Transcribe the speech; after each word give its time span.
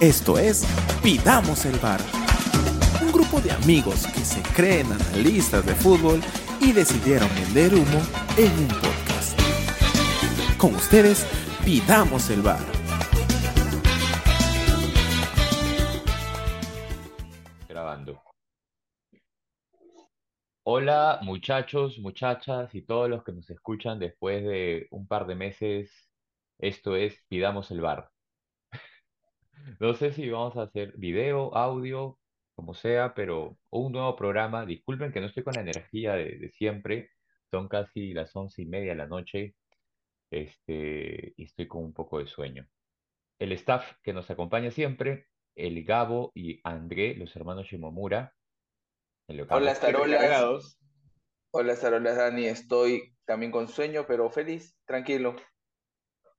Esto 0.00 0.38
es 0.38 0.66
Pidamos 1.02 1.64
el 1.66 1.78
Bar. 1.78 2.00
Un 3.00 3.12
grupo 3.12 3.40
de 3.40 3.52
amigos 3.52 4.06
que 4.08 4.20
se 4.20 4.42
creen 4.42 4.90
analistas 4.90 5.64
de 5.64 5.72
fútbol 5.72 6.20
y 6.60 6.72
decidieron 6.72 7.28
vender 7.36 7.74
humo 7.74 8.02
en 8.36 8.52
un 8.58 8.68
podcast. 8.68 9.38
Con 10.58 10.74
ustedes, 10.74 11.24
Pidamos 11.64 12.28
el 12.30 12.42
Bar. 12.42 12.58
Grabando. 17.68 18.20
Hola 20.64 21.20
muchachos, 21.22 22.00
muchachas 22.00 22.74
y 22.74 22.82
todos 22.82 23.08
los 23.08 23.22
que 23.22 23.32
nos 23.32 23.48
escuchan 23.48 24.00
después 24.00 24.42
de 24.42 24.88
un 24.90 25.06
par 25.06 25.26
de 25.26 25.36
meses. 25.36 26.10
Esto 26.58 26.96
es 26.96 27.16
Pidamos 27.28 27.70
el 27.70 27.80
Bar. 27.80 28.13
No 29.80 29.94
sé 29.94 30.12
si 30.12 30.28
vamos 30.30 30.56
a 30.56 30.62
hacer 30.62 30.92
video, 30.96 31.54
audio, 31.56 32.18
como 32.54 32.74
sea, 32.74 33.14
pero 33.14 33.58
un 33.70 33.92
nuevo 33.92 34.14
programa. 34.16 34.64
Disculpen 34.66 35.12
que 35.12 35.20
no 35.20 35.26
estoy 35.26 35.42
con 35.42 35.54
la 35.54 35.62
energía 35.62 36.14
de, 36.14 36.38
de 36.38 36.50
siempre. 36.50 37.10
Son 37.50 37.68
casi 37.68 38.12
las 38.14 38.34
once 38.36 38.62
y 38.62 38.66
media 38.66 38.90
de 38.92 38.96
la 38.98 39.06
noche. 39.06 39.54
Este, 40.30 41.32
y 41.36 41.44
estoy 41.44 41.68
con 41.68 41.84
un 41.84 41.92
poco 41.92 42.18
de 42.18 42.26
sueño. 42.26 42.66
El 43.38 43.52
staff 43.52 43.92
que 44.02 44.12
nos 44.12 44.30
acompaña 44.30 44.70
siempre, 44.70 45.26
el 45.54 45.84
Gabo 45.84 46.32
y 46.34 46.60
André, 46.64 47.14
los 47.16 47.34
hermanos 47.36 47.66
Shimomura. 47.66 48.34
Hola, 49.50 49.74
Tarolas. 49.74 50.78
Hola, 51.52 51.76
Tarolas, 51.80 52.16
Dani. 52.16 52.46
Estoy 52.46 53.14
también 53.24 53.52
con 53.52 53.68
sueño, 53.68 54.04
pero 54.06 54.28
feliz, 54.30 54.76
tranquilo. 54.84 55.36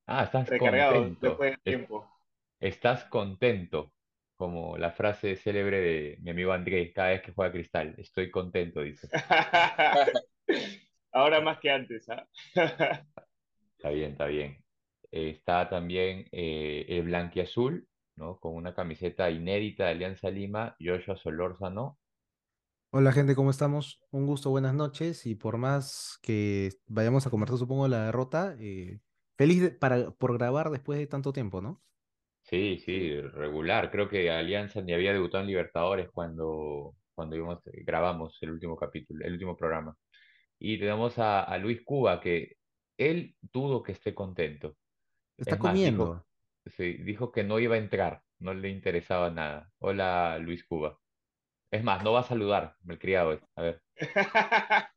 Ah, 0.05 0.25
estás 0.25 0.49
Recargados 0.49 0.95
contento. 0.95 1.27
después 1.27 1.51
de 1.51 1.55
Es- 1.55 1.63
tiempo. 1.63 2.11
Estás 2.59 3.05
contento, 3.05 3.93
como 4.35 4.77
la 4.77 4.91
frase 4.91 5.35
célebre 5.35 5.79
de 5.81 6.17
mi 6.21 6.31
amigo 6.31 6.51
Andrés 6.51 6.91
cada 6.93 7.09
vez 7.09 7.21
que 7.21 7.33
juega 7.33 7.51
Cristal. 7.51 7.95
Estoy 7.97 8.31
contento, 8.31 8.81
dice. 8.81 9.07
Ahora 11.11 11.41
más 11.41 11.59
que 11.59 11.69
antes, 11.71 12.09
¿ah? 12.09 12.27
Está 13.77 13.89
bien, 13.89 14.11
está 14.11 14.25
bien. 14.25 14.63
Eh, 15.11 15.29
está 15.29 15.69
también 15.69 16.27
eh, 16.31 16.85
el 16.89 17.03
blanquiazul, 17.03 17.87
¿no? 18.15 18.39
Con 18.39 18.55
una 18.55 18.73
camiseta 18.73 19.29
inédita 19.29 19.85
de 19.85 19.91
Alianza 19.91 20.29
Lima, 20.29 20.75
Joshua 20.79 21.15
Solórzano. 21.17 21.99
Hola 22.91 23.11
gente, 23.11 23.35
¿cómo 23.35 23.51
estamos? 23.51 24.01
Un 24.11 24.25
gusto, 24.25 24.49
buenas 24.49 24.73
noches 24.73 25.25
y 25.25 25.35
por 25.35 25.57
más 25.57 26.17
que 26.21 26.71
vayamos 26.87 27.27
a 27.27 27.29
conversar, 27.29 27.57
supongo, 27.59 27.87
la 27.87 28.05
derrota, 28.05 28.55
eh, 28.59 29.01
feliz 29.37 29.61
de- 29.61 29.71
para, 29.71 30.11
por 30.11 30.33
grabar 30.37 30.69
después 30.71 30.97
de 30.97 31.05
tanto 31.07 31.33
tiempo, 31.33 31.61
¿no? 31.61 31.81
Sí, 32.45 32.77
sí, 32.79 33.19
regular. 33.21 33.89
Creo 33.91 34.07
que 34.07 34.29
Alianza 34.29 34.81
ni 34.81 34.93
había 34.93 35.13
debutado 35.13 35.41
en 35.43 35.47
Libertadores 35.49 36.09
cuando, 36.11 36.95
cuando 37.15 37.35
íbamos- 37.35 37.61
grabamos 37.65 38.37
el 38.41 38.51
último 38.51 38.75
capítulo, 38.77 39.25
el 39.25 39.33
último 39.33 39.57
programa. 39.57 39.95
Y 40.59 40.79
tenemos 40.79 41.19
a, 41.19 41.43
a 41.43 41.57
Luis 41.59 41.83
Cuba, 41.85 42.21
que 42.21 42.55
él 42.97 43.35
dudo 43.41 43.83
que 43.83 43.93
esté 43.93 44.15
contento. 44.15 44.77
Está 45.37 45.55
Es 45.55 45.61
más, 45.61 45.83
dijo, 45.83 46.15
comiendo. 46.15 46.27
sí, 46.65 46.93
dijo 47.03 47.31
que 47.31 47.43
no 47.43 47.59
iba 47.59 47.75
a 47.75 47.79
entrar, 47.79 48.21
no 48.39 48.53
le 48.53 48.69
interesaba 48.69 49.31
nada. 49.31 49.71
Hola, 49.79 50.39
Luis 50.39 50.65
Cuba. 50.65 50.99
Es 51.71 51.83
más, 51.83 52.03
no 52.03 52.13
va 52.13 52.21
a 52.21 52.23
saludar, 52.23 52.75
malcriado 52.83 53.33
es. 53.33 53.41
A 53.55 53.61
ver, 53.63 53.81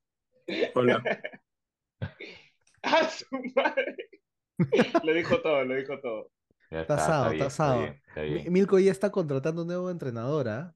Hola. 0.75 1.03
¡Ah, 2.83 3.09
su 3.09 3.27
madre! 3.55 3.97
Lo 5.03 5.13
dijo 5.15 5.41
todo, 5.43 5.65
lo 5.65 5.75
dijo 5.77 6.01
todo. 6.01 6.31
Ya 6.71 6.81
Está 6.81 6.95
está, 6.95 6.95
está 6.95 7.05
asado, 7.05 7.31
bien, 7.31 7.43
está 7.45 7.47
está 7.47 7.65
asado. 7.65 7.81
bien, 7.83 8.03
está 8.07 8.23
Mi- 8.29 8.29
bien. 8.41 8.53
Milko 8.53 8.79
ya 8.79 8.93
está 8.93 9.11
contratando 9.11 9.63
un 9.63 9.69
nuevo 9.69 9.91
entrenador, 9.91 10.49
¿ah? 10.49 10.75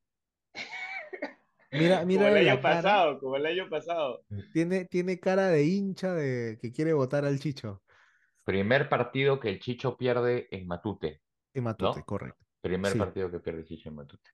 Mira, 1.70 1.96
Como 2.00 2.06
mira 2.08 2.28
el 2.28 2.48
año 2.48 2.60
cara, 2.60 2.82
pasado, 2.82 3.18
como 3.18 3.36
el 3.36 3.46
año 3.46 3.68
pasado. 3.70 4.24
tiene, 4.52 4.84
tiene 4.84 5.18
cara 5.20 5.48
de 5.48 5.64
hincha 5.64 6.12
de 6.14 6.58
que 6.60 6.70
quiere 6.72 6.92
votar 6.92 7.24
al 7.24 7.38
Chicho. 7.40 7.82
Primer 8.44 8.88
partido 8.88 9.40
que 9.40 9.48
el 9.48 9.60
Chicho 9.60 9.96
pierde 9.96 10.48
en 10.50 10.66
Matute, 10.66 11.22
En 11.54 11.64
Matute, 11.64 12.00
¿no? 12.00 12.04
correcto. 12.04 12.44
Primer 12.60 12.92
Sí. 12.92 12.98
partido 12.98 13.30
que 13.30 13.40
pierde 13.40 13.60
el 13.60 13.66
Chicho 13.66 13.88
en 13.88 13.94
Matute. 13.96 14.30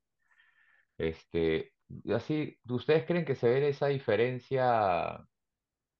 Este, 0.96 1.74
así, 2.14 2.58
¿ustedes 2.68 3.04
creen 3.06 3.24
que 3.24 3.34
se 3.36 3.48
ve 3.48 3.68
esa 3.68 3.86
diferencia? 3.88 5.24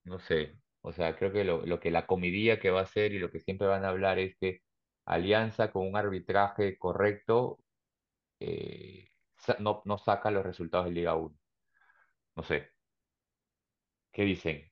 No 0.05 0.19
sé, 0.21 0.59
o 0.83 0.93
sea, 0.93 1.17
creo 1.17 1.33
que 1.33 1.45
lo, 1.45 1.65
lo 1.67 1.81
que 1.81 1.91
la 1.91 2.07
comidilla 2.07 2.59
que 2.61 2.71
va 2.71 2.81
a 2.81 2.85
hacer 2.85 3.13
y 3.13 3.19
lo 3.19 3.31
que 3.31 3.41
siempre 3.41 3.69
van 3.69 3.85
a 3.85 3.89
hablar 3.91 4.19
es 4.19 4.37
que 4.41 4.61
Alianza 5.09 5.71
con 5.71 5.87
un 5.87 5.97
arbitraje 5.97 6.77
correcto 6.79 7.59
eh, 8.41 9.09
no, 9.59 9.83
no 9.85 9.99
saca 9.99 10.31
los 10.31 10.45
resultados 10.45 10.87
de 10.87 10.93
Liga 10.93 11.15
1. 11.17 11.35
No 12.37 12.43
sé, 12.43 12.71
¿qué 14.13 14.23
dicen? 14.25 14.71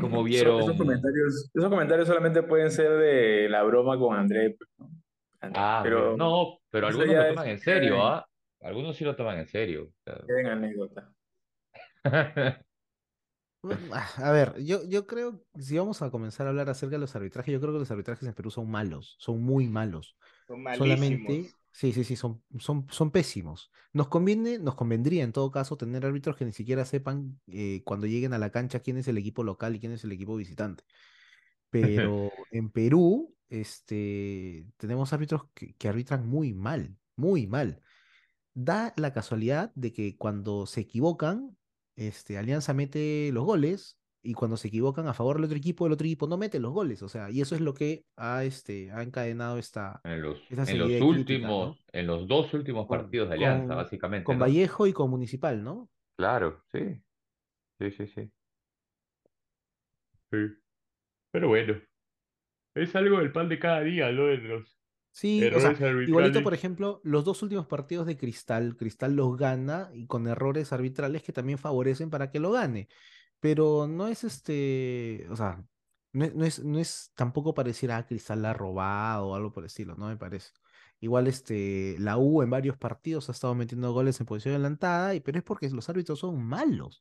¿Cómo 0.00 0.16
Eso- 0.18 0.24
vieron? 0.24 0.60
Esos 0.62 0.76
comentarios, 0.76 1.50
esos 1.54 1.70
comentarios 1.70 2.08
solamente 2.08 2.42
pueden 2.42 2.70
ser 2.70 2.90
de 2.98 3.48
la 3.48 3.62
broma 3.62 3.98
con 3.98 4.16
André, 4.16 4.54
pues, 4.58 4.68
¿no? 4.78 4.90
André, 5.40 5.60
Ah, 5.62 5.80
pero 5.82 6.16
no, 6.16 6.58
pero 6.70 6.88
algunos 6.88 7.08
lo 7.08 7.22
es- 7.22 7.28
toman 7.30 7.48
en 7.48 7.58
serio, 7.60 8.04
¿ah? 8.04 8.28
Algunos 8.60 8.96
sí 8.96 9.04
lo 9.04 9.14
toman 9.16 9.38
en 9.38 9.46
serio. 9.46 9.84
o 9.84 9.92
sea. 10.04 10.18
queda 10.26 10.40
en 10.40 10.46
anécdota. 10.48 11.12
Bueno, 13.68 13.88
ah, 13.92 14.08
A 14.16 14.32
ver, 14.32 14.54
yo, 14.64 14.82
yo 14.84 15.06
creo, 15.06 15.44
si 15.58 15.76
vamos 15.76 16.00
a 16.00 16.10
comenzar 16.10 16.46
a 16.46 16.50
hablar 16.50 16.70
acerca 16.70 16.96
de 16.96 17.00
los 17.00 17.14
arbitrajes, 17.14 17.52
yo 17.52 17.60
creo 17.60 17.72
que 17.74 17.80
los 17.80 17.90
arbitrajes 17.90 18.26
en 18.26 18.34
Perú 18.34 18.50
son 18.50 18.70
malos, 18.70 19.16
son 19.18 19.42
muy 19.42 19.68
malos. 19.68 20.16
Son 20.48 20.60
Solamente, 20.70 21.52
malísimos. 21.52 21.58
sí, 21.70 21.92
sí, 21.92 22.04
sí, 22.04 22.16
son, 22.16 22.42
son, 22.58 22.86
son 22.90 23.10
pésimos. 23.10 23.70
Nos 23.92 24.08
conviene, 24.08 24.58
nos 24.58 24.74
convendría 24.74 25.22
en 25.24 25.32
todo 25.32 25.50
caso 25.50 25.76
tener 25.76 26.06
árbitros 26.06 26.36
que 26.36 26.46
ni 26.46 26.52
siquiera 26.52 26.84
sepan 26.86 27.40
eh, 27.46 27.82
cuando 27.84 28.06
lleguen 28.06 28.32
a 28.32 28.38
la 28.38 28.50
cancha 28.50 28.80
quién 28.80 28.96
es 28.96 29.08
el 29.08 29.18
equipo 29.18 29.44
local 29.44 29.76
y 29.76 29.80
quién 29.80 29.92
es 29.92 30.04
el 30.04 30.12
equipo 30.12 30.36
visitante. 30.36 30.84
Pero 31.70 32.46
en 32.50 32.70
Perú, 32.70 33.36
este, 33.48 34.66
tenemos 34.76 35.12
árbitros 35.12 35.42
que, 35.54 35.74
que 35.74 35.88
arbitran 35.88 36.26
muy 36.28 36.54
mal, 36.54 36.96
muy 37.16 37.46
mal. 37.46 37.82
Da 38.54 38.94
la 38.98 39.14
casualidad 39.14 39.72
de 39.76 39.92
que 39.94 40.18
cuando 40.18 40.66
se 40.66 40.82
equivocan, 40.82 41.57
este, 41.98 42.38
Alianza 42.38 42.74
mete 42.74 43.30
los 43.32 43.44
goles 43.44 43.98
y 44.22 44.34
cuando 44.34 44.56
se 44.56 44.68
equivocan 44.68 45.08
a 45.08 45.14
favor 45.14 45.36
del 45.36 45.46
otro 45.46 45.56
equipo, 45.56 45.86
el 45.86 45.92
otro 45.92 46.06
equipo 46.06 46.26
no 46.26 46.36
mete 46.36 46.60
los 46.60 46.72
goles. 46.72 47.02
O 47.02 47.08
sea, 47.08 47.30
y 47.30 47.40
eso 47.40 47.54
es 47.54 47.60
lo 47.60 47.74
que 47.74 48.04
ha, 48.16 48.44
este, 48.44 48.90
ha 48.92 49.02
encadenado 49.02 49.58
esta, 49.58 50.00
En 50.04 50.22
los, 50.22 50.38
en 50.50 50.78
los 50.78 50.88
crítica, 50.88 51.04
últimos, 51.04 51.76
¿no? 51.76 51.82
en 51.92 52.06
los 52.06 52.28
dos 52.28 52.54
últimos 52.54 52.86
Con, 52.86 52.98
partidos 52.98 53.28
de 53.28 53.34
Alianza, 53.34 53.68
con, 53.68 53.76
básicamente, 53.76 54.24
con 54.24 54.38
¿no? 54.38 54.44
Vallejo 54.44 54.86
y 54.86 54.92
con 54.92 55.10
Municipal, 55.10 55.62
¿no? 55.62 55.90
Claro, 56.16 56.62
sí, 56.72 57.00
sí, 57.80 57.90
sí, 57.90 58.06
sí. 58.06 58.32
Sí. 60.30 60.38
Pero 61.32 61.48
bueno, 61.48 61.80
es 62.74 62.94
algo 62.94 63.18
del 63.18 63.32
pan 63.32 63.48
de 63.48 63.58
cada 63.58 63.80
día, 63.80 64.12
¿no? 64.12 64.26
De 64.26 64.38
los 64.38 64.77
Sí, 65.10 65.44
o 65.44 65.60
sea, 65.60 65.70
errores 65.70 66.08
igualito, 66.08 66.42
por 66.42 66.54
ejemplo, 66.54 67.00
los 67.02 67.24
dos 67.24 67.42
últimos 67.42 67.66
partidos 67.66 68.06
de 68.06 68.16
Cristal, 68.16 68.76
Cristal 68.76 69.14
los 69.16 69.36
gana 69.36 69.90
y 69.92 70.06
con 70.06 70.28
errores 70.28 70.72
arbitrales 70.72 71.22
que 71.22 71.32
también 71.32 71.58
favorecen 71.58 72.10
para 72.10 72.30
que 72.30 72.38
lo 72.38 72.52
gane. 72.52 72.88
Pero 73.40 73.86
no 73.88 74.08
es 74.08 74.24
este, 74.24 75.26
o 75.30 75.36
sea, 75.36 75.64
no 76.12 76.24
es, 76.24 76.34
no 76.34 76.44
es, 76.44 76.64
no 76.64 76.78
es 76.78 77.12
tampoco 77.14 77.54
pareciera 77.54 77.96
a 77.96 78.06
Cristal 78.06 78.42
la 78.42 78.50
ha 78.50 78.54
robado 78.54 79.28
o 79.28 79.34
algo 79.34 79.52
por 79.52 79.64
el 79.64 79.66
estilo, 79.66 79.96
no 79.96 80.08
me 80.08 80.16
parece. 80.16 80.50
Igual 81.00 81.28
este, 81.28 81.96
la 81.98 82.18
U 82.18 82.42
en 82.42 82.50
varios 82.50 82.76
partidos 82.76 83.28
ha 83.28 83.32
estado 83.32 83.54
metiendo 83.54 83.92
goles 83.92 84.18
en 84.20 84.26
posición 84.26 84.54
adelantada, 84.54 85.14
y, 85.14 85.20
pero 85.20 85.38
es 85.38 85.44
porque 85.44 85.70
los 85.70 85.88
árbitros 85.88 86.18
son 86.18 86.42
malos. 86.42 87.00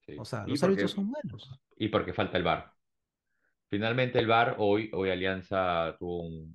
Sí. 0.00 0.16
O 0.18 0.24
sea, 0.24 0.40
los 0.46 0.60
porque, 0.60 0.64
árbitros 0.64 0.90
son 0.92 1.10
malos. 1.10 1.60
y 1.76 1.88
porque 1.88 2.12
falta 2.12 2.36
el 2.36 2.44
VAR. 2.44 2.72
Finalmente 3.68 4.18
el 4.18 4.26
VAR, 4.26 4.56
hoy, 4.58 4.90
hoy 4.92 5.10
Alianza 5.10 5.96
tuvo 5.98 6.26
un, 6.26 6.54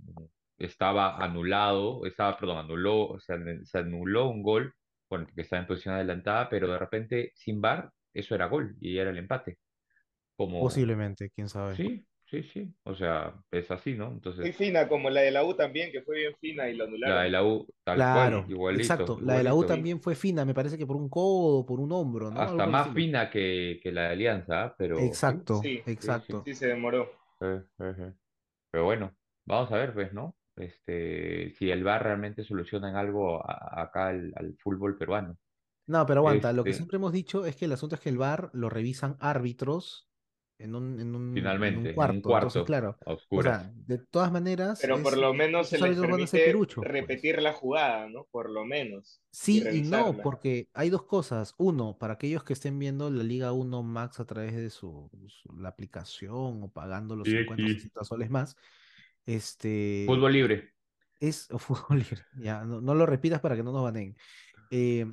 estaba 0.65 1.17
anulado, 1.23 2.05
estaba, 2.05 2.37
perdón, 2.37 2.57
anuló, 2.59 3.07
o 3.09 3.19
sea, 3.19 3.37
ne- 3.37 3.65
se 3.65 3.79
anuló 3.79 4.29
un 4.29 4.43
gol 4.43 4.73
con 5.07 5.21
el 5.21 5.27
que 5.35 5.41
estaba 5.41 5.61
en 5.61 5.67
posición 5.67 5.95
adelantada, 5.95 6.49
pero 6.49 6.67
de 6.71 6.79
repente 6.79 7.31
sin 7.35 7.61
VAR, 7.61 7.91
eso 8.13 8.35
era 8.35 8.47
gol 8.47 8.75
y 8.81 8.97
era 8.97 9.09
el 9.11 9.17
empate. 9.17 9.59
Como, 10.37 10.81
Posiblemente, 10.81 11.29
quién 11.29 11.49
sabe. 11.49 11.77
sí, 11.77 12.07
sí, 12.25 12.43
sí, 12.43 12.75
o 12.83 12.95
sea, 12.95 13.35
es 13.51 13.71
así, 13.71 13.95
¿no? 13.95 14.07
Muy 14.41 14.51
Entonces, 14.51 14.53
fina, 14.53 14.87
como 14.89 15.09
la 15.09 15.21
de 15.21 15.31
la 15.31 15.43
U 15.45 15.55
también, 15.55 15.91
que 15.91 16.01
fue 16.01 16.17
bien 16.17 16.35
fina 16.41 16.67
y 16.69 16.75
la 16.75 16.83
la 17.03 17.21
de 17.23 17.29
anularon. 17.29 17.29
la 17.29 17.43
U, 17.43 17.67
tal 17.83 18.07
cual, 18.09 18.43
Claro, 18.43 18.45
igualito, 18.47 19.15
exacto. 19.15 19.19
La 19.21 19.35
de 19.35 19.43
la 19.43 19.53
U 19.55 19.63
igualito. 19.63 19.65
también 19.65 20.01
fue 20.01 20.15
fina, 20.15 20.45
me 20.45 20.53
parece 20.53 20.77
que 20.77 20.87
por 20.87 20.95
un 20.97 21.09
codo, 21.09 21.65
por 21.65 21.79
un 21.79 21.91
hombro, 21.91 22.31
¿no? 22.31 22.45
Hasta 22.45 22.65
más 22.67 22.93
fina 22.93 23.29
que, 23.29 23.79
que 23.81 23.91
la 23.91 24.03
de 24.03 24.07
Alianza. 24.09 24.75
Pero 24.77 25.17
sí, 25.17 25.43
Exacto, 25.45 25.61
Sí, 25.61 25.81
sí, 25.99 26.19
sí. 26.25 26.33
exacto. 26.33 26.43
sí 26.45 26.55
se 26.55 26.67
demoró. 26.67 27.11
Eh, 27.41 27.63
eh, 27.79 27.95
eh. 27.99 28.13
Pero 28.71 28.85
bueno, 28.85 29.15
vamos 29.45 29.71
a 29.71 29.77
ver, 29.77 29.93
pues, 29.93 30.13
¿no? 30.13 30.35
Este, 30.55 31.51
si 31.51 31.71
el 31.71 31.83
VAR 31.83 32.03
realmente 32.03 32.43
soluciona 32.43 32.89
en 32.89 32.95
algo 32.95 33.41
a- 33.49 33.81
acá 33.83 34.07
al, 34.09 34.33
al 34.35 34.55
fútbol 34.57 34.97
peruano. 34.97 35.37
No, 35.87 36.05
pero 36.05 36.19
aguanta, 36.21 36.53
lo 36.53 36.65
que 36.65 36.73
Este, 36.73 36.73
siempre 36.73 36.95
hemos 36.97 37.11
dicho 37.11 37.45
es 37.45 37.55
que 37.55 37.65
el 37.65 37.71
asunto 37.73 37.95
es 37.95 38.01
que 38.01 38.09
el 38.09 38.17
VAR 38.17 38.49
lo 38.53 38.69
revisan 38.69 39.17
árbitros 39.19 40.09
en 40.57 40.75
un, 40.75 40.99
en 40.99 41.15
un, 41.15 41.59
en 41.63 41.77
Finalmente, 41.77 41.89
en 41.91 42.07
un 42.07 42.21
cuarto. 42.21 42.31
Entonces, 42.33 42.63
cuarto, 42.63 42.63
claro, 42.63 42.97
o 43.33 43.41
sea, 43.41 43.71
de 43.75 43.97
todas 43.97 44.31
maneras, 44.31 44.79
Pero 44.81 45.01
por 45.01 45.13
es, 45.13 45.17
lo 45.17 45.33
menos 45.33 45.69
se 45.69 45.77
les 45.79 45.97
peruchos, 46.43 46.87
pues. 46.95 47.09
repetir 47.09 47.41
la 47.41 47.53
jugada, 47.53 48.09
¿no? 48.09 48.25
Por 48.31 48.49
lo 48.49 48.65
menos. 48.65 49.21
Sí 49.33 49.65
y 49.69 49.81
no, 49.81 50.19
porque 50.21 50.69
hay 50.73 50.89
dos 50.89 51.03
cosas. 51.03 51.55
Uno, 51.57 51.97
para 51.97 52.13
aquellos 52.15 52.43
que 52.43 52.51
estén 52.53 52.77
viendo 52.79 53.09
la 53.09 53.23
Liga 53.23 53.53
1 53.53 53.81
Max 53.81 54.19
a 54.19 54.25
través 54.25 54.53
de 54.55 54.69
su, 54.69 55.09
su- 55.29 55.53
la 55.57 55.69
aplicación 55.69 56.63
o 56.63 56.71
pagando 56.73 57.15
los 57.15 57.29
Sí, 57.29 57.31
50 57.31 57.67
o 57.67 57.69
sí. 57.69 57.71
60 57.71 58.03
soles 58.03 58.29
más, 58.29 58.57
este, 59.25 60.03
Fútbol 60.07 60.33
libre. 60.33 60.73
es 61.19 61.49
o 61.51 61.57
fútbol 61.59 61.99
libre. 61.99 62.23
Ya, 62.39 62.63
no, 62.63 62.81
no 62.81 62.95
lo 62.95 63.05
repitas 63.05 63.39
para 63.41 63.55
que 63.55 63.63
no 63.63 63.71
nos 63.71 63.83
baneen. 63.83 64.15
Eh, 64.71 65.05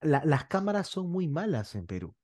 la- 0.00 0.24
las 0.24 0.44
cámaras 0.46 0.88
son 0.88 1.10
muy 1.10 1.28
malas 1.28 1.74
en 1.74 1.86
Perú. 1.86 2.14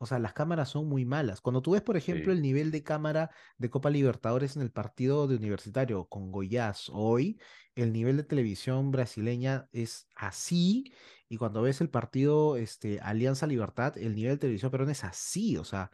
O 0.00 0.06
sea, 0.06 0.20
las 0.20 0.32
cámaras 0.32 0.68
son 0.68 0.86
muy 0.88 1.04
malas. 1.04 1.40
Cuando 1.40 1.60
tú 1.60 1.72
ves, 1.72 1.82
por 1.82 1.96
ejemplo, 1.96 2.26
Sí. 2.32 2.36
el 2.36 2.42
nivel 2.42 2.70
de 2.70 2.84
cámara 2.84 3.30
de 3.56 3.68
Copa 3.68 3.90
Libertadores 3.90 4.54
en 4.54 4.62
el 4.62 4.70
partido 4.70 5.26
de 5.26 5.34
Universitario 5.34 6.06
con 6.06 6.30
Goiás 6.30 6.88
hoy, 6.92 7.40
el 7.74 7.92
nivel 7.92 8.16
de 8.16 8.22
televisión 8.22 8.92
brasileña 8.92 9.68
es 9.72 10.06
así. 10.14 10.92
Y 11.28 11.36
cuando 11.36 11.62
ves 11.62 11.80
el 11.80 11.90
partido 11.90 12.56
este, 12.56 13.00
Alianza 13.00 13.48
Libertad, 13.48 13.98
el 13.98 14.14
nivel 14.14 14.34
de 14.34 14.38
televisión 14.38 14.70
peruana 14.70 14.92
es 14.92 15.02
así. 15.02 15.56
O 15.56 15.64
sea, 15.64 15.90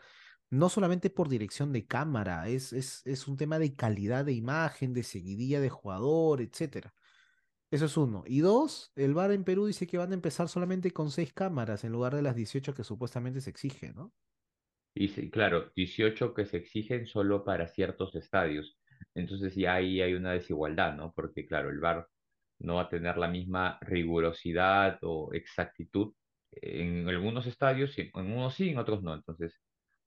no 0.55 0.69
solamente 0.69 1.11
por 1.11 1.29
dirección 1.29 1.73
de 1.73 1.87
cámara, 1.87 2.49
es, 2.49 2.73
es, 2.73 3.03
es 3.07 3.27
un 3.29 3.37
tema 3.37 3.59
de 3.59 3.75
calidad 3.75 4.25
de 4.25 4.33
imagen, 4.33 4.95
de 4.95 5.03
seguidilla 5.03 5.61
de 5.61 5.69
jugador, 5.69 6.41
etcétera. 6.41 6.95
Eso 7.71 7.87
es 7.87 7.97
uno. 7.97 8.23
Y 8.27 8.39
dos, 8.41 8.93
el 8.95 9.15
VAR 9.15 9.33
en 9.33 9.43
Perú 9.43 9.67
dice 9.67 9.87
que 9.87 9.99
van 9.99 10.13
a 10.13 10.15
empezar 10.15 10.49
solamente 10.49 10.93
con 10.93 11.11
seis 11.11 11.33
cámaras 11.33 11.83
en 11.83 11.91
lugar 11.91 12.15
de 12.15 12.23
las 12.23 12.37
18 12.37 12.73
que 12.73 12.85
supuestamente 12.85 13.41
se 13.41 13.51
exige, 13.51 13.93
¿no? 13.93 14.13
Y 14.95 15.09
sí, 15.09 15.29
claro, 15.29 15.73
18 15.75 16.35
que 16.35 16.47
se 16.47 16.59
exigen 16.59 17.07
solo 17.07 17.45
para 17.45 17.67
ciertos 17.67 18.15
estadios. 18.15 18.79
Entonces 19.13 19.57
ya 19.57 19.75
ahí 19.75 20.01
hay 20.01 20.15
una 20.15 20.33
desigualdad, 20.33 20.95
¿no? 20.95 21.13
Porque 21.13 21.47
claro, 21.47 21.71
el 21.71 21.81
VAR 21.81 22.07
no 22.61 22.77
va 22.77 22.83
a 22.83 22.89
tener 22.89 23.17
la 23.19 23.27
misma 23.27 23.79
rigurosidad 23.81 24.99
o 25.03 25.33
exactitud 25.33 26.15
en 26.53 27.09
algunos 27.09 27.47
estadios, 27.47 27.99
en 27.99 28.11
unos 28.15 28.55
sí, 28.55 28.69
en 28.69 28.79
otros 28.79 29.03
no. 29.03 29.15
Entonces, 29.15 29.61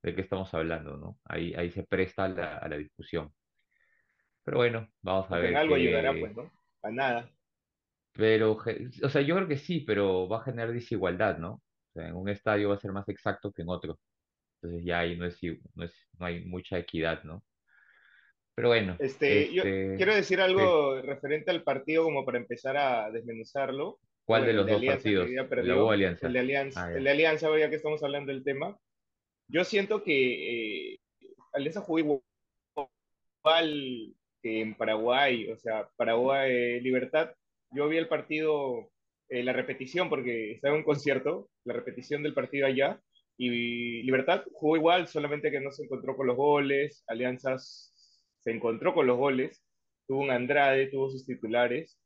¿de 0.04 0.16
qué 0.16 0.22
estamos 0.22 0.54
hablando, 0.54 0.98
no? 0.98 1.20
Ahí, 1.26 1.54
ahí 1.56 1.72
se 1.72 1.84
presta 1.84 2.26
a 2.26 2.30
la, 2.30 2.58
a 2.58 2.68
la 2.70 2.78
discusión. 2.78 3.34
Pero 4.44 4.58
bueno, 4.58 4.88
vamos 5.02 5.32
a 5.32 5.38
Porque 5.38 5.48
en 5.48 5.54
ver 5.54 5.56
algo 5.56 5.76
ayudará, 5.76 6.14
qué... 6.14 6.20
pues, 6.20 6.36
¿no? 6.36 6.52
A 6.84 6.92
nada. 6.92 7.30
Pero, 8.14 8.58
o 9.04 9.10
sea, 9.10 9.22
yo 9.22 9.36
creo 9.36 9.48
que 9.48 9.58
sí, 9.58 9.82
pero 9.82 10.28
va 10.28 10.40
a 10.40 10.44
generar 10.44 10.74
desigualdad, 10.74 11.38
¿no? 11.38 11.54
O 11.54 11.62
sea, 11.94 12.08
en 12.08 12.16
un 12.16 12.30
estadio 12.30 12.70
va 12.70 12.76
a 12.76 12.80
ser 12.80 12.92
más 12.92 13.08
exacto 13.10 13.52
que 13.52 13.62
en 13.62 13.70
otro. 13.70 14.00
Entonces 14.62 14.86
ya 14.86 15.00
ahí 15.00 15.18
no 15.18 15.26
es, 15.26 15.40
no 15.76 15.86
es, 15.86 15.94
no 16.20 16.26
hay 16.26 16.46
mucha 16.46 16.78
equidad, 16.80 17.24
¿no? 17.24 17.44
Pero 18.56 18.70
bueno, 18.70 18.96
Este, 19.00 19.54
yo 19.54 19.64
este, 19.64 19.96
quiero 19.98 20.16
decir 20.16 20.42
algo 20.42 21.02
referente 21.02 21.52
al 21.52 21.64
partido 21.64 22.04
como 22.04 22.26
para 22.26 22.40
empezar 22.40 22.76
a 22.78 23.12
desmenuzarlo. 23.12 24.00
¿Cuál 24.26 24.46
de 24.46 24.52
Bueno, 24.52 24.52
el 24.52 24.58
los 24.58 24.66
de 24.66 24.72
dos 24.72 24.80
Alianza 24.82 25.04
que 25.04 25.16
partidos? 25.16 25.30
¿La 25.62 25.76
U 25.84 25.90
Alianza? 25.92 26.28
el 26.28 26.34
de 26.34 26.40
Alianza, 26.40 26.86
Ah, 26.86 26.92
el 26.94 27.04
de 27.04 27.10
Alianza, 27.12 27.58
ya 27.58 27.70
que 27.70 27.76
estamos 27.76 28.04
hablando 28.04 28.32
del 28.32 28.44
tema. 28.44 28.78
Yo 29.50 29.64
siento 29.64 30.04
que 30.04 30.94
eh, 30.94 31.00
Alianza 31.54 31.82
jugó 31.82 32.00
igual 32.00 32.22
que 34.42 34.62
en 34.62 34.76
Paraguay, 34.76 35.50
o 35.50 35.58
sea, 35.58 35.90
Paraguay 35.96 36.52
eh, 36.52 36.82
Libertad. 36.82 37.32
Yo 37.72 37.88
vi 37.88 37.98
el 37.98 38.08
partido, 38.08 38.92
eh, 39.30 39.44
la 39.44 39.54
repetición, 39.54 40.10
porque 40.10 40.54
estaba 40.54 40.76
en 40.76 40.80
un 40.80 40.86
concierto, 40.86 41.50
la 41.64 41.74
repetición 41.74 42.24
del 42.24 42.34
partido 42.34 42.68
allá, 42.68 43.00
y 43.38 44.04
Libertad 44.04 44.44
jugó 44.54 44.78
igual, 44.78 45.08
solamente 45.08 45.52
que 45.52 45.62
no 45.62 45.72
se 45.72 45.84
encontró 45.84 46.16
con 46.18 46.28
los 46.28 46.36
goles, 46.36 47.04
Alianzas 47.08 47.94
se 48.40 48.52
encontró 48.52 48.94
con 48.94 49.08
los 49.08 49.18
goles, 49.18 49.64
tuvo 50.08 50.22
un 50.22 50.32
Andrade, 50.32 50.88
tuvo 50.88 51.10
sus 51.10 51.26
titulares, 51.26 51.98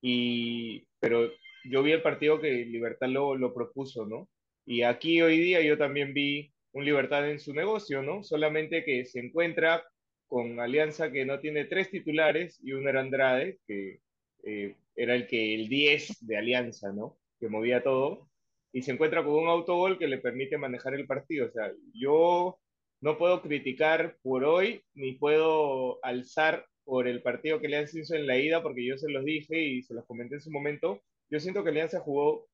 y, 0.00 0.86
pero 1.00 1.30
yo 1.64 1.82
vi 1.82 1.92
el 1.92 2.02
partido 2.02 2.40
que 2.40 2.64
Libertad 2.66 3.08
lo, 3.08 3.36
lo 3.36 3.54
propuso, 3.54 4.06
¿no? 4.06 4.28
Y 4.66 4.82
aquí 4.82 5.22
hoy 5.22 5.38
día 5.38 5.62
yo 5.62 5.78
también 5.78 6.12
vi 6.12 6.52
un 6.76 6.84
Libertad 6.84 7.30
en 7.30 7.40
su 7.40 7.54
negocio, 7.54 8.02
¿no? 8.02 8.22
Solamente 8.22 8.84
que 8.84 9.06
se 9.06 9.18
encuentra 9.18 9.82
con 10.26 10.60
Alianza 10.60 11.10
que 11.10 11.24
no 11.24 11.40
tiene 11.40 11.64
tres 11.64 11.90
titulares 11.90 12.60
y 12.62 12.72
uno 12.72 12.90
era 12.90 13.00
Andrade, 13.00 13.58
que 13.66 14.00
eh, 14.44 14.76
era 14.94 15.14
el 15.14 15.26
que 15.26 15.54
el 15.54 15.70
10 15.70 16.26
de 16.26 16.36
Alianza, 16.36 16.92
¿no? 16.92 17.16
Que 17.40 17.48
movía 17.48 17.82
todo. 17.82 18.28
Y 18.72 18.82
se 18.82 18.92
encuentra 18.92 19.24
con 19.24 19.32
un 19.32 19.48
autogol 19.48 19.98
que 19.98 20.06
le 20.06 20.18
permite 20.18 20.58
manejar 20.58 20.92
el 20.92 21.06
partido. 21.06 21.46
O 21.46 21.50
sea, 21.50 21.72
yo 21.94 22.58
no 23.00 23.16
puedo 23.16 23.40
criticar 23.40 24.18
por 24.22 24.44
hoy, 24.44 24.82
ni 24.92 25.12
puedo 25.12 25.98
alzar 26.04 26.66
por 26.84 27.08
el 27.08 27.22
partido 27.22 27.58
que 27.58 27.68
Alianza 27.68 27.98
hizo 27.98 28.14
en 28.14 28.26
la 28.26 28.36
ida, 28.36 28.62
porque 28.62 28.84
yo 28.84 28.98
se 28.98 29.10
los 29.10 29.24
dije 29.24 29.58
y 29.62 29.82
se 29.82 29.94
los 29.94 30.04
comenté 30.04 30.34
en 30.34 30.42
su 30.42 30.50
momento. 30.50 31.00
Yo 31.30 31.40
siento 31.40 31.64
que 31.64 31.70
Alianza 31.70 32.00
jugó 32.00 32.46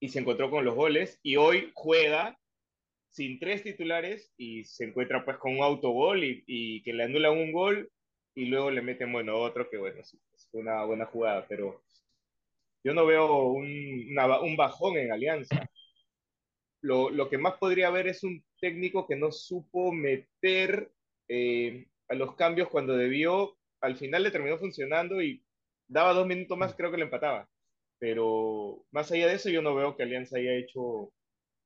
y 0.00 0.08
se 0.08 0.20
encontró 0.20 0.50
con 0.50 0.64
los 0.64 0.74
goles 0.74 1.20
y 1.22 1.36
hoy 1.36 1.70
juega 1.74 2.38
sin 3.14 3.38
tres 3.38 3.62
titulares 3.62 4.32
y 4.36 4.64
se 4.64 4.86
encuentra 4.86 5.24
pues 5.24 5.36
con 5.38 5.56
un 5.56 5.62
autogol 5.62 6.24
y, 6.24 6.82
que 6.82 6.92
le 6.92 7.04
anulan 7.04 7.32
un 7.38 7.52
gol 7.52 7.88
y 8.34 8.46
luego 8.46 8.72
le 8.72 8.82
meten, 8.82 9.12
bueno, 9.12 9.36
otro 9.36 9.70
que 9.70 9.76
bueno, 9.76 10.02
sí, 10.02 10.18
es 10.34 10.48
una 10.52 10.84
buena 10.84 11.06
jugada, 11.06 11.46
pero 11.48 11.84
yo 12.82 12.92
no 12.92 13.06
veo 13.06 13.44
un, 13.44 14.08
una, 14.10 14.40
un 14.40 14.56
bajón 14.56 14.96
en 14.96 15.12
Alianza. 15.12 15.64
Lo, 16.80 17.08
lo, 17.10 17.30
que 17.30 17.38
más 17.38 17.54
podría 17.54 17.86
haber 17.86 18.08
es 18.08 18.24
un 18.24 18.44
técnico 18.60 19.06
que 19.06 19.14
no 19.14 19.30
supo 19.30 19.92
meter 19.92 20.90
eh, 21.28 21.86
a 22.08 22.14
los 22.14 22.34
cambios 22.34 22.68
cuando 22.68 22.96
debió, 22.96 23.56
al 23.80 23.96
final 23.96 24.24
le 24.24 24.32
terminó 24.32 24.58
funcionando 24.58 25.22
y 25.22 25.40
daba 25.86 26.14
dos 26.14 26.26
minutos 26.26 26.58
más, 26.58 26.74
creo 26.74 26.90
que 26.90 26.96
le 26.96 27.04
empataba. 27.04 27.48
Pero 28.00 28.84
más 28.90 29.12
allá 29.12 29.28
de 29.28 29.34
eso, 29.34 29.50
yo 29.50 29.62
no 29.62 29.74
veo 29.76 29.96
que 29.96 30.02
Alianza 30.02 30.38
haya 30.38 30.52
hecho 30.54 31.12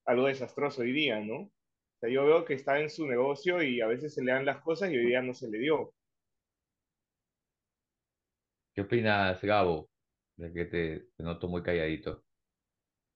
algo 0.08 0.26
desastroso 0.26 0.82
hoy 0.82 0.93
día, 0.93 1.20
¿no? 1.20 1.37
O 1.37 1.52
sea, 2.00 2.08
yo 2.10 2.25
veo 2.25 2.44
que 2.44 2.55
está 2.55 2.81
en 2.81 2.88
su 2.88 3.06
negocio 3.06 3.62
y 3.62 3.81
a 3.82 3.87
veces 3.87 4.14
se 4.14 4.22
le 4.22 4.32
dan 4.32 4.46
las 4.46 4.62
cosas 4.62 4.90
y 4.90 4.96
hoy 4.96 5.06
día 5.06 5.20
no 5.20 5.34
se 5.34 5.49
le 5.50 5.58
dio. 5.58 5.94
¿Qué 8.75 8.81
opinas, 8.82 9.43
Gabo? 9.43 9.90
De 10.37 10.52
que 10.52 10.64
te, 10.64 11.00
te 11.14 11.22
noto 11.22 11.49
muy 11.49 11.62
calladito. 11.62 12.25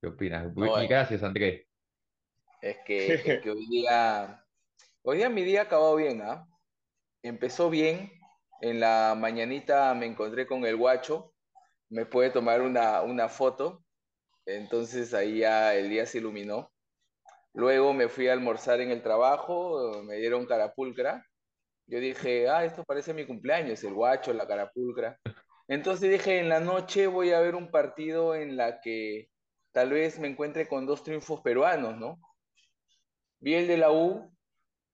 ¿Qué 0.00 0.08
opinas? 0.08 0.54
No, 0.54 0.82
Y 0.82 0.84
eh, 0.84 0.86
gracias, 0.86 1.22
André. 1.22 1.66
es 2.60 2.76
que, 2.84 3.06
es 3.14 3.40
que 3.40 3.50
hoy 3.50 3.66
día, 3.68 4.44
hoy 5.02 5.16
día 5.18 5.30
mi 5.30 5.44
día 5.44 5.62
acabó 5.62 5.96
bien, 5.96 6.20
¿ah? 6.22 6.46
Empezó 7.22 7.70
bien. 7.70 8.12
En 8.60 8.80
la 8.80 9.16
mañanita 9.18 9.94
me 9.94 10.06
encontré 10.06 10.46
con 10.46 10.64
el 10.66 10.76
guacho, 10.76 11.34
me 11.88 12.06
puede 12.06 12.30
tomar 12.30 12.60
una, 12.62 13.02
una 13.02 13.28
foto, 13.28 13.84
entonces 14.46 15.14
ahí 15.14 15.38
ya 15.38 15.74
el 15.74 15.88
día 15.88 16.06
se 16.06 16.18
iluminó. 16.18 16.72
Luego 17.54 17.92
me 17.92 18.08
fui 18.08 18.28
a 18.28 18.32
almorzar 18.32 18.80
en 18.80 18.90
el 18.90 19.02
trabajo, 19.02 20.02
me 20.04 20.16
dieron 20.16 20.46
carapulcra. 20.46 21.26
Yo 21.86 22.00
dije, 22.00 22.48
ah, 22.48 22.64
esto 22.64 22.84
parece 22.84 23.12
mi 23.12 23.26
cumpleaños, 23.26 23.84
el 23.84 23.92
guacho, 23.92 24.32
la 24.32 24.46
carapulcra. 24.46 25.18
Entonces 25.68 26.10
dije, 26.10 26.38
en 26.38 26.48
la 26.48 26.60
noche 26.60 27.06
voy 27.06 27.32
a 27.32 27.40
ver 27.40 27.54
un 27.54 27.70
partido 27.70 28.34
en 28.34 28.56
la 28.56 28.80
que 28.80 29.28
tal 29.72 29.90
vez 29.90 30.18
me 30.18 30.28
encuentre 30.28 30.66
con 30.66 30.86
dos 30.86 31.02
triunfos 31.02 31.40
peruanos, 31.40 31.98
¿no? 31.98 32.18
Vi 33.40 33.54
el 33.54 33.66
de 33.66 33.76
la 33.76 33.90
U, 33.90 34.32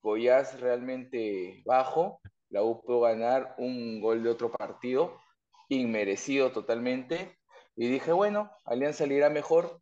Goiás 0.03 0.61
realmente 0.61 1.63
bajo, 1.65 2.21
la 2.49 2.63
U 2.63 2.81
pudo 2.81 3.01
ganar 3.01 3.55
un 3.59 4.01
gol 4.01 4.23
de 4.23 4.31
otro 4.31 4.51
partido, 4.51 5.21
inmerecido 5.69 6.51
totalmente, 6.51 7.39
y 7.77 7.89
dije, 7.89 8.11
bueno, 8.13 8.51
Alianza 8.65 9.07
le 9.07 9.31
mejor. 9.31 9.81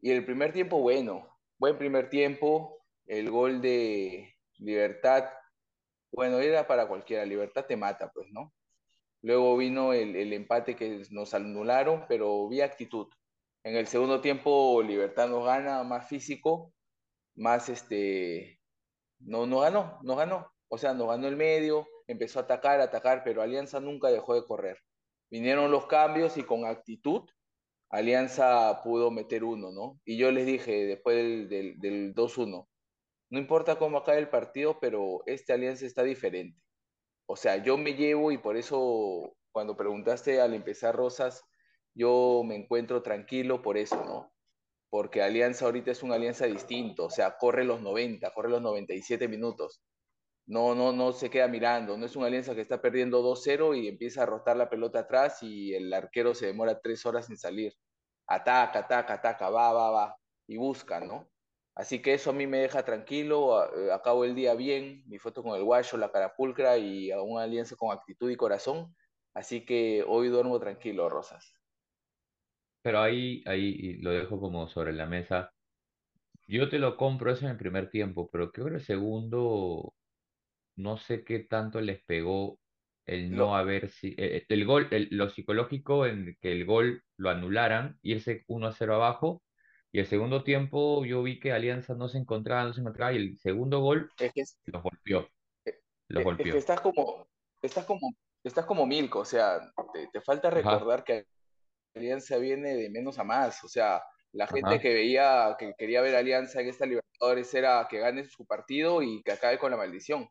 Y 0.00 0.10
el 0.10 0.24
primer 0.24 0.52
tiempo, 0.52 0.78
bueno, 0.78 1.33
buen 1.64 1.78
primer 1.78 2.10
tiempo, 2.10 2.84
el 3.06 3.30
gol 3.30 3.62
de 3.62 4.36
Libertad, 4.58 5.30
bueno, 6.12 6.38
era 6.40 6.66
para 6.66 6.86
cualquiera, 6.86 7.24
Libertad 7.24 7.64
te 7.64 7.74
mata, 7.74 8.10
pues, 8.12 8.26
¿no? 8.32 8.52
Luego 9.22 9.56
vino 9.56 9.94
el, 9.94 10.14
el 10.14 10.34
empate 10.34 10.76
que 10.76 11.04
nos 11.10 11.32
anularon, 11.32 12.04
pero 12.06 12.46
vi 12.48 12.60
actitud. 12.60 13.06
En 13.62 13.76
el 13.76 13.86
segundo 13.86 14.20
tiempo, 14.20 14.82
Libertad 14.82 15.26
nos 15.30 15.46
gana, 15.46 15.82
más 15.84 16.06
físico, 16.06 16.74
más 17.34 17.70
este, 17.70 18.60
no, 19.20 19.46
no 19.46 19.60
ganó, 19.60 19.98
no 20.02 20.16
ganó. 20.16 20.52
O 20.68 20.76
sea, 20.76 20.92
nos 20.92 21.08
ganó 21.08 21.28
el 21.28 21.36
medio, 21.36 21.88
empezó 22.06 22.40
a 22.40 22.42
atacar, 22.42 22.82
a 22.82 22.84
atacar, 22.84 23.24
pero 23.24 23.40
Alianza 23.40 23.80
nunca 23.80 24.08
dejó 24.08 24.34
de 24.34 24.44
correr. 24.44 24.76
Vinieron 25.30 25.70
los 25.70 25.86
cambios 25.86 26.36
y 26.36 26.42
con 26.42 26.66
actitud, 26.66 27.22
Alianza 27.94 28.82
pudo 28.82 29.10
meter 29.10 29.44
uno, 29.44 29.72
¿no? 29.72 30.00
Y 30.04 30.16
yo 30.16 30.30
les 30.32 30.46
dije 30.46 30.86
después 30.86 31.16
del, 31.16 31.48
del, 31.48 31.78
del 31.80 32.14
2-1, 32.14 32.68
no 33.30 33.38
importa 33.38 33.76
cómo 33.78 33.98
acabe 33.98 34.18
el 34.18 34.28
partido, 34.28 34.78
pero 34.80 35.22
este 35.26 35.52
Alianza 35.52 35.86
está 35.86 36.02
diferente. 36.02 36.60
O 37.26 37.36
sea, 37.36 37.56
yo 37.62 37.76
me 37.78 37.94
llevo 37.94 38.32
y 38.32 38.38
por 38.38 38.56
eso 38.56 39.36
cuando 39.52 39.76
preguntaste 39.76 40.40
al 40.40 40.54
empezar 40.54 40.94
Rosas, 40.96 41.42
yo 41.94 42.42
me 42.44 42.56
encuentro 42.56 43.02
tranquilo 43.02 43.62
por 43.62 43.78
eso, 43.78 44.04
¿no? 44.04 44.34
porque 44.94 45.22
Alianza 45.22 45.64
ahorita 45.64 45.90
es 45.90 46.04
una 46.04 46.14
alianza 46.14 46.46
distinto, 46.46 47.06
o 47.06 47.10
sea, 47.10 47.36
corre 47.36 47.64
los 47.64 47.80
90, 47.82 48.32
corre 48.32 48.48
los 48.48 48.62
97 48.62 49.26
minutos. 49.26 49.82
No, 50.46 50.76
no, 50.76 50.92
no 50.92 51.10
se 51.10 51.30
queda 51.30 51.48
mirando, 51.48 51.98
no 51.98 52.06
es 52.06 52.14
una 52.14 52.28
alianza 52.28 52.54
que 52.54 52.60
está 52.60 52.80
perdiendo 52.80 53.20
2-0 53.20 53.76
y 53.76 53.88
empieza 53.88 54.22
a 54.22 54.26
rotar 54.26 54.56
la 54.56 54.70
pelota 54.70 55.00
atrás 55.00 55.42
y 55.42 55.74
el 55.74 55.92
arquero 55.92 56.32
se 56.32 56.46
demora 56.46 56.80
tres 56.80 57.04
horas 57.06 57.28
en 57.28 57.36
salir. 57.36 57.72
Ataca, 58.26 58.80
ataca, 58.80 59.14
ataca, 59.14 59.50
va, 59.50 59.72
va, 59.72 59.90
va, 59.90 60.16
y 60.46 60.56
busca, 60.56 61.00
¿no? 61.00 61.28
Así 61.74 62.00
que 62.00 62.14
eso 62.14 62.30
a 62.30 62.32
mí 62.32 62.46
me 62.46 62.58
deja 62.58 62.84
tranquilo, 62.84 63.64
eh, 63.74 63.92
acabo 63.92 64.24
el 64.24 64.34
día 64.34 64.54
bien, 64.54 65.02
mi 65.06 65.18
foto 65.18 65.42
con 65.42 65.56
el 65.56 65.64
guayo, 65.64 65.98
la 65.98 66.12
carapulcra 66.12 66.78
y 66.78 67.10
una 67.12 67.42
alianza 67.42 67.74
con 67.76 67.92
actitud 67.92 68.30
y 68.30 68.36
corazón. 68.36 68.94
Así 69.34 69.64
que 69.64 70.04
hoy 70.06 70.28
duermo 70.28 70.60
tranquilo, 70.60 71.08
Rosas. 71.08 71.52
Pero 72.82 73.00
ahí, 73.00 73.42
ahí 73.46 73.94
lo 74.02 74.10
dejo 74.10 74.38
como 74.38 74.68
sobre 74.68 74.92
la 74.92 75.06
mesa. 75.06 75.50
Yo 76.46 76.68
te 76.68 76.78
lo 76.78 76.96
compro 76.96 77.32
eso 77.32 77.44
en 77.46 77.52
el 77.52 77.56
primer 77.56 77.90
tiempo, 77.90 78.28
pero 78.30 78.52
creo 78.52 78.68
que 78.68 78.74
el 78.74 78.80
segundo 78.80 79.94
no 80.76 80.96
sé 80.96 81.24
qué 81.24 81.40
tanto 81.40 81.80
les 81.80 82.04
pegó 82.04 82.58
el 83.06 83.34
no, 83.34 83.56
No, 83.56 83.56
haber 83.56 83.88
si 83.90 84.08
eh, 84.10 84.36
eh, 84.38 84.46
el 84.48 84.64
gol, 84.66 84.88
el- 84.92 85.08
lo 85.12 85.28
psicológico 85.30 86.06
en 86.06 86.36
que 86.40 86.52
el 86.52 86.64
gol 86.66 87.02
lo 87.16 87.30
anularan, 87.30 87.98
irse 88.02 88.44
1 88.48 88.66
a 88.68 88.72
0 88.72 88.94
abajo, 88.96 89.44
y 89.92 90.00
el 90.00 90.06
segundo 90.06 90.44
tiempo 90.44 91.04
yo 91.04 91.22
vi 91.22 91.40
que 91.40 91.52
Alianza 91.52 91.94
no 91.94 92.08
se 92.08 92.18
encontraba, 92.18 92.64
no 92.64 92.72
se 92.74 92.80
encontraba, 92.80 93.12
y 93.12 93.16
el 93.16 93.38
segundo 93.38 93.80
gol 93.80 94.12
es 94.18 94.32
que, 94.32 94.44
los 94.66 94.82
golpeó, 94.82 95.28
los 96.08 96.22
es 96.22 96.28
es 96.38 96.50
que 96.50 96.58
golpeó. 96.58 96.58
estás 96.58 96.80
como, 96.80 97.28
estás 97.62 97.84
como, 97.86 98.10
estás 98.42 98.66
como 98.66 98.86
Milko, 98.86 99.20
o 99.20 99.24
sea, 99.24 99.60
te, 99.92 100.08
te 100.12 100.20
falta 100.20 100.50
Ajá, 100.52 100.88
recordar 100.90 101.04
que 101.04 101.24
Alianza 101.94 102.38
viene 102.38 102.74
de 102.76 102.90
menos 102.90 103.18
a 103.20 103.24
más. 103.24 103.64
O 103.64 103.68
sea, 103.68 104.02
la 104.32 104.48
gente 104.48 104.80
ajá, 104.80 104.80
que 104.80 104.94
veía, 104.94 105.56
que 105.58 105.74
quería 105.78 106.02
ver 106.02 106.16
Alianza 106.16 106.60
en 106.62 106.68
esta 106.68 106.86
Libertadores 106.86 107.54
era 107.54 107.86
que 107.90 108.00
gane 108.00 108.24
su 108.26 108.46
partido 108.46 109.02
y 109.02 109.22
que 109.24 109.32
acabe 109.32 109.58
con 109.58 109.70
la 109.72 109.76
maldición. 109.78 110.28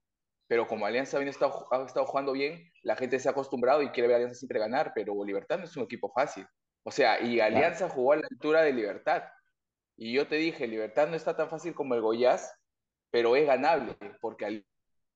Pero 0.48 0.68
como 0.68 0.86
Alianza 0.86 1.18
viene 1.18 1.32
estado, 1.32 1.68
ha 1.72 1.84
estado 1.86 2.06
jugando 2.06 2.34
bien, 2.34 2.70
la 2.84 2.96
gente 2.96 3.20
se 3.20 3.28
ha 3.28 3.32
acostumbrado 3.32 3.82
y 3.82 3.90
quiere 3.90 4.08
ver 4.08 4.16
a 4.16 4.18
Alianza 4.18 4.40
siempre 4.40 4.60
ganar, 4.60 4.92
pero 4.94 5.24
Libertad 5.24 5.58
no 5.60 5.66
es 5.66 5.76
un 5.78 5.84
equipo 5.84 6.12
fácil. 6.14 6.46
O 6.84 6.92
sea, 6.92 7.22
y 7.22 7.36
claro. 7.36 7.56
Alianza 7.56 7.90
jugó 7.90 8.14
a 8.14 8.18
la 8.18 8.28
altura 8.30 8.62
de 8.62 8.74
Libertad. 8.74 9.24
Y 9.96 10.14
yo 10.14 10.28
te 10.28 10.36
dije, 10.36 10.68
Libertad 10.68 11.08
no 11.08 11.16
está 11.16 11.36
tan 11.36 11.50
fácil 11.50 11.74
como 11.74 11.96
el 11.96 12.02
Goiás, 12.02 12.52
pero 13.12 13.36
es 13.36 13.46
ganable, 13.46 13.96
porque 14.20 14.64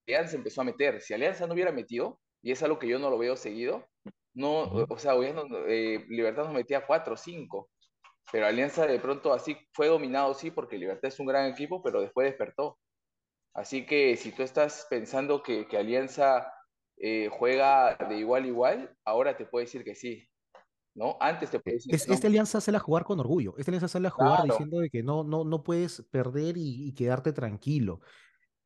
Alianza 0.08 0.36
empezó 0.36 0.62
a 0.62 0.66
meter. 0.66 1.02
Si 1.02 1.14
Alianza 1.14 1.46
no 1.48 1.54
hubiera 1.54 1.72
metido, 1.72 2.20
y 2.42 2.52
es 2.52 2.64
algo 2.64 2.80
que 2.80 2.88
yo 2.88 3.00
no 3.00 3.10
lo 3.10 3.18
veo 3.18 3.36
seguido, 3.36 3.86
no, 4.34 4.62
o 4.88 4.98
sea, 5.00 5.14
Goiás 5.14 5.34
no- 5.36 5.48
eh, 5.68 6.06
Libertad 6.08 6.46
nos 6.46 6.54
metía 6.54 6.86
cuatro 6.86 7.16
o 7.16 7.18
cinco. 7.18 7.70
Pero 8.32 8.46
Alianza 8.46 8.86
de 8.86 9.00
pronto 9.00 9.34
así 9.34 9.58
fue 9.74 9.88
dominado, 9.88 10.34
sí, 10.34 10.52
porque 10.52 10.78
Libertad 10.78 11.08
es 11.08 11.20
un 11.20 11.28
gran 11.28 11.50
equipo, 11.52 11.82
pero 11.82 12.02
después 12.02 12.28
despertó. 12.28 12.78
Así 13.58 13.86
que 13.88 14.18
si 14.18 14.34
tú 14.34 14.44
estás 14.44 14.88
pensando 14.90 15.44
que, 15.44 15.68
que 15.68 15.78
Alianza 15.78 16.54
eh, 16.98 17.30
juega 17.32 17.98
de 18.10 18.18
igual 18.20 18.46
a 18.46 18.48
igual, 18.48 18.98
ahora 19.06 19.38
te 19.38 19.46
puedo 19.48 19.66
decir 19.66 19.86
que 19.86 19.96
sí, 19.96 20.30
¿no? 20.96 21.18
Antes 21.22 21.52
te 21.52 21.60
decir 21.66 21.96
Es, 21.96 22.06
que 22.06 22.08
no. 22.08 22.16
esta 22.16 22.28
alianza 22.28 22.58
hace 22.58 22.72
la 22.72 22.80
jugar 22.80 23.04
con 23.06 23.20
orgullo. 23.20 23.56
Esta 23.58 23.72
alianza 23.72 23.86
hace 23.86 24.00
la 24.00 24.10
jugar 24.10 24.42
Claro, 24.42 24.42
diciendo 24.42 24.80
de 24.80 24.90
que 24.90 25.04
no, 25.04 25.24
no, 25.24 25.44
no 25.46 25.64
puedes 25.64 26.02
perder 26.12 26.58
y, 26.58 26.88
y 26.90 26.94
quedarte 26.94 27.32
tranquilo. 27.34 28.02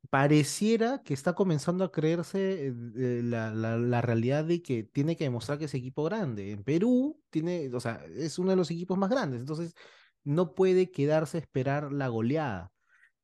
Pareciera 0.10 1.04
que 1.04 1.14
está 1.14 1.36
comenzando 1.36 1.84
a 1.86 1.92
creerse 1.92 2.68
eh, 2.70 2.74
eh, 2.98 3.22
la, 3.24 3.52
la- 3.54 3.78
la 3.78 4.02
realidad 4.02 4.46
de 4.46 4.62
que 4.64 4.84
tiene 4.84 5.18
que 5.18 5.26
demostrar 5.26 5.60
que 5.60 5.66
es 5.66 5.76
equipo 5.76 6.04
grande. 6.06 6.52
En 6.52 6.64
Perú 6.64 7.22
tiene, 7.32 7.70
o 7.76 7.80
sea, 7.82 8.06
es 8.16 8.40
uno 8.40 8.52
de 8.52 8.58
los 8.58 8.72
equipos 8.72 8.98
más 8.98 9.10
grandes, 9.12 9.42
entonces 9.42 9.76
no 10.24 10.56
puede 10.56 10.92
quedarse 10.92 11.38
a 11.38 11.42
esperar 11.42 11.92
la 11.94 12.08
goleada. 12.10 12.72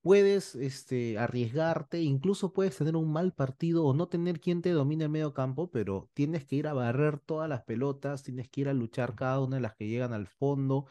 Puedes 0.01 0.55
este, 0.55 1.17
arriesgarte, 1.17 2.01
incluso 2.01 2.53
puedes 2.53 2.77
tener 2.77 2.95
un 2.95 3.11
mal 3.11 3.33
partido 3.33 3.83
o 3.85 3.93
no 3.93 4.07
tener 4.07 4.39
quien 4.39 4.61
te 4.61 4.71
domine 4.71 5.05
el 5.05 5.09
medio 5.09 5.33
campo, 5.33 5.69
pero 5.69 6.09
tienes 6.13 6.45
que 6.45 6.55
ir 6.55 6.67
a 6.67 6.73
barrer 6.73 7.19
todas 7.19 7.49
las 7.49 7.63
pelotas, 7.63 8.23
tienes 8.23 8.49
que 8.49 8.61
ir 8.61 8.69
a 8.69 8.73
luchar 8.73 9.15
cada 9.15 9.41
una 9.41 9.57
de 9.57 9.61
las 9.61 9.75
que 9.75 9.87
llegan 9.87 10.13
al 10.13 10.27
fondo. 10.27 10.85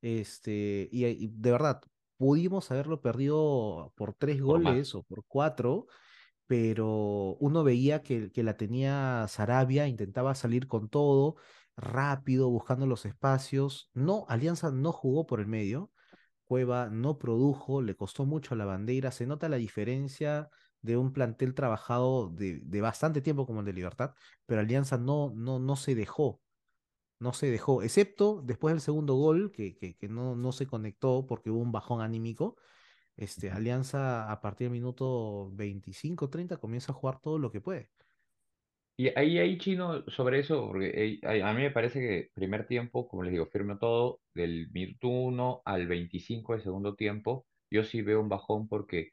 Este, 0.00 0.88
y, 0.90 1.04
y 1.04 1.28
de 1.28 1.50
verdad, 1.50 1.82
pudimos 2.16 2.70
haberlo 2.70 3.00
perdido 3.00 3.92
por 3.96 4.14
tres 4.14 4.38
Por 4.38 4.46
goles 4.46 4.94
o 4.94 5.02
por 5.02 5.24
cuatro, 5.26 5.86
pero 6.46 7.36
uno 7.40 7.64
veía 7.64 8.02
que, 8.02 8.30
que 8.30 8.42
la 8.42 8.56
tenía 8.56 9.26
Sarabia, 9.28 9.88
intentaba 9.88 10.34
salir 10.34 10.66
con 10.66 10.88
todo, 10.88 11.36
rápido, 11.76 12.48
buscando 12.48 12.86
los 12.86 13.04
espacios. 13.04 13.90
No, 13.92 14.24
Alianza 14.28 14.70
no 14.70 14.92
jugó 14.92 15.26
por 15.26 15.40
el 15.40 15.46
medio. 15.46 15.90
Cueva 16.46 16.88
no 16.90 17.18
produjo, 17.18 17.82
le 17.82 17.96
costó 17.96 18.24
mucho 18.26 18.54
a 18.54 18.56
la 18.58 18.64
bandera. 18.64 19.10
Se 19.12 19.26
nota 19.26 19.48
la 19.48 19.56
diferencia 19.56 20.50
de 20.82 20.96
un 20.96 21.12
plantel 21.12 21.54
trabajado 21.54 22.28
de, 22.30 22.60
de 22.64 22.80
bastante 22.80 23.20
tiempo 23.22 23.46
como 23.46 23.60
el 23.60 23.66
de 23.66 23.72
Libertad, 23.72 24.14
pero 24.46 24.60
Alianza 24.60 24.98
no, 24.98 25.32
no, 25.34 25.58
no 25.58 25.76
se 25.76 25.94
dejó 25.94 26.40
no 27.18 27.32
se 27.32 27.50
dejó, 27.50 27.82
excepto 27.82 28.42
después 28.44 28.74
del 28.74 28.80
segundo 28.80 29.14
gol, 29.14 29.50
que, 29.52 29.76
que, 29.76 29.96
que 29.96 30.08
no, 30.08 30.36
no 30.36 30.52
se 30.52 30.66
conectó 30.66 31.26
porque 31.26 31.50
hubo 31.50 31.60
un 31.60 31.72
bajón 31.72 32.02
anímico. 32.02 32.56
Este. 33.16 33.50
Alianza 33.50 34.30
a 34.30 34.40
partir 34.40 34.66
del 34.66 34.72
minuto 34.72 35.50
25 35.54 36.28
30 36.30 36.58
comienza 36.58 36.92
a 36.92 36.94
jugar 36.94 37.20
todo 37.20 37.38
lo 37.38 37.50
que 37.50 37.60
puede. 37.60 37.90
Y 38.98 39.08
ahí, 39.18 39.38
ahí, 39.38 39.58
Chino, 39.58 40.04
sobre 40.08 40.40
eso, 40.40 40.66
porque 40.68 41.18
eh, 41.22 41.42
a 41.42 41.50
a 41.50 41.52
mí 41.54 41.62
me 41.62 41.70
parece 41.70 42.00
que 42.00 42.30
primer 42.34 42.66
tiempo, 42.66 43.06
como 43.08 43.22
les 43.24 43.32
digo, 43.32 43.46
firme 43.46 43.76
todo, 43.78 44.20
del 44.34 44.70
minuto 44.70 45.08
uno 45.08 45.62
al 45.66 45.86
25 45.86 46.54
del 46.54 46.62
segundo 46.62 46.94
tiempo, 46.94 47.46
yo 47.70 47.84
sí 47.84 48.00
veo 48.02 48.20
un 48.20 48.28
bajón 48.30 48.68
porque 48.68 49.10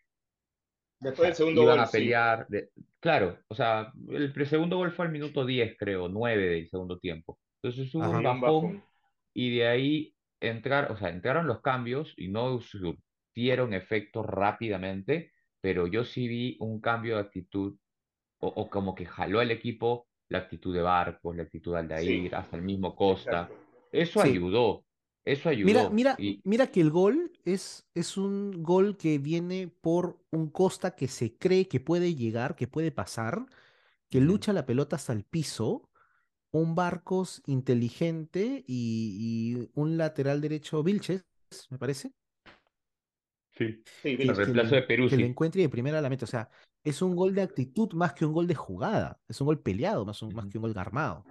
o 1.05 1.15
Después 1.15 1.27
del 1.27 1.35
sea, 1.35 1.37
segundo 1.37 1.61
iban 1.61 1.79
gol, 1.79 1.85
a 1.85 1.91
sí. 1.91 2.19
pelear. 2.31 2.47
de- 2.47 2.69
Claro, 2.99 3.39
o 3.49 3.55
sea, 3.55 3.91
el 4.09 4.31
pre- 4.33 4.45
segundo 4.45 4.77
gol 4.77 4.91
fue 4.91 5.05
al 5.05 5.11
minuto 5.11 5.45
10 5.45 5.75
creo, 5.77 6.07
9 6.09 6.47
del 6.47 6.69
segundo 6.69 6.99
tiempo. 6.99 7.39
Entonces 7.61 7.93
hubo 7.95 8.09
un 8.11 8.21
Sí, 8.21 8.25
Ajá. 8.25 8.31
un 8.31 8.39
bajón 8.41 8.77
bajón. 8.79 8.83
y 9.33 9.55
de 9.57 9.67
ahí 9.67 10.15
entrar, 10.41 10.91
o 10.91 10.97
sea, 10.97 11.09
entraron 11.09 11.47
los 11.47 11.61
cambios 11.61 12.13
y 12.17 12.29
no 12.29 12.59
surtieron 12.61 13.73
efecto 13.73 14.23
rápidamente, 14.23 15.33
pero 15.61 15.87
yo 15.87 16.03
sí 16.05 16.27
vi 16.27 16.57
un 16.59 16.81
cambio 16.81 17.15
de 17.17 17.21
actitud 17.23 17.77
o, 18.45 18.47
o 18.47 18.69
como 18.69 18.95
que 18.95 19.05
jaló 19.05 19.39
al 19.39 19.51
equipo 19.51 20.07
la 20.29 20.39
actitud 20.39 20.73
de 20.73 20.81
Barcos, 20.81 21.35
la 21.35 21.43
actitud 21.43 21.73
de 21.73 21.79
Sí, 21.95 22.13
Aldair, 22.13 22.35
hasta 22.35 22.57
el 22.57 22.63
mismo 22.63 22.95
Costa. 22.95 23.39
exacto. 23.45 23.57
Eso 23.91 24.21
Sí, 24.21 24.21
ayudó, 24.21 24.85
eso 25.25 25.49
mira, 25.61 25.87
ayudó. 25.89 25.89
mira, 25.89 26.17
Y 26.17 26.43
mira 26.43 26.67
que 26.67 26.81
el 26.81 26.91
gol 26.91 27.31
es, 27.45 27.87
es 27.93 28.17
un 28.17 28.63
gol 28.63 28.97
que 28.97 29.17
viene 29.19 29.67
por 29.81 30.19
un 30.31 30.49
Costa 30.49 30.95
que 30.95 31.07
se 31.07 31.37
cree 31.37 31.67
que 31.67 31.79
puede 31.79 32.15
llegar, 32.15 32.55
que 32.55 32.67
puede 32.67 32.91
pasar, 32.91 33.45
que 34.09 34.21
lucha 34.21 34.53
la 34.53 34.65
pelota 34.65 34.95
hasta 34.97 35.13
el 35.13 35.23
piso, 35.25 35.89
un 36.51 36.75
Barcos 36.75 37.43
inteligente 37.47 38.65
y, 38.67 39.57
y 39.65 39.71
un 39.75 39.97
lateral 39.97 40.41
derecho, 40.41 40.83
Vilches, 40.83 41.25
me 41.71 41.77
parece 41.79 42.13
sí, 43.51 43.83
Sí, 44.01 44.17
el 44.17 44.35
le, 44.35 44.35
reemplazo 44.35 44.75
de 44.75 44.81
en- 44.81 44.87
que 45.05 45.17
le 45.17 45.25
Peruzzi. 45.25 45.27
encuentre 45.27 45.61
de 45.61 45.69
primera 45.69 45.99
a 45.99 46.01
la 46.01 46.09
meta. 46.09 46.25
O 46.25 46.27
sea, 46.27 46.49
es 46.83 47.01
un 47.01 47.15
gol 47.15 47.33
de 47.35 47.41
actitud 47.41 47.93
más 47.93 48.13
que 48.13 48.25
un 48.25 48.33
gol 48.33 48.47
de 48.47 48.55
jugada. 48.55 49.21
Es 49.27 49.39
un 49.41 49.47
gol 49.47 49.61
peleado 49.61 50.05
más, 50.05 50.21
un- 50.21 50.33
más 50.35 50.47
que 50.47 50.57
un 50.57 50.63
gol 50.63 50.77
armado. 50.77 51.25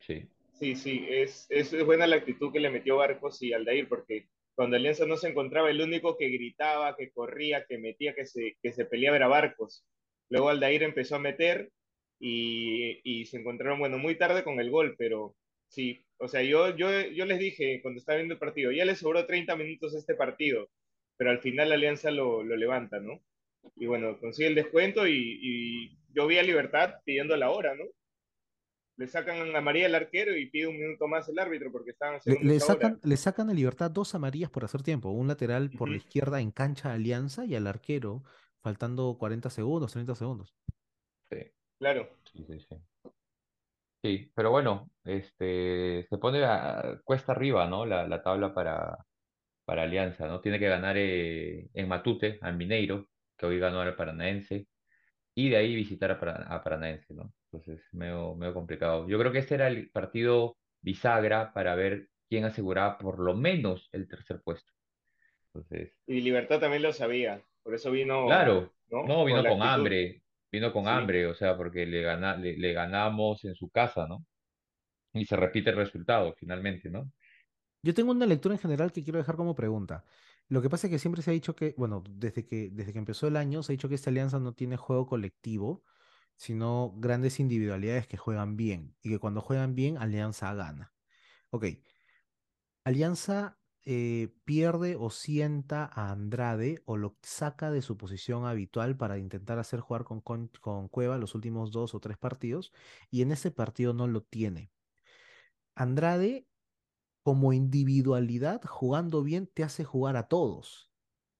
Sí. 0.00 0.28
Sí, 0.52 0.74
sí, 0.76 1.06
es, 1.08 1.46
es, 1.50 1.72
es 1.72 1.84
buena 1.84 2.06
la 2.06 2.16
actitud 2.16 2.52
que 2.52 2.60
le 2.60 2.70
metió 2.70 2.96
Barcos 2.96 3.40
y 3.42 3.52
Aldair, 3.52 3.88
porque 3.88 4.28
cuando 4.54 4.76
Alianza 4.76 5.06
no 5.06 5.16
se 5.16 5.28
encontraba, 5.28 5.70
el 5.70 5.80
único 5.80 6.16
que 6.16 6.28
gritaba, 6.30 6.96
que 6.96 7.10
corría, 7.12 7.64
que 7.66 7.78
metía, 7.78 8.14
que 8.14 8.26
se, 8.26 8.56
que 8.60 8.72
se 8.72 8.84
peleaba 8.86 9.16
era 9.16 9.28
Barcos. 9.28 9.86
Luego 10.30 10.48
Aldair 10.48 10.82
empezó 10.82 11.14
a 11.16 11.20
meter 11.20 11.70
y, 12.18 13.00
y 13.04 13.26
se 13.26 13.38
encontraron, 13.38 13.78
bueno, 13.78 13.98
muy 13.98 14.16
tarde 14.18 14.42
con 14.42 14.58
el 14.60 14.70
gol, 14.70 14.96
pero 14.98 15.36
sí, 15.68 16.04
o 16.18 16.26
sea, 16.28 16.42
yo, 16.42 16.74
yo, 16.76 16.88
yo 17.02 17.24
les 17.24 17.38
dije 17.38 17.80
cuando 17.82 17.98
estaba 18.00 18.16
viendo 18.16 18.34
el 18.34 18.40
partido, 18.40 18.72
ya 18.72 18.84
les 18.84 18.98
sobró 18.98 19.26
30 19.26 19.54
minutos 19.56 19.94
este 19.94 20.14
partido, 20.16 20.68
pero 21.16 21.30
al 21.30 21.40
final 21.40 21.68
la 21.68 21.76
Alianza 21.76 22.10
lo, 22.10 22.42
lo 22.42 22.56
levanta, 22.56 22.98
¿no? 23.00 23.22
Y 23.76 23.86
bueno, 23.86 24.18
consigue 24.18 24.48
el 24.48 24.54
descuento 24.54 25.06
y, 25.06 25.38
y 25.42 25.98
yo 26.14 26.26
vi 26.26 26.38
a 26.38 26.42
Libertad 26.42 26.94
pidiendo 27.04 27.36
la 27.36 27.50
hora, 27.50 27.74
¿no? 27.74 27.84
le 28.96 29.06
sacan 29.06 29.54
a 29.54 29.60
María 29.60 29.86
el 29.86 29.94
arquero 29.94 30.36
y 30.36 30.50
pide 30.50 30.66
un 30.66 30.76
minuto 30.76 31.06
más 31.06 31.28
el 31.28 31.38
árbitro 31.38 31.70
porque 31.70 31.92
estaban 31.92 32.14
Le, 32.16 32.18
haciendo 32.18 32.40
le 32.40 32.54
hora. 32.56 32.58
sacan, 32.58 33.00
le 33.04 33.16
sacan 33.16 33.48
a 33.48 33.54
Libertad 33.54 33.90
dos 33.92 34.14
amarillas 34.16 34.50
por 34.50 34.64
hacer 34.64 34.82
tiempo. 34.82 35.10
Un 35.10 35.28
lateral 35.28 35.70
por 35.70 35.88
la 35.88 35.96
izquierda 35.98 36.40
en 36.40 36.50
cancha 36.50 36.88
de 36.88 36.96
Alianza 36.96 37.44
y 37.44 37.54
al 37.54 37.68
arquero 37.68 38.24
faltando 38.60 39.16
40 39.16 39.50
segundos, 39.50 39.92
30 39.92 40.16
segundos. 40.16 40.52
Sí, 41.30 41.38
Claro, 41.78 42.08
sí, 42.32 42.44
sí, 42.48 42.58
sí. 42.68 42.76
Sí, 44.02 44.32
pero 44.34 44.50
bueno, 44.50 44.90
este, 45.04 46.06
se 46.08 46.18
pone 46.18 46.44
a- 46.44 47.00
cuesta 47.04 47.32
arriba, 47.32 47.68
¿no? 47.68 47.86
La, 47.86 48.06
la 48.06 48.22
tabla 48.22 48.52
para, 48.52 48.96
para 49.64 49.84
Alianza, 49.84 50.26
¿no? 50.28 50.40
Tiene 50.40 50.58
que 50.58 50.68
ganar 50.68 50.96
eh, 50.98 51.68
en 51.72 51.88
Matute, 51.88 52.38
al 52.42 52.56
Mineiro, 52.56 53.06
que 53.38 53.46
hoy 53.46 53.60
ganó 53.60 53.80
al 53.82 53.96
Paranaense, 53.96 54.68
y 55.34 55.50
de 55.50 55.56
ahí 55.56 55.74
visitar 55.74 56.10
a, 56.12 56.54
a 56.56 56.64
Paranaense, 56.64 57.14
¿no? 57.14 57.34
Entonces, 57.52 57.82
medio, 57.92 58.34
medio 58.36 58.54
complicado. 58.54 59.08
Yo 59.08 59.18
creo 59.18 59.32
que 59.32 59.38
este 59.38 59.54
era 59.56 59.68
el 59.68 59.90
partido 59.90 60.58
bisagra 60.80 61.52
para 61.54 61.74
ver 61.76 62.08
quién 62.28 62.44
aseguraba 62.44 62.98
por 62.98 63.18
lo 63.20 63.34
menos 63.36 63.88
el 63.92 64.08
tercer 64.08 64.42
puesto. 64.44 64.72
Entonces, 65.54 65.92
Y 66.06 66.20
Libertad 66.22 66.58
también 66.58 66.82
lo 66.82 66.92
sabía, 66.92 67.44
por 67.62 67.72
eso 67.74 67.92
vino, 67.92 68.24
claro, 68.24 68.74
¿no? 68.90 69.02
no, 69.02 69.24
Con 69.24 69.24
vino 69.24 69.46
con 69.46 69.62
actitud. 69.62 69.62
hambre, 69.62 70.22
vino 70.50 70.72
con 70.72 70.86
Sí. 70.86 70.88
hambre, 70.88 71.26
o 71.26 71.34
sea, 71.34 71.56
porque 71.56 71.86
le 71.86 72.02
gana, 72.02 72.36
le, 72.36 72.56
le 72.56 72.72
ganamos 72.72 73.44
en 73.44 73.54
su 73.54 73.70
casa, 73.70 74.06
¿no? 74.08 74.24
Y 75.14 75.26
se 75.26 75.36
repite 75.36 75.70
el 75.70 75.76
resultado 75.76 76.34
finalmente, 76.38 76.90
¿no? 76.90 77.12
Yo 77.82 77.94
tengo 77.94 78.10
una 78.12 78.26
lectura 78.26 78.54
en 78.54 78.60
general 78.60 78.92
que 78.92 79.02
quiero 79.04 79.18
dejar 79.18 79.36
como 79.36 79.54
pregunta. 79.54 80.04
Lo 80.48 80.62
que 80.62 80.70
pasa 80.70 80.86
es 80.86 80.90
que 80.90 80.98
siempre 80.98 81.22
se 81.22 81.30
ha 81.30 81.34
dicho 81.34 81.54
que, 81.54 81.74
bueno, 81.76 82.02
desde 82.08 82.46
que, 82.46 82.70
desde 82.72 82.92
que 82.92 82.98
empezó 82.98 83.26
el 83.26 83.36
año 83.36 83.62
se 83.62 83.72
ha 83.72 83.74
dicho 83.74 83.88
que 83.88 83.94
esta 83.94 84.10
alianza 84.10 84.38
no 84.38 84.54
tiene 84.54 84.76
juego 84.76 85.06
colectivo, 85.06 85.84
sino 86.36 86.94
grandes 86.96 87.40
individualidades 87.40 88.06
que 88.06 88.16
juegan 88.16 88.56
bien 88.56 88.96
y 89.02 89.10
que 89.10 89.18
cuando 89.18 89.40
juegan 89.42 89.74
bien, 89.74 89.98
Alianza 89.98 90.54
gana. 90.54 90.94
Ok, 91.50 91.64
Alianza 92.84 93.58
eh, 93.84 94.34
pierde 94.44 94.96
o 94.96 95.10
sienta 95.10 95.84
a 95.84 96.10
Andrade 96.10 96.82
o 96.86 96.96
lo 96.96 97.16
saca 97.22 97.70
de 97.70 97.82
su 97.82 97.96
posición 97.96 98.46
habitual 98.46 98.96
para 98.96 99.18
intentar 99.18 99.58
hacer 99.58 99.80
jugar 99.80 100.04
con, 100.04 100.20
con, 100.20 100.48
con 100.60 100.88
Cueva 100.88 101.18
los 101.18 101.34
últimos 101.34 101.70
dos 101.72 101.94
o 101.94 102.00
tres 102.00 102.16
partidos 102.18 102.72
y 103.10 103.22
en 103.22 103.32
ese 103.32 103.50
partido 103.50 103.94
no 103.94 104.06
lo 104.06 104.22
tiene. 104.22 104.70
Andrade 105.74 106.47
como 107.28 107.52
individualidad, 107.52 108.62
jugando 108.64 109.22
bien, 109.22 109.46
te 109.52 109.62
hace 109.62 109.84
jugar 109.84 110.16
a 110.16 110.28
todos. 110.28 110.90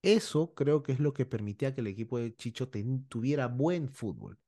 Eso 0.02 0.52
creo 0.52 0.83
que 0.83 0.92
es 0.92 1.00
lo 1.00 1.14
que 1.14 1.25
permitía 1.25 1.75
que 1.75 1.80
el 1.80 1.87
equipo 1.87 2.18
de 2.18 2.37
Chicho 2.37 2.68
tuviera 3.09 3.47
buen 3.47 3.88
fútbol. 3.88 4.38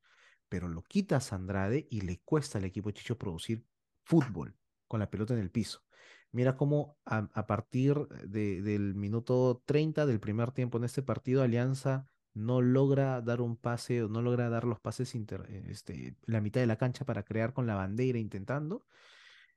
Pero 0.50 0.68
lo 0.68 0.82
quitas 0.82 1.32
a 1.32 1.36
Andrade 1.36 1.88
y 1.90 2.02
le 2.02 2.20
cuesta 2.20 2.58
al 2.58 2.66
equipo 2.66 2.90
de 2.90 2.92
Chicho 2.92 3.16
producir 3.16 3.64
fútbol 4.04 4.54
con 4.86 5.00
la 5.00 5.08
pelota 5.08 5.32
en 5.32 5.40
el 5.40 5.50
piso. 5.50 5.82
Mira 6.30 6.58
cómo 6.58 6.98
a, 7.06 7.46
partir 7.46 7.96
de- 8.26 8.60
del 8.60 8.94
minuto 8.94 9.62
30 9.64 10.04
del 10.04 10.20
primer 10.20 10.52
tiempo 10.52 10.76
en 10.76 10.84
este 10.84 11.00
partido, 11.02 11.42
Alianza 11.42 12.04
no 12.34 12.60
logra 12.60 13.22
dar 13.22 13.40
un 13.40 13.56
pase 13.56 14.02
o 14.02 14.10
no 14.10 14.20
logra 14.20 14.50
dar 14.50 14.64
los 14.64 14.78
pases 14.78 15.14
inter- 15.14 15.46
eh, 15.48 15.64
este, 15.70 16.18
la 16.26 16.42
mitad 16.42 16.60
de 16.60 16.66
la 16.66 16.76
cancha 16.76 17.06
para 17.06 17.22
crear 17.22 17.54
con 17.54 17.66
la 17.66 17.76
bandera 17.76 18.18
intentando 18.18 18.84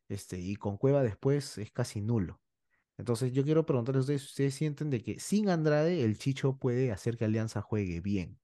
este, 0.10 0.39
y 0.39 0.55
con 0.55 0.77
Cueva 0.77 1.03
después 1.03 1.57
es 1.57 1.72
casi 1.72 2.01
nulo. 2.01 2.41
Entonces 2.98 3.33
yo 3.33 3.43
quiero 3.43 3.65
preguntarles 3.65 4.01
a 4.01 4.03
ustedes 4.03 4.22
si 4.22 4.27
ustedes 4.27 4.55
sienten 4.55 4.89
de 4.89 5.01
que 5.01 5.19
sin 5.19 5.50
Andrade 5.50 6.03
el 6.03 6.17
Chicho 6.17 6.57
puede 6.57 6.91
hacer 6.91 7.17
que 7.17 7.25
Alianza 7.25 7.62
juegue 7.62 8.01
bien. 8.01 8.39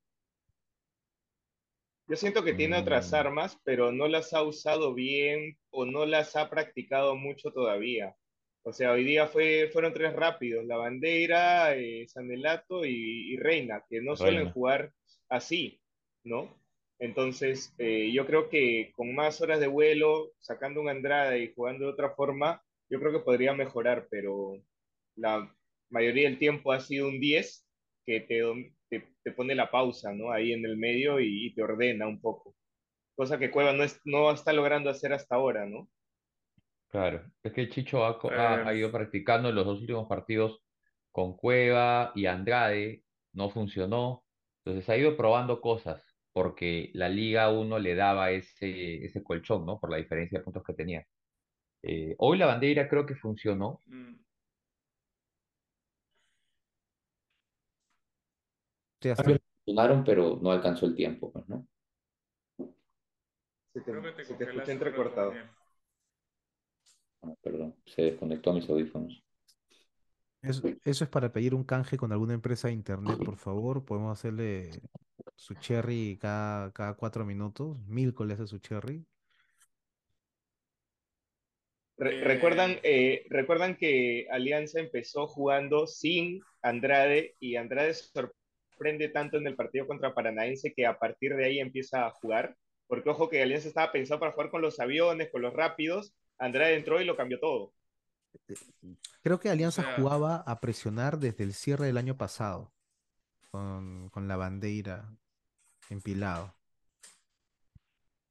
Yo 2.08 2.16
siento 2.16 2.44
que 2.44 2.54
tiene 2.54 2.78
otras 2.80 3.12
Mm, 3.12 3.16
armas, 3.16 3.60
pero 3.64 3.92
no 3.92 4.08
las 4.08 4.34
ha 4.34 4.42
usado 4.44 4.96
bien 4.96 5.58
o 5.70 5.86
no 5.86 6.06
las 6.08 6.36
ha 6.36 6.50
practicado 6.50 7.16
mucho 7.16 7.52
todavía. 7.52 8.16
O 8.64 8.74
sea, 8.74 8.92
hoy 8.94 9.04
día 9.04 9.28
fue, 9.28 9.70
fueron 9.72 9.94
tres 9.94 10.14
rápidos, 10.16 10.66
La 10.66 10.78
Bandera, 10.78 11.76
eh, 11.76 12.08
Sanelato 12.08 12.84
y, 12.86 13.34
y 13.34 13.38
Reina, 13.38 13.86
que 13.88 14.02
no 14.02 14.16
suelen 14.16 14.52
jugar 14.52 14.92
así, 15.30 15.82
¿no? 16.24 16.60
Entonces, 17.00 17.74
eh, 17.78 18.12
yo 18.14 18.26
creo 18.28 18.50
que 18.50 18.92
con 18.96 19.16
más 19.16 19.42
horas 19.42 19.60
de 19.60 19.68
vuelo, 19.68 20.34
sacando 20.40 20.82
un 20.82 20.90
Andrade 20.90 21.40
y 21.44 21.54
jugando 21.54 21.86
de 21.86 21.92
otra 21.94 22.12
forma, 22.16 22.62
yo 22.90 23.00
creo 23.00 23.12
que 23.14 23.20
podría 23.20 23.54
mejorar, 23.54 24.08
pero 24.12 24.54
la 25.16 25.56
mayoría 25.90 26.30
del 26.30 26.40
tiempo 26.40 26.72
ha 26.72 26.80
sido 26.82 27.08
un 27.08 27.20
10 27.20 27.68
que 28.06 28.22
te, 28.22 28.42
te, 28.90 29.08
te 29.24 29.32
pone 29.32 29.56
la 29.56 29.72
pausa, 29.72 30.14
¿no? 30.14 30.32
Ahí 30.32 30.54
en 30.54 30.66
el 30.66 30.78
medio 30.78 31.20
y, 31.20 31.48
y 31.48 31.56
te 31.56 31.64
ordena 31.64 32.08
un 32.08 32.22
poco. 32.22 32.56
Cosa 33.16 33.40
que 33.40 33.52
Cueva 33.52 33.74
no, 33.74 33.84
es, 33.84 34.02
no 34.06 34.32
está 34.32 34.54
logrando 34.54 34.90
hacer 34.90 35.14
hasta 35.14 35.36
ahora, 35.36 35.66
¿no? 35.68 35.90
Claro, 36.88 37.32
es 37.44 37.54
que 37.54 37.70
Chicho 37.70 38.04
ha, 38.06 38.18
co- 38.20 38.34
ha- 38.38 38.68
ha 38.68 38.74
Eh, 38.74 38.74
ido 38.74 38.92
practicando 38.92 39.50
en 39.50 39.56
los 39.56 39.66
dos 39.66 39.82
últimos 39.82 40.08
partidos 40.08 40.64
con 41.12 41.36
Cueva 41.38 42.12
y 42.16 42.26
Andrade, 42.26 43.04
no 43.34 43.50
funcionó, 43.52 44.26
entonces 44.64 44.90
ha 44.90 44.98
ido 44.98 45.16
probando 45.16 45.62
cosas, 45.62 46.09
porque 46.44 46.92
la 46.94 47.10
Liga 47.10 47.52
uno 47.52 47.80
le 47.80 47.96
daba 47.96 48.32
ese, 48.32 49.04
ese 49.06 49.22
colchón, 49.24 49.66
¿no? 49.66 49.78
Por 49.80 49.92
la 49.92 49.98
diferencia 49.98 50.40
de 50.40 50.44
puntos 50.46 50.64
que 50.64 50.74
tenía. 50.74 51.06
Eh, 51.84 52.16
hoy 52.20 52.38
la 52.38 52.48
bandera 52.48 52.90
creo 52.90 53.06
que 53.06 53.16
funcionó, 53.16 53.82
mm, 53.88 54.16
Sí, 59.02 59.10
hasta- 59.10 59.38
funcionaron, 59.66 60.04
pero 60.06 60.40
no 60.42 60.52
alcanzó 60.52 60.86
el 60.86 60.96
tiempo, 60.96 61.32
pues, 61.32 61.48
¿no? 61.50 61.68
Se 63.74 63.80
te, 63.80 63.86
creo 63.92 64.02
que 64.04 64.12
te 64.12 64.24
se 64.26 64.36
te 64.36 64.44
escucha 64.44 64.72
entrecortado. 64.72 65.34
Ah, 67.24 67.34
perdón, 67.42 67.76
se 67.86 68.02
desconectó 68.02 68.52
mis 68.54 68.70
audífonos. 68.70 69.24
Eso, 70.42 70.64
eso 70.86 71.04
es 71.04 71.10
para 71.10 71.32
pedir 71.34 71.54
un 71.54 71.64
canje 71.64 71.98
con 71.98 72.12
alguna 72.12 72.34
empresa 72.34 72.68
de 72.70 72.74
internet, 72.74 73.22
por 73.22 73.36
favor. 73.38 73.84
Podemos 73.86 74.18
hacerle 74.18 74.82
su 75.36 75.56
cherry 75.56 76.18
cada, 76.22 76.72
cada 76.74 76.94
cuatro 76.96 77.26
minutos. 77.26 77.78
Milko 77.88 78.26
le 78.26 78.34
hace 78.36 78.48
su 78.48 78.60
cherry. 78.60 79.06
Re- 81.98 82.12
Eh, 82.12 82.24
recuerdan, 82.24 82.80
eh, 82.84 83.26
recuerdan 83.30 83.76
que 83.76 84.28
Alianza 84.32 84.80
empezó 84.80 85.28
jugando 85.28 85.86
sin 85.88 86.42
Andrade 86.62 87.36
y 87.40 87.56
Andrade 87.58 87.94
sorprende 87.94 89.10
tanto 89.10 89.38
en 89.38 89.48
el 89.48 89.56
partido 89.56 89.86
contra 89.88 90.14
Paranaense 90.14 90.74
que 90.74 90.86
a 90.86 90.98
partir 90.98 91.36
de 91.36 91.46
ahí 91.46 91.60
empieza 91.60 92.06
a 92.06 92.12
jugar. 92.12 92.56
Porque 92.88 93.10
ojo 93.10 93.30
que 93.30 93.42
Alianza 93.42 93.68
estaba 93.68 93.92
pensado 93.92 94.20
para 94.20 94.32
jugar 94.32 94.50
con 94.50 94.62
los 94.62 94.80
aviones, 94.80 95.30
con 95.32 95.42
los 95.42 95.54
rápidos. 95.54 96.14
Andrade 96.40 96.76
entró 96.76 97.02
y 97.02 97.06
lo 97.06 97.18
cambió 97.18 97.40
todo. 97.40 97.74
Creo 99.22 99.40
que 99.40 99.50
o 99.50 99.52
Alianza 99.52 99.84
sea, 99.84 99.96
jugaba 99.96 100.38
a 100.38 100.60
presionar 100.62 101.20
desde 101.20 101.44
el 101.44 101.54
cierre 101.54 101.86
del 101.88 101.98
año 101.98 102.18
pasado, 102.18 102.74
con, 103.52 104.10
con 104.10 104.28
la 104.28 104.38
bandera 104.38 105.18
empilado. 105.90 106.54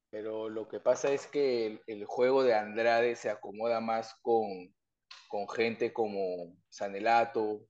Pero 0.09 0.49
lo 0.49 0.67
que 0.67 0.79
pasa 0.79 1.11
es 1.11 1.27
que 1.27 1.81
el, 1.85 2.05
juego 2.05 2.43
de 2.43 2.55
Andrade 2.55 3.15
se 3.15 3.29
acomoda 3.29 3.79
más 3.79 4.15
con, 4.21 4.73
con 5.27 5.47
gente 5.47 5.93
como 5.93 6.55
Sanelato, 6.69 7.67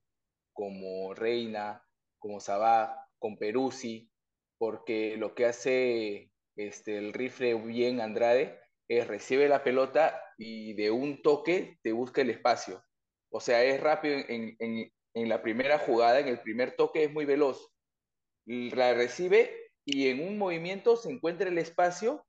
como 0.54 1.14
Reina, 1.14 1.84
como 2.18 2.40
Sabá, 2.40 3.08
con 3.18 3.38
Peruzzi, 3.38 4.10
porque 4.58 5.18
lo 5.18 5.36
que 5.36 5.46
hace 5.46 6.32
este, 6.56 6.98
el 6.98 7.14
rifle 7.14 7.56
bien 7.56 8.00
Andrade 8.00 8.60
es 8.88 9.08
recibe 9.08 9.50
la 9.50 9.64
pelota 9.64 10.22
y 10.38 10.74
de 10.74 10.92
un 10.92 11.22
toque 11.22 11.78
te 11.84 11.92
busca 11.92 12.22
el 12.22 12.30
espacio. 12.30 12.84
O 13.32 13.42
sea, 13.42 13.64
es 13.64 13.82
rápido 13.82 14.18
en, 14.28 14.56
en, 14.60 14.92
en 15.14 15.30
la 15.30 15.42
primera 15.42 15.78
jugada, 15.78 16.20
en 16.20 16.28
el 16.28 16.40
primer 16.40 16.76
toque 16.76 17.04
es 17.04 17.12
muy 17.12 17.26
veloz. 17.26 17.70
La 18.46 18.94
recibe 18.94 19.69
y 19.92 20.10
en 20.10 20.22
un 20.22 20.38
movimiento 20.38 20.96
se 20.96 21.10
encuentra 21.10 21.50
el 21.50 21.58
espacio 21.58 22.24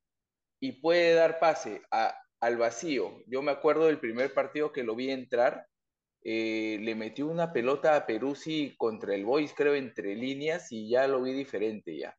y 0.60 0.80
puede 0.80 1.14
dar 1.14 1.38
pase 1.38 1.82
al 2.40 2.56
vacío. 2.56 3.22
Yo 3.26 3.42
me 3.42 3.52
acuerdo 3.52 3.86
del 3.86 4.00
primer 4.00 4.32
partido 4.32 4.72
que 4.72 4.82
lo 4.82 4.94
vi 4.94 5.10
entrar, 5.10 5.66
eh, 6.22 6.78
le 6.80 6.94
metió 6.94 7.26
una 7.26 7.52
pelota 7.52 7.96
a 7.96 8.06
Peruzzi 8.06 8.74
contra 8.78 9.14
el 9.14 9.26
Boys, 9.26 9.52
creo, 9.54 9.74
entre 9.74 10.14
líneas 10.14 10.72
y 10.72 10.88
ya 10.88 11.06
lo 11.06 11.22
vi 11.22 11.32
diferente 11.32 11.96
ya. 11.98 12.16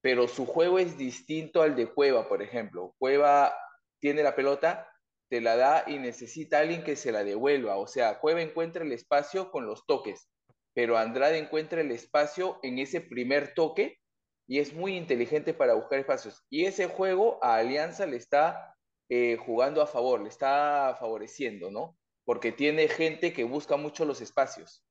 Pero 0.00 0.26
su 0.26 0.44
juego 0.44 0.78
es 0.78 0.98
distinto 0.98 1.62
al 1.62 1.76
de 1.76 1.86
Cueva, 1.86 2.28
por 2.28 2.42
ejemplo. 2.42 2.94
Cueva 2.98 3.56
tiene 4.00 4.22
la 4.22 4.34
pelota, 4.34 4.88
te 5.28 5.40
la 5.40 5.56
da 5.56 5.84
y 5.86 5.98
necesita 5.98 6.58
alguien 6.58 6.82
que 6.82 6.96
se 6.96 7.12
la 7.12 7.22
devuelva. 7.22 7.76
O 7.76 7.86
sea, 7.86 8.18
Cueva 8.18 8.42
encuentra 8.42 8.84
el 8.84 8.92
espacio 8.92 9.50
con 9.50 9.66
los 9.66 9.86
toques, 9.86 10.28
pero 10.74 10.98
Andrade 10.98 11.38
encuentra 11.38 11.80
el 11.80 11.92
espacio 11.92 12.58
en 12.62 12.78
ese 12.78 13.00
primer 13.00 13.54
toque 13.54 13.98
y 14.48 14.58
es 14.58 14.74
muy 14.74 14.96
inteligente 14.96 15.52
para 15.52 15.74
buscar 15.74 16.00
espacios. 16.00 16.42
Y 16.48 16.64
ese 16.64 16.88
juego 16.88 17.38
a 17.44 17.56
Alianza 17.56 18.06
le 18.06 18.16
está 18.16 18.74
eh, 19.10 19.36
jugando 19.36 19.82
a 19.82 19.86
favor, 19.86 20.22
le 20.22 20.30
está 20.30 20.96
favoreciendo, 20.98 21.70
¿no? 21.70 21.98
Porque 22.24 22.50
tiene 22.50 22.88
gente 22.88 23.34
que 23.34 23.44
busca 23.44 23.76
mucho 23.76 24.06
los 24.06 24.22
espacios. 24.22 24.82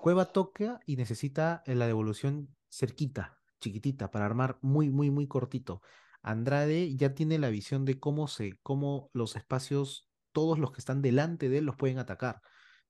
Cueva 0.00 0.26
toca 0.26 0.80
y 0.86 0.96
necesita 0.96 1.64
eh, 1.66 1.74
la 1.74 1.88
devolución 1.88 2.54
cerquita, 2.70 3.40
chiquitita, 3.60 4.12
para 4.12 4.26
armar 4.26 4.58
muy, 4.62 4.90
muy, 4.90 5.10
muy 5.10 5.26
cortito. 5.26 5.82
Andrade 6.22 6.94
ya 6.96 7.14
tiene 7.14 7.40
la 7.40 7.50
visión 7.50 7.84
de 7.84 7.98
cómo 7.98 8.28
se, 8.28 8.60
cómo 8.62 9.10
los 9.12 9.34
espacios, 9.34 10.08
todos 10.30 10.60
los 10.60 10.70
que 10.70 10.78
están 10.78 11.02
delante 11.02 11.48
de 11.48 11.58
él 11.58 11.64
los 11.64 11.76
pueden 11.76 11.98
atacar. 11.98 12.40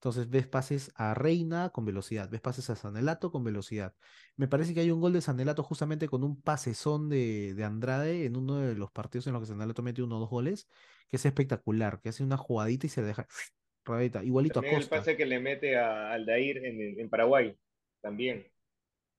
Entonces 0.02 0.28
ves 0.28 0.48
pases 0.48 0.90
a 0.96 1.14
Reina 1.14 1.70
con 1.70 1.84
velocidad, 1.84 2.28
ves 2.28 2.40
pases 2.40 2.68
a 2.70 2.74
Sanelato 2.74 3.30
con 3.30 3.44
velocidad. 3.44 3.94
Me 4.34 4.48
parece 4.48 4.74
que 4.74 4.80
hay 4.80 4.90
un 4.90 5.00
gol 5.00 5.12
de 5.12 5.20
Sanelato 5.20 5.62
justamente 5.62 6.08
con 6.08 6.24
un 6.24 6.42
pasezón 6.42 7.08
de, 7.08 7.54
de 7.54 7.62
Andrade 7.62 8.24
en 8.24 8.36
uno 8.36 8.56
de 8.56 8.74
los 8.74 8.90
partidos 8.90 9.28
en 9.28 9.34
los 9.34 9.42
que 9.42 9.46
Sanelato 9.46 9.80
mete 9.80 10.02
uno 10.02 10.16
o 10.16 10.18
dos 10.18 10.28
goles, 10.28 10.68
que 11.08 11.18
es 11.18 11.24
espectacular, 11.24 12.00
que 12.00 12.08
hace 12.08 12.24
una 12.24 12.36
jugadita 12.36 12.84
y 12.86 12.88
se 12.88 13.00
la 13.00 13.06
deja 13.06 13.28
rodadita, 13.84 14.24
igualito 14.24 14.58
a 14.58 14.62
También 14.62 14.74
el 14.74 14.80
Costa 14.80 14.96
pase 14.96 15.16
que 15.16 15.24
le 15.24 15.38
mete 15.38 15.76
a 15.76 16.10
Aldair 16.10 16.56
en, 16.64 16.98
en 16.98 17.08
Paraguay. 17.08 17.56
También. 18.00 18.44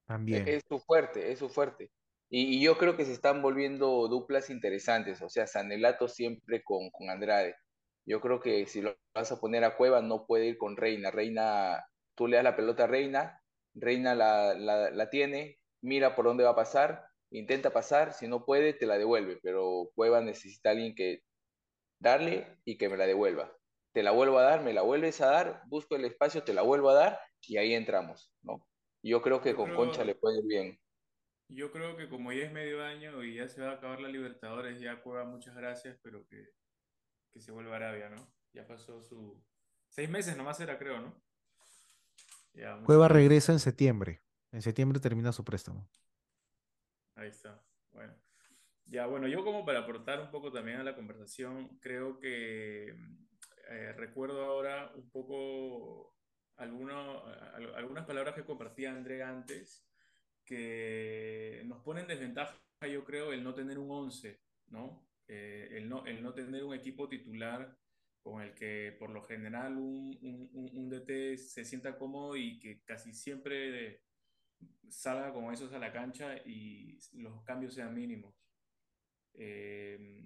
también. 0.05 0.45
Es 0.49 0.63
su 0.67 0.79
fuerte, 0.79 1.31
es 1.31 1.39
su 1.39 1.47
fuerte. 1.47 1.91
Y, 2.29 2.57
y 2.57 2.61
yo 2.61 2.77
creo 2.77 2.97
que 2.97 3.05
se 3.05 3.13
están 3.13 3.41
volviendo 3.41 4.09
duplas 4.09 4.49
interesantes, 4.49 5.21
o 5.21 5.29
sea, 5.29 5.47
Sanelato 5.47 6.09
siempre 6.09 6.61
con, 6.61 6.89
con 6.89 7.09
Andrade. 7.09 7.55
Yo 8.05 8.21
creo 8.21 8.39
que 8.41 8.65
si 8.67 8.81
lo 8.81 8.95
vas 9.13 9.31
a 9.31 9.39
poner 9.39 9.63
a 9.63 9.75
Cueva 9.77 10.01
no 10.01 10.25
puede 10.25 10.47
ir 10.47 10.57
con 10.57 10.77
Reina. 10.77 11.11
Reina 11.11 11.83
tú 12.15 12.27
le 12.27 12.35
das 12.37 12.43
la 12.43 12.55
pelota 12.55 12.83
a 12.85 12.87
Reina, 12.87 13.41
Reina 13.73 14.15
la, 14.15 14.53
la, 14.55 14.91
la 14.91 15.09
tiene, 15.09 15.59
mira 15.81 16.15
por 16.15 16.25
dónde 16.25 16.43
va 16.43 16.51
a 16.51 16.55
pasar, 16.55 17.05
intenta 17.31 17.71
pasar, 17.73 18.13
si 18.13 18.27
no 18.27 18.45
puede, 18.45 18.73
te 18.73 18.85
la 18.85 18.97
devuelve, 18.97 19.39
pero 19.41 19.89
Cueva 19.95 20.21
necesita 20.21 20.69
a 20.69 20.71
alguien 20.73 20.95
que 20.95 21.21
darle 21.99 22.57
y 22.65 22.77
que 22.77 22.89
me 22.89 22.97
la 22.97 23.07
devuelva. 23.07 23.55
Te 23.93 24.03
la 24.03 24.11
vuelvo 24.11 24.39
a 24.39 24.43
dar, 24.43 24.63
me 24.63 24.73
la 24.73 24.81
vuelves 24.83 25.21
a 25.21 25.27
dar, 25.27 25.63
busco 25.67 25.95
el 25.95 26.05
espacio, 26.05 26.43
te 26.43 26.53
la 26.53 26.61
vuelvo 26.63 26.89
a 26.89 26.95
dar 26.95 27.19
y 27.47 27.57
ahí 27.57 27.73
entramos, 27.73 28.33
¿no? 28.41 28.67
Yo 29.03 29.21
creo 29.21 29.41
que 29.41 29.51
Yo 29.51 29.55
con 29.55 29.73
Concha 29.73 30.03
le 30.05 30.15
puede 30.15 30.39
ir 30.39 30.45
bien. 30.45 30.79
yo 31.47 31.71
creo 31.71 31.95
que 31.95 32.09
como 32.09 32.31
ya 32.33 32.43
es 32.45 32.51
medio 32.51 32.83
año 32.83 33.23
y 33.23 33.35
ya 33.35 33.47
se 33.47 33.61
va 33.61 33.71
a 33.71 33.73
acabar 33.75 34.01
la 34.01 34.09
Libertadores, 34.09 34.79
ya 34.79 35.01
Cueva, 35.01 35.25
muchas 35.25 35.55
gracias, 35.55 35.99
pero 36.01 36.25
que, 36.27 36.49
que 37.33 37.41
se 37.41 37.51
vuelva 37.51 37.73
a 37.73 37.75
Arabia, 37.77 38.09
¿no? 38.09 38.27
Ya 38.53 38.65
pasó 38.67 39.01
su... 39.03 39.43
Seis 39.89 40.09
meses 40.09 40.37
nomás 40.37 40.59
era, 40.59 40.77
creo, 40.77 40.99
¿no? 41.01 41.13
Ya, 42.53 42.79
Cueva 42.85 43.07
regresa 43.07 43.51
en 43.51 43.59
septiembre. 43.59 44.21
En 44.51 44.61
septiembre 44.61 44.99
termina 44.99 45.31
su 45.31 45.43
préstamo. 45.43 45.87
Ahí 47.15 47.29
está. 47.29 47.61
Bueno. 47.91 48.13
Ya, 48.85 49.05
bueno, 49.07 49.27
yo 49.27 49.43
como 49.43 49.65
para 49.65 49.79
aportar 49.79 50.19
un 50.19 50.29
poco 50.29 50.51
también 50.51 50.77
a 50.79 50.83
la 50.83 50.95
conversación, 50.95 51.79
creo 51.79 52.19
que 52.19 52.89
eh, 53.69 53.93
recuerdo 53.93 54.43
ahora 54.43 54.91
un 54.95 55.09
poco 55.09 56.15
alguno- 56.57 57.23
al- 57.25 57.75
algunas 57.75 58.05
palabras 58.05 58.35
que 58.35 58.45
compartía 58.45 58.91
André 58.91 59.23
antes, 59.23 59.87
que 60.45 61.63
nos 61.65 61.81
pone 61.81 62.01
en 62.01 62.07
desventaja, 62.07 62.59
yo 62.91 63.03
creo, 63.05 63.31
el 63.31 63.43
no 63.43 63.53
tener 63.55 63.79
un 63.79 63.89
11, 63.89 64.41
¿no? 64.67 65.07
Eh, 65.35 65.69
el 65.77 65.89
no, 65.89 66.05
el 66.05 66.21
no 66.23 66.33
tener 66.33 66.63
un 66.63 66.73
equipo 66.75 67.09
titular 67.09 67.75
con 68.21 68.41
el 68.41 68.53
que 68.53 68.95
por 68.99 69.09
lo 69.09 69.23
general 69.23 69.77
un, 69.77 70.17
un, 70.21 70.69
un- 70.75 70.89
DT 70.89 71.37
se 71.37 71.65
sienta 71.65 71.97
cómodo 71.97 72.35
y 72.37 72.59
que 72.59 72.81
casi 72.83 73.13
siempre 73.13 74.01
salga 74.89 75.33
con 75.33 75.53
esos 75.53 75.73
a 75.73 75.79
la 75.79 75.91
cancha 75.93 76.37
y 76.45 76.99
los 77.13 77.43
cambios 77.43 77.73
sean 77.75 77.93
mínimos. 77.95 78.35
Eh, 79.35 80.25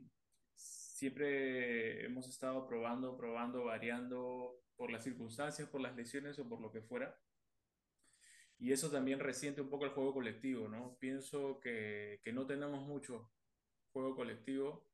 siempre 0.56 2.06
hemos 2.06 2.28
estado 2.30 2.68
probando, 2.68 3.18
probando, 3.18 3.66
variando 3.66 4.62
por 4.76 4.92
las 4.92 5.04
circunstancias, 5.04 5.70
por 5.70 5.82
las 5.82 5.96
lesiones 5.96 6.38
o 6.40 6.48
por 6.50 6.62
lo 6.62 6.72
que 6.72 6.82
fuera. 6.82 7.18
Y 8.60 8.72
eso 8.72 8.90
también 8.90 9.20
resiente 9.20 9.62
un 9.62 9.70
poco 9.70 9.86
el 9.86 9.92
juego 9.92 10.14
colectivo, 10.14 10.68
¿no? 10.68 10.98
Pienso 11.00 11.60
que, 11.60 12.20
que 12.24 12.34
no 12.34 12.46
tenemos 12.48 12.86
mucho 12.88 13.32
juego 13.94 14.16
colectivo 14.16 14.87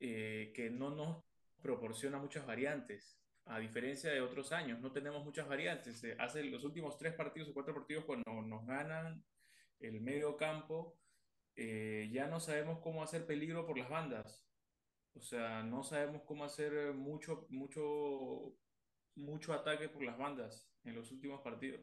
eh, 0.00 0.52
que 0.54 0.70
no 0.70 0.90
nos 0.90 1.24
proporciona 1.60 2.18
muchas 2.18 2.46
variantes. 2.46 3.18
A 3.46 3.58
diferencia 3.58 4.10
de 4.10 4.20
otros 4.20 4.52
años, 4.52 4.80
no 4.80 4.92
tenemos 4.92 5.24
muchas 5.24 5.48
variantes. 5.48 6.04
Eh, 6.04 6.14
hace 6.18 6.44
los 6.44 6.64
últimos 6.64 6.98
tres 6.98 7.14
partidos 7.14 7.48
o 7.48 7.54
cuatro 7.54 7.74
partidos 7.74 8.04
cuando 8.04 8.42
nos 8.42 8.66
ganan 8.66 9.24
el 9.80 10.00
medio 10.00 10.36
campo, 10.36 10.98
eh, 11.56 12.08
ya 12.12 12.26
no 12.26 12.40
sabemos 12.40 12.78
cómo 12.80 13.02
hacer 13.02 13.26
peligro 13.26 13.66
por 13.66 13.78
las 13.78 13.88
bandas. 13.88 14.46
O 15.14 15.20
sea, 15.20 15.62
no 15.62 15.82
sabemos 15.82 16.22
cómo 16.22 16.44
hacer 16.44 16.92
mucho, 16.94 17.46
mucho, 17.48 18.54
mucho 19.16 19.52
ataque 19.52 19.88
por 19.88 20.04
las 20.04 20.18
bandas 20.18 20.70
en 20.84 20.94
los 20.94 21.10
últimos 21.10 21.40
partidos. 21.40 21.80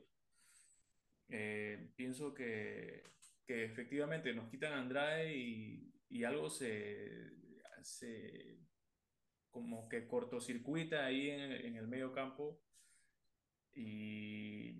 Eh, 1.29 1.91
pienso 1.95 2.33
que, 2.33 3.03
efectivamente 3.47 4.33
nos 4.33 4.49
quitan 4.49 4.73
a 4.73 4.79
Andrade 4.79 5.35
y 5.35 6.23
algo 6.23 6.49
se, 6.49 7.35
se 7.85 8.59
como 9.51 9.87
que 9.87 10.07
cortocircuita 10.07 11.05
ahí 11.05 11.29
en, 11.29 11.51
en 11.51 11.75
el 11.77 11.87
medio 11.87 12.11
campo 12.11 12.59
y 13.73 14.73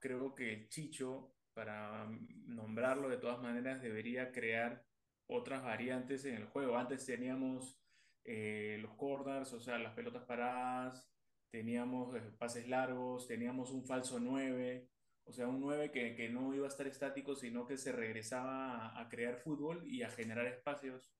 creo 0.00 0.34
que 0.34 0.68
Chicho, 0.68 1.32
para 1.54 2.08
nombrarlo 2.46 3.08
de 3.08 3.18
todas 3.18 3.40
maneras, 3.40 3.80
debería 3.80 4.32
crear 4.32 4.84
otras 5.26 5.62
variantes 5.62 6.24
en 6.24 6.34
el 6.36 6.46
juego. 6.46 6.76
Antes 6.76 7.06
teníamos 7.06 7.78
eh, 8.24 8.78
los 8.80 8.94
corners, 8.94 9.52
o 9.52 9.60
sea, 9.60 9.78
las 9.78 9.94
pelotas 9.94 10.24
paradas, 10.24 11.08
teníamos 11.50 12.14
eh, 12.16 12.20
pases 12.38 12.68
largos, 12.68 13.26
teníamos 13.26 13.70
un 13.70 13.84
falso 13.84 14.18
9, 14.18 14.88
o 15.24 15.32
sea, 15.32 15.48
un 15.48 15.60
9 15.60 15.90
que, 15.90 16.14
que 16.14 16.28
no 16.28 16.54
iba 16.54 16.66
a 16.66 16.70
estar 16.70 16.86
estático, 16.86 17.34
sino 17.34 17.66
que 17.66 17.76
se 17.76 17.92
regresaba 17.92 18.88
a, 18.88 19.00
a 19.00 19.08
crear 19.08 19.36
fútbol 19.36 19.86
y 19.86 20.02
a 20.02 20.10
generar 20.10 20.46
espacios. 20.46 21.12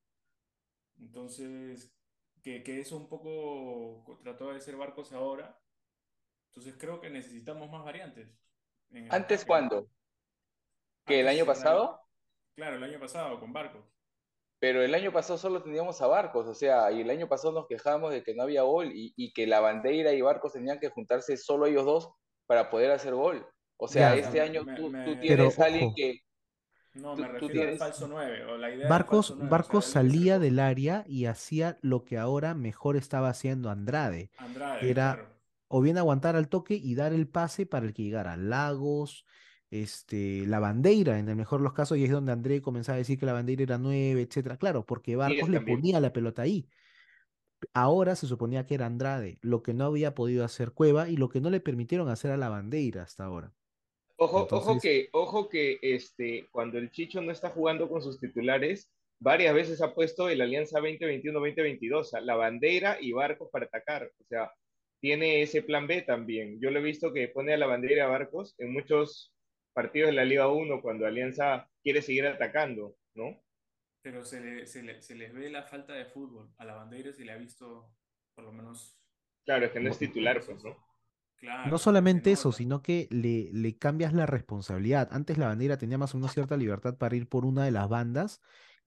Entonces, 0.98 1.94
que, 2.42 2.62
que 2.62 2.80
eso 2.80 2.96
un 2.96 3.08
poco 3.08 4.18
trató 4.22 4.52
de 4.52 4.60
ser 4.60 4.76
Barcos 4.76 5.12
ahora. 5.12 5.60
Entonces 6.50 6.76
creo 6.78 7.00
que 7.00 7.10
necesitamos 7.10 7.70
más 7.70 7.84
variantes 7.84 8.28
en 8.90 9.04
el 9.06 9.12
¿Antes 9.12 9.38
ataque. 9.40 9.46
cuándo? 9.48 9.90
¿Que 11.06 11.20
el 11.20 11.28
año 11.28 11.46
pasado? 11.46 12.00
Claro, 12.56 12.76
el 12.76 12.82
año 12.82 12.98
pasado 12.98 13.38
con 13.38 13.52
Barcos. 13.52 13.84
Pero 14.60 14.82
el 14.82 14.92
año 14.94 15.12
pasado 15.12 15.38
solo 15.38 15.62
teníamos 15.62 16.02
a 16.02 16.08
Barcos, 16.08 16.46
o 16.48 16.54
sea, 16.54 16.90
y 16.90 17.02
el 17.02 17.10
año 17.10 17.28
pasado 17.28 17.52
nos 17.52 17.68
quejábamos 17.68 18.10
de 18.10 18.24
que 18.24 18.34
no 18.34 18.42
había 18.42 18.62
gol 18.62 18.90
y, 18.92 19.14
y 19.16 19.32
que 19.32 19.46
la 19.46 19.60
Bandeira 19.60 20.12
y 20.12 20.20
Barcos 20.20 20.52
tenían 20.54 20.80
que 20.80 20.88
juntarse 20.88 21.36
solo 21.36 21.66
ellos 21.66 21.84
dos 21.84 22.10
para 22.46 22.68
poder 22.68 22.90
hacer 22.90 23.14
gol. 23.14 23.46
O 23.76 23.86
sea, 23.86 24.16
Ya. 24.16 24.20
este 24.22 24.38
Me- 24.38 24.40
año 24.40 24.64
me- 24.64 24.74
tú, 24.74 24.90
me- 24.90 25.04
tú 25.04 25.10
Pero, 25.12 25.20
tienes 25.20 25.58
a 25.60 25.64
alguien 25.66 25.84
ojo. 25.86 25.94
que 25.96 26.20
No, 27.00 27.16
me 27.16 27.28
refiero 27.28 27.70
al 27.70 27.78
falso 27.78 28.08
9 28.08 28.44
o 28.44 28.56
la 28.56 28.68
idea 28.68 28.78
del 28.80 28.88
Barcos, 28.88 29.28
falso 29.28 29.34
9. 29.36 29.50
Barcos 29.50 29.88
o 29.88 29.90
sea, 29.90 30.02
salía 30.02 30.38
del 30.38 30.58
área 30.58 31.04
y 31.06 31.26
hacía 31.26 31.78
lo 31.82 32.04
que 32.04 32.18
ahora 32.18 32.54
mejor 32.54 32.96
estaba 32.96 33.28
haciendo 33.28 33.70
Andrade, 33.70 34.30
Andrade, 34.38 34.90
era 34.90 35.14
claro. 35.14 35.28
o 35.68 35.80
bien 35.80 35.98
aguantar 35.98 36.36
al 36.36 36.48
toque 36.48 36.74
y 36.74 36.94
dar 36.94 37.12
el 37.12 37.28
pase 37.28 37.66
para 37.66 37.86
el 37.86 37.94
que 37.94 38.02
llegara. 38.02 38.36
Lagos, 38.36 39.24
este, 39.70 40.46
la 40.46 40.60
bandeira, 40.60 41.18
en 41.18 41.28
el 41.28 41.36
mejor 41.36 41.60
de 41.60 41.64
los 41.64 41.72
casos, 41.72 41.98
y 41.98 42.04
es 42.04 42.10
donde 42.10 42.32
André 42.32 42.62
comenzaba 42.62 42.96
a 42.96 42.98
decir 42.98 43.18
que 43.18 43.26
la 43.26 43.32
bandeira 43.32 43.62
era 43.62 43.78
nueve, 43.78 44.22
etcétera. 44.22 44.56
Claro, 44.56 44.86
porque 44.86 45.16
Barcos 45.16 45.48
le 45.48 45.60
ponía 45.60 46.00
la 46.00 46.12
pelota 46.12 46.42
ahí. 46.42 46.68
Ahora 47.74 48.14
se 48.14 48.26
suponía 48.26 48.66
que 48.66 48.74
era 48.74 48.86
Andrade, 48.86 49.38
lo 49.42 49.62
que 49.62 49.74
no 49.74 49.84
había 49.84 50.14
podido 50.14 50.44
hacer 50.44 50.72
Cueva 50.72 51.08
y 51.08 51.16
lo 51.16 51.28
que 51.28 51.40
no 51.40 51.50
le 51.50 51.60
permitieron 51.60 52.08
hacer 52.08 52.30
a 52.30 52.36
la 52.36 52.48
bandeira 52.48 53.02
hasta 53.02 53.24
ahora. 53.24 53.52
Ojo, 54.20 54.48
ojo 54.50 54.78
que, 54.80 55.08
ojo 55.12 55.48
que 55.48 55.78
este, 55.80 56.48
cuando 56.50 56.78
el 56.78 56.90
Chicho 56.90 57.20
no 57.22 57.30
está 57.30 57.50
jugando 57.50 57.88
con 57.88 58.02
sus 58.02 58.18
titulares, 58.18 58.90
varias 59.20 59.54
veces 59.54 59.80
ha 59.80 59.94
puesto 59.94 60.28
el 60.28 60.40
Alianza 60.40 60.80
2021-2022, 60.80 61.94
o 62.00 62.04
sea, 62.04 62.20
la 62.20 62.34
bandera 62.34 62.98
y 63.00 63.12
barcos 63.12 63.48
para 63.52 63.66
atacar. 63.66 64.10
O 64.20 64.24
sea, 64.24 64.52
tiene 65.00 65.42
ese 65.42 65.62
plan 65.62 65.86
B 65.86 66.02
también. 66.02 66.60
Yo 66.60 66.70
lo 66.70 66.80
he 66.80 66.82
visto 66.82 67.12
que 67.12 67.28
pone 67.28 67.54
a 67.54 67.56
la 67.56 67.66
bandera 67.66 67.94
y 67.96 68.00
a 68.00 68.06
barcos 68.08 68.54
en 68.58 68.72
muchos 68.72 69.32
partidos 69.72 70.08
de 70.10 70.16
la 70.16 70.24
Liga 70.24 70.48
1 70.48 70.82
cuando 70.82 71.06
Alianza 71.06 71.70
quiere 71.84 72.02
seguir 72.02 72.26
atacando, 72.26 72.96
¿no? 73.14 73.40
Pero 74.02 74.24
se, 74.24 74.40
le- 74.40 74.66
se, 74.66 74.82
le- 74.82 75.00
se 75.00 75.14
les 75.14 75.32
ve 75.32 75.48
la 75.50 75.62
falta 75.62 75.92
de 75.94 76.06
fútbol. 76.06 76.50
A 76.58 76.64
la 76.64 76.74
bandera 76.74 77.12
se 77.12 77.24
le 77.24 77.30
ha 77.32 77.36
visto, 77.36 77.88
por 78.34 78.44
lo 78.44 78.52
menos, 78.52 78.96
Claro, 79.44 79.66
es 79.66 79.70
que 79.72 79.80
no 79.80 79.90
es 79.90 79.98
titular, 79.98 80.42
pues, 80.44 80.62
¿no? 80.64 80.76
Claro. 81.40 81.70
No 81.70 81.78
solamente 81.78 82.32
eso, 82.32 82.52
sino 82.52 82.82
que 82.82 83.08
le, 83.10 83.50
le 83.52 83.76
cambias 83.76 84.12
la 84.12 84.26
responsabilidad. 84.26 85.08
Antes 85.12 85.38
la 85.38 85.48
bandera 85.48 85.78
tenía 85.78 85.98
más 85.98 86.14
o 86.14 86.18
menos 86.18 86.32
cierta 86.32 86.56
libertad 86.56 86.96
para 86.96 87.16
ir 87.16 87.28
por 87.28 87.44
una 87.44 87.64
de 87.64 87.70
las 87.70 87.88
bandas, 87.88 88.40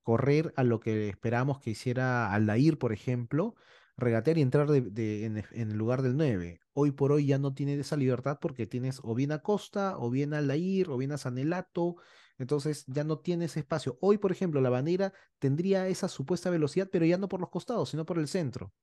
correr 0.04 0.54
a 0.56 0.64
lo 0.64 0.80
que 0.80 1.10
esperábamos 1.10 1.60
que 1.60 1.72
hiciera 1.72 2.34
Aldair, 2.34 2.78
por 2.78 2.94
ejemplo, 2.94 3.56
regatear 3.98 4.38
y 4.38 4.42
entrar 4.42 4.68
de- 4.70 4.82
de- 4.82 5.26
en, 5.26 5.38
en 5.52 5.72
el 5.72 5.78
lugar 5.78 6.02
del 6.02 6.18
9. 6.18 6.60
Hoy 6.74 6.92
por 6.92 7.12
hoy 7.12 7.26
ya 7.28 7.38
no 7.38 7.54
tiene 7.54 7.76
esa 7.76 7.98
libertad 7.98 8.40
porque 8.42 8.66
tienes 8.66 9.00
o 9.04 9.14
bien 9.16 9.32
a 9.32 9.40
Costa, 9.40 9.98
o 9.98 10.10
bien 10.10 10.34
a 10.34 10.40
Aldair, 10.40 10.90
o 10.90 10.98
bien 10.98 11.12
a 11.12 11.18
Sanelato. 11.18 11.96
Entonces 12.38 12.86
ya 12.88 13.04
no 13.04 13.20
tienes 13.20 13.58
espacio. 13.58 13.98
Hoy, 14.02 14.18
por 14.18 14.32
ejemplo, 14.32 14.62
la 14.62 14.70
bandera 14.70 15.14
tendría 15.40 15.88
esa 15.88 16.08
supuesta 16.08 16.50
velocidad, 16.50 16.90
pero 16.92 17.06
ya 17.06 17.18
no 17.18 17.28
por 17.28 17.40
los 17.42 17.50
costados, 17.50 17.90
sino 17.90 18.06
por 18.06 18.18
el 18.18 18.28
centro. 18.28 18.74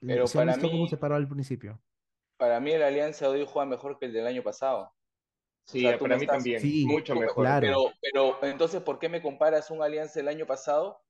Pero 0.00 0.26
¿Se 0.26 0.38
para 0.38 0.58
cómo 0.58 0.86
se 0.88 0.96
paró 0.98 1.14
al 1.16 1.28
principio? 1.28 1.80
Para 2.42 2.58
mí 2.58 2.72
el 2.72 2.82
Alianza 2.82 3.28
de 3.28 3.38
hoy 3.40 3.46
juega 3.48 3.66
mejor 3.66 4.00
que 4.00 4.06
el 4.06 4.12
del 4.12 4.26
año 4.26 4.42
pasado. 4.42 4.92
Sí, 5.64 5.82
sea, 5.82 5.96
para 5.96 6.16
mí 6.16 6.22
estás- 6.24 6.38
también, 6.38 6.60
Sí, 6.60 6.84
mucho 6.86 7.14
mejor. 7.14 7.44
claro. 7.44 7.60
Pero, 7.60 8.36
pero 8.40 8.50
entonces, 8.50 8.82
¿por 8.82 8.98
qué 8.98 9.08
me 9.08 9.22
comparas 9.22 9.70
un 9.70 9.80
Alianza 9.80 10.18
del 10.18 10.26
año 10.26 10.44
pasado 10.44 11.00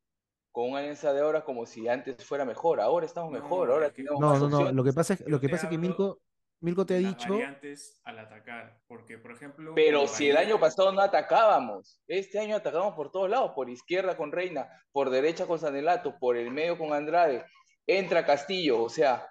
con 0.51 0.69
un 0.73 0.77
Alianza 0.77 1.15
de 1.15 1.23
ahora 1.23 1.43
como 1.43 1.65
si 1.65 1.89
antes 1.89 2.23
fuera 2.23 2.45
mejor? 2.45 2.83
Ahora 2.83 3.07
estamos 3.07 3.33
No, 3.33 3.39
mejor, 3.41 3.71
ahora 3.71 3.87
es 3.87 3.93
que- 3.93 4.03
tenemos 4.03 4.21
No, 4.21 4.29
más 4.29 4.41
no, 4.43 4.49
no. 4.51 4.73
Lo 4.73 4.85
que 4.85 4.93
pasa 4.93 5.15
es, 5.15 5.27
lo 5.27 5.41
que 5.41 5.49
pasa 5.49 5.65
es 5.65 5.71
que 5.71 5.79
Milko, 5.79 6.21
Milko 6.61 6.85
te 6.85 6.97
ha 6.99 7.01
las 7.01 7.17
dicho, 7.17 7.33
variantes 7.33 7.99
al 8.05 8.19
atacar. 8.19 8.79
Porque, 8.87 9.17
por 9.17 9.33
ejemplo, 9.33 9.73
Pero 9.75 10.07
si 10.07 10.29
el 10.29 10.37
año 10.37 10.61
pasado 10.61 10.93
no 10.93 11.01
atacábamos, 11.01 11.99
este 12.07 12.39
año 12.41 12.57
atacamos 12.57 12.95
por 12.95 13.11
todos 13.11 13.31
lados, 13.31 13.53
por 13.55 13.71
izquierda 13.71 14.19
con 14.19 14.33
Reina, 14.33 14.69
por 14.93 15.09
derecha 15.09 15.47
con 15.47 15.59
Sanelato, 15.59 16.19
por 16.21 16.37
el 16.37 16.51
medio 16.51 16.77
con 16.77 16.93
Andrade, 16.93 17.47
entra 17.87 18.27
Castillo, 18.27 18.83
o 18.83 18.91
sea, 18.91 19.27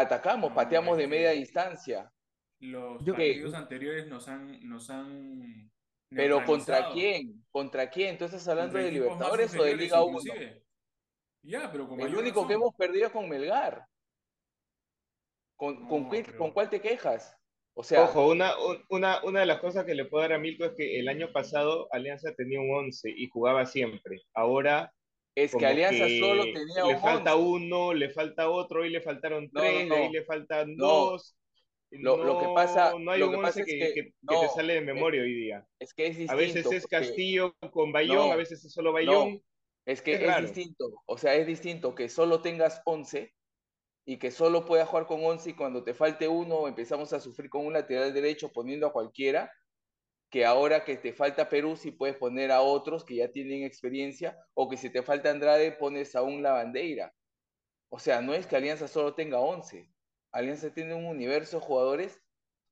atacamos, 0.00 0.50
No, 0.50 0.54
pateamos 0.56 0.92
es 0.92 0.98
de 0.98 1.08
media 1.08 1.30
distancia. 1.30 2.12
los 2.60 3.02
Yo- 3.04 3.14
partidos 3.14 3.54
anteriores 3.54 4.06
nos 4.06 4.28
han, 4.28 4.66
nos 4.68 4.88
han 4.90 5.70
Pero 6.10 6.44
¿contra 6.44 6.90
quién? 6.92 7.44
¿Contra 7.50 7.90
quién? 7.90 8.16
¿Tú 8.16 8.24
estás 8.24 8.46
hablando 8.48 8.78
de 8.78 8.90
Libertadores 8.92 9.54
o 9.58 9.62
de 9.64 9.76
Liga 9.76 10.02
1? 10.02 10.18
inclusive. 10.20 10.62
Ya, 11.42 11.70
pero 11.70 11.88
con 11.88 12.00
El 12.00 12.14
único 12.16 12.46
que 12.46 12.54
hemos 12.54 12.74
perdido 12.74 13.06
es 13.06 13.12
con 13.12 13.28
Melgar. 13.28 13.84
¿Con, 15.56 15.86
con 15.88 16.04
No, 16.04 16.10
qué- 16.10 16.22
pero- 16.24 16.38
con 16.38 16.50
cuál 16.52 16.68
te 16.70 16.80
quejas? 16.80 17.34
O 17.78 17.82
sea, 17.82 18.04
Ojo, 18.04 18.28
una, 18.28 18.52
una, 18.88 19.22
una 19.22 19.40
de 19.40 19.46
las 19.46 19.60
cosas 19.60 19.84
que 19.84 19.94
le 19.94 20.06
puedo 20.06 20.22
dar 20.22 20.32
a 20.32 20.38
Milko 20.38 20.64
es 20.64 20.72
que 20.76 20.98
el 20.98 21.08
año 21.08 21.30
pasado 21.32 21.88
Alianza 21.92 22.34
tenía 22.34 22.58
un 22.58 22.70
11 22.74 23.10
y 23.14 23.28
jugaba 23.28 23.66
siempre. 23.66 24.22
Ahora 24.34 24.94
es 25.36 25.54
que 25.54 25.66
Alianza 25.66 26.06
que 26.06 26.18
solo 26.18 26.44
tenía 26.44 26.84
le 26.86 26.94
un 26.94 27.00
falta 27.00 27.36
11. 27.36 27.48
uno, 27.66 27.94
le 27.94 28.10
falta 28.10 28.50
otro, 28.50 28.80
hoy 28.82 28.90
le 28.90 29.00
faltaron 29.02 29.48
No, 29.52 29.60
tres, 29.60 29.86
no, 29.86 29.96
no. 30.04 30.10
le 30.10 30.24
faltan 30.24 30.76
dos. 30.76 31.36
Lo- 31.90 32.16
lo 32.24 32.40
que 32.40 32.46
pasa- 32.54 32.94
No 32.98 33.12
hay 33.12 33.20
lo 33.20 33.26
un 33.28 33.36
que 33.36 33.42
pasa 33.42 33.60
11 33.60 33.78
es 33.78 33.94
que, 33.94 34.02
te 34.26 34.48
sale 34.54 34.72
de 34.72 34.78
eh, 34.80 34.82
memoria 34.82 35.22
hoy 35.22 35.34
día. 35.34 35.66
Es 35.78 35.94
que 35.94 36.06
es 36.08 36.16
distinto. 36.16 36.32
A 36.32 36.36
veces 36.36 36.72
es 36.72 36.86
Castillo 36.86 37.54
con 37.70 37.92
Bayón, 37.92 38.32
a 38.32 38.36
veces 38.36 38.64
es 38.64 38.72
solo 38.72 38.92
Bayón. 38.92 39.40
Es 39.84 40.02
que 40.02 40.14
Es 40.14 40.40
distinto. 40.42 41.02
O 41.06 41.16
sea, 41.16 41.34
es 41.36 41.46
distinto 41.46 41.94
que 41.94 42.08
solo 42.08 42.42
tengas 42.42 42.82
11 42.86 43.32
y 44.04 44.18
que 44.18 44.30
solo 44.30 44.64
puedas 44.64 44.88
jugar 44.88 45.06
con 45.06 45.24
11 45.24 45.50
y 45.50 45.54
cuando 45.54 45.84
te 45.84 45.94
falte 45.94 46.28
uno 46.28 46.66
empezamos 46.66 47.12
a 47.12 47.20
sufrir 47.20 47.50
con 47.50 47.66
un 47.66 47.72
lateral 47.72 48.12
derecho 48.14 48.50
poniendo 48.52 48.86
a 48.86 48.92
cualquiera, 48.92 49.52
que 50.30 50.44
ahora 50.44 50.84
que 50.84 50.96
te 50.96 51.12
falta 51.12 51.48
Perú 51.48 51.76
si 51.76 51.92
puedes 51.92 52.16
poner 52.16 52.50
a 52.52 52.62
otros 52.62 53.04
que 53.04 53.16
ya 53.16 53.30
tienen 53.32 53.62
experiencia 53.64 54.38
o 54.54 54.68
que 54.68 54.76
si 54.76 54.90
te 54.90 55.02
falta 55.02 55.30
Andrade 55.30 55.72
pones 55.72 56.14
a 56.16 56.22
un 56.22 56.42
Lavandeira. 56.42 57.14
O 57.88 57.98
sea, 57.98 58.20
no 58.20 58.34
es 58.34 58.46
que 58.46 58.56
Alianza 58.56 58.88
solo 58.88 59.14
tenga 59.14 59.40
11. 59.40 59.92
Alianza 60.32 60.72
tiene 60.74 60.94
un 60.94 61.06
universo 61.06 61.58
de 61.60 61.66
jugadores 61.66 62.20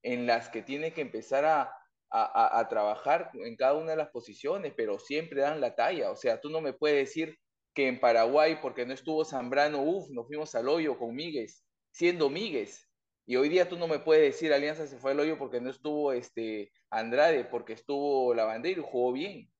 en 0.02 0.26
las 0.26 0.48
que 0.48 0.62
tiene 0.62 0.92
que 0.92 1.00
empezar 1.00 1.44
a, 1.44 1.62
a, 2.10 2.58
a- 2.60 2.68
trabajar 2.68 3.30
en 3.34 3.56
cada 3.56 3.74
una 3.74 3.92
de 3.92 3.96
las 3.96 4.10
posiciones, 4.10 4.74
pero 4.76 4.98
siempre 4.98 5.40
dan 5.40 5.60
la 5.60 5.74
talla. 5.74 6.10
O 6.10 6.16
sea, 6.16 6.40
tú 6.40 6.50
no 6.50 6.60
me 6.60 6.72
puedes 6.74 6.96
decir 7.08 7.38
que 7.74 7.88
en 7.88 8.00
Paraguay, 8.00 8.58
porque 8.62 8.86
no 8.86 8.92
estuvo 8.94 9.24
Zambrano, 9.24 9.82
uff, 9.82 10.10
nos 10.10 10.26
fuimos 10.26 10.54
al 10.54 10.68
hoyo 10.68 10.98
con 10.98 11.14
Míguez, 11.14 11.64
siendo 11.90 12.28
Míguez. 12.30 12.88
Y 13.26 13.37
hoy 13.37 13.48
día 13.48 13.68
tú 13.68 13.78
no 13.78 13.87
me 13.88 13.98
puedes 14.00 14.32
decir 14.32 14.52
Alianza 14.52 14.87
se 14.87 14.98
fue 14.98 15.12
al 15.12 15.20
hoyo 15.20 15.38
porque 15.38 15.60
no 15.60 15.70
estuvo 15.70 16.12
este 16.12 16.72
Andrade, 16.90 17.44
porque 17.44 17.72
estuvo 17.72 18.34
Lavandeiro 18.34 18.82
y 18.82 18.84
jugó 18.87 19.12
bien. 19.12 19.50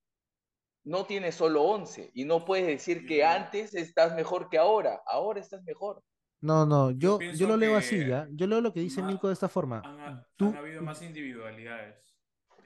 No 0.85 1.07
tiene 1.07 1.33
solo 1.33 1.62
11 1.62 2.11
y 2.14 2.24
no 2.24 2.44
puedes 2.44 2.66
decir 2.66 3.07
que 3.07 3.24
antes 3.24 3.74
estás 3.74 4.14
mejor 4.14 4.50
que 4.50 4.59
ahora. 4.59 5.00
Ahora 5.07 5.40
estás 5.40 5.62
mejor. 5.64 6.03
No, 6.42 6.66
no, 6.66 6.90
Yo 6.90 7.18
yo, 7.20 7.48
lo 7.48 7.57
leo 7.57 7.74
así, 7.74 8.05
¿ya? 8.07 8.29
Yo 8.33 8.46
leo 8.46 8.61
lo 8.61 8.74
que 8.74 8.81
dice 8.81 9.03
Milko 9.03 9.29
de 9.29 9.33
esta 9.33 9.48
forma. 9.48 9.81
Han, 9.83 9.98
ha- 10.00 10.29
Tú 10.37 10.48
han 10.48 10.57
habido 10.57 10.83
más 10.83 11.00
individualidades. 11.00 11.96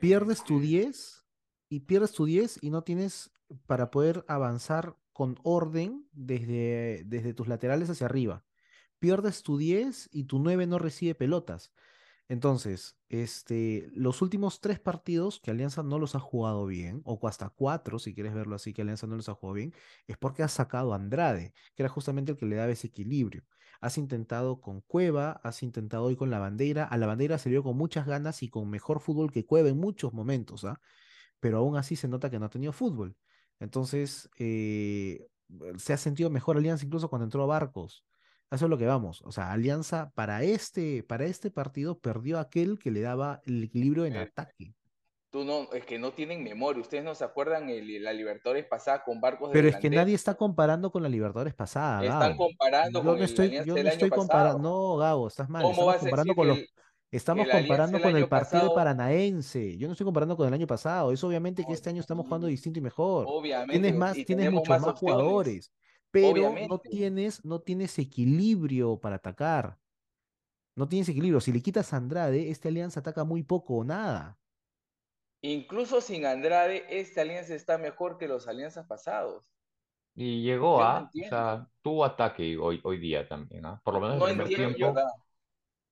pierdes 0.01 0.43
tu 0.43 0.55
Este, 0.57 0.67
10 0.67 1.25
y 1.69 1.81
pierdes 1.81 2.11
tu 2.11 2.25
10 2.25 2.59
y 2.61 2.71
no 2.71 2.83
tienes 2.83 3.31
para 3.67 3.93
poder 3.93 4.25
avanzar 4.27 4.97
con 5.13 5.39
orden 5.45 6.09
desde, 6.13 7.05
desde 7.07 7.35
tus 7.35 7.47
laterales 7.47 7.89
hacia 7.89 8.07
arriba. 8.07 8.45
Pierdes 8.99 9.43
tu 9.43 9.59
10 9.59 10.09
y 10.13 10.25
tu 10.25 10.39
9 10.39 10.67
no 10.67 10.79
recibe 10.79 11.15
pelotas. 11.15 11.73
Entonces, 12.29 12.99
este, 13.09 13.89
los 13.95 14.21
últimos 14.21 14.61
tres 14.61 14.79
partidos 14.79 15.41
que 15.41 15.51
Alianza 15.51 15.83
no 15.83 15.99
los 15.99 16.15
ha 16.15 16.21
jugado 16.21 16.67
bien, 16.67 17.01
o 17.05 17.19
hasta 17.27 17.49
cuatro, 17.49 17.99
si 17.99 18.15
quieres 18.15 18.35
verlo 18.35 18.55
así, 18.55 18.75
que 18.75 18.83
Alianza 18.83 19.07
no 19.07 19.17
los 19.17 19.31
ha 19.31 19.35
jugado 19.35 19.55
bien, 19.55 19.75
es 20.07 20.19
porque 20.19 20.43
has 20.43 20.53
sacado 20.53 20.93
a 20.93 20.97
Andrade, 20.97 21.55
que 21.75 21.83
era 21.83 21.89
justamente 21.89 22.33
el 22.33 22.39
que 22.39 22.45
le 22.45 22.57
daba 22.57 22.71
ese 22.71 22.89
equilibrio. 22.89 23.45
Has 23.81 23.97
intentado 23.97 24.61
con 24.61 24.83
Cueva, 24.83 25.41
has 25.43 25.63
intentado 25.63 26.05
hoy 26.05 26.17
con 26.17 26.31
la 26.31 26.39
bandera. 26.39 26.85
A 26.85 26.97
la 26.99 27.07
bandera 27.07 27.39
se 27.39 27.49
vio 27.49 27.63
con 27.63 27.77
muchas 27.77 28.07
ganas 28.07 28.43
y 28.43 28.49
con 28.51 28.69
mejor 28.69 29.01
fútbol 29.01 29.31
que 29.33 29.47
Cueva 29.47 29.69
en 29.71 29.79
muchos 29.79 30.13
momentos, 30.13 30.65
¿ah? 30.65 30.81
Pero 31.41 31.59
aún 31.59 31.77
así 31.77 31.97
se 31.97 32.09
nota 32.09 32.31
que 32.31 32.39
no 32.39 32.47
ha 32.47 32.51
tenido 32.51 32.73
fútbol. 32.73 33.17
Entonces, 33.61 34.31
eh, 34.39 35.29
se 35.79 35.93
ha 35.93 35.97
sentido 35.97 36.31
mejor 36.31 36.57
Alianza 36.57 36.85
incluso 36.85 37.09
cuando 37.09 37.25
entró 37.25 37.43
a 37.45 37.47
Barcos. 37.47 38.05
Eso 38.51 38.65
es 38.65 38.71
lo 38.71 38.79
que 38.79 38.87
vamos. 38.87 39.21
O 39.25 39.33
sea, 39.33 39.53
Alianza 39.53 40.11
para 40.15 40.43
este, 40.43 41.03
para 41.03 41.25
este 41.27 41.51
partido 41.51 41.99
perdió 41.99 42.39
aquel 42.39 42.79
que 42.79 42.91
le 42.91 43.01
daba 43.03 43.41
el 43.47 43.63
equilibrio 43.65 44.07
en 44.07 44.17
Eh, 44.17 44.21
ataque. 44.21 44.75
Tú 45.31 45.45
no, 45.45 45.71
es 45.75 45.85
que 45.85 45.99
no 45.99 46.13
tienen 46.13 46.43
memoria. 46.43 46.81
Ustedes 46.81 47.05
no 47.05 47.15
se 47.15 47.23
acuerdan 47.23 47.69
el, 47.69 48.03
la 48.03 48.15
Libertadores 48.15 48.65
pasada 48.65 49.05
con 49.05 49.21
barcos 49.21 49.51
de 49.51 49.53
Pero 49.53 49.69
es 49.69 49.77
que 49.77 49.91
nadie 49.91 50.15
está 50.15 50.35
comparando 50.35 50.91
con 50.91 51.03
la 51.03 51.09
Libertadores 51.11 51.53
pasada, 51.55 52.03
Están 52.03 52.21
Gabo. 52.31 52.37
comparando 52.47 52.99
Yo 53.01 53.05
con 53.05 53.13
no 53.13 53.19
el 53.19 53.23
estoy, 53.25 53.51
yo 53.67 53.75
no 53.75 53.89
estoy 53.91 54.09
comparando. 54.09 54.59
No, 54.61 54.97
Gabo, 54.97 55.29
estás 55.29 55.51
mal. 55.51 55.63
¿Cómo 55.63 55.73
Estamos 55.93 55.99
comparando 56.01 56.35
con 56.35 56.49
los. 56.49 56.59
el, 56.59 56.69
Estamos 57.11 57.47
el 57.47 57.53
comparando 57.53 58.01
con 58.01 58.17
el 58.17 58.29
partido 58.29 58.61
pasado- 58.63 58.75
paranaense. 58.75 59.77
Yo 59.77 59.87
no 59.89 59.93
estoy 59.93 60.05
comparando 60.07 60.35
con 60.37 60.49
el 60.49 60.55
año 60.55 60.67
pasado. 60.67 61.13
Es 61.13 61.23
obviamente 61.23 61.63
que 61.67 61.75
este 61.75 61.91
año 61.91 62.01
estamos 62.01 62.25
jugando 62.27 62.47
distinto 62.47 62.79
y 62.79 62.83
mejor. 62.83 63.27
obviamente, 63.29 63.73
Tienes 63.75 63.95
más, 63.95 64.15
tienes 64.15 64.51
muchos 64.51 64.81
más 64.81 64.99
jugadores, 64.99 65.71
pero 66.11 66.55
no 66.69 66.79
tienes, 66.79 67.45
no 67.45 67.61
tienes 67.61 67.99
equilibrio 67.99 68.99
para 68.99 69.17
atacar. 69.17 69.79
No 70.77 70.89
tienes 70.89 71.09
equilibrio. 71.09 71.41
Si 71.41 71.53
le 71.53 71.61
quitas 71.61 71.93
a 71.93 71.97
Andrade, 71.97 72.51
esta 72.51 72.69
alianza 72.69 73.01
ataca 73.01 73.25
muy 73.25 73.43
poco 73.43 73.79
o 73.79 73.85
nada. 73.85 74.39
Incluso 75.43 76.01
sin 76.01 76.25
Andrade, 76.27 76.85
esta 76.89 77.23
alianza 77.23 77.55
está 77.55 77.79
mejor 77.79 78.19
que 78.19 78.29
los 78.29 78.49
alianzas 78.49 78.87
pasados. 78.87 79.45
Y 80.15 80.43
llegó 80.43 80.79
Yo 80.79 80.85
no 80.85 80.89
a, 80.89 81.03
o 81.03 81.29
sea, 81.29 81.69
tuvo 81.83 82.05
ataque 82.05 82.57
hoy, 82.59 82.81
hoy 82.83 82.99
día 82.99 83.29
también, 83.29 83.67
¿ah? 83.67 83.81
Por 83.85 83.95
lo 83.95 84.01
menos 84.01 84.19
No 84.19 84.27
el 84.27 84.37
primer 84.37 84.75
tiempo. 84.75 84.95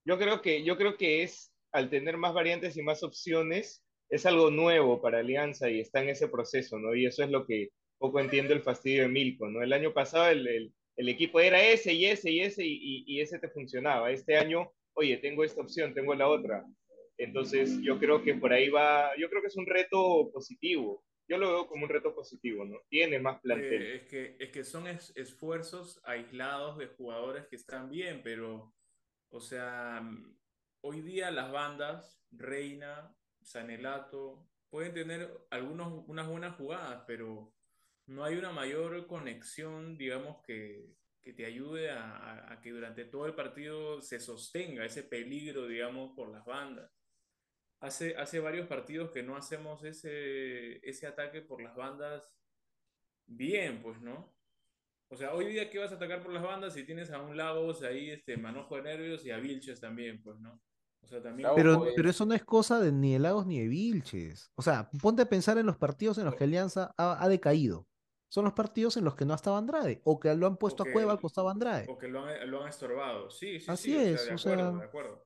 Yo 0.04 0.18
creo 0.18 0.40
que, 0.40 0.64
yo 0.64 0.76
creo 0.76 0.96
que 0.96 1.22
es, 1.22 1.52
al 1.72 1.90
tener 1.90 2.16
más 2.16 2.32
variantes 2.32 2.76
y 2.76 2.82
más 2.82 3.02
opciones, 3.02 3.84
es 4.08 4.24
algo 4.24 4.50
nuevo 4.50 5.00
para 5.00 5.18
Alianza 5.18 5.68
y 5.68 5.80
está 5.80 6.00
en 6.00 6.10
ese 6.10 6.28
proceso, 6.28 6.78
¿no? 6.78 6.94
Y 6.94 7.06
eso 7.06 7.24
es 7.24 7.30
lo 7.30 7.44
que 7.44 7.70
poco 7.98 8.20
entiendo 8.20 8.52
el 8.54 8.62
fastidio 8.62 9.02
de 9.02 9.08
Milko, 9.08 9.48
¿no? 9.48 9.62
El 9.62 9.72
año 9.72 9.92
pasado 9.92 10.28
el, 10.30 10.46
el, 10.46 10.72
el 10.96 11.08
equipo 11.08 11.40
era 11.40 11.62
ese 11.62 11.92
y 11.92 12.06
ese 12.06 12.30
y 12.30 12.40
ese 12.40 12.64
y, 12.64 12.72
y, 12.74 13.04
y 13.06 13.20
ese 13.20 13.38
te 13.38 13.48
funcionaba. 13.48 14.10
Este 14.10 14.36
año, 14.36 14.72
oye, 14.94 15.16
tengo 15.18 15.44
esta 15.44 15.60
opción, 15.62 15.94
tengo 15.94 16.14
la 16.14 16.28
otra. 16.28 16.64
Entonces 17.18 17.80
yo 17.80 17.98
creo 17.98 18.22
que 18.22 18.34
por 18.34 18.52
ahí 18.52 18.68
va, 18.68 19.10
yo 19.18 19.28
creo 19.30 19.40
que 19.40 19.48
es 19.48 19.56
un 19.56 19.66
reto 19.66 20.30
positivo. 20.32 21.02
Yo 21.28 21.38
lo 21.38 21.48
veo 21.50 21.66
como 21.66 21.84
un 21.84 21.90
reto 21.90 22.14
positivo, 22.14 22.64
¿no? 22.64 22.76
Tiene 22.88 23.18
más 23.18 23.40
plantel. 23.40 23.82
Eh, 23.82 23.96
es, 23.96 24.02
que, 24.08 24.36
es 24.38 24.50
que 24.50 24.62
son 24.64 24.86
es- 24.86 25.12
esfuerzos 25.16 26.00
aislados 26.04 26.78
de 26.78 26.86
jugadores 26.86 27.46
que 27.48 27.56
están 27.56 27.90
bien, 27.90 28.20
pero, 28.22 28.72
o 29.30 29.40
sea, 29.40 30.08
hoy 30.82 31.00
día 31.00 31.30
las 31.32 31.50
bandas, 31.50 32.22
Reina, 32.30 33.12
Sanelato, 33.42 34.46
pueden 34.70 34.94
tener 34.94 35.30
algunos, 35.50 36.04
unas 36.06 36.28
buenas 36.28 36.54
jugadas, 36.56 37.02
pero 37.08 37.52
no 38.06 38.24
hay 38.24 38.36
una 38.36 38.52
mayor 38.52 39.06
conexión, 39.06 39.96
digamos, 39.98 40.38
que, 40.46 40.94
que 41.22 41.32
te 41.32 41.44
ayude 41.46 41.90
a, 41.90 42.16
a- 42.16 42.52
a 42.52 42.60
que 42.60 42.70
durante 42.70 43.04
todo 43.04 43.26
el 43.26 43.34
partido 43.34 44.00
se 44.02 44.20
sostenga 44.20 44.84
ese 44.84 45.02
peligro, 45.02 45.66
digamos, 45.66 46.12
por 46.14 46.28
las 46.30 46.44
bandas. 46.44 46.90
Hace, 47.80 48.16
hace 48.16 48.40
varios 48.40 48.66
partidos 48.68 49.10
que 49.10 49.22
no 49.22 49.36
hacemos 49.36 49.84
ese, 49.84 50.76
ese 50.88 51.06
ataque 51.06 51.42
por 51.42 51.60
las 51.62 51.76
bandas 51.76 52.32
bien, 53.26 53.82
pues, 53.82 54.00
¿no? 54.00 54.34
O 55.08 55.16
sea, 55.16 55.34
hoy 55.34 55.46
día 55.46 55.70
que 55.70 55.78
vas 55.78 55.92
a 55.92 55.96
atacar 55.96 56.22
por 56.22 56.32
las 56.32 56.42
bandas 56.42 56.74
si 56.74 56.84
tienes 56.84 57.10
a 57.10 57.20
un 57.20 57.36
Lagos 57.36 57.82
ahí, 57.82 58.10
este, 58.10 58.36
manojo 58.36 58.76
de 58.76 58.82
nervios 58.82 59.24
y 59.24 59.30
a 59.30 59.38
Vilches 59.38 59.80
también, 59.80 60.22
pues, 60.22 60.38
¿no? 60.40 60.60
O 61.02 61.06
sea, 61.06 61.22
también... 61.22 61.48
Pero, 61.54 61.84
pero 61.94 62.10
eso 62.10 62.26
no 62.26 62.34
es 62.34 62.44
cosa 62.44 62.80
de 62.80 62.90
ni 62.90 63.12
de 63.12 63.18
Lagos 63.20 63.46
ni 63.46 63.60
de 63.60 63.68
Vilches. 63.68 64.50
O 64.56 64.62
sea, 64.62 64.90
ponte 65.00 65.22
a 65.22 65.28
pensar 65.28 65.58
en 65.58 65.66
los 65.66 65.76
partidos 65.76 66.18
en 66.18 66.24
los 66.24 66.34
que 66.34 66.44
Alianza 66.44 66.92
ha, 66.96 67.22
ha 67.22 67.28
decaído. 67.28 67.86
Son 68.36 68.44
los 68.44 68.52
partidos 68.52 68.98
en 68.98 69.04
los 69.06 69.14
que 69.14 69.24
no 69.24 69.32
estaba 69.32 69.56
Andrade 69.56 70.02
o 70.04 70.20
que 70.20 70.34
lo 70.34 70.46
han 70.46 70.58
puesto 70.58 70.82
a 70.82 70.92
Cueva 70.92 71.12
al 71.12 71.18
costado 71.18 71.46
de 71.46 71.52
Andrade. 71.52 71.86
O 71.88 71.96
que 71.96 72.06
lo 72.06 72.22
han, 72.22 72.50
lo 72.50 72.62
han 72.62 72.68
estorbado. 72.68 73.30
Sí, 73.30 73.58
sí, 73.58 73.70
Así 73.70 73.92
sí, 73.92 73.96
o 73.96 73.98
sea, 73.98 74.12
es, 74.12 74.26
de 74.26 74.32
o 74.34 74.38
acuerdo, 74.38 74.72
sea- 74.72 74.78
de 74.78 74.84
acuerdo. 74.84 75.22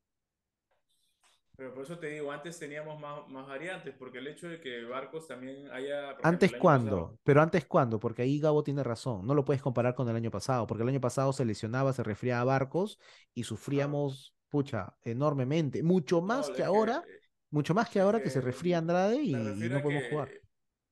Pero 1.57 1.75
por 1.75 1.83
eso 1.83 1.99
te 1.99 2.07
digo, 2.07 2.31
antes 2.31 2.57
teníamos 2.57 3.01
más, 3.01 3.27
más 3.29 3.49
variantes, 3.49 3.93
porque 3.99 4.19
el 4.19 4.29
hecho 4.29 4.49
de 4.49 4.61
que 4.61 4.85
Barcos 4.85 5.27
también 5.27 5.69
haya... 5.73 6.17
¿Antes 6.23 6.53
cuándo? 6.53 6.91
pasado- 6.91 7.19
Pero 7.25 7.43
antes 7.43 7.65
cuándo, 7.67 7.99
porque 7.99 8.23
ahí 8.23 8.39
Gabo 8.39 8.63
tiene 8.63 8.85
razón. 8.85 9.27
No 9.27 9.35
lo 9.35 9.45
puedes 9.45 9.61
comparar 9.61 9.97
con 9.97 10.09
el 10.09 10.15
año 10.15 10.31
pasado, 10.31 10.69
porque 10.69 10.85
el 10.85 10.89
año 10.89 11.01
pasado 11.01 11.33
se 11.33 11.45
lesionaba, 11.45 11.93
se 11.93 12.05
resfriaba 12.05 12.43
a 12.43 12.45
Barcos 12.45 13.01
y 13.35 13.43
sufríamos, 13.43 14.37
pucha, 14.49 14.97
enormemente. 15.03 15.83
Mucho 15.83 16.23
más 16.23 16.49
No, 16.49 16.55
que 16.55 16.63
ahora, 16.63 17.03
eh, 17.09 17.21
mucho 17.51 17.75
más 17.75 17.91
que 17.91 17.99
ahora 17.99 18.23
que 18.23 18.31
se 18.31 18.41
resfría 18.41 18.79
Andrade 18.79 19.21
y, 19.21 19.33
no 19.35 19.83
podemos 19.83 20.05
que, 20.05 20.11
jugar. 20.11 20.29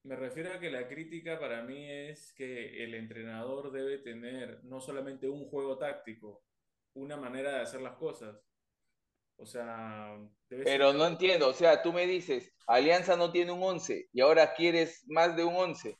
Me 0.08 0.16
refiero 0.16 0.52
a 0.52 0.60
que 0.60 0.70
la 0.70 0.88
crítica 0.88 1.38
para 1.38 1.62
mí 1.62 1.90
es 1.90 2.32
que 2.34 2.84
el 2.84 2.94
entrenador 2.94 3.70
debe 3.72 3.98
tener 3.98 4.62
no 4.64 4.80
solamente 4.80 5.28
un 5.28 5.46
juego 5.48 5.78
táctico, 5.78 6.42
una 6.94 7.16
manera 7.16 7.52
de 7.52 7.60
hacer 7.62 7.80
las 7.82 7.96
cosas. 7.96 8.36
O 9.36 9.46
sea, 9.46 10.18
debe 10.50 10.64
Pero 10.64 10.92
ser- 10.92 10.92
no 10.92 11.06
entiendo, 11.06 11.48
o 11.48 11.52
sea, 11.52 11.82
tú 11.82 11.92
me 11.92 12.06
dices, 12.06 12.52
Alianza 12.66 13.16
no 13.16 13.32
tiene 13.32 13.52
un 13.52 13.62
11 13.62 14.08
y 14.12 14.20
ahora 14.20 14.54
quieres 14.54 15.04
más 15.08 15.36
de 15.36 15.44
un 15.44 15.54
11. 15.56 15.96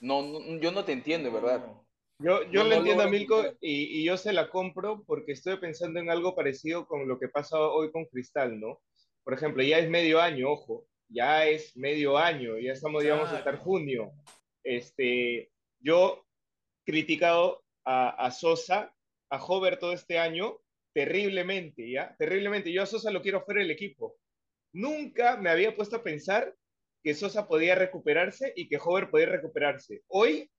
No, 0.00 0.22
no, 0.22 0.40
yo 0.60 0.72
no 0.72 0.84
te 0.84 0.92
entiendo, 0.92 1.32
No, 1.32 1.32
¿verdad? 1.32 1.66
no. 1.66 1.86
Yo, 2.18 2.44
yo 2.50 2.64
No, 2.64 2.64
le 2.64 2.76
no 2.76 2.76
entiendo 2.76 3.04
a 3.04 3.08
Milko 3.08 3.44
y, 3.60 4.00
y 4.02 4.04
yo 4.04 4.16
se 4.18 4.32
la 4.32 4.50
compro 4.50 5.04
porque 5.06 5.32
estoy 5.32 5.58
pensando 5.58 6.00
en 6.00 6.10
algo 6.10 6.34
parecido 6.36 6.86
con 6.86 7.08
lo 7.08 7.18
que 7.20 7.28
pasa 7.28 7.58
hoy 7.60 7.92
con 7.92 8.06
Cristal, 8.06 8.60
¿no? 8.60 8.80
Por 9.24 9.34
ejemplo, 9.34 9.62
ya 9.62 9.78
es 9.78 9.90
medio 9.90 10.20
año, 10.20 10.50
ojo, 10.52 10.86
ya 11.10 11.46
es 11.46 11.76
medio 11.76 12.16
año, 12.16 12.58
ya 12.58 12.72
estamos, 12.72 13.02
digamos, 13.02 13.28
hasta 13.30 13.50
el 13.50 13.56
junio. 13.56 14.12
Este, 14.64 15.50
yo 15.80 16.24
criticado 16.84 17.64
a, 17.84 18.10
a 18.10 18.30
Sosa, 18.30 18.94
a 19.30 19.44
Hover 19.44 19.78
todo 19.78 19.92
este 19.92 20.18
año 20.18 20.58
terriblemente, 20.92 21.90
¿ya? 21.90 22.14
Terriblemente. 22.18 22.72
Yo 22.72 22.82
a 22.82 22.86
Sosa 22.86 23.10
lo 23.10 23.22
quiero 23.22 23.44
fuera 23.44 23.60
del 23.60 23.70
equipo. 23.70 24.16
Nunca 24.72 25.36
me 25.36 25.50
había 25.50 25.74
puesto 25.74 25.96
a 25.96 26.02
pensar 26.02 26.54
que 27.02 27.14
Sosa 27.14 27.48
podía 27.48 27.74
recuperarse 27.74 28.52
y 28.56 28.68
que 28.68 28.78
Hover 28.82 29.10
podía 29.10 29.26
recuperarse. 29.26 30.02
Hoy, 30.08 30.50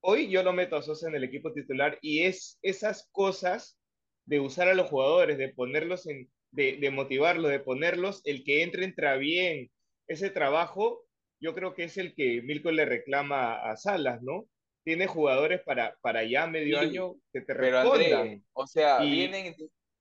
hoy 0.00 0.28
yo 0.28 0.42
lo 0.42 0.52
meto 0.52 0.76
a 0.76 0.82
Sosa 0.82 1.08
en 1.08 1.16
el 1.16 1.24
equipo 1.24 1.52
titular 1.52 1.98
y 2.02 2.22
es 2.22 2.58
esas 2.62 3.08
cosas 3.12 3.78
de 4.26 4.40
usar 4.40 4.68
a 4.68 4.74
los 4.74 4.88
jugadores, 4.88 5.38
de 5.38 5.50
ponerlos 5.50 6.06
en, 6.06 6.30
de, 6.50 6.78
de 6.78 6.90
motivarlos, 6.90 7.50
de 7.50 7.60
ponerlos, 7.60 8.22
el 8.24 8.42
que 8.44 8.62
entre 8.62 8.84
entra 8.84 9.16
bien. 9.16 9.70
Ese 10.06 10.30
trabajo, 10.30 11.04
yo 11.40 11.54
creo 11.54 11.74
que 11.74 11.84
es 11.84 11.96
el 11.98 12.14
que 12.14 12.42
Milko 12.42 12.70
le 12.70 12.84
reclama 12.84 13.54
a 13.70 13.76
Salas, 13.76 14.22
¿no? 14.22 14.46
Tiene 14.84 15.06
jugadores 15.06 15.62
para, 15.64 15.96
para 16.02 16.24
ya 16.24 16.46
medio 16.46 16.78
Sí, 16.78 16.86
año 16.86 17.14
que 17.32 17.40
te 17.40 17.54
Pero 17.54 17.80
respondan. 17.80 18.12
André, 18.12 18.42
o 18.52 18.66
sea, 18.66 19.04
Y- 19.04 19.12
vienen, 19.12 19.54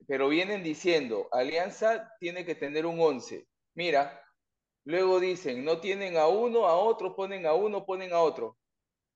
pero 0.07 0.27
vienen 0.29 0.61
diciendo, 0.63 1.27
Alianza 1.31 2.09
tiene 2.19 2.45
que 2.45 2.55
tener 2.55 2.85
un 2.85 2.99
11. 2.99 3.45
Mira, 3.75 4.21
luego 4.85 5.19
dicen, 5.19 5.63
no 5.63 5.79
tienen 5.79 6.17
a 6.17 6.27
uno, 6.27 6.67
a 6.67 6.75
otro, 6.77 7.15
ponen 7.15 7.45
a 7.45 7.53
uno, 7.53 7.85
ponen 7.85 8.13
a 8.13 8.19
otro. 8.19 8.57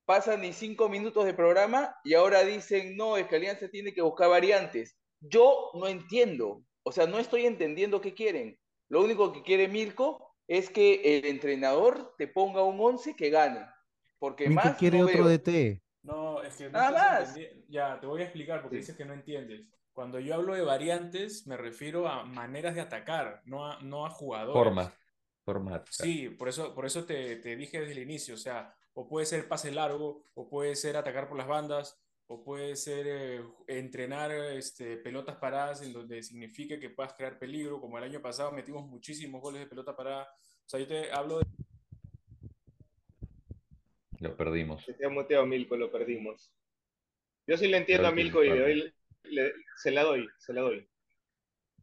Pasan 0.06 0.42
ni 0.42 0.54
cinco 0.54 0.88
minutos 0.90 1.26
de 1.26 1.34
programa 1.34 1.96
y 2.04 2.14
ahora 2.14 2.44
dicen, 2.44 2.96
no, 2.96 3.18
es 3.18 3.28
que 3.28 3.36
Alianza 3.36 3.68
tiene 3.70 3.94
que 3.94 4.02
buscar 4.02 4.30
variantes. 4.30 4.98
Yo 5.20 5.72
no 5.74 5.88
entiendo, 5.88 6.64
o 6.84 6.92
sea, 6.94 7.08
no 7.08 7.20
estoy 7.20 7.46
entendiendo 7.46 8.00
qué 8.00 8.14
quieren. 8.14 8.58
Lo 8.90 9.04
único 9.04 9.34
que 9.34 9.44
quiere 9.44 9.68
Mirko 9.68 10.27
es 10.48 10.70
que 10.70 11.18
el 11.18 11.26
entrenador 11.26 12.16
te 12.18 12.28
ponga 12.28 12.64
un 12.64 12.80
11 12.80 13.16
que 13.16 13.30
gane, 13.30 13.66
porque 14.20 14.48
Milko 14.48 14.64
más 14.66 14.78
quiere 14.78 15.00
no 15.00 15.06
otro 15.06 15.26
veo. 15.26 15.38
DT. 15.38 15.82
No, 16.04 16.42
es 16.42 16.56
que 16.56 16.66
no 16.66 16.72
Nada 16.72 16.92
más. 17.20 17.36
entendi- 17.36 17.66
Ya, 17.68 18.00
te 18.00 18.08
voy 18.08 18.22
a 18.22 18.26
explicar 18.26 18.62
porque 18.62 18.78
Sí. 18.78 18.82
dices 18.82 18.96
que 18.96 19.06
no 19.06 19.14
entiendes. 19.14 19.66
Cuando 19.92 20.20
yo 20.20 20.36
hablo 20.36 20.54
de 20.54 20.62
variantes, 20.62 21.48
me 21.48 21.58
refiero 21.58 22.08
a 22.08 22.24
maneras 22.24 22.76
de 22.76 22.82
atacar, 22.82 23.42
no 23.46 23.66
a, 23.70 23.82
no 23.82 24.06
a 24.06 24.10
jugadores. 24.12 24.54
Formas, 24.64 24.94
formas. 25.44 25.82
Sí, 25.90 26.30
por 26.30 26.48
eso, 26.50 26.74
por 26.76 26.86
eso 26.86 27.04
te, 27.06 27.36
te 27.38 27.56
dije 27.56 27.80
desde 27.80 27.94
el 27.94 28.00
inicio, 28.00 28.36
o 28.36 28.38
sea, 28.38 28.74
o 28.94 29.08
puede 29.08 29.26
ser 29.26 29.48
pase 29.48 29.72
largo, 29.72 30.24
o 30.36 30.48
puede 30.48 30.76
ser 30.76 30.98
atacar 30.98 31.28
por 31.28 31.38
las 31.38 31.48
bandas, 31.48 32.00
o 32.28 32.44
puede 32.44 32.76
ser 32.76 33.06
eh, 33.08 33.42
entrenar 33.68 34.32
este, 34.32 34.98
pelotas 34.98 35.38
paradas 35.38 35.82
en 35.82 35.94
donde 35.94 36.22
signifique 36.22 36.80
que 36.80 36.90
puedas 36.90 37.14
crear 37.14 37.40
peligro, 37.40 37.80
como 37.80 37.98
el 37.98 38.04
año 38.04 38.22
pasado 38.22 38.52
metimos 38.52 38.86
muchísimos 38.86 39.42
goles 39.42 39.62
de 39.62 39.68
pelota 39.68 39.96
parada. 39.96 40.24
O 40.24 40.70
sea, 40.70 40.80
yo 40.80 40.88
te 40.88 41.12
hablo 41.12 41.40
de... 41.40 41.46
Lo 44.20 44.36
perdimos. 44.36 44.84
Se 44.84 44.94
te 44.94 45.06
ha 45.06 45.10
muteado 45.10 45.46
Milko, 45.46 45.78
lo 45.78 45.92
perdimos. 45.92 46.52
Yo 47.46 47.56
sí 47.56 47.68
le 47.68 47.78
entiendo 47.78 48.08
a 48.08 48.12
Milko 48.12 48.44
y 48.44 48.50
le 48.50 48.56
sí, 48.56 48.60
doy, 48.60 48.94
le- 49.24 49.54
se 49.78 49.92
la 49.92 50.04
doy, 50.04 50.28
se 50.38 50.54
la 50.54 50.62
doy. 50.62 50.90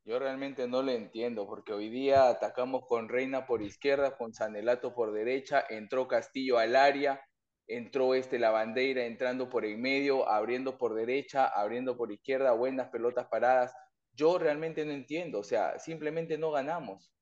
Yo 0.05 0.19
realmente 0.19 0.69
no 0.69 0.83
le 0.83 0.95
entiendo, 0.97 1.47
porque 1.47 1.73
hoy 1.73 1.89
día 1.89 2.29
atacamos 2.29 2.85
con 2.87 3.09
Reina 3.09 3.47
por 3.47 3.63
izquierda, 3.63 4.19
con 4.19 4.35
Sanelato 4.35 4.95
por 4.95 5.13
derecha, 5.13 5.65
entró 5.71 6.07
Castillo 6.07 6.59
al 6.59 6.77
área, 6.77 7.25
entró 7.67 8.15
este 8.15 8.39
la 8.39 8.51
bandera 8.51 9.05
entrando 9.07 9.49
por 9.49 9.65
en 9.65 9.81
medio, 9.81 10.29
abriendo 10.29 10.79
por 10.79 10.95
derecha, 10.95 11.47
abriendo 11.47 11.97
por 11.97 12.13
izquierda, 12.13 12.53
buenas 12.53 12.89
pelotas 12.91 13.27
paradas. 13.29 13.75
Yo 14.13 14.39
realmente 14.39 14.85
no 14.85 14.93
entiendo, 14.93 15.41
o 15.41 15.45
sea, 15.45 15.79
simplemente 15.79 16.39
no 16.39 16.51
ganamos. 16.53 17.13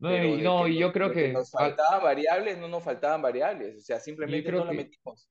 No, 0.00 0.10
Pero 0.10 0.24
y, 0.26 0.42
no, 0.42 0.68
nos- 0.68 0.76
yo 0.76 0.92
creo 0.92 1.10
que 1.12 1.32
nos 1.32 1.54
al- 1.54 1.76
faltaban 1.76 2.02
variables, 2.02 2.58
no 2.58 2.68
nos 2.68 2.84
faltaban 2.84 3.22
variables, 3.22 3.76
o 3.78 3.80
sea, 3.80 4.00
simplemente 4.00 4.52
no 4.52 4.64
la 4.64 4.72
metimos. 4.72 5.28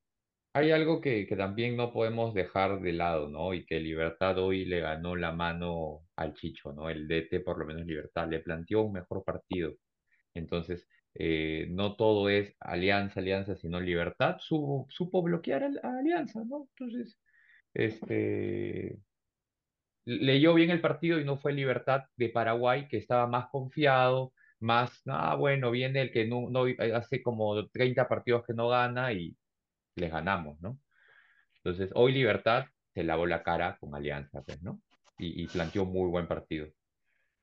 hay 0.53 0.71
algo 0.71 1.01
que, 1.01 1.27
que 1.27 1.35
también 1.35 1.77
no 1.77 1.93
podemos 1.93 2.33
dejar 2.33 2.81
de 2.81 2.93
lado, 2.93 3.29
¿no? 3.29 3.53
Y 3.53 3.65
que 3.65 3.79
Libertad 3.79 4.37
hoy 4.39 4.65
le 4.65 4.79
ganó 4.81 5.15
la 5.15 5.31
mano 5.31 6.07
al 6.15 6.33
Chicho, 6.33 6.73
¿no? 6.73 6.89
El 6.89 7.07
DT, 7.07 7.41
por 7.41 7.59
lo 7.59 7.65
menos 7.65 7.85
Libertad, 7.85 8.27
le 8.29 8.39
planteó 8.39 8.81
un 8.83 8.93
mejor 8.93 9.23
partido. 9.23 9.73
Entonces, 10.33 10.87
eh, 11.19 11.65
no 11.71 11.95
todo 11.95 12.29
es 12.29 12.55
Alianza, 12.59 13.19
Alianza, 13.19 13.55
sino 13.55 13.79
Libertad. 13.79 14.37
Supo, 14.39 14.87
bloquear 15.23 15.63
a, 15.63 15.97
Alianza, 15.99 16.43
¿no? 16.45 16.67
Entonces, 16.77 17.19
este, 17.73 18.99
leyó 20.05 20.53
bien 20.53 20.69
el 20.69 20.81
partido 20.81 21.19
y 21.19 21.25
no 21.25 21.37
fue 21.37 21.53
Libertad 21.53 22.03
de 22.17 22.29
Paraguay, 22.29 22.87
que 22.87 22.97
estaba 22.97 23.25
más 23.27 23.47
confiado, 23.49 24.33
más, 24.59 25.01
ah, 25.07 25.35
bueno, 25.35 25.71
viene 25.71 26.01
el 26.01 26.11
que 26.11 26.27
no 26.27 26.49
hace 26.93 27.23
como 27.23 27.67
30 27.69 28.07
partidos 28.07 28.45
que 28.45 28.53
no 28.53 28.69
gana 28.69 29.11
y 29.13 29.35
les 29.95 30.11
ganamos, 30.11 30.59
¿no? 30.61 30.79
Entonces, 31.57 31.91
hoy 31.95 32.13
Libertad 32.13 32.65
se 32.93 33.03
lavó 33.03 33.25
la 33.25 33.43
cara 33.43 33.77
con 33.79 33.95
Alianza, 33.95 34.43
pues, 34.43 34.61
¿no? 34.61 34.81
Y, 35.17 35.43
y 35.43 35.47
planteó 35.47 35.85
muy 35.85 36.09
buen 36.09 36.27
partido. 36.27 36.67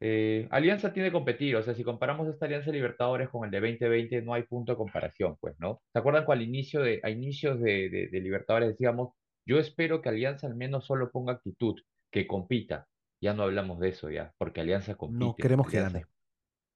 Eh, 0.07 0.49
Alianza 0.51 0.93
tiene 0.93 1.09
que 1.09 1.13
competir, 1.15 1.57
o 1.57 1.63
sea, 1.63 1.75
si 1.75 1.83
comparamos 1.83 2.29
esta 2.29 2.45
Alianza 2.47 2.71
Libertadores 2.71 3.31
con 3.31 3.45
el 3.47 3.51
de 3.51 3.61
2020, 3.61 4.21
no 4.23 4.35
hay 4.35 4.43
punto 4.45 4.73
de 4.73 4.77
comparación, 4.79 5.37
pues, 5.41 5.55
¿no? 5.59 5.83
¿Se 5.93 5.99
acuerdan 5.99 6.25
cuando 6.27 6.43
al 6.43 6.49
inicio 6.49 6.83
de, 6.83 7.01
a 7.03 7.09
inicios 7.11 7.61
de, 7.61 7.89
de- 7.89 8.09
de 8.09 8.21
Libertadores 8.21 8.69
decíamos, 8.71 9.15
yo 9.47 9.59
espero 9.59 10.03
que 10.03 10.11
Alianza 10.11 10.47
al 10.47 10.57
menos 10.57 10.85
solo 10.87 11.11
ponga 11.11 11.33
actitud, 11.35 11.77
que 12.11 12.27
compita? 12.27 12.87
Ya 13.21 13.33
no 13.35 13.45
hablamos 13.45 13.81
de 13.81 13.89
eso, 13.91 14.11
ya, 14.11 14.35
porque 14.39 14.61
Alianza 14.61 14.97
compite. 14.97 15.25
No 15.25 15.37
queremos 15.37 15.69
que 15.71 15.81
gane. 15.81 16.05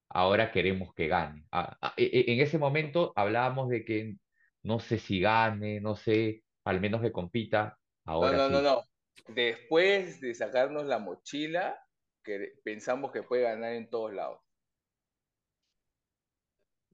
ahora 0.09 0.53
queremos 0.53 0.95
que 0.95 1.09
gane. 1.09 1.47
Ah, 1.53 1.77
ah, 1.81 1.95
e- 1.97 2.05
e- 2.13 2.33
en 2.33 2.41
ese 2.41 2.59
momento 2.59 3.13
hablábamos 3.17 3.69
de 3.69 3.85
que 3.85 4.17
no 4.63 4.81
sé 4.81 4.99
si 4.99 5.21
gane, 5.21 5.81
no 5.81 5.97
sé, 5.97 6.45
al 6.65 6.81
menos 6.81 7.03
que 7.03 7.13
compita. 7.13 7.79
No, 8.07 8.13
Ahora 8.13 8.33
no, 8.33 8.49
no, 8.49 8.61
sí. 8.61 8.63
no. 8.63 8.83
Después 9.29 10.21
de 10.21 10.35
sacarnos 10.35 10.87
la 10.87 10.99
mochila, 10.99 11.79
que 12.29 12.53
pensamos 12.63 13.11
que 13.11 13.23
puede 13.23 13.43
ganar 13.43 13.73
en 13.73 13.89
todos 13.89 14.13
lados. 14.13 14.39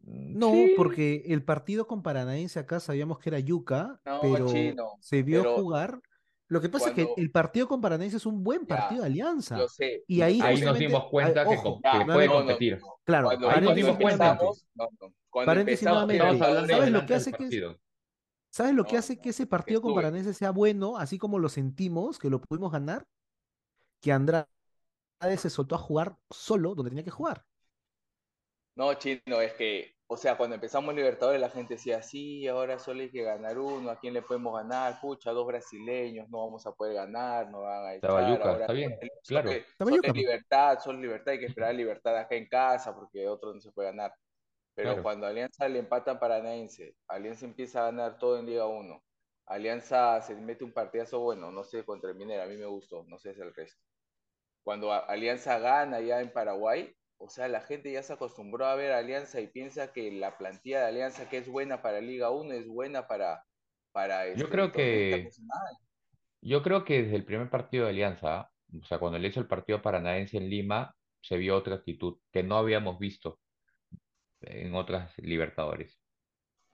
Mm, 0.02 0.38
No, 0.38 0.52
sí, 0.52 0.74
porque 0.76 1.24
el 1.26 1.44
partido 1.44 1.86
con 1.86 2.02
Paranaense 2.02 2.58
acá 2.58 2.80
sabíamos 2.80 3.18
que 3.18 3.30
era 3.30 3.38
Yuca, 3.38 4.00
No, 4.04 4.20
pero 4.20 4.46
chino, 4.46 4.92
se 5.00 5.22
vio 5.22 5.42
pero 5.42 5.56
jugar. 5.56 6.00
Lo 6.48 6.60
que 6.60 6.68
pasa 6.68 6.90
es 6.90 6.94
que 6.94 7.08
el 7.16 7.30
partido 7.30 7.66
con 7.66 7.80
Paranaense 7.80 8.18
es 8.18 8.26
un 8.26 8.44
buen 8.44 8.66
Ya, 8.66 8.76
partido 8.76 9.00
de 9.02 9.06
Alianza. 9.06 9.66
Sé. 9.68 10.04
Y 10.06 10.20
ahí 10.20 10.40
ahí 10.40 10.60
nos 10.60 10.78
dimos 10.78 11.06
cuenta 11.10 11.42
ay, 11.42 11.48
que, 11.48 11.54
ojo, 11.56 11.80
Ya, 11.82 11.92
que 11.92 12.04
no, 12.04 12.14
puede 12.14 12.26
no, 12.26 12.32
competir. 12.34 12.78
no. 12.80 12.94
Claro, 13.04 13.26
Cuando, 13.28 13.50
ahí 13.50 13.60
nos 13.62 13.74
dimos 13.74 13.96
cuenta. 13.96 14.38
Paréntesis 15.32 15.88
nuevamente. 15.88 16.38
¿Sabes 16.38 16.90
lo 16.90 17.06
que 17.06 17.14
hace 17.14 17.32
que. 17.32 17.76
¿Sabes 18.50 18.74
lo 18.74 18.84
que 18.84 18.96
hace 18.96 19.18
que 19.18 19.30
ese 19.30 19.46
partido 19.46 19.80
con. 19.80 19.94
Paranaense 19.94 20.34
sea 20.34 20.50
bueno, 20.50 20.96
así 20.98 21.18
como 21.18 21.38
lo 21.38 21.48
sentimos, 21.48 22.18
que 22.18 22.30
lo 22.30 22.40
pudimos 22.40 22.70
ganar? 22.70 23.06
Que 24.00 24.12
Andrade 24.12 24.46
se 25.36 25.50
soltó 25.50 25.74
a 25.74 25.78
jugar 25.78 26.16
solo 26.30 26.74
donde 26.74 26.90
tenía 26.90 27.04
que 27.04 27.10
jugar. 27.10 27.44
No, 28.76 28.92
chino, 28.94 29.40
es 29.40 29.52
que, 29.54 29.94
o 30.08 30.16
sea, 30.16 30.36
cuando 30.36 30.56
empezamos 30.56 30.94
Libertadores 30.94 31.40
la 31.40 31.48
gente 31.50 31.74
decía, 31.74 32.02
sí, 32.02 32.46
ahora 32.48 32.78
solo 32.78 33.02
hay 33.02 33.10
que 33.10 33.22
ganar 33.22 33.56
uno, 33.58 33.90
¿a 33.90 33.98
quién 34.00 34.14
le 34.14 34.22
podemos 34.22 34.52
ganar? 34.56 34.98
Pucha, 35.00 35.30
dos 35.30 35.46
brasileños, 35.46 36.28
no 36.28 36.44
vamos 36.44 36.66
a 36.66 36.72
poder 36.72 36.94
ganar, 36.94 37.48
no 37.50 37.62
van 37.62 37.86
a 37.86 37.94
Estaba 38.00 38.22
echar, 38.22 38.24
Yuca, 38.24 38.50
ahora 38.50 38.60
está 38.60 38.72
bien, 38.72 38.98
claro. 39.26 39.50
es 39.52 39.64
pues. 39.78 40.12
libertad, 40.12 40.78
solo 40.80 40.98
libertad, 41.00 41.32
hay 41.34 41.38
que 41.40 41.46
esperar 41.46 41.74
libertad 41.74 42.16
acá 42.16 42.34
en 42.34 42.48
casa 42.48 42.94
porque 42.94 43.28
otro 43.28 43.54
no 43.54 43.60
se 43.60 43.72
puede 43.72 43.90
ganar. 43.90 44.12
Pero 44.74 44.94
Claro. 44.94 45.02
cuando 45.02 45.26
Alianza 45.26 45.68
le 45.68 45.80
empata 45.80 46.12
a 46.12 46.20
Paranaense, 46.20 46.96
Alianza 47.08 47.46
empieza 47.46 47.82
a 47.82 47.86
ganar 47.86 48.18
todo 48.18 48.38
en 48.38 48.46
Liga 48.46 48.66
1, 48.66 49.02
Alianza 49.46 50.20
se 50.22 50.34
mete 50.36 50.64
un 50.64 50.72
partidazo 50.72 51.20
bueno, 51.20 51.50
no 51.52 51.64
sé, 51.64 51.84
contra 51.84 52.10
el 52.10 52.16
Minera, 52.16 52.44
a 52.44 52.46
mí 52.48 52.56
me 52.56 52.66
gustó, 52.66 53.04
no 53.08 53.18
sé 53.18 53.34
si 53.34 53.40
es 53.40 53.46
el 53.46 53.54
resto. 53.54 53.80
Cuando 54.64 54.92
Alianza 54.92 55.58
gana 55.58 56.00
ya 56.00 56.20
en 56.20 56.32
Paraguay, 56.32 56.96
o 57.18 57.28
sea, 57.28 57.48
la 57.48 57.60
gente 57.60 57.92
ya 57.92 58.02
se 58.02 58.14
acostumbró 58.14 58.66
a 58.66 58.74
ver 58.74 58.92
a 58.92 58.98
Alianza 58.98 59.40
y 59.40 59.46
piensa 59.46 59.92
que 59.92 60.10
la 60.10 60.36
plantilla 60.36 60.80
de 60.80 60.86
Alianza 60.86 61.28
que 61.28 61.38
es 61.38 61.48
buena 61.48 61.82
para 61.82 62.00
Liga 62.00 62.30
1 62.30 62.52
es 62.54 62.66
buena 62.66 63.06
para, 63.06 63.44
para 63.92 64.26
este, 64.26 64.48
creo 64.48 64.72
que-. 64.72 65.28
Yo 66.40 66.62
creo 66.62 66.84
que 66.84 67.02
desde 67.02 67.16
el 67.16 67.24
primer 67.24 67.48
partido 67.48 67.84
de 67.84 67.90
Alianza, 67.90 68.50
o 68.78 68.84
sea, 68.84 68.98
cuando 68.98 69.18
le 69.18 69.28
hizo 69.28 69.40
el 69.40 69.46
partido 69.46 69.80
paranaense 69.80 70.36
en 70.38 70.50
Lima, 70.50 70.94
se 71.20 71.36
vio 71.36 71.56
otra 71.56 71.76
actitud 71.76 72.18
que 72.30 72.42
no 72.42 72.58
habíamos 72.58 72.98
visto 72.98 73.40
en 74.40 74.74
otras 74.74 75.16
Libertadores. 75.18 75.98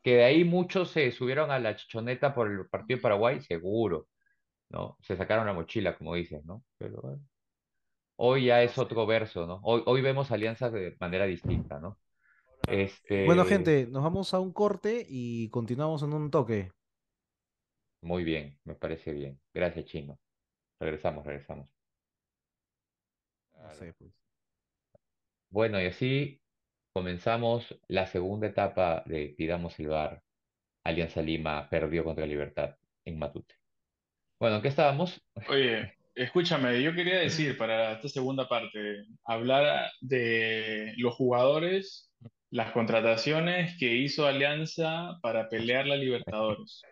Que 0.03 0.17
de 0.17 0.25
ahí 0.25 0.45
muchos 0.45 0.91
se 0.91 1.13
subieron 1.13 1.51
a 1.51 1.59
la 1.59 1.77
chichoneta 1.77 2.35
por 2.35 2.51
el 2.51 2.69
partido 2.69 2.97
de 2.99 3.03
Paraguay, 3.03 3.41
seguro, 3.41 4.09
¿no? 4.71 4.97
Se 5.03 5.17
sacaron 5.17 5.47
la 5.47 5.53
mochila, 5.53 5.97
como 5.97 6.15
dices, 6.15 6.45
¿no? 6.45 6.65
Pero 6.79 7.01
bueno, 7.03 7.23
hoy 8.23 8.47
ya 8.47 8.63
es 8.63 8.77
otro 8.77 9.07
verso, 9.07 9.47
¿no? 9.47 9.61
Hoy, 9.63 9.83
hoy 9.87 10.03
vemos 10.03 10.31
alianzas 10.31 10.73
de 10.73 10.95
manera 11.01 11.25
distinta, 11.25 11.81
¿no? 11.81 11.99
Este, 12.69 13.25
Bueno, 13.25 13.47
gente, 13.47 13.87
nos 13.87 14.03
vamos 14.03 14.35
a 14.35 14.41
un 14.41 14.53
corte 14.53 15.07
y 15.09 15.49
continuamos 15.49 16.03
en 16.03 16.13
un 16.13 16.31
toque. 16.31 16.71
Muy 18.03 18.23
bien, 18.25 18.59
me 18.65 18.75
parece 18.75 19.13
bien. 19.13 19.41
Gracias, 19.55 19.87
Chino. 19.87 20.19
Regresamos, 20.79 21.25
regresamos. 21.25 21.69
No 23.55 23.71
sé, 23.71 23.95
pues. 23.95 24.13
Bueno, 25.49 25.81
y 25.81 25.87
así 25.87 26.43
comenzamos 26.93 27.75
la 27.89 28.07
segunda 28.07 28.49
etapa 28.49 29.03
de 29.07 29.35
Pidamos 29.37 29.79
el 29.81 29.89
VAR. 29.89 30.23
Alianza 30.85 31.23
Lima 31.23 31.69
perdió 31.71 32.05
contra 32.05 32.27
Libertad 32.27 32.77
en 33.07 33.19
Matute. 33.19 33.55
Bueno, 34.39 34.57
¿en 34.57 34.63
qué 34.63 34.69
estábamos? 34.69 35.23
Oye, 35.49 35.95
escúchame, 36.23 36.83
yo 36.83 36.95
quería 36.95 37.19
decir 37.21 37.57
para 37.57 37.93
esta 37.93 38.09
segunda 38.09 38.49
parte, 38.49 39.05
hablar 39.25 39.91
de 40.01 40.93
los 40.97 41.15
jugadores, 41.15 42.13
las 42.51 42.73
contrataciones 42.73 43.77
que 43.79 43.95
hizo 43.95 44.27
Alianza 44.27 45.19
para 45.23 45.49
pelear 45.49 45.87
la 45.87 45.97
Libertadores. 45.97 46.83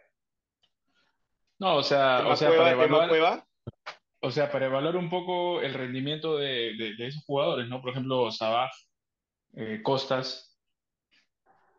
No, 1.58 1.76
o 1.76 1.82
sea, 1.82 2.18
o 2.18 2.22
¿Tema 2.22 2.36
sea, 2.36 2.48
para 2.50 2.58
Cueva? 2.58 2.70
¿Tema 2.70 2.84
evaluar, 2.84 3.08
Cueva? 3.08 3.46
o 4.20 4.30
sea, 4.30 4.50
para 4.50 4.66
evaluar 4.66 4.96
un 4.96 5.10
poco 5.10 5.60
el 5.60 5.74
rendimiento 5.74 6.36
de, 6.38 6.74
de- 6.76 6.94
de 6.96 7.06
esos 7.06 7.24
jugadores, 7.24 7.68
¿no? 7.68 7.80
Por 7.82 7.90
ejemplo, 7.90 8.30
Sabaj, 8.30 8.70
eh, 9.56 9.80
Costas, 9.82 10.58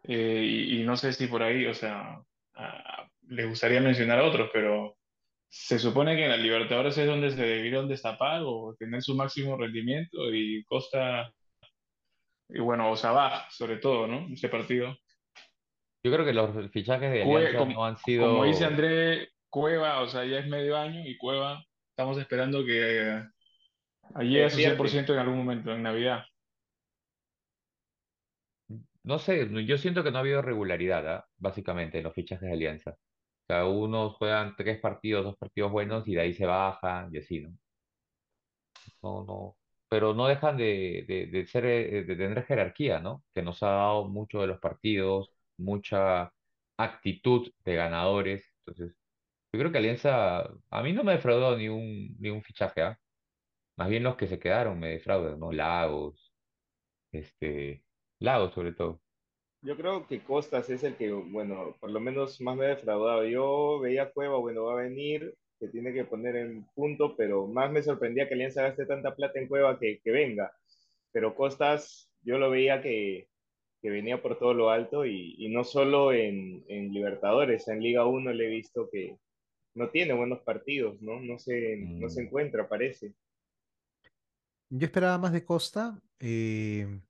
eh, 0.03 0.43
y, 0.45 0.81
y 0.81 0.83
no 0.83 0.95
sé 0.97 1.13
si 1.13 1.27
por 1.27 1.41
ahí, 1.43 1.65
o 1.65 1.73
sea, 1.73 2.21
a- 2.55 3.09
les 3.27 3.47
gustaría 3.47 3.79
mencionar 3.81 4.19
a 4.19 4.25
otros, 4.25 4.49
pero 4.53 4.97
se 5.49 5.79
supone 5.79 6.15
que 6.15 6.25
en 6.25 6.29
la 6.31 6.37
Libertadores 6.37 6.97
es 6.97 7.07
donde 7.07 7.31
se 7.31 7.41
debieron 7.43 7.87
destapar 7.87 8.41
o 8.45 8.75
tener 8.77 9.01
su 9.01 9.15
máximo 9.15 9.57
rendimiento, 9.57 10.31
y 10.33 10.63
Costa, 10.65 11.31
y 12.49 12.59
bueno, 12.59 12.91
o 12.91 12.95
Sabaj, 12.95 13.49
sobre 13.51 13.77
todo, 13.77 14.07
¿no? 14.07 14.27
Ese 14.31 14.49
partido. 14.49 14.95
Yo 16.03 16.11
creo 16.13 16.25
que 16.25 16.33
los 16.33 16.71
fichajes 16.71 17.11
de 17.11 17.25
Cue- 17.25 17.37
Alianza 17.37 17.57
como, 17.57 17.73
no 17.73 17.85
han 17.85 17.95
como 17.95 18.45
dice 18.45 18.59
sido... 18.59 18.69
André, 18.69 19.29
Cueva, 19.49 20.01
o 20.01 20.07
sea, 20.07 20.23
ya 20.25 20.39
es 20.39 20.47
medio 20.47 20.77
año, 20.77 21.01
y 21.05 21.17
Cueva, 21.17 21.63
estamos 21.89 22.17
esperando 22.19 22.63
que 22.63 23.17
eh, 23.17 23.23
llegue 24.19 24.45
a 24.45 24.49
su 24.49 24.57
Despierte. 24.57 24.77
100% 24.83 25.13
en 25.13 25.19
algún 25.19 25.37
momento, 25.37 25.73
en 25.73 25.83
Navidad. 25.83 26.23
No 29.03 29.17
sé, 29.19 29.47
yo 29.65 29.77
siento 29.77 30.03
que 30.03 30.11
no 30.11 30.17
ha 30.17 30.21
habido 30.21 30.41
regularidad, 30.41 31.07
¿ah? 31.07 31.27
Básicamente, 31.37 31.97
en 31.97 32.03
los 32.03 32.13
fichajes 32.13 32.47
de 32.47 32.53
Alianza. 32.53 32.95
Sea, 33.49 33.65
unos 33.67 34.15
juegan 34.15 34.55
tres 34.55 34.79
partidos, 34.79 35.25
dos 35.25 35.37
partidos 35.37 35.71
buenos 35.73 36.07
y 36.07 36.15
de 36.15 36.21
ahí 36.21 36.33
se 36.33 36.45
bajan 36.45 37.13
y 37.13 37.17
así, 37.19 37.41
¿no? 37.41 37.53
No, 39.01 39.23
no. 39.25 39.57
Pero 39.87 40.13
no 40.13 40.27
dejan 40.27 40.57
de, 40.57 41.05
de, 41.07 41.27
de 41.27 41.47
ser, 41.47 41.65
eh, 41.65 42.03
de 42.03 42.15
tener 42.15 42.45
jerarquía, 42.45 42.99
¿no? 42.99 43.23
Que 43.33 43.41
nos 43.41 43.63
ha 43.63 43.67
dado 43.69 44.07
mucho 44.07 44.41
de 44.41 44.47
los 44.47 44.59
partidos, 44.59 45.33
mucha 45.57 46.31
actitud 46.77 47.51
de 47.65 47.75
ganadores. 47.75 48.45
Entonces, 48.65 48.95
yo 49.53 49.59
creo 49.59 49.71
que 49.71 49.77
Alianza, 49.79 50.41
a 50.71 50.83
mí 50.83 50.93
no 50.93 51.03
me 51.03 51.13
defraudó 51.13 51.57
ni 51.57 51.69
un, 51.69 52.15
ni 52.19 52.29
un 52.29 52.43
fichaje, 52.43 52.81
¿ah? 52.83 52.99
Más 53.77 53.89
bien 53.89 54.03
los 54.03 54.17
que 54.17 54.27
se 54.27 54.39
quedaron 54.39 54.79
me 54.79 54.89
defraudan, 54.91 55.39
¿no? 55.39 55.51
Lagos, 55.51 56.33
este, 57.11 57.85
Lagos 58.19 58.53
sobre 58.55 58.73
todo. 58.73 59.01
Yo 59.61 59.75
creo 59.75 60.07
que 60.07 60.23
Costas 60.23 60.69
es 60.69 60.83
el 60.83 60.95
que, 60.95 61.11
bueno, 61.11 61.75
por 61.79 61.91
lo 61.91 61.99
menos 61.99 62.39
más 62.41 62.55
me 62.57 62.65
ha 62.65 62.69
defraudado. 62.69 63.25
Yo 63.25 63.79
veía 63.79 64.11
Cueva, 64.11 64.37
bueno, 64.37 64.65
va 64.65 64.73
a 64.73 64.83
venir, 64.83 65.35
que 65.59 65.67
tiene 65.67 65.93
que 65.93 66.05
poner 66.05 66.35
en 66.37 66.65
punto, 66.73 67.15
pero 67.17 67.45
más 67.47 67.69
me 67.71 67.83
sorprendía 67.83 68.27
que 68.27 68.35
Alianza 68.35 68.61
gaste 68.63 68.85
tanta 68.85 69.15
plata 69.15 69.39
en 69.39 69.47
Cueva 69.49 69.77
que, 69.79 69.99
que 70.03 70.11
venga. 70.11 70.51
Pero 71.11 71.35
Costas, 71.35 72.11
yo 72.21 72.37
lo 72.39 72.49
veía 72.51 72.81
que, 72.81 73.29
que 73.81 73.89
venía 73.89 74.21
por 74.21 74.39
todo 74.39 74.53
lo 74.53 74.69
alto 74.71 75.05
y, 75.05 75.35
y 75.39 75.49
no 75.49 75.63
solo 75.65 76.13
en, 76.13 76.63
en 76.69 76.93
Libertadores, 76.93 77.67
en 77.67 77.81
Liga 77.81 78.05
1 78.07 78.33
le 78.33 78.47
he 78.47 78.49
visto 78.49 78.89
que 78.91 79.17
no 79.75 79.89
tiene 79.91 80.13
buenos 80.15 80.41
partidos, 80.41 81.01
¿no? 81.01 81.19
No 81.21 81.39
se, 81.39 81.91
no 81.99 82.09
se 82.09 82.21
Mm, 82.21 82.25
encuentra, 82.25 82.69
parece. 82.69 83.13
Yo 84.69 84.85
esperaba 84.85 85.17
más 85.17 85.33
de 85.33 85.45
Costa, 85.45 85.99
eh, 86.19 87.01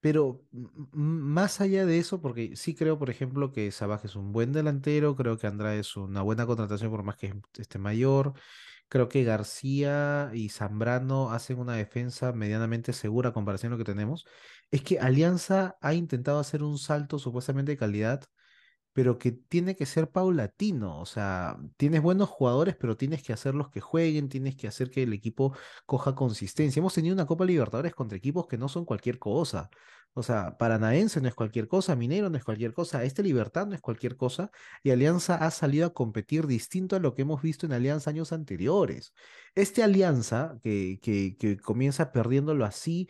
pero 0.00 0.46
más 0.52 1.60
allá 1.60 1.84
de 1.86 1.98
eso, 1.98 2.20
porque 2.20 2.56
sí 2.56 2.74
creo, 2.74 2.98
por 2.98 3.10
ejemplo, 3.10 3.52
que 3.52 3.70
Sabaj 3.72 4.04
es 4.04 4.16
un 4.16 4.32
buen 4.32 4.52
delantero, 4.52 5.16
creo 5.16 5.38
que 5.38 5.46
Andrade 5.46 5.80
es 5.80 5.96
una 5.96 6.22
buena 6.22 6.46
contratación 6.46 6.90
por 6.90 7.02
más 7.02 7.16
que 7.16 7.34
esté 7.58 7.78
mayor, 7.78 8.34
creo 8.88 9.08
que 9.08 9.24
García 9.24 10.30
y 10.34 10.48
Zambrano 10.50 11.30
hacen 11.32 11.58
una 11.58 11.74
defensa 11.74 12.32
medianamente 12.32 12.92
segura 12.92 13.30
a 13.30 13.32
comparación 13.32 13.72
a 13.72 13.76
lo 13.76 13.78
que 13.78 13.90
tenemos, 13.90 14.26
es 14.70 14.82
que 14.82 15.00
Alianza 15.00 15.76
ha 15.80 15.94
intentado 15.94 16.38
hacer 16.38 16.62
un 16.62 16.78
salto 16.78 17.18
supuestamente 17.18 17.72
de 17.72 17.78
calidad 17.78 18.24
pero 18.98 19.16
que 19.16 19.30
tiene 19.30 19.76
que 19.76 19.86
ser 19.86 20.10
paulatino. 20.10 20.98
O 21.00 21.06
sea, 21.06 21.56
tienes 21.76 22.02
buenos 22.02 22.28
jugadores, 22.28 22.74
pero 22.74 22.96
tienes 22.96 23.22
que 23.22 23.32
hacerlos 23.32 23.70
que 23.70 23.80
jueguen, 23.80 24.28
tienes 24.28 24.56
que 24.56 24.66
hacer 24.66 24.90
que 24.90 25.04
el 25.04 25.12
equipo 25.12 25.56
coja 25.86 26.16
consistencia. 26.16 26.80
Hemos 26.80 26.94
tenido 26.94 27.14
una 27.14 27.24
Copa 27.24 27.44
Libertadores 27.44 27.94
contra 27.94 28.18
equipos 28.18 28.48
que 28.48 28.58
no 28.58 28.68
son 28.68 28.84
cualquier 28.84 29.20
cosa. 29.20 29.70
O 30.14 30.24
sea, 30.24 30.58
Paranaense 30.58 31.20
no 31.20 31.28
es 31.28 31.34
cualquier 31.36 31.68
cosa, 31.68 31.94
Minero 31.94 32.28
no 32.28 32.38
es 32.38 32.42
cualquier 32.44 32.72
cosa, 32.72 33.04
este 33.04 33.22
Libertad 33.22 33.68
no 33.68 33.76
es 33.76 33.80
cualquier 33.80 34.16
cosa, 34.16 34.50
y 34.82 34.90
Alianza 34.90 35.36
ha 35.36 35.50
salido 35.52 35.86
a 35.86 35.94
competir 35.94 36.48
distinto 36.48 36.96
a 36.96 36.98
lo 36.98 37.14
que 37.14 37.22
hemos 37.22 37.40
visto 37.40 37.66
en 37.66 37.74
Alianza 37.74 38.10
años 38.10 38.32
anteriores. 38.32 39.12
Este 39.54 39.84
Alianza, 39.84 40.58
que, 40.60 40.98
que, 41.00 41.36
que 41.38 41.56
comienza 41.58 42.10
perdiéndolo 42.10 42.64
así, 42.64 43.08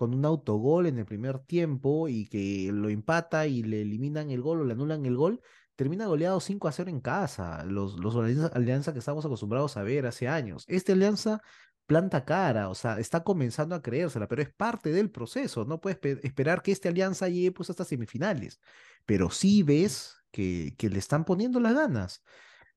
con 0.00 0.14
un 0.14 0.24
autogol 0.24 0.86
en 0.86 0.98
el 0.98 1.04
primer 1.04 1.40
tiempo 1.40 2.08
y 2.08 2.26
que 2.26 2.70
lo 2.72 2.88
empata 2.88 3.46
y 3.46 3.62
le 3.62 3.82
eliminan 3.82 4.30
el 4.30 4.40
gol 4.40 4.62
o 4.62 4.64
le 4.64 4.72
anulan 4.72 5.04
el 5.04 5.14
gol, 5.14 5.42
termina 5.76 6.06
goleado 6.06 6.40
5 6.40 6.68
a 6.68 6.72
0 6.72 6.88
en 6.90 7.00
casa. 7.00 7.64
Los, 7.66 8.00
los 8.00 8.16
alianza, 8.16 8.92
que 8.94 8.98
estamos 8.98 9.26
acostumbrados 9.26 9.76
a 9.76 9.82
ver 9.82 10.06
hace 10.06 10.26
años. 10.26 10.64
Este 10.68 10.92
alianza 10.92 11.42
planta 11.84 12.24
cara, 12.24 12.70
o 12.70 12.74
sea, 12.74 12.98
está 12.98 13.24
comenzando 13.24 13.74
a 13.74 13.82
creérsela, 13.82 14.26
pero 14.28 14.40
es 14.42 14.50
parte 14.54 14.90
del 14.90 15.10
proceso. 15.10 15.66
No 15.66 15.80
puedes 15.82 15.98
pe- 15.98 16.20
esperar 16.22 16.62
que 16.62 16.72
este 16.72 16.88
alianza 16.88 17.28
llegue 17.28 17.52
pues 17.52 17.68
hasta 17.70 17.84
semifinales, 17.84 18.58
pero 19.04 19.30
sí 19.30 19.62
ves 19.62 20.16
que, 20.30 20.74
que 20.78 20.88
le 20.88 20.98
están 20.98 21.24
poniendo 21.26 21.60
las 21.60 21.74
ganas. 21.74 22.22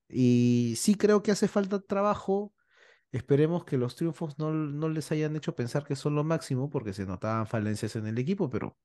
Y 0.09 0.75
sí 0.77 0.95
creo 0.95 1.23
que 1.23 1.31
hace 1.31 1.47
falta 1.47 1.79
trabajo 1.81 2.53
Esperemos 3.13 3.63
que 3.63 3.77
los 3.77 3.95
triunfos 3.95 4.39
no, 4.39 4.51
no 4.51 4.89
les 4.89 5.11
hayan 5.11 5.35
hecho 5.35 5.55
pensar 5.55 5.85
que 5.85 5.95
son 5.95 6.15
lo 6.15 6.23
máximo, 6.23 6.71
porque 6.71 6.93
se 6.93 7.05
notaban 7.05 7.45
falencias 7.45 7.95
en 7.95 8.07
el 8.07 8.17
equipo, 8.17 8.49
pero 8.49 8.75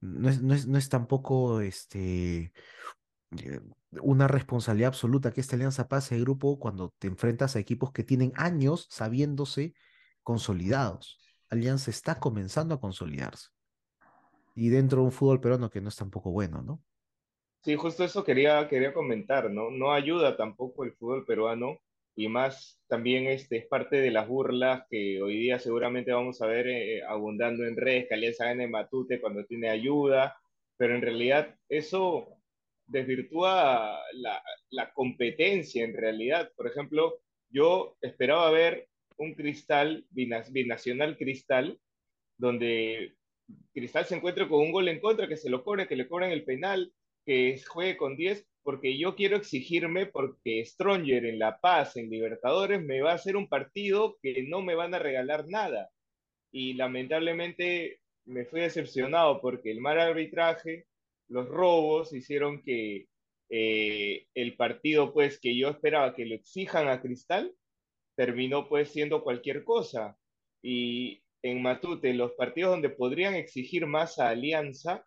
no 0.00 0.28
es, 0.28 0.40
no 0.40 0.54
es, 0.54 0.68
no 0.68 0.78
es 0.78 0.88
tampoco 0.88 1.60
este, 1.60 2.52
eh, 3.42 3.60
una 4.00 4.28
responsabilidad 4.28 4.88
absoluta 4.88 5.32
que 5.32 5.40
esta 5.40 5.56
alianza 5.56 5.88
pase 5.88 6.14
de 6.14 6.20
grupo 6.20 6.60
cuando 6.60 6.94
te 7.00 7.08
enfrentas 7.08 7.56
a 7.56 7.58
equipos 7.58 7.90
que 7.90 8.04
tienen 8.04 8.32
años 8.36 8.86
sabiéndose 8.88 9.74
consolidados. 10.22 11.18
Alianza 11.50 11.90
está 11.90 12.20
comenzando 12.20 12.76
a 12.76 12.80
consolidarse. 12.80 13.48
Y 14.54 14.68
dentro 14.68 15.00
de 15.00 15.06
un 15.06 15.12
fútbol 15.12 15.40
peruano 15.40 15.70
que 15.70 15.80
no 15.80 15.88
es 15.88 15.96
tampoco 15.96 16.30
bueno, 16.30 16.62
¿no? 16.62 16.80
Sí, 17.64 17.74
justo 17.74 18.04
eso 18.04 18.22
quería, 18.22 18.68
quería 18.68 18.94
comentar, 18.94 19.50
¿no? 19.50 19.72
No 19.72 19.92
ayuda 19.92 20.36
tampoco 20.36 20.84
el 20.84 20.92
fútbol 20.92 21.24
peruano 21.26 21.80
y 22.16 22.28
más 22.28 22.80
también 22.86 23.26
este, 23.26 23.56
es 23.56 23.66
parte 23.66 23.96
de 23.96 24.10
las 24.10 24.28
burlas 24.28 24.84
que 24.88 25.20
hoy 25.20 25.38
día 25.38 25.58
seguramente 25.58 26.12
vamos 26.12 26.40
a 26.40 26.46
ver 26.46 26.68
eh, 26.68 27.02
abundando 27.02 27.64
en 27.64 27.76
redes, 27.76 28.06
que 28.08 28.14
Alianza 28.14 28.46
gana 28.46 28.64
en 28.64 28.70
Matute 28.70 29.20
cuando 29.20 29.44
tiene 29.44 29.68
ayuda, 29.68 30.36
pero 30.76 30.94
en 30.94 31.02
realidad 31.02 31.56
eso 31.68 32.28
desvirtúa 32.86 34.00
la, 34.12 34.42
la 34.70 34.92
competencia 34.92 35.84
en 35.84 35.94
realidad. 35.94 36.50
Por 36.56 36.66
ejemplo, 36.66 37.20
yo 37.48 37.96
esperaba 38.00 38.50
ver 38.50 38.88
un 39.16 39.34
cristal, 39.34 40.06
binacional 40.10 41.16
cristal, 41.16 41.78
donde 42.36 43.14
Cristal 43.72 44.04
se 44.06 44.16
encuentre 44.16 44.48
con 44.48 44.60
un 44.60 44.72
gol 44.72 44.88
en 44.88 45.00
contra, 45.00 45.28
que 45.28 45.36
se 45.36 45.50
lo 45.50 45.64
cobre, 45.64 45.86
que 45.86 45.96
le 45.96 46.08
cobren 46.08 46.30
el 46.30 46.44
penal, 46.44 46.92
que 47.24 47.60
juegue 47.66 47.96
con 47.96 48.16
10, 48.16 48.46
porque 48.64 48.98
yo 48.98 49.14
quiero 49.14 49.36
exigirme, 49.36 50.06
porque 50.06 50.64
Stronger 50.64 51.26
en 51.26 51.38
La 51.38 51.60
Paz, 51.60 51.96
en 51.96 52.10
Libertadores, 52.10 52.82
me 52.82 53.02
va 53.02 53.12
a 53.12 53.16
hacer 53.16 53.36
un 53.36 53.48
partido 53.48 54.16
que 54.22 54.42
no 54.48 54.62
me 54.62 54.74
van 54.74 54.94
a 54.94 54.98
regalar 54.98 55.46
nada. 55.46 55.90
Y 56.50 56.74
lamentablemente 56.74 58.00
me 58.24 58.46
fui 58.46 58.62
decepcionado 58.62 59.40
porque 59.42 59.70
el 59.70 59.80
mal 59.80 60.00
arbitraje, 60.00 60.86
los 61.28 61.46
robos 61.48 62.14
hicieron 62.14 62.62
que 62.62 63.06
eh, 63.50 64.26
el 64.34 64.56
partido, 64.56 65.12
pues, 65.12 65.38
que 65.38 65.56
yo 65.56 65.68
esperaba 65.68 66.14
que 66.14 66.24
lo 66.24 66.34
exijan 66.34 66.88
a 66.88 67.02
Cristal, 67.02 67.54
terminó 68.16 68.68
pues 68.68 68.90
siendo 68.90 69.22
cualquier 69.22 69.64
cosa. 69.64 70.16
Y 70.62 71.22
en 71.42 71.60
Matute, 71.60 72.14
los 72.14 72.32
partidos 72.32 72.70
donde 72.70 72.88
podrían 72.88 73.34
exigir 73.34 73.86
más 73.86 74.18
a 74.18 74.30
Alianza, 74.30 75.06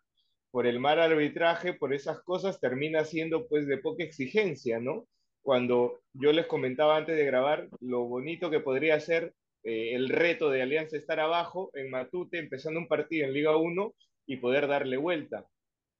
por 0.50 0.66
el 0.66 0.80
mal 0.80 1.00
arbitraje, 1.00 1.74
por 1.74 1.92
esas 1.94 2.20
cosas, 2.22 2.60
termina 2.60 3.04
siendo 3.04 3.46
pues 3.48 3.66
de 3.66 3.78
poca 3.78 4.04
exigencia, 4.04 4.80
¿no? 4.80 5.06
Cuando 5.42 6.00
yo 6.12 6.32
les 6.32 6.46
comentaba 6.46 6.96
antes 6.96 7.16
de 7.16 7.24
grabar 7.24 7.68
lo 7.80 8.04
bonito 8.04 8.50
que 8.50 8.60
podría 8.60 8.98
ser 9.00 9.34
eh, 9.64 9.94
el 9.94 10.08
reto 10.08 10.50
de 10.50 10.62
Alianza 10.62 10.96
estar 10.96 11.20
abajo 11.20 11.70
en 11.74 11.90
Matute, 11.90 12.38
empezando 12.38 12.80
un 12.80 12.88
partido 12.88 13.26
en 13.26 13.32
Liga 13.32 13.56
1 13.56 13.94
y 14.26 14.36
poder 14.36 14.66
darle 14.68 14.96
vuelta. 14.96 15.46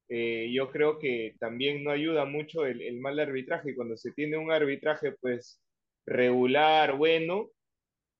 Eh, 0.08 0.50
yo 0.52 0.70
creo 0.70 0.98
que 0.98 1.34
también 1.38 1.84
no 1.84 1.90
ayuda 1.90 2.24
mucho 2.24 2.66
el, 2.66 2.98
mal 3.00 3.18
arbitraje. 3.18 3.74
Cuando 3.74 3.96
se 3.96 4.12
tiene 4.12 4.38
un 4.38 4.50
arbitraje 4.50 5.12
pues 5.20 5.60
regular, 6.06 6.96
bueno, 6.96 7.50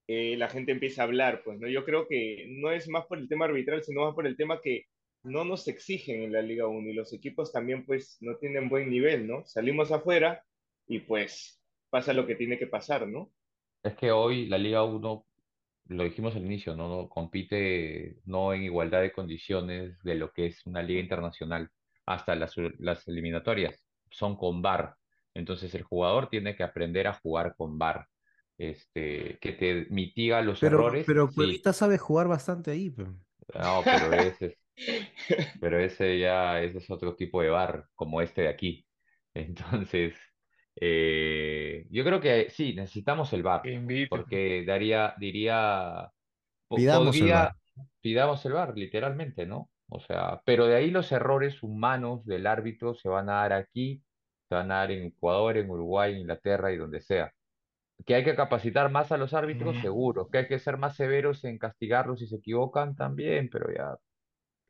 eh, 0.08 0.36
la 0.36 0.48
gente 0.48 0.72
empieza 0.72 1.02
a 1.02 1.04
hablar, 1.06 1.42
pues, 1.44 1.58
¿no? 1.60 1.68
Yo 1.68 1.84
creo 1.84 2.06
que 2.08 2.46
no 2.48 2.70
es 2.72 2.88
más 2.88 3.06
por 3.06 3.18
el 3.18 3.28
tema 3.28 3.46
arbitral, 3.46 3.82
sino 3.82 4.04
más 4.04 4.14
por 4.14 4.26
el 4.26 4.36
tema 4.36 4.60
que 4.62 4.86
no 5.22 5.44
nos 5.44 5.66
exigen 5.68 6.22
en 6.22 6.32
la 6.32 6.42
Liga 6.42 6.66
1 6.66 6.88
y 6.88 6.94
los 6.94 7.12
equipos 7.12 7.52
también, 7.52 7.84
pues, 7.84 8.18
no 8.20 8.36
tienen 8.36 8.68
buen 8.68 8.90
nivel, 8.90 9.26
¿no? 9.26 9.44
Salimos 9.46 9.92
afuera 9.92 10.42
y, 10.86 11.00
pues, 11.00 11.62
pasa 11.90 12.12
lo 12.12 12.26
que 12.26 12.34
tiene 12.34 12.58
que 12.58 12.66
pasar, 12.66 13.06
¿no? 13.08 13.32
Es 13.82 13.94
que 13.94 14.10
hoy 14.10 14.46
la 14.46 14.58
Liga 14.58 14.84
1, 14.84 15.26
lo 15.88 16.04
dijimos 16.04 16.36
al 16.36 16.44
inicio, 16.44 16.76
¿no? 16.76 16.88
No 16.88 17.08
compite 17.08 18.18
no 18.24 18.52
en 18.52 18.62
igualdad 18.62 19.00
de 19.00 19.12
condiciones 19.12 20.02
de 20.02 20.14
lo 20.14 20.32
que 20.32 20.46
es 20.46 20.66
una 20.66 20.82
liga 20.82 21.00
internacional. 21.00 21.70
Hasta 22.06 22.34
las, 22.34 22.54
las 22.78 23.06
eliminatorias 23.08 23.84
son 24.10 24.36
con 24.36 24.62
VAR. 24.62 24.94
Entonces 25.34 25.74
el 25.74 25.82
jugador 25.82 26.28
tiene 26.28 26.56
que 26.56 26.62
aprender 26.62 27.06
a 27.06 27.14
jugar 27.14 27.54
con 27.56 27.78
VAR. 27.78 28.06
Este, 28.58 29.38
que 29.40 29.52
te 29.52 29.86
mitiga 29.90 30.42
los 30.42 30.58
Pero, 30.58 30.78
errores, 30.80 31.04
pero 31.06 31.28
sí. 31.28 31.34
Cuevita 31.36 31.72
sabe 31.72 31.96
jugar 31.96 32.26
bastante 32.26 32.72
ahí, 32.72 32.90
pe. 32.90 33.04
No, 33.04 33.82
pero 33.84 34.12
ese 34.12 34.58
pero 35.58 35.78
ese 35.80 36.18
ya 36.18 36.60
ese 36.62 36.78
es 36.78 36.90
otro 36.90 37.16
tipo 37.16 37.42
de 37.42 37.50
bar, 37.50 37.86
como 37.94 38.20
este 38.22 38.42
de 38.42 38.48
aquí. 38.48 38.86
Entonces, 39.34 40.16
eh, 40.76 41.86
yo 41.90 42.04
creo 42.04 42.20
que 42.20 42.50
sí, 42.50 42.74
necesitamos 42.74 43.32
el 43.32 43.42
bar, 43.42 43.70
porque 44.08 44.64
daría, 44.66 45.14
diría, 45.18 46.10
po- 46.68 46.76
Pidamos 46.76 47.20
el 47.20 47.28
podría, 47.28 47.32
VAR. 47.32 47.52
pidamos 48.00 48.44
el 48.46 48.52
bar, 48.54 48.74
literalmente, 48.76 49.46
¿no? 49.46 49.70
O 49.88 50.00
sea, 50.00 50.42
pero 50.46 50.66
de 50.66 50.76
ahí 50.76 50.90
los 50.90 51.12
errores 51.12 51.62
humanos 51.62 52.24
del 52.26 52.46
árbitro 52.46 52.94
se 52.94 53.08
van 53.08 53.28
a 53.30 53.34
dar 53.42 53.52
aquí, 53.54 54.04
se 54.48 54.54
van 54.54 54.72
a 54.72 54.76
dar 54.78 54.90
en 54.92 55.04
Ecuador, 55.06 55.56
en 55.58 55.70
Uruguay, 55.70 56.12
en 56.14 56.20
Inglaterra 56.20 56.72
y 56.72 56.76
donde 56.78 57.00
sea. 57.02 57.32
Que 58.06 58.14
hay 58.14 58.24
que 58.24 58.36
capacitar 58.36 58.90
más 58.90 59.12
a 59.12 59.16
los 59.18 59.34
árbitros, 59.34 59.78
Mm. 59.78 59.80
seguro. 59.80 60.28
Que 60.30 60.38
hay 60.38 60.48
que 60.48 60.58
ser 60.58 60.76
más 60.78 60.96
severos 60.96 61.44
en 61.44 61.58
castigarlos 61.58 62.20
si 62.20 62.26
se 62.28 62.36
equivocan, 62.36 62.96
también, 62.96 63.48
pero 63.50 63.72
ya, 63.74 63.96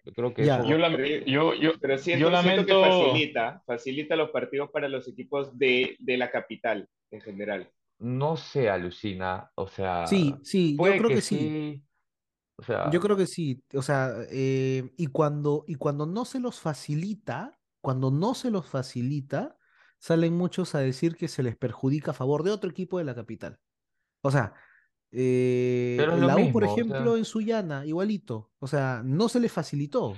yo 0.09 0.15
creo 0.15 0.35
que 0.35 0.43
eso 0.43 0.63
va 0.63 0.69
Yo, 0.71 0.79
lam- 0.79 0.97
Pero, 0.97 1.27
yo- 1.27 1.55
yo, 1.55 1.55
yo, 1.55 1.73
yo 1.81 1.99
siento 1.99 2.27
que 2.27 2.31
lamento, 2.31 2.81
facilita, 2.81 3.63
facilita 3.67 4.17
los 4.17 4.31
partidos 4.31 4.71
para 4.71 4.89
los 4.89 5.07
equipos 5.09 5.57
de, 5.59 5.97
de 5.99 6.17
la 6.17 6.31
capital 6.31 6.89
en 7.11 7.21
general. 7.21 7.71
No 7.99 8.37
se 8.37 8.71
alucina, 8.71 9.51
o 9.57 9.67
sea, 9.67 10.07
sí, 10.07 10.35
sí, 10.43 10.77
yo 10.77 10.85
creo 10.85 11.09
que 11.09 11.15
que 11.17 11.21
sí. 11.21 11.37
sí, 11.37 11.83
o 12.57 12.63
Yo 12.63 12.65
sea, 12.65 12.91
creo 13.01 13.17
que 13.17 13.27
sí. 13.27 13.63
O 13.75 13.83
sea, 13.83 14.13
eh, 14.31 14.91
y 14.97 15.07
cuando, 15.09 15.65
y 15.67 15.75
cuando 15.75 16.07
no 16.07 16.25
se 16.25 16.41
los 16.41 16.61
facilita, 16.61 17.59
cuando 17.81 18.11
no 18.11 18.35
se 18.35 18.51
los 18.51 18.67
facilita, 18.69 19.57
salen 19.99 20.35
muchos 20.37 20.75
a 20.75 20.79
decir 20.81 21.17
que 21.17 21.29
se 21.29 21.43
les 21.43 21.57
perjudica 21.57 22.13
a 22.13 22.15
favor 22.15 22.45
de 22.45 22.53
otro 22.53 22.71
equipo 22.71 22.99
de 22.99 23.05
la 23.05 23.15
capital. 23.15 23.59
O 24.23 24.31
sea, 24.31 24.55
eh, 25.11 26.07
la 26.19 26.37
U, 26.37 26.53
por 26.53 26.65
o 26.65 26.67
ejemplo, 26.67 27.13
sea, 27.13 27.19
en 27.19 27.25
Sullana, 27.25 27.87
igualito. 27.87 28.51
O 28.59 28.67
sea, 28.67 29.03
no 29.05 29.29
se 29.29 29.41
le 29.41 29.49
facilitó, 29.49 30.15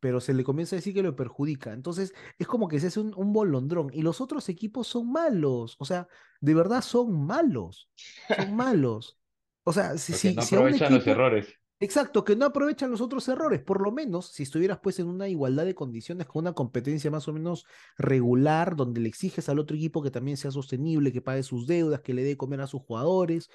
pero 0.00 0.20
se 0.20 0.34
le 0.34 0.44
comienza 0.44 0.76
a 0.76 0.78
decir 0.78 0.94
que 0.94 1.02
lo 1.02 1.16
perjudica. 1.16 1.72
Entonces, 1.72 2.14
es 2.38 2.46
como 2.46 2.68
que 2.68 2.80
se 2.80 2.88
hace 2.88 3.00
un, 3.00 3.14
un 3.16 3.32
bolondrón. 3.32 3.90
Y 3.92 4.02
los 4.02 4.20
otros 4.20 4.48
equipos 4.48 4.86
son 4.88 5.10
malos. 5.12 5.76
O 5.78 5.84
sea, 5.84 6.08
de 6.40 6.54
verdad 6.54 6.82
son 6.82 7.26
malos. 7.26 7.90
Son 8.28 8.54
malos. 8.56 9.18
O 9.64 9.72
sea, 9.72 9.96
si, 9.98 10.12
si, 10.14 10.32
no 10.34 10.42
si 10.42 10.56
aprovechan 10.56 10.92
los 10.92 11.06
equipo, 11.06 11.10
errores. 11.10 11.54
exacto, 11.80 12.24
que 12.24 12.36
no 12.36 12.46
aprovechan 12.46 12.90
los 12.90 13.00
otros 13.00 13.28
errores, 13.28 13.62
por 13.62 13.80
lo 13.82 13.92
menos, 13.92 14.32
si 14.32 14.42
estuvieras 14.42 14.78
pues 14.82 14.98
en 14.98 15.08
una 15.08 15.28
igualdad 15.28 15.64
de 15.66 15.74
condiciones 15.74 16.26
con 16.26 16.40
una 16.40 16.52
competencia 16.54 17.10
más 17.10 17.28
o 17.28 17.32
menos 17.32 17.66
regular, 17.98 18.76
donde 18.76 19.00
le 19.00 19.08
exiges 19.08 19.48
al 19.48 19.58
otro 19.58 19.76
equipo 19.76 20.02
que 20.02 20.10
también 20.10 20.36
sea 20.36 20.50
sostenible, 20.50 21.12
que 21.12 21.22
pague 21.22 21.42
sus 21.42 21.66
deudas, 21.66 22.00
que 22.02 22.14
le 22.14 22.22
dé 22.22 22.30
de 22.30 22.36
comer 22.36 22.60
a 22.60 22.66
sus 22.66 22.82
jugadores, 22.82 23.50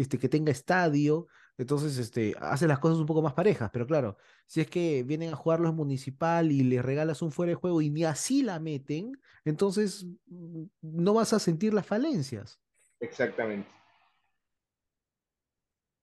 este, 0.00 0.18
que 0.18 0.28
tenga 0.28 0.52
estadio. 0.52 1.26
Entonces, 1.58 1.98
este, 1.98 2.34
hace 2.40 2.66
las 2.66 2.78
cosas 2.78 2.98
un 2.98 3.06
poco 3.06 3.22
más 3.22 3.34
parejas, 3.34 3.70
pero 3.72 3.86
claro, 3.86 4.16
si 4.46 4.60
es 4.62 4.66
que 4.68 5.02
vienen 5.02 5.32
a 5.32 5.36
jugar 5.36 5.60
los 5.60 5.74
municipal 5.74 6.50
y 6.52 6.62
les 6.62 6.82
regalas 6.82 7.20
un 7.22 7.32
fuera 7.32 7.50
de 7.50 7.56
juego 7.56 7.82
y 7.82 7.90
ni 7.90 8.04
así 8.04 8.42
la 8.42 8.58
meten, 8.60 9.12
entonces 9.44 10.06
mm, 10.26 10.64
no 10.80 11.14
vas 11.14 11.32
a 11.34 11.38
sentir 11.38 11.74
las 11.74 11.86
falencias. 11.86 12.58
Exactamente. 13.00 13.68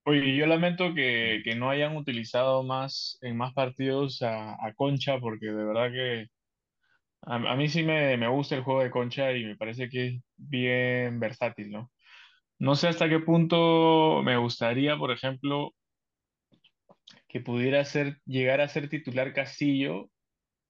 oye, 0.05 0.35
yo 0.35 0.45
lamento 0.45 0.93
que, 0.93 1.41
que 1.43 1.55
no 1.55 1.69
hayan 1.69 1.95
utilizado 1.97 2.63
más 2.63 3.17
en 3.21 3.35
más 3.37 3.53
partidos 3.53 4.21
a, 4.21 4.53
a 4.65 4.73
Concha, 4.73 5.19
porque 5.19 5.47
de 5.47 5.65
verdad 5.65 5.91
que 5.91 6.27
a, 7.23 7.35
a 7.35 7.55
mí 7.55 7.67
sí 7.69 7.83
me, 7.83 8.17
me 8.17 8.27
gusta 8.27 8.55
el 8.55 8.63
juego 8.63 8.83
de 8.83 8.91
Concha 8.91 9.31
y 9.33 9.45
me 9.45 9.57
parece 9.57 9.89
que 9.89 10.07
es 10.07 10.21
bien 10.37 11.19
versátil, 11.19 11.71
¿no? 11.71 11.91
No 12.59 12.75
sé 12.75 12.87
hasta 12.87 13.07
qué 13.07 13.19
punto 13.19 14.23
me 14.23 14.35
gustaría, 14.37 14.97
por 14.97 15.11
ejemplo, 15.11 15.75
que 17.27 17.39
pudiera 17.39 17.85
ser, 17.85 18.19
llegar 18.25 18.61
a 18.61 18.67
ser 18.67 18.89
titular 18.89 19.33
Castillo 19.33 20.09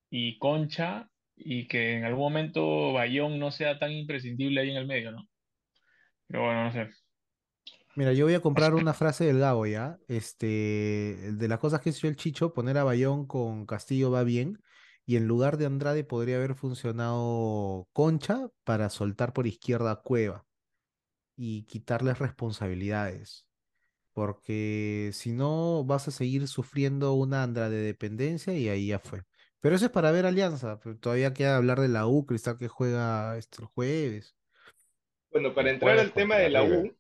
y 0.10 0.38
Concha 0.38 1.10
y 1.36 1.68
que 1.68 1.96
en 1.96 2.04
algún 2.04 2.24
momento 2.24 2.92
Bayón 2.92 3.40
no 3.40 3.52
sea 3.52 3.80
tan 3.80 3.92
imprescindible 3.92 4.60
ahí 4.60 4.72
en 4.72 4.78
el 4.78 4.88
medio, 4.88 5.12
¿no? 5.12 5.28
Pero 6.28 6.44
bueno, 6.44 6.66
no 6.66 6.72
sé. 6.74 6.90
Mira, 7.96 8.12
yo 8.12 8.26
voy 8.26 8.34
a 8.34 8.42
comprar 8.42 8.76
una 8.76 8.94
frase 8.94 9.26
del 9.26 9.40
Gabo, 9.40 9.66
¿ya? 9.66 9.98
Este, 10.08 10.46
de 11.34 11.48
las 11.48 11.60
cosas 11.60 11.80
que 11.80 11.92
hizo 11.92 12.08
el 12.08 12.18
Chicho, 12.18 12.54
poner 12.54 12.78
a 12.78 12.84
Bayón 12.84 13.26
con 13.26 13.66
Castillo 13.66 14.12
va 14.12 14.24
bien, 14.24 14.60
y 15.06 15.16
en 15.16 15.26
lugar 15.26 15.58
de 15.58 15.68
Andrade 15.68 16.04
podría 16.04 16.36
haber 16.36 16.54
funcionado 16.54 17.88
Concha 17.94 18.50
para 18.66 18.90
soltar 18.90 19.32
por 19.32 19.48
izquierda 19.48 19.92
a 19.92 20.02
Cueva 20.02 20.47
y 21.38 21.64
quitarles 21.64 22.20
responsabilidades, 22.20 23.48
porque 24.12 25.12
si 25.14 25.32
no 25.32 25.86
vas 25.86 26.08
a 26.08 26.12
seguir 26.12 26.48
sufriendo 26.48 27.14
una 27.14 27.44
Andrade 27.44 27.78
dependencia 27.78 28.54
y 28.54 28.68
ahí 28.68 28.88
ya 28.88 29.00
fue. 29.00 29.24
Pero 29.60 29.76
eso 29.76 29.86
es 29.86 29.92
para 29.92 30.12
ver 30.12 30.26
Alianza, 30.26 30.80
pero 30.80 30.98
todavía 30.98 31.34
queda 31.34 31.58
hablar 31.58 31.80
de 31.80 31.88
la 31.88 32.08
U, 32.08 32.26
Cristal 32.26 32.58
que 32.58 32.68
juega 32.68 33.38
este, 33.38 33.62
el 33.62 33.68
jueves. 33.68 34.36
Bueno, 35.32 35.54
para 35.54 35.72
entrar 35.72 36.00
al 36.00 36.14
tema 36.14 36.38
de 36.38 36.50
la. 36.50 36.64
U, 36.64 36.96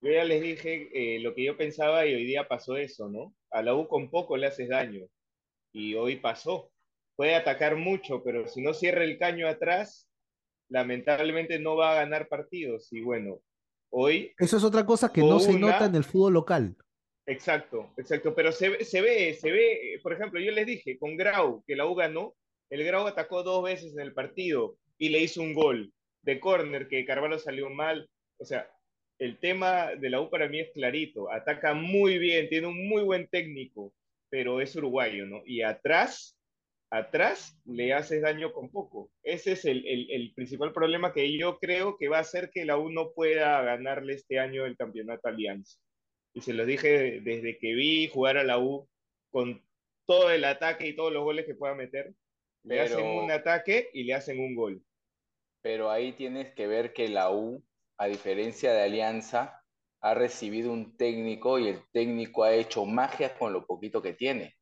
yo 0.00 0.12
ya 0.12 0.24
les 0.24 0.42
dije 0.42 0.90
eh, 0.92 1.20
lo 1.20 1.34
que 1.34 1.44
yo 1.44 1.56
pensaba 1.56 2.06
y 2.06 2.14
hoy 2.14 2.24
día 2.24 2.46
pasó 2.46 2.76
eso, 2.76 3.08
¿no? 3.08 3.34
A 3.50 3.62
la 3.62 3.74
U 3.74 3.88
con 3.88 4.10
poco 4.10 4.36
le 4.36 4.46
haces 4.46 4.68
daño 4.68 5.06
y 5.72 5.94
hoy 5.94 6.16
pasó. 6.16 6.70
Puede 7.16 7.34
atacar 7.34 7.76
mucho, 7.76 8.22
pero 8.22 8.46
si 8.46 8.60
no 8.60 8.74
cierra 8.74 9.04
el 9.04 9.18
caño 9.18 9.48
atrás, 9.48 10.08
lamentablemente 10.68 11.58
no 11.58 11.76
va 11.76 11.92
a 11.92 11.94
ganar 11.96 12.28
partidos. 12.28 12.92
Y 12.92 13.00
bueno, 13.02 13.40
hoy 13.90 14.32
Eso 14.38 14.56
es 14.56 14.64
otra 14.64 14.84
cosa 14.84 15.12
que 15.12 15.20
no 15.20 15.38
se 15.38 15.58
nota 15.58 15.86
en 15.86 15.94
el 15.94 16.04
fútbol 16.04 16.34
local. 16.34 16.76
exacto, 17.26 17.90
exacto, 17.96 18.34
pero 18.34 18.52
se, 18.52 18.68
ve- 18.70 18.84
se 18.84 19.00
ve, 19.00 19.34
se 19.34 19.50
ve, 19.50 19.98
por 20.02 20.12
ejemplo, 20.12 20.40
yo 20.40 20.50
les 20.52 20.66
dije, 20.66 20.98
con 20.98 21.16
Grau, 21.16 21.62
que 21.66 21.76
la 21.76 21.86
U 21.86 21.94
ganó, 21.94 22.34
el 22.70 22.84
Grau 22.84 23.06
atacó 23.06 23.42
dos 23.42 23.62
veces 23.64 23.92
en 23.94 24.00
el 24.00 24.12
partido 24.12 24.76
y 24.98 25.08
le 25.10 25.20
hizo 25.20 25.40
un 25.42 25.54
gol 25.54 25.92
de 26.22 26.40
córner 26.40 26.88
que 26.88 27.04
Carvalho 27.04 27.38
salió 27.38 27.70
mal. 27.70 28.08
O 28.38 28.44
sea, 28.44 28.70
el 29.18 29.38
tema 29.38 29.94
de 29.94 30.10
la 30.10 30.20
U 30.20 30.28
para 30.30 30.48
mí 30.48 30.60
es 30.60 30.70
clarito, 30.72 31.30
ataca 31.30 31.72
muy 31.74 32.18
bien, 32.18 32.48
tiene 32.48 32.66
un 32.66 32.88
muy 32.88 33.02
buen 33.02 33.28
técnico, 33.28 33.92
pero 34.28 34.60
es 34.60 34.74
uruguayo, 34.76 35.24
¿no? 35.26 35.42
Y 35.46 35.62
atrás 35.62 36.36
atrás 36.90 37.58
le 37.64 37.92
haces 37.92 38.22
daño 38.22 38.52
con 38.52 38.70
poco. 38.70 39.10
Ese 39.22 39.52
es 39.52 39.64
el, 39.64 39.86
el, 39.86 40.10
el, 40.10 40.34
principal 40.34 40.72
problema 40.72 41.12
que 41.12 41.36
yo 41.36 41.58
creo 41.58 41.96
que 41.96 42.08
va 42.08 42.18
a 42.18 42.20
hacer 42.20 42.50
que 42.50 42.64
la 42.64 42.78
U 42.78 42.90
no 42.90 43.12
pueda 43.12 43.60
ganarle 43.62 44.14
este 44.14 44.38
año 44.38 44.64
el 44.64 44.76
campeonato 44.76 45.28
Alianza. 45.28 45.78
Y 46.34 46.40
se 46.40 46.52
los 46.52 46.66
dije 46.66 47.20
desde 47.20 47.58
que 47.58 47.74
vi 47.74 48.08
jugar 48.08 48.36
a 48.36 48.44
la 48.44 48.58
U 48.58 48.88
con 49.30 49.64
todo 50.06 50.30
el 50.30 50.44
ataque 50.44 50.88
y 50.88 50.96
todos 50.96 51.12
los 51.12 51.24
goles 51.24 51.46
que 51.46 51.54
pueda 51.54 51.74
meter. 51.74 52.14
Le 52.64 52.76
Pero, 52.76 52.82
hacen 52.82 53.06
un 53.06 53.30
ataque 53.30 53.90
y 53.92 54.04
le 54.04 54.14
hacen 54.14 54.38
un 54.38 54.54
gol. 54.54 54.82
pero 55.62 55.90
ahí 55.90 56.12
tienes 56.12 56.54
que 56.54 56.66
ver 56.66 56.92
que 56.92 57.08
la 57.08 57.30
U, 57.30 57.64
a 57.98 58.06
diferencia 58.06 58.72
de 58.72 58.82
Alianza, 58.82 59.62
ha 60.00 60.14
recibido 60.14 60.70
un 60.70 60.96
técnico 60.96 61.58
y 61.58 61.68
el 61.68 61.80
técnico 61.92 62.44
ha 62.44 62.52
hecho 62.52 62.84
magia 62.84 63.36
con 63.38 63.52
lo 63.52 63.66
poquito 63.66 64.02
que 64.02 64.12
tiene. 64.12 64.54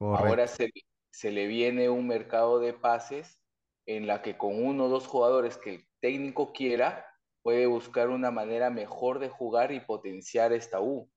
Ahora 0.00 0.46
se, 0.46 0.70
se 1.16 1.32
le 1.32 1.46
viene 1.46 1.88
un 1.88 2.06
mercado 2.06 2.60
de 2.60 2.74
pases 2.74 3.42
en 3.86 4.06
la 4.06 4.20
que 4.20 4.36
con 4.36 4.62
uno 4.62 4.84
o 4.84 4.88
dos 4.90 5.06
jugadores 5.06 5.56
que 5.56 5.70
el 5.76 5.84
técnico 6.00 6.52
quiera, 6.52 7.06
puede 7.42 7.64
buscar 7.66 8.10
una 8.10 8.30
manera 8.30 8.68
mejor 8.68 9.18
de 9.18 9.30
jugar 9.30 9.72
y 9.72 9.80
potenciar 9.80 10.52
esta 10.52 10.82
U. 10.82 11.10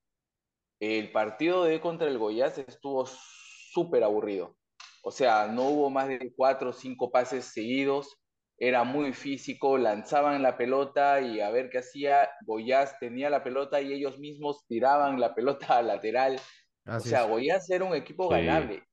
El 0.79 1.11
partido 1.11 1.65
de 1.65 1.81
contra 1.81 2.07
el 2.07 2.17
Goiás 2.17 2.57
estuvo 2.57 3.05
súper 3.07 4.05
aburrido. 4.05 4.55
O 5.03 5.11
sea, 5.11 5.47
no 5.47 5.67
hubo 5.67 5.89
más 5.89 6.07
de 6.07 6.31
cuatro 6.33 6.69
o 6.69 6.73
cinco 6.73 7.11
pases 7.11 7.45
seguidos. 7.45 8.17
Era 8.57 8.85
muy 8.85 9.11
físico, 9.11 9.77
lanzaban 9.77 10.41
la 10.41 10.57
pelota 10.57 11.19
y 11.19 11.41
a 11.41 11.51
ver 11.51 11.69
qué 11.69 11.79
hacía. 11.79 12.29
Goiás 12.45 12.97
tenía 12.99 13.29
la 13.29 13.43
pelota 13.43 13.81
y 13.81 13.91
ellos 13.91 14.17
mismos 14.17 14.65
tiraban 14.67 15.19
la 15.19 15.35
pelota 15.35 15.79
al 15.79 15.87
lateral. 15.87 16.37
O 16.37 16.41
Así 16.85 17.09
sea, 17.09 17.25
es. 17.25 17.27
Goiás 17.27 17.69
era 17.69 17.83
un 17.83 17.95
equipo 17.95 18.29
Sí, 18.29 18.35
ganable. 18.35 18.83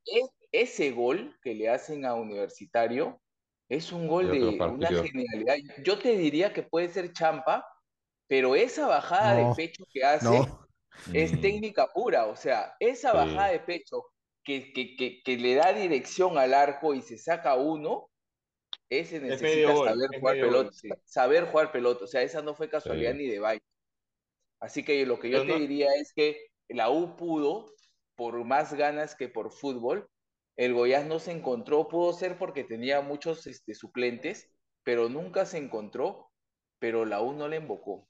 Es- 0.61 0.73
ese 0.75 0.91
gol 0.93 1.37
que 1.43 1.55
le 1.55 1.69
hacen 1.69 2.05
a 2.05 2.15
Universitario 2.15 3.23
es 3.69 3.93
un 3.93 4.07
gol 4.09 4.31
de 4.31 4.65
una 4.69 4.93
genialidad. 4.93 5.57
Yo 5.85 5.99
te 5.99 6.17
diría 6.17 6.53
que 6.53 6.63
puede 6.63 6.89
ser 6.89 7.13
champa, 7.13 7.67
pero 8.29 8.57
esa 8.57 8.87
bajada 8.87 9.35
de 9.37 9.47
pecho 9.49 9.85
que 9.93 10.05
hace 10.05 10.43
no. 10.45 10.67
es 11.13 11.41
Mm, 11.41 11.41
técnica 11.41 11.89
pura, 11.95 12.27
o 12.27 12.37
sea, 12.37 12.75
esa 12.81 13.13
bajada 13.15 13.49
sí, 13.49 13.53
de 13.53 13.61
pecho 13.61 14.05
que, 14.45 14.73
que, 14.73 14.97
que, 14.97 15.23
que 15.25 15.37
le 15.39 15.55
da 15.57 15.73
dirección 15.73 16.39
al 16.39 16.55
arco 16.55 16.95
y 16.95 17.03
se 17.03 17.19
saca 17.19 17.57
uno, 17.57 18.11
ese 18.91 19.21
necesita 19.21 19.77
saber 19.77 20.11
jugar 20.21 20.39
pelota, 20.41 20.71
sí. 20.73 21.03
saber 21.05 21.47
jugar 21.47 21.73
pelota, 21.73 22.05
o 22.05 22.09
sea, 22.09 22.23
esa 22.23 22.43
no 22.43 22.55
fue 22.55 22.69
casualidad 22.71 23.15
sí. 23.15 23.17
ni 23.17 23.27
de 23.29 23.41
baile. 23.41 23.63
Así 24.61 24.85
que 24.85 25.07
lo 25.07 25.19
que 25.19 25.31
yo 25.31 25.45
te 25.45 25.53
diría 25.53 25.89
es 25.97 26.13
que 26.15 26.47
la 26.69 26.91
U 26.91 27.17
pudo, 27.17 27.67
por 28.15 28.43
más 28.45 28.75
ganas 28.75 29.15
que 29.15 29.29
por 29.29 29.53
fútbol, 29.53 30.09
el 30.57 30.73
Goiás 30.73 31.07
no 31.07 31.19
se 31.19 31.33
encontró, 31.33 31.89
pudo 31.89 32.13
ser 32.13 32.39
porque 32.39 32.65
tenía 32.65 33.01
muchos 33.03 33.47
este, 33.47 33.75
suplentes, 33.75 34.51
pero 34.83 35.09
nunca 35.09 35.45
se 35.47 35.59
encontró, 35.59 36.31
pero 36.79 37.05
la 37.05 37.21
U 37.21 37.33
no 37.33 37.49
le 37.49 37.57
invocó. 37.57 38.09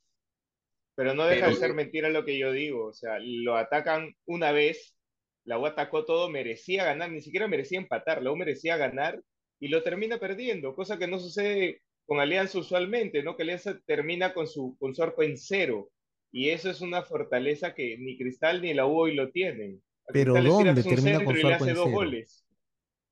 Pero 0.95 1.15
no 1.15 1.27
deja 1.27 1.49
de 1.49 1.55
ser 1.57 1.75
mentira 1.75 2.09
lo 2.09 2.25
que 2.25 2.39
yo 2.39 2.53
digo, 2.53 2.87
o 2.87 2.93
sea, 2.93 3.19
lo 3.21 3.57
atacan 3.57 4.15
una 4.25 4.53
vez, 4.53 4.97
la 5.45 5.59
U 5.59 5.67
atacó 5.67 6.05
todo, 6.05 6.31
merecía 6.31 6.85
ganar, 6.85 7.11
ni 7.11 7.21
siquiera 7.21 7.49
merecía 7.49 7.79
empatar, 7.79 8.23
la 8.23 8.31
U 8.33 8.37
merecía 8.37 8.77
ganar 8.77 9.23
y 9.61 9.69
lo 9.69 9.83
termina 9.83 10.19
perdiendo, 10.19 10.75
cosa 10.75 10.99
que 10.99 11.07
no 11.07 11.19
sucede 11.19 11.83
con 12.07 12.21
Alianza 12.21 12.59
usualmente, 12.59 13.23
¿no? 13.23 13.37
Que 13.37 13.43
Alianza 13.43 13.79
termina 13.87 14.33
con 14.33 14.47
su, 14.47 14.77
con 14.79 14.95
su 14.95 15.03
arco 15.03 15.23
en 15.23 15.37
cero. 15.37 15.91
Y 16.33 16.51
eso 16.51 16.71
es 16.71 16.81
una 16.81 17.03
fortaleza 17.03 17.75
que 17.75 17.97
ni 17.99 18.17
Cristal 18.17 18.63
ni 18.63 18.75
la 18.75 18.87
U 18.87 18.99
hoy 18.99 19.15
lo 19.15 19.31
tienen. 19.31 19.83
Pero 20.09 20.35
¿dónde 20.43 20.83
termina 20.83 21.25
con 21.25 21.37
su 21.37 21.47
arco 21.47 21.65
en 21.67 21.75
cero? 21.75 21.91
Goles. 21.91 22.47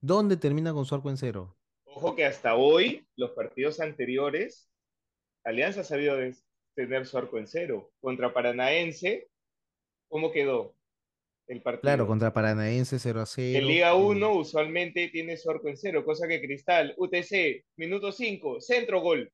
¿Dónde 0.01 0.36
termina 0.36 0.72
con 0.72 0.86
su 0.86 0.95
arco 0.95 1.11
en 1.11 1.16
cero? 1.16 1.57
Ojo 1.84 2.14
que 2.14 2.24
hasta 2.24 2.57
hoy, 2.57 3.07
los 3.16 3.30
partidos 3.30 3.80
anteriores, 3.80 4.68
Alianza 5.45 5.80
ha 5.80 5.84
sabido 5.84 6.16
tener 6.74 7.07
su 7.07 7.18
arco 7.18 7.38
en 7.38 7.47
cero. 7.47 7.92
Contra 8.01 8.32
Paranaense, 8.32 9.28
¿cómo 10.09 10.32
quedó? 10.32 10.74
el 11.47 11.62
partido. 11.62 11.82
Claro, 11.82 12.07
contra 12.07 12.32
Paranaense 12.32 12.99
0 12.99 13.20
a 13.20 13.26
0. 13.26 13.59
En 13.59 13.66
Liga 13.66 13.95
1 13.95 14.32
usualmente 14.32 15.09
tiene 15.09 15.36
su 15.36 15.51
arco 15.51 15.68
en 15.68 15.76
cero, 15.76 16.05
cosa 16.05 16.26
que 16.26 16.40
Cristal, 16.40 16.95
UTC, 16.97 17.64
minuto 17.76 18.12
5, 18.12 18.61
centro 18.61 19.01
gol. 19.01 19.30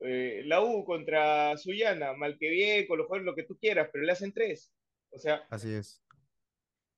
Eh, 0.00 0.42
la 0.46 0.60
U 0.62 0.84
contra 0.84 1.56
Sullana, 1.56 2.12
mal 2.14 2.36
que 2.38 2.50
bien, 2.50 2.86
con 2.86 2.98
los 2.98 3.06
jugadores, 3.06 3.26
lo 3.26 3.34
que 3.34 3.44
tú 3.44 3.56
quieras, 3.56 3.88
pero 3.92 4.04
le 4.04 4.12
hacen 4.12 4.32
tres. 4.32 4.72
O 5.10 5.18
sea. 5.18 5.46
Así 5.48 5.72
es. 5.72 6.01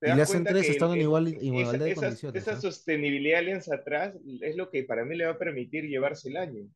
Y 0.04 0.14
le 0.14 0.22
hacen 0.22 0.44
tres 0.44 0.68
estando 0.68 0.94
en 0.94 1.00
igual, 1.00 1.28
igualdad 1.40 1.84
de 1.84 1.92
esa, 1.92 2.00
condiciones. 2.02 2.42
Esa 2.42 2.60
sostenibilidad 2.60 3.36
de 3.36 3.44
Alianza 3.44 3.74
atrás 3.76 4.14
es 4.40 4.56
lo 4.56 4.70
que 4.70 4.84
para 4.84 5.04
mí 5.04 5.16
le 5.16 5.26
va 5.26 5.32
a 5.32 5.38
permitir 5.38 5.84
llevarse 5.84 6.28
el 6.28 6.36
año, 6.36 6.68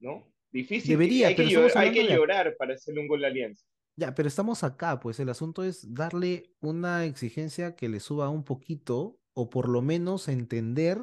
¿no? 0.00 0.30
Difícil. 0.52 0.90
Debería, 0.90 1.28
hay 1.28 1.34
pero 1.34 1.66
que, 1.66 1.78
hay 1.78 1.92
que 1.92 2.04
llorar 2.04 2.56
para 2.56 2.74
hacerle 2.74 3.00
un 3.00 3.08
gol 3.08 3.24
a 3.24 3.28
Alianza. 3.28 3.64
Ya, 3.96 4.14
pero 4.14 4.28
estamos 4.28 4.64
acá, 4.64 5.00
pues 5.00 5.20
el 5.20 5.28
asunto 5.28 5.64
es 5.64 5.94
darle 5.94 6.50
una 6.60 7.04
exigencia 7.04 7.76
que 7.76 7.88
le 7.88 8.00
suba 8.00 8.28
un 8.28 8.44
poquito, 8.44 9.18
o 9.34 9.50
por 9.50 9.68
lo 9.68 9.82
menos 9.82 10.28
entender 10.28 10.98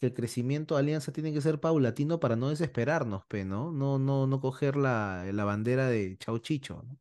que 0.00 0.06
el 0.06 0.14
crecimiento 0.14 0.74
de 0.74 0.80
Alianza 0.80 1.12
tiene 1.12 1.32
que 1.32 1.40
ser 1.40 1.58
paulatino 1.58 2.20
para 2.20 2.36
no 2.36 2.50
desesperarnos, 2.50 3.26
pe, 3.26 3.44
¿no? 3.44 3.72
No, 3.72 3.98
no, 3.98 4.26
no 4.26 4.40
coger 4.40 4.76
la, 4.76 5.26
la 5.32 5.44
bandera 5.44 5.88
de 5.88 6.16
Chau 6.18 6.38
Chicho, 6.38 6.84
¿no? 6.86 6.98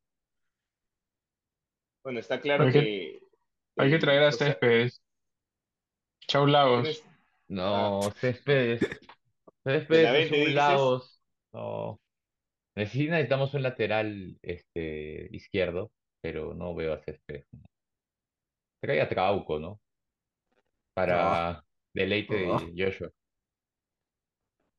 Bueno, 2.03 2.19
está 2.19 2.39
claro 2.39 2.71
que, 2.71 3.26
Hay 3.77 3.91
que 3.91 3.99
traer 3.99 4.23
a 4.23 4.31
Céspedes. 4.31 5.01
Chau 6.27 6.45
Lagos. 6.45 7.03
No, 7.47 8.01
Céspedes. 8.19 8.81
Céspedes 9.63 10.31
es 10.31 10.47
un 10.47 10.55
Lagos. 10.55 11.21
No. 11.53 11.99
Sí 12.85 13.07
necesitamos 13.07 13.53
un 13.53 13.63
lateral 13.63 14.37
este, 14.41 15.29
izquierdo, 15.31 15.91
pero 16.21 16.53
no 16.53 16.75
veo 16.75 16.93
a 16.93 16.99
Céspedes. 16.99 17.45
Trae 18.81 19.01
a 19.01 19.09
Trauco, 19.09 19.59
¿no? 19.59 19.79
Para 20.93 21.63
deleite 21.93 22.35
de 22.35 22.47
Oh. 22.47 22.59
Joshua. 22.75 23.09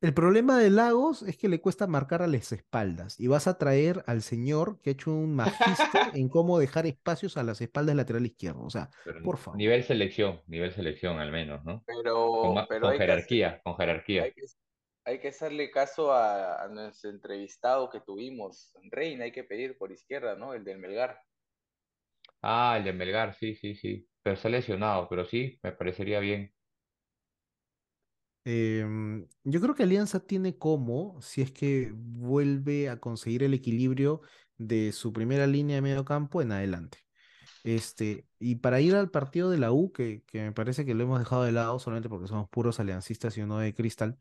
El 0.01 0.15
problema 0.15 0.59
de 0.59 0.71
Lagos 0.71 1.23
es 1.23 1.37
que 1.37 1.49
le 1.49 1.61
cuesta 1.61 1.87
marcar 1.89 2.23
a 2.23 2.27
las 2.29 2.53
espaldas 2.53 3.19
y 3.19 3.27
vas 3.27 3.49
a 3.49 3.59
traer 3.59 4.05
al 4.07 4.23
señor 4.23 4.81
que 4.81 4.91
ha 4.91 4.93
hecho 4.93 5.13
un 5.13 5.35
magíster 5.35 6.11
en 6.15 6.29
cómo 6.29 6.59
dejar 6.59 6.87
espacios 6.87 7.37
a 7.37 7.43
las 7.43 7.61
espaldas 7.61 7.89
del 7.93 7.97
lateral 7.99 8.27
izquierdo. 8.27 8.63
O 8.65 8.71
sea, 8.71 8.91
Pero 9.03 9.21
por 9.23 9.39
favor. 9.39 9.59
nivel 9.59 9.83
selección, 9.85 10.43
nivel 10.47 10.73
selección 10.73 11.19
al 11.19 11.33
menos, 11.33 11.65
¿no? 11.65 11.85
Pero, 11.87 12.15
Con, 12.39 12.67
pero 12.69 12.87
con 12.87 12.93
hay 12.93 13.01
que, 13.01 13.05
jerarquía, 13.05 13.61
con 13.65 13.77
jerarquía. 13.77 14.25
hay 14.25 14.33
que, 14.35 14.43
hay 15.05 15.21
que 15.21 15.29
hacerle 15.29 15.71
caso 15.71 16.13
a, 16.13 16.63
a 16.65 16.69
nuestro 16.69 17.11
entrevistado 17.11 17.91
que 17.91 18.01
tuvimos, 18.01 18.73
Reina, 18.91 19.25
hay 19.25 19.33
que 19.33 19.45
pedir 19.45 19.79
por 19.79 19.93
izquierda, 19.93 20.37
¿no? 20.37 20.55
El 20.55 20.65
del 20.65 20.79
Melgar. 20.79 21.21
Ah, 22.43 22.77
el 22.79 22.85
de 22.85 22.93
Melgar, 22.93 23.35
sí, 23.35 23.55
sí, 23.55 23.75
sí. 23.77 24.09
Pero 24.23 24.35
está 24.35 24.49
lesionado, 24.49 25.09
pero 25.09 25.25
sí, 25.25 25.59
me 25.63 25.73
parecería 25.73 26.21
bien. 26.21 26.53
Em, 28.45 29.27
yo 29.45 29.61
creo 29.61 29.75
que 29.75 29.83
Alianza 29.83 30.21
tiene 30.27 30.57
como, 30.57 31.21
si 31.21 31.43
es 31.43 31.53
que 31.53 31.93
vuelve 31.95 32.89
a 32.89 32.99
conseguir 33.01 33.43
el 33.43 33.55
equilibrio 33.55 34.23
de 34.57 34.93
su 34.93 35.13
primera 35.13 35.47
línea 35.47 35.77
de 35.77 35.83
medio 35.83 36.05
campo 36.05 36.41
en 36.43 36.53
adelante. 36.53 36.99
Este, 37.65 38.27
y 38.39 38.57
para 38.57 38.81
ir 38.81 38.95
al 38.95 39.11
partido 39.11 39.51
de 39.51 39.59
la 39.59 39.73
U, 39.73 39.93
que, 39.93 40.23
que 40.27 40.43
me 40.43 40.53
parece 40.53 40.87
que 40.87 40.95
lo 40.95 41.05
hemos 41.05 41.19
dejado 41.19 41.45
de 41.45 41.53
lado 41.53 41.79
solamente 41.79 42.09
porque 42.09 42.29
somos 42.29 42.49
puros 42.49 42.81
aliancistas 42.81 43.37
y 43.39 43.43
uno 43.43 43.59
de 43.59 43.75
Cristal, 43.75 44.19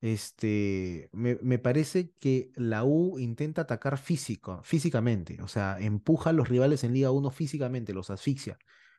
este, 0.00 1.10
me, 1.12 1.36
me 1.42 1.58
parece 1.58 2.12
que 2.20 2.52
la 2.56 2.84
U 2.84 3.18
intenta 3.18 3.62
atacar 3.62 3.98
físico, 3.98 4.60
físicamente, 4.64 5.42
o 5.42 5.48
sea, 5.48 5.78
empuja 5.80 6.30
a 6.30 6.32
los 6.32 6.48
rivales 6.48 6.84
en 6.84 6.94
Liga 6.94 7.10
1 7.10 7.30
físicamente, 7.30 7.92
los 7.94 8.10
asfixia. 8.10 8.58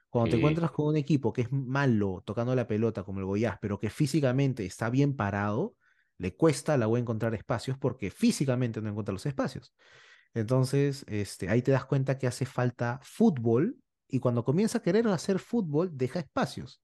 Cuando 0.10 0.30
te 0.30 0.36
encuentras 0.38 0.72
con 0.72 0.88
un 0.88 0.98
equipo 0.98 1.34
que 1.34 1.42
es 1.44 1.52
malo 1.52 2.24
tocando 2.26 2.56
la 2.56 2.68
pelota 2.68 3.04
como 3.04 3.20
el 3.20 3.26
Goiás, 3.26 3.58
pero 3.62 3.80
que 3.80 3.90
físicamente 3.90 4.66
está 4.66 4.90
bien 4.90 5.16
parado, 5.16 5.76
le 6.18 6.36
cuesta 6.36 6.74
a 6.74 6.78
la 6.78 6.88
U 6.88 6.98
encontrar 6.98 7.36
espacios 7.36 7.78
porque 7.78 8.12
físicamente 8.12 8.82
no 8.82 8.90
encuentra 8.90 9.14
los 9.14 9.26
espacios. 9.26 9.74
Entonces, 10.34 11.06
este, 11.08 11.50
ahí 11.50 11.62
te 11.62 11.72
das 11.72 11.86
cuenta 11.86 12.18
que 12.18 12.28
hace 12.28 12.46
falta 12.46 13.00
fútbol 13.04 13.78
y 14.08 14.20
cuando 14.20 14.44
comienza 14.46 14.80
a 14.80 14.82
querer 14.84 15.08
hacer 15.10 15.40
fútbol, 15.40 15.92
deja 15.98 16.20
espacios. 16.20 16.82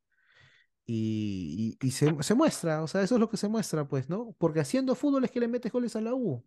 Y, 0.86 1.78
y- 1.82 1.88
y 1.88 1.92
se, 1.92 2.16
se 2.24 2.36
muestra, 2.36 2.84
o 2.84 2.88
sea, 2.88 3.02
eso 3.02 3.16
es 3.16 3.22
lo 3.22 3.30
que 3.30 3.38
se 3.38 3.48
muestra, 3.48 3.88
pues, 3.88 4.10
¿no? 4.10 4.36
Porque 4.38 4.60
haciendo 4.60 4.96
fútbol 4.96 5.26
es 5.26 5.32
que 5.32 5.40
le 5.40 5.48
metes 5.48 5.72
goles 5.72 5.96
a 5.96 6.02
la 6.02 6.14
U, 6.16 6.46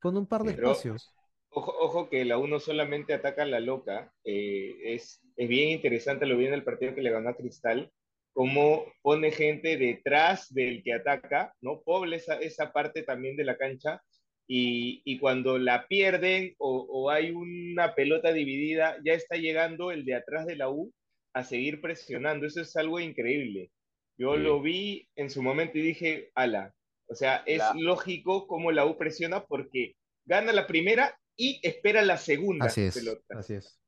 con 0.00 0.16
un 0.16 0.26
par 0.26 0.44
de. 0.44 0.52
Pero 0.52 0.56
espacios. 0.72 1.17
Ojo, 1.50 1.74
ojo 1.78 2.08
que 2.10 2.24
la 2.24 2.38
U 2.38 2.46
no 2.46 2.60
solamente 2.60 3.12
ataca 3.14 3.42
a 3.42 3.46
la 3.46 3.60
loca, 3.60 4.12
eh, 4.24 4.76
es, 4.94 5.20
es 5.36 5.48
bien 5.48 5.70
interesante, 5.70 6.26
lo 6.26 6.36
vi 6.36 6.46
en 6.46 6.54
el 6.54 6.64
partido 6.64 6.94
que 6.94 7.02
le 7.02 7.10
ganó 7.10 7.30
a 7.30 7.36
Cristal, 7.36 7.90
cómo 8.32 8.84
pone 9.02 9.30
gente 9.32 9.76
detrás 9.76 10.52
del 10.52 10.82
que 10.82 10.92
ataca, 10.92 11.54
¿no? 11.60 11.82
Pobla 11.82 12.16
esa, 12.16 12.38
esa 12.38 12.72
parte 12.72 13.02
también 13.02 13.36
de 13.36 13.44
la 13.44 13.56
cancha 13.56 14.00
y, 14.46 15.02
y 15.04 15.18
cuando 15.18 15.58
la 15.58 15.88
pierden 15.88 16.54
o, 16.58 16.86
o 16.88 17.10
hay 17.10 17.32
una 17.32 17.94
pelota 17.94 18.32
dividida, 18.32 18.96
ya 19.04 19.14
está 19.14 19.36
llegando 19.36 19.90
el 19.90 20.04
de 20.04 20.14
atrás 20.14 20.46
de 20.46 20.56
la 20.56 20.70
U 20.70 20.92
a 21.34 21.42
seguir 21.44 21.80
presionando. 21.80 22.46
Eso 22.46 22.60
es 22.62 22.74
algo 22.76 23.00
increíble. 23.00 23.70
Yo 24.16 24.36
lo 24.36 24.60
vi 24.60 25.08
en 25.16 25.30
su 25.30 25.42
momento 25.42 25.78
y 25.78 25.82
dije, 25.82 26.30
ala, 26.34 26.74
o 27.08 27.14
sea, 27.14 27.42
es 27.46 27.58
La- 27.58 27.74
lógico 27.76 28.46
cómo 28.46 28.72
la 28.72 28.84
U 28.86 28.96
presiona 28.98 29.44
porque 29.44 29.94
gana 30.26 30.52
la 30.52 30.66
primera 30.66 31.18
y 31.38 31.58
espera 31.66 32.02
la 32.02 32.18
segunda 32.18 32.66
Así 32.66 32.82
es, 32.82 32.94
pelota. 32.98 33.38
así 33.38 33.54
es. 33.54 33.80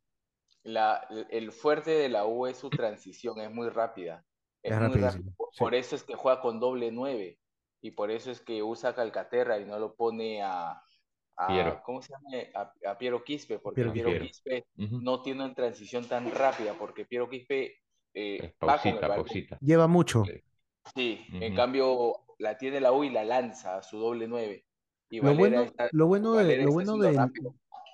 La, 0.62 1.06
el 1.30 1.52
fuerte 1.52 1.90
de 1.90 2.08
la 2.08 2.24
U 2.26 2.46
es 2.46 2.56
su 2.58 2.70
transición, 2.70 3.40
es 3.40 3.50
muy 3.50 3.68
rápida. 3.68 4.24
Es 4.62 4.72
Es 4.72 4.78
muy 4.80 4.88
rápida. 5.00 5.32
Por- 5.36 5.72
sí. 5.74 5.78
Eso 5.78 5.96
es 5.96 6.02
que 6.04 6.14
juega 6.14 6.40
con 6.40 6.60
doble 6.60 6.90
nueve. 6.92 7.38
Y 7.82 7.90
por 7.92 8.10
eso 8.10 8.30
es 8.30 8.40
que 8.40 8.62
usa 8.62 8.94
Calcaterra 8.94 9.58
y 9.58 9.64
no 9.64 9.78
lo 9.78 9.94
pone 9.94 10.42
a, 10.42 10.82
a- 11.36 11.46
Piero. 11.48 11.82
¿cómo 11.84 12.02
se 12.02 12.12
llama? 12.12 12.28
A, 12.54 12.90
a 12.90 12.98
Piero 12.98 13.24
Quispe, 13.24 13.58
porque 13.58 13.76
Piero 13.82 13.92
Piero, 13.92 14.24
Quispe. 14.24 14.66
No 14.76 15.22
tiene 15.22 15.44
una 15.44 15.54
transición 15.54 16.06
tan 16.06 16.30
rápida, 16.30 16.74
porque 16.78 17.06
Piero 17.06 17.28
Quispe 17.28 17.78
eh, 18.14 18.38
Es 18.42 18.68
va 18.68 18.78
con 18.78 18.92
el 18.92 18.98
pausita, 19.00 19.08
pausita. 19.08 19.58
Lleva 19.60 19.86
mucho. 19.86 20.24
Sí. 20.94 21.24
En 21.32 21.54
cambio 21.56 22.26
la 22.38 22.58
tiene 22.58 22.80
la 22.80 22.92
U 22.92 23.02
y 23.04 23.10
la 23.10 23.24
lanza 23.24 23.76
a 23.78 23.82
su 23.82 23.98
doble 23.98 24.28
nueve. 24.28 24.66
Y 25.10 25.20
Lo 25.20 25.34
bueno, 25.34 25.62
está, 25.62 25.88
lo 25.92 26.06
bueno, 26.06 26.32
de- 26.34 26.58
lo 26.62 26.70
bueno 26.72 26.96
del, 26.96 27.18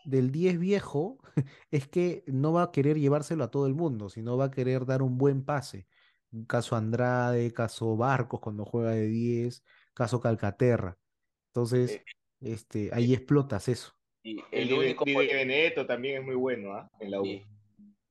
del 0.04 0.30
10 0.30 0.58
viejo 0.58 1.18
es 1.70 1.88
que 1.88 2.22
no 2.26 2.52
va 2.52 2.64
a 2.64 2.70
querer 2.72 2.98
llevárselo 2.98 3.42
a 3.44 3.50
todo 3.50 3.66
el 3.66 3.74
mundo, 3.74 4.08
sino 4.10 4.36
va 4.36 4.46
a 4.46 4.50
querer 4.50 4.84
dar 4.86 5.02
un 5.02 5.16
buen 5.18 5.44
pase. 5.44 5.86
Caso 6.46 6.76
Andrade, 6.76 7.52
caso 7.52 7.96
Barcos 7.96 8.40
cuando 8.40 8.64
juega 8.64 8.90
de 8.90 9.06
10, 9.06 9.64
caso 9.94 10.20
Calcaterra. 10.20 10.98
Entonces, 11.48 11.92
Eh, 11.92 12.04
este, 12.40 12.90
ahí 12.92 13.14
explotas 13.14 13.68
eso. 13.68 13.94
Y 14.22 14.36
El 14.52 14.72
único, 14.74 15.04
Di 15.04 15.14
por- 15.14 15.26
Benedetto 15.26 15.86
también 15.86 16.18
es 16.18 16.24
muy 16.24 16.34
bueno 16.34 16.72
¿ah? 16.74 16.90
en 17.00 17.10
la 17.12 17.20
U. 17.22 17.24
y 17.26 17.46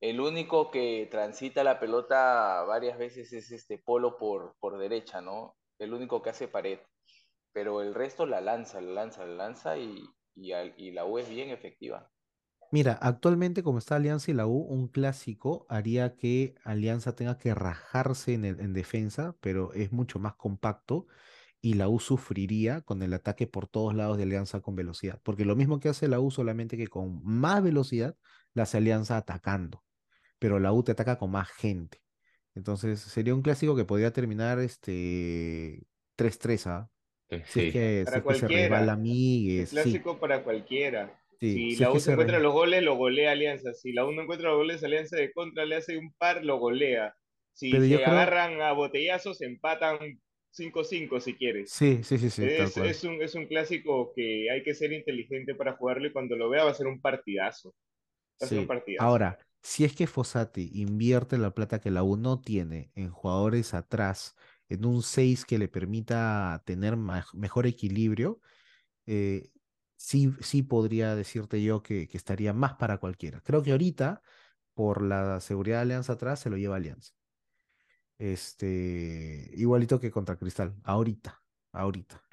el 0.02 0.20
único 0.20 0.72
que 0.72 1.08
transita 1.12 1.64
la 1.64 1.80
pelota 1.80 2.64
varias 2.68 2.98
veces 2.98 3.32
es 3.34 3.52
este 3.52 3.78
Polo 3.78 4.18
por, 4.18 4.56
por 4.60 4.78
derecha, 4.78 5.22
¿no? 5.22 5.56
El 5.78 5.94
único 5.94 6.22
que 6.22 6.30
hace 6.32 6.48
pared. 6.48 6.80
Pero 7.56 7.82
el 7.82 7.96
resto 7.96 8.26
la 8.26 8.42
lanza, 8.42 8.82
la 8.82 8.92
lanza, 8.92 9.26
la 9.26 9.34
lanza 9.34 9.78
y, 9.78 10.04
y, 10.36 10.92
la 10.92 11.06
U 11.06 11.20
es 11.20 11.30
bien 11.30 11.52
efectiva. 11.52 12.12
Mira, 12.70 13.00
actualmente 13.02 13.64
como 13.64 13.78
está 13.78 13.96
Alianza 13.96 14.30
y 14.30 14.34
la 14.34 14.46
U, 14.46 14.58
un 14.58 14.90
clásico 14.90 15.66
haría 15.70 16.18
que 16.18 16.56
Alianza 16.66 17.16
tenga 17.16 17.38
que 17.38 17.56
rajarse 17.56 18.34
en, 18.34 18.74
defensa, 18.74 19.38
pero 19.40 19.72
es 19.72 19.94
mucho 19.94 20.20
más 20.20 20.36
compacto 20.36 21.08
y 21.62 21.76
la 21.76 21.88
U 21.88 22.02
sufriría 22.02 22.82
con 22.82 23.02
el 23.02 23.14
ataque 23.14 23.48
por 23.48 23.68
todos 23.68 23.96
lados 23.96 24.18
de 24.18 24.24
Alianza 24.24 24.60
con 24.60 24.76
velocidad, 24.76 25.22
porque 25.24 25.46
lo 25.46 25.56
mismo 25.56 25.80
que 25.80 25.88
hace 25.88 26.10
la 26.10 26.20
U 26.20 26.32
solamente 26.32 26.76
que 26.76 26.88
con 26.88 27.24
más 27.24 27.64
velocidad 27.64 28.18
la 28.54 28.64
hace 28.64 28.80
Alianza 28.80 29.16
atacando, 29.16 29.82
pero 30.40 30.60
la 30.60 30.74
U 30.74 30.84
te 30.84 30.92
ataca 30.92 31.18
con 31.18 31.32
más 31.32 31.48
gente. 31.48 32.02
Entonces 32.54 33.00
sería 33.00 33.34
un 33.34 33.44
clásico 33.44 33.78
que 33.78 33.86
podría 33.86 34.12
terminar 34.12 34.60
este 34.60 35.88
3-3, 36.18 36.90
Si 37.46 37.60
es 37.62 37.68
que, 37.70 38.06
si 38.08 38.12
Para 38.12 38.20
es 38.20 38.26
que 38.26 38.34
se 38.36 38.50
cualquiera. 38.50 39.02
El 39.56 39.66
Miguel, 39.68 39.68
sí, 39.68 39.68
clásico 39.70 40.20
para 40.20 40.44
cualquiera. 40.44 41.22
sí, 41.40 41.66
Si 41.70 41.70
si 41.70 41.84
es 41.84 41.90
la 41.90 41.92
que 41.92 42.00
U 42.00 42.00
se 42.00 42.12
encuentra 42.12 42.40
re- 42.40 42.40
los 42.40 42.54
goles, 42.54 42.84
lo 42.84 42.96
golea 42.96 43.32
Alianza. 43.32 43.74
Si 43.74 43.94
la 43.94 44.06
U 44.06 44.12
no 44.12 44.24
encuentra 44.24 44.50
los 44.50 44.58
goles, 44.60 44.84
Alianza 44.84 45.18
de 45.18 45.32
contra 45.34 45.66
le 45.66 45.76
hace 45.78 45.98
un 45.98 46.14
par, 46.14 46.44
lo 46.46 46.58
golea. 46.60 47.16
Si 47.54 47.70
Pero 47.70 47.84
se 47.84 48.04
creo, 48.04 48.06
agarran 48.06 48.62
a 48.62 48.74
botellazos, 48.74 49.42
empatan 49.42 50.22
5-5 50.52 51.20
si 51.20 51.36
quieres. 51.36 51.82
sí, 52.04 52.04
sí, 52.04 52.18
sí, 52.18 52.30
sí, 52.30 52.50
Es, 52.50 52.78
es 52.78 53.04
un, 53.06 53.22
es 53.22 53.36
un 53.36 53.48
clásico 53.48 54.14
que 54.16 54.52
hay 54.52 54.64
que 54.64 54.74
ser 54.76 54.94
inteligente 54.94 55.56
para 55.56 55.76
jugarlo 55.78 56.08
y 56.08 56.14
cuando 56.14 56.36
lo 56.38 56.50
vea 56.50 56.66
va 56.66 56.72
a 56.72 56.76
ser 56.76 56.88
un 56.88 57.02
partidazo. 57.02 57.76
Va 58.42 58.48
a 58.48 58.50
ser 58.50 58.60
un 58.60 58.68
partidazo. 58.68 59.08
Ahora, 59.08 59.40
si 59.62 59.84
es 59.86 59.96
que 59.96 60.08
Fossati 60.08 60.72
invierte 60.74 61.38
la 61.38 61.54
plata 61.54 61.80
que 61.80 61.92
la 61.92 62.04
U 62.04 62.18
no 62.18 62.42
tiene 62.42 62.92
en 62.96 63.10
jugadores 63.12 63.74
atrás, 63.74 64.36
en 64.70 64.86
un 64.86 65.02
6 65.04 65.46
que 65.46 65.58
le 65.60 65.68
permita 65.68 66.64
tener 66.66 66.98
mejor 66.98 67.68
equilibrio, 67.68 68.42
eh, 69.08 69.52
sí, 69.98 70.32
sí 70.42 70.64
podría 70.64 71.16
decirte 71.16 71.64
yo 71.64 71.84
que, 71.84 72.08
que 72.08 72.18
estaría 72.18 72.54
más 72.54 72.76
para 72.76 73.00
cualquiera. 73.00 73.42
Creo 73.42 73.64
que 73.64 73.72
ahorita, 73.72 74.22
por 74.76 75.02
la 75.04 75.40
seguridad 75.42 75.78
de 75.80 75.82
Alianza 75.84 76.14
atrás, 76.14 76.40
se 76.42 76.50
lo 76.50 76.58
lleva 76.58 76.78
Alianza. 76.78 77.14
Este, 78.18 79.52
igualito 79.56 80.00
que 80.00 80.12
contra 80.12 80.38
Cristal, 80.38 80.76
ahorita, 80.84 81.44
ahorita. 81.74 82.24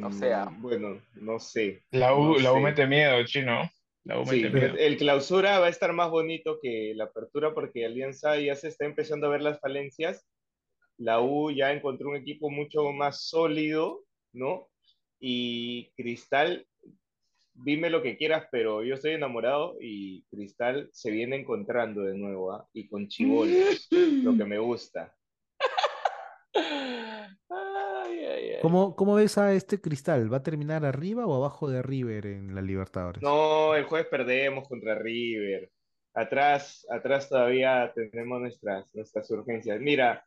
O 0.00 0.10
sea. 0.12 0.46
Mm, 0.46 0.60
bueno, 0.60 1.00
no 1.14 1.38
sé. 1.38 1.84
La 1.90 2.14
U, 2.14 2.34
no 2.34 2.38
la 2.38 2.52
U 2.52 2.60
sé. 2.60 2.60
mete 2.60 2.86
miedo, 2.86 3.24
chino. 3.24 3.62
La 4.04 4.20
U 4.20 4.24
Sí, 4.24 4.26
mete 4.26 4.50
miedo. 4.50 4.76
el 4.76 4.96
clausura 4.98 5.58
va 5.60 5.66
a 5.66 5.70
estar 5.70 5.92
más 5.92 6.10
bonito 6.10 6.58
que 6.60 6.92
la 6.94 7.04
apertura 7.04 7.54
porque 7.54 7.86
Alianza 7.86 8.38
ya 8.40 8.54
se 8.54 8.68
está 8.68 8.84
empezando 8.86 9.26
a 9.26 9.30
ver 9.30 9.42
las 9.42 9.60
falencias. 9.60 10.26
La 10.98 11.20
U 11.20 11.50
ya 11.50 11.72
encontró 11.72 12.10
un 12.10 12.16
equipo 12.16 12.50
mucho 12.50 12.92
más 12.92 13.28
sólido, 13.28 14.04
¿no? 14.32 14.68
Y 15.18 15.90
Cristal, 15.96 16.66
dime 17.54 17.90
lo 17.90 18.02
que 18.02 18.16
quieras, 18.16 18.46
pero 18.50 18.82
yo 18.84 18.94
estoy 18.94 19.12
enamorado 19.12 19.76
y 19.80 20.24
Cristal 20.24 20.88
se 20.92 21.10
viene 21.10 21.36
encontrando 21.36 22.02
de 22.02 22.16
nuevo, 22.16 22.52
¿ah? 22.52 22.68
Y 22.72 22.88
con 22.88 23.08
chibolos, 23.08 23.88
lo 23.90 24.36
que 24.36 24.44
me 24.44 24.58
gusta. 24.58 25.14
Ay, 27.48 28.24
ay, 28.24 28.50
ay. 28.52 28.58
¿Cómo, 28.62 28.96
cómo 28.96 29.14
ves 29.14 29.36
a 29.38 29.52
este 29.52 29.80
Cristal? 29.80 30.32
¿Va 30.32 30.38
a 30.38 30.42
terminar 30.42 30.84
arriba 30.84 31.26
o 31.26 31.34
abajo 31.34 31.68
de 31.68 31.82
River 31.82 32.26
en 32.26 32.54
la 32.54 32.62
Libertadores? 32.62 33.22
No, 33.22 33.74
el 33.74 33.84
jueves 33.84 34.08
perdemos 34.08 34.66
contra 34.66 34.94
River. 34.98 35.70
Atrás, 36.14 36.86
atrás 36.90 37.28
todavía 37.28 37.92
tenemos 37.94 38.40
nuestras, 38.40 38.94
nuestras 38.94 39.30
urgencias. 39.30 39.78
Mira, 39.80 40.24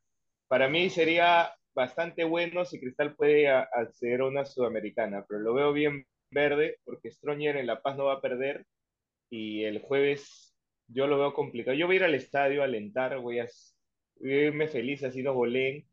para 0.50 0.70
mí 0.70 0.92
sería 0.92 1.56
bastante 1.76 2.26
bueno 2.26 2.66
si 2.66 2.82
Cristal 2.82 3.16
puede 3.16 3.50
acceder 3.50 4.22
a 4.24 4.28
una 4.28 4.46
sudamericana, 4.46 5.26
pero 5.30 5.42
lo 5.42 5.56
veo 5.56 5.74
bien 5.74 6.06
verde 6.32 6.78
porque 6.86 7.12
Stronger 7.12 7.58
en 7.58 7.68
La 7.68 7.82
Paz 7.84 7.98
no 7.98 8.06
va 8.08 8.16
a 8.16 8.22
perder 8.22 8.68
y 9.30 9.64
el 9.66 9.82
jueves 9.82 10.56
yo 10.88 11.08
lo 11.08 11.20
veo 11.20 11.34
complicado. 11.34 11.78
Yo 11.78 11.88
voy 11.88 11.96
a 11.98 12.00
ir 12.00 12.04
al 12.06 12.16
estadio 12.16 12.62
a 12.62 12.66
alentar, 12.66 13.20
voy 13.20 13.40
a, 13.40 13.46
s- 13.46 13.76
voy 14.18 14.34
a 14.34 14.46
irme 14.48 14.68
feliz 14.68 15.04
así 15.04 15.24
nos 15.24 15.36
goleen, 15.36 15.88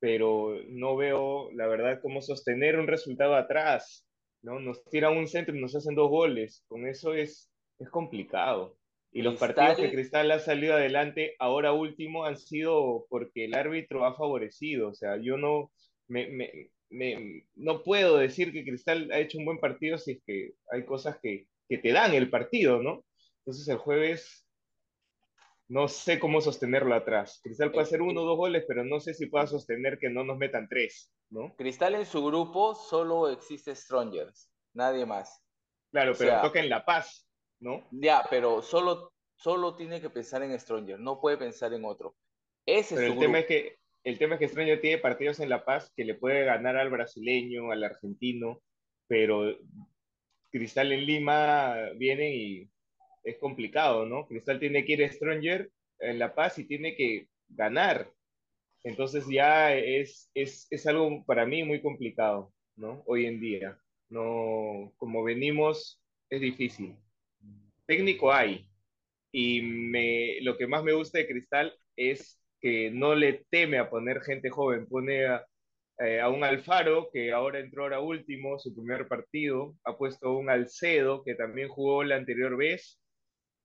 pero 0.00 0.56
no 0.68 0.96
veo, 0.96 1.50
la 1.52 1.66
verdad, 1.68 2.00
cómo 2.02 2.22
sostener 2.22 2.78
un 2.78 2.86
resultado 2.88 3.36
atrás, 3.36 4.08
¿no? 4.42 4.60
Nos 4.60 4.84
tiran 4.86 5.16
un 5.16 5.28
centro 5.28 5.56
y 5.56 5.60
nos 5.60 5.74
hacen 5.76 5.94
dos 5.96 6.10
goles. 6.10 6.64
Con 6.68 6.86
eso 6.88 7.14
es, 7.14 7.52
es 7.78 7.90
complicado. 7.90 8.78
Y 9.14 9.22
los 9.22 9.34
Cristal- 9.38 9.54
partidos 9.54 9.78
que 9.78 9.94
Cristal 9.94 10.30
ha 10.32 10.38
salido 10.40 10.74
adelante, 10.74 11.36
ahora 11.38 11.72
último, 11.72 12.24
han 12.26 12.36
sido 12.36 13.06
porque 13.08 13.44
el 13.46 13.54
árbitro 13.54 14.04
ha 14.04 14.14
favorecido. 14.14 14.88
O 14.88 14.94
sea, 14.94 15.16
yo 15.16 15.36
no, 15.38 15.70
me, 16.08 16.26
me- 16.28 16.70
me- 16.90 17.46
no 17.54 17.82
puedo 17.82 18.18
decir 18.18 18.52
que 18.52 18.64
Cristal 18.64 19.10
ha 19.12 19.20
hecho 19.20 19.38
un 19.38 19.44
buen 19.46 19.58
partido 19.58 19.96
si 19.98 20.12
es 20.12 20.18
que 20.26 20.54
hay 20.70 20.84
cosas 20.84 21.16
que, 21.22 21.46
que 21.68 21.78
te 21.78 21.92
dan 21.92 22.12
el 22.12 22.28
partido, 22.28 22.82
¿no? 22.82 23.04
Entonces 23.38 23.68
el 23.68 23.76
jueves 23.78 24.44
no 25.68 25.88
sé 25.88 26.18
cómo 26.18 26.40
sostenerlo 26.40 26.94
atrás. 26.94 27.40
Cristal 27.42 27.70
puede 27.70 27.84
hacer 27.84 28.02
uno 28.02 28.22
o 28.22 28.24
dos 28.26 28.36
goles, 28.36 28.64
pero 28.68 28.84
no 28.84 29.00
sé 29.00 29.14
si 29.14 29.26
pueda 29.26 29.46
sostener 29.46 29.98
que 29.98 30.10
no 30.10 30.24
nos 30.24 30.36
metan 30.38 30.68
tres, 30.68 31.12
¿no? 31.30 31.54
Cristal 31.56 31.94
en 31.94 32.04
su 32.06 32.24
grupo 32.24 32.74
solo 32.74 33.28
existe 33.30 33.74
Strongers, 33.74 34.50
nadie 34.74 35.06
más. 35.06 35.42
Claro, 35.90 36.12
O 36.12 36.14
pero 36.18 36.30
sea- 36.32 36.42
toca 36.42 36.60
en 36.60 36.68
La 36.68 36.84
Paz, 36.84 37.26
¿no? 37.64 37.82
Ya, 37.90 38.22
pero 38.30 38.62
solo, 38.62 39.12
solo 39.34 39.74
tiene 39.74 40.00
que 40.00 40.10
pensar 40.10 40.42
en 40.42 40.58
Stronger, 40.60 41.00
no 41.00 41.20
puede 41.20 41.38
pensar 41.38 41.72
en 41.72 41.84
otro. 41.84 42.14
Ese 42.66 42.94
Pero 42.94 43.08
es 43.08 43.12
el 43.14 43.18
tema 43.18 43.38
es 43.40 43.46
que 43.46 43.76
el 44.04 44.18
tema 44.18 44.34
es 44.34 44.38
que 44.38 44.44
Extraño 44.44 44.80
tiene 44.80 44.98
partidos 44.98 45.40
en 45.40 45.48
La 45.48 45.64
Paz 45.64 45.90
que 45.96 46.04
le 46.04 46.14
puede 46.14 46.44
ganar 46.44 46.76
al 46.76 46.90
brasileño, 46.90 47.72
al 47.72 47.84
argentino, 47.84 48.60
pero 49.08 49.56
Cristal 50.50 50.92
en 50.92 51.06
Lima 51.06 51.74
viene 51.96 52.34
y 52.36 52.70
es 53.22 53.38
complicado, 53.38 54.04
¿no? 54.04 54.26
Cristal 54.26 54.60
tiene 54.60 54.84
que 54.84 54.92
ir 54.92 55.04
a 55.04 55.10
Stranger 55.10 55.70
en 56.00 56.18
La 56.18 56.34
Paz 56.34 56.58
y 56.58 56.64
tiene 56.64 56.94
que 56.94 57.28
ganar. 57.48 58.12
Entonces 58.82 59.26
ya 59.26 59.74
es, 59.74 60.30
es, 60.34 60.66
es 60.70 60.86
algo 60.86 61.24
para 61.24 61.46
mí 61.46 61.64
muy 61.64 61.80
complicado, 61.80 62.52
¿no? 62.76 63.02
Hoy 63.06 63.24
en 63.24 63.40
día. 63.40 63.78
No, 64.10 64.92
como 64.98 65.24
venimos, 65.24 66.02
es 66.28 66.42
difícil. 66.42 66.94
Técnico 67.86 68.32
hay. 68.32 68.66
Y 69.32 69.62
me, 69.62 70.40
lo 70.42 70.56
que 70.56 70.66
más 70.66 70.84
me 70.84 70.92
gusta 70.92 71.18
de 71.18 71.26
Cristal 71.28 71.74
es 71.96 72.40
que 72.60 72.90
no 72.90 73.14
le 73.14 73.44
teme 73.50 73.78
a 73.78 73.90
poner 73.90 74.22
gente 74.22 74.50
joven. 74.50 74.86
Pone 74.88 75.26
a, 75.26 75.46
eh, 75.98 76.20
a 76.20 76.28
un 76.30 76.44
Alfaro, 76.44 77.10
que 77.12 77.32
ahora 77.32 77.60
entró 77.60 77.84
ahora 77.84 78.00
último, 78.00 78.58
su 78.58 78.74
primer 78.74 79.08
partido. 79.08 79.76
Ha 79.84 79.96
puesto 79.96 80.28
a 80.28 80.36
un 80.38 80.50
Alcedo, 80.50 81.22
que 81.24 81.34
también 81.34 81.68
jugó 81.68 82.04
la 82.04 82.16
anterior 82.16 82.56
vez. 82.56 83.00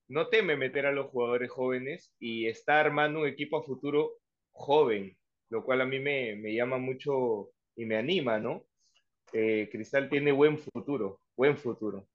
No 0.08 0.28
teme 0.28 0.56
meter 0.56 0.86
a 0.86 0.92
los 0.92 1.06
jugadores 1.10 1.50
jóvenes 1.50 2.12
y 2.18 2.46
está 2.46 2.80
armando 2.80 3.20
un 3.20 3.28
equipo 3.28 3.58
a 3.58 3.62
futuro 3.64 4.18
joven, 4.52 5.16
lo 5.50 5.64
cual 5.64 5.80
a 5.82 5.86
mí 5.86 6.00
me, 6.00 6.36
me 6.36 6.54
llama 6.54 6.78
mucho 6.78 7.50
y 7.76 7.86
me 7.86 7.96
anima, 7.96 8.38
¿no? 8.38 8.64
Eh, 9.32 9.68
Cristal 9.70 10.08
tiene 10.10 10.32
buen 10.32 10.58
futuro, 10.58 11.20
buen 11.36 11.56
futuro. 11.56 12.08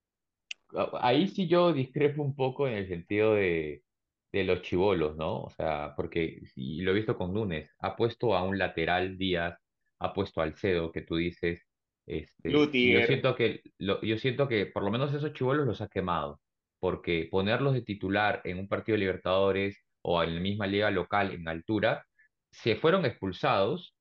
Ahí 1.02 1.28
sí 1.28 1.48
yo 1.48 1.74
discrepo 1.74 2.22
un 2.24 2.36
poco 2.36 2.68
en 2.68 2.74
el 2.76 2.88
sentido 2.88 3.36
de, 3.36 3.84
de 4.32 4.44
los 4.44 4.62
chivolos, 4.62 5.16
¿no? 5.18 5.44
O 5.44 5.50
sea, 5.50 5.94
porque 5.96 6.42
y 6.56 6.82
lo 6.82 6.92
he 6.92 6.94
visto 6.96 7.18
con 7.18 7.34
Núñez, 7.34 7.70
ha 7.80 7.96
puesto 7.96 8.36
a 8.36 8.44
un 8.44 8.58
lateral 8.58 9.18
Díaz, 9.18 9.60
ha 10.00 10.14
puesto 10.14 10.42
al 10.42 10.56
Cedo, 10.56 10.92
que 10.92 11.02
tú 11.02 11.16
dices, 11.18 11.62
este, 12.06 12.68
yo 12.82 13.02
siento 13.02 13.36
que, 13.36 13.62
lo- 13.78 14.02
yo 14.02 14.18
siento 14.18 14.48
que 14.48 14.66
por 14.68 14.84
lo 14.84 14.92
menos 14.92 15.14
esos 15.14 15.34
chivolos 15.34 15.66
los 15.66 15.82
ha 15.82 15.88
quemado, 15.88 16.42
porque 16.80 17.28
ponerlos 17.32 17.74
de 17.74 17.82
titular 17.84 18.42
en 18.44 18.60
un 18.60 18.68
partido 18.68 18.96
de 18.96 19.00
Libertadores 19.00 19.86
o 20.02 20.22
en 20.24 20.36
la 20.36 20.42
misma 20.42 20.68
liga 20.68 20.92
local 20.92 21.32
en 21.32 21.48
altura, 21.48 22.06
se 22.52 22.76
fueron 22.76 23.06
expulsados 23.06 23.98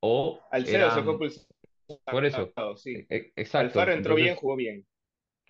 o 0.00 0.40
Alcedo 0.50 0.90
se 0.90 1.02
eran, 1.02 1.18
fue 1.18 1.28
expulsado, 1.28 2.10
por 2.10 2.24
eso, 2.24 2.52
sí. 2.76 2.92
e- 2.94 3.06
e- 3.16 3.32
exacto, 3.36 3.66
Alfaro 3.78 3.92
entró 3.92 4.14
entonces, 4.14 4.26
bien, 4.26 4.36
jugó 4.40 4.56
bien. 4.56 4.86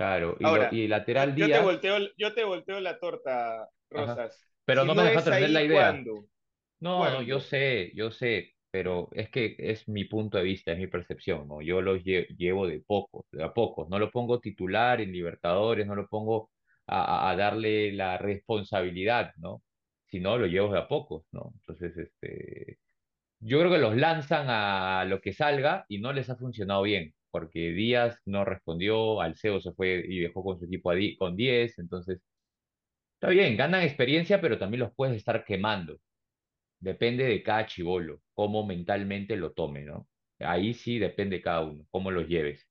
Claro, 0.00 0.36
y, 0.40 0.50
lo- 0.50 0.66
Ahora, 0.66 0.72
y 0.72 0.88
lateral 0.88 1.34
yo 1.34 1.50
te 1.50 1.58
Díaz, 1.58 1.60
volteo, 1.60 1.98
yo 2.18 2.34
te 2.34 2.44
volteo 2.44 2.80
la 2.80 2.98
torta, 2.98 3.68
Rosas. 3.90 4.46
pero 4.64 4.84
Si 4.84 4.86
no 4.86 4.94
me 4.94 5.02
dejas 5.04 5.28
ahí, 5.30 5.48
la 5.48 5.62
idea. 5.64 6.02
¿cuándo? 6.02 6.26
No, 6.80 7.10
no, 7.10 7.22
yo 7.22 7.40
sé, 7.40 7.92
yo 7.96 8.10
sé, 8.10 8.54
pero 8.70 9.08
es 9.12 9.30
que 9.30 9.56
es 9.58 9.88
mi 9.88 10.04
punto 10.06 10.38
de 10.38 10.44
vista, 10.44 10.72
es 10.72 10.78
mi 10.78 10.88
percepción, 10.88 11.48
¿no? 11.48 11.62
Yo 11.62 11.82
los 11.82 12.02
lle- 12.04 12.28
llevo 12.36 12.66
de 12.68 12.80
pocos, 12.80 13.26
de 13.32 13.44
a 13.44 13.54
pocos, 13.54 13.88
no 13.90 13.98
lo 13.98 14.10
pongo 14.10 14.40
titular 14.40 15.00
en 15.00 15.12
Libertadores, 15.12 15.86
no 15.86 15.94
lo 15.96 16.08
pongo 16.08 16.50
a, 16.88 17.30
a- 17.30 17.36
darle 17.36 17.92
la 17.92 18.18
responsabilidad, 18.18 19.32
¿no? 19.38 19.62
Sino 20.06 20.38
lo 20.38 20.46
llevo 20.46 20.72
de 20.72 20.78
a 20.80 20.88
pocos, 20.88 21.24
¿no? 21.32 21.52
Entonces, 21.60 21.96
este, 21.98 22.78
yo 23.40 23.58
creo 23.60 23.70
que 23.72 23.78
los 23.78 23.96
lanzan 23.96 24.46
a 24.50 25.04
lo 25.06 25.20
que 25.20 25.32
salga 25.32 25.84
y 25.88 25.98
no 26.00 26.12
les 26.12 26.30
ha 26.30 26.36
funcionado 26.36 26.82
bien, 26.82 27.14
porque 27.30 27.70
Díaz 27.72 28.20
no 28.26 28.44
respondió, 28.44 29.20
Alceo 29.20 29.60
se 29.60 29.72
fue 29.72 30.04
y 30.08 30.20
dejó 30.20 30.42
con 30.44 30.58
su 30.58 30.66
equipo 30.66 30.90
a 30.90 30.94
di- 30.94 31.16
con 31.16 31.36
10, 31.36 31.78
entonces, 31.78 32.20
está 33.14 33.28
bien, 33.30 33.56
ganan 33.56 33.82
experiencia, 33.82 34.40
pero 34.40 34.58
también 34.58 34.80
los 34.80 34.94
puedes 34.94 35.16
estar 35.16 35.44
quemando. 35.44 35.98
Depende 36.80 37.24
de 37.24 37.42
cada 37.42 37.66
chivolo, 37.66 38.22
cómo 38.34 38.66
mentalmente 38.66 39.36
lo 39.36 39.52
tome, 39.52 39.82
¿no? 39.84 40.08
Ahí 40.40 40.74
sí 40.74 40.98
depende 40.98 41.36
de 41.38 41.42
cada 41.42 41.62
uno, 41.64 41.86
cómo 41.90 42.10
los 42.12 42.28
lleves. 42.28 42.68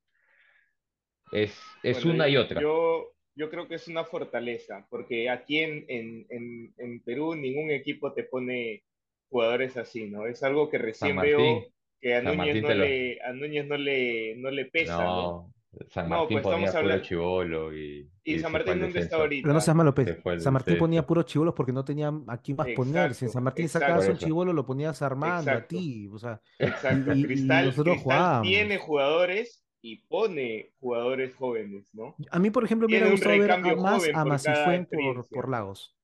Es, 1.32 1.60
es 1.84 2.05
Bueno, 2.05 2.05
una 2.05 2.28
y 2.28 2.34
yo- 2.34 2.38
otra. 2.38 2.62
Yo, 2.62 3.16
yo 3.36 3.49
creo 3.49 3.68
que 3.68 3.76
es 3.76 3.88
una 3.88 4.03
fortaleza, 4.05 4.88
porque 4.89 5.30
aquí 5.30 5.60
en, 5.60 5.86
en, 5.88 6.26
en, 6.30 6.74
en 6.78 7.03
Perú 7.03 7.36
ningún 7.36 7.72
equipo 7.72 8.14
te 8.14 8.24
pone 8.24 8.84
jugadores 9.30 9.78
así, 9.78 10.10
¿no? 10.10 10.26
Es 10.28 10.43
algo 10.43 10.70
que 10.70 10.78
recién 10.78 11.20
veo 11.20 11.72
que 12.02 12.16
a 12.16 12.24
San 12.24 12.38
Núñez 12.38 12.38
Martín 12.56 12.62
no 12.64 12.70
lo- 12.70 12.76
le, 12.86 13.22
a 13.22 13.34
Núñez 13.34 13.68
no 13.68 13.78
le, 13.78 14.36
no 14.38 14.52
le 14.52 14.66
pesa, 14.66 14.97
¿no? 15.04 15.54
No, 15.72 15.86
San 15.91 16.10
No, 16.10 16.18
Martín 16.22 16.36
pues 16.41 16.43
ponía 16.43 16.66
estamos 16.66 16.70
puro 16.72 16.80
hablando- 16.80 17.04
chivolo 17.06 17.74
y, 17.78 18.10
¿Y 18.24 18.34
y 18.36 18.39
San 18.39 18.52
Martín 18.52 18.80
dónde 18.80 19.00
está 19.02 19.18
ahorita? 19.18 19.43
Pero 19.45 19.54
no 19.54 19.62
seas 19.62 19.78
malo, 19.78 19.93
pues. 19.93 20.18
San 20.43 20.54
Martín 20.54 20.78
ponía 20.80 21.06
puros 21.06 21.26
chivolos 21.26 21.54
porque 21.54 21.72
no 21.72 21.86
tenía 21.86 22.12
a 22.28 22.38
quién 22.41 22.58
más 22.58 22.68
poner. 22.76 23.14
Si 23.14 23.26
en 23.26 23.30
San 23.32 23.41
Exacto, 23.41 23.41
Martín 23.41 23.66
exacto. 23.66 23.88
sacabas 23.88 24.10
un 24.10 24.18
chivolo, 24.18 24.52
lo 24.54 24.66
ponías 24.66 25.02
Armando, 25.04 25.52
a 25.52 25.54
Exacto. 25.56 25.76
ti. 25.76 26.08
O 26.12 26.18
sea, 26.18 26.41
Exacto, 26.58 27.14
y- 27.14 27.20
y 27.22 27.24
Cristal, 27.26 27.66
nosotros 27.66 27.93
Cristal 27.97 28.04
jugábamos. 28.18 28.47
tiene 28.47 28.78
jugadores 28.78 29.64
y 29.82 29.97
pone 30.08 30.74
jugadores 30.80 31.36
jóvenes, 31.36 31.88
¿no? 31.93 32.16
a 32.32 32.39
mí, 32.39 32.50
por 32.50 32.64
ejemplo, 32.66 32.88
me 32.88 32.95
hubiera 32.97 33.12
gustado 33.12 33.38
ver 33.39 33.52
a 33.52 33.58
más 33.76 34.04
a 34.14 34.26
Masifuen 34.26 34.88
por, 34.88 35.28
por 35.30 35.50
Lagos. 35.50 35.95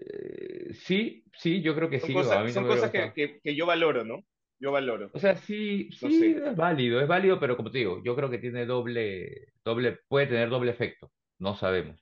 Eh, 0.00 0.74
sí, 0.74 1.24
sí, 1.32 1.62
yo 1.62 1.74
creo 1.74 1.90
que 1.90 2.00
Son 2.00 2.10
sí. 2.10 2.14
cosas, 2.14 2.44
no 2.44 2.48
son 2.50 2.66
cosas 2.66 2.90
que, 2.90 3.12
que, 3.14 3.40
que 3.40 3.56
yo 3.56 3.66
valoro, 3.66 4.04
¿no? 4.04 4.24
Yo 4.60 4.72
valoro. 4.72 5.12
O 5.12 5.18
sea, 5.18 5.36
sí, 5.36 5.90
No 6.00 6.10
sí, 6.10 6.10
sé. 6.10 6.42
es 6.44 6.54
válido, 6.56 7.00
es 7.00 7.08
válido, 7.08 7.40
pero 7.40 7.56
como 7.56 7.70
te 7.70 7.78
digo, 7.78 8.02
yo 8.04 8.14
creo 8.14 8.30
que 8.30 8.38
tiene 8.38 8.66
doble, 8.66 9.52
doble, 9.64 9.98
puede 10.08 10.26
tener 10.26 10.50
doble 10.50 10.70
efecto. 10.70 11.12
No 11.38 11.54
sabemos. 11.56 12.00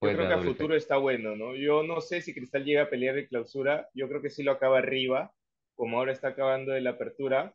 Yo 0.00 0.10
Puede 0.10 0.12
creo 0.12 0.26
que 0.26 0.32
a 0.32 0.38
futuro 0.38 0.74
está 0.74 0.96
bueno, 0.96 1.36
¿no? 1.36 1.54
Yo 1.56 1.82
no 1.82 2.00
sé 2.00 2.22
si 2.22 2.34
Cristal 2.34 2.64
llega 2.64 2.82
a 2.84 2.90
pelear 2.90 3.14
de 3.16 3.28
clausura. 3.28 3.88
Yo 3.94 4.08
creo 4.08 4.22
que 4.22 4.30
sí 4.30 4.42
lo 4.42 4.52
acaba 4.52 4.78
arriba, 4.78 5.32
como 5.74 5.98
ahora 5.98 6.12
está 6.12 6.28
acabando 6.28 6.72
de 6.72 6.80
la 6.80 6.90
apertura. 6.90 7.54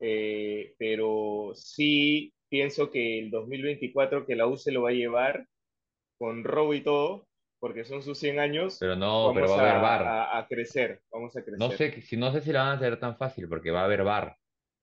Eh, 0.00 0.74
pero 0.78 1.52
sí 1.54 2.34
pienso 2.48 2.90
que 2.90 3.18
el 3.20 3.30
2024 3.30 4.26
que 4.26 4.36
la 4.36 4.46
U 4.48 4.56
se 4.56 4.72
lo 4.72 4.82
va 4.82 4.90
a 4.90 4.92
llevar 4.92 5.46
con 6.18 6.44
robo 6.44 6.74
y 6.74 6.82
todo, 6.82 7.28
porque 7.64 7.82
son 7.86 8.02
sus 8.02 8.18
100 8.18 8.38
años. 8.40 8.76
Pero 8.78 8.94
no, 8.94 9.32
pero 9.34 9.48
va 9.48 9.56
a 9.56 9.60
haber 9.60 9.76
a, 9.76 9.80
VAR. 9.80 10.02
a- 10.02 10.38
a 10.38 10.46
crecer, 10.46 11.00
vamos 11.10 11.34
a 11.34 11.42
crecer. 11.42 11.58
No 11.58 11.70
sé, 11.70 12.02
si 12.02 12.14
no 12.18 12.30
sé 12.30 12.42
si 12.42 12.52
la 12.52 12.60
van 12.60 12.72
a 12.72 12.74
hacer 12.74 13.00
tan 13.00 13.16
fácil 13.16 13.48
porque 13.48 13.70
va 13.70 13.80
a 13.80 13.84
haber 13.84 14.04
VAR. 14.04 14.36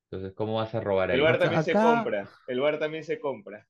Entonces, 0.10 0.34
¿cómo 0.36 0.56
vas 0.56 0.74
a 0.74 0.80
robar 0.80 1.12
El? 1.12 1.22
VAR 1.22 1.36
Acá- 1.36 1.44
también 1.46 1.64
se 1.64 1.74
compra, 1.74 2.28
el 2.48 2.60
VAR 2.60 2.80
también 2.80 3.04
se 3.04 3.20
compra. 3.20 3.68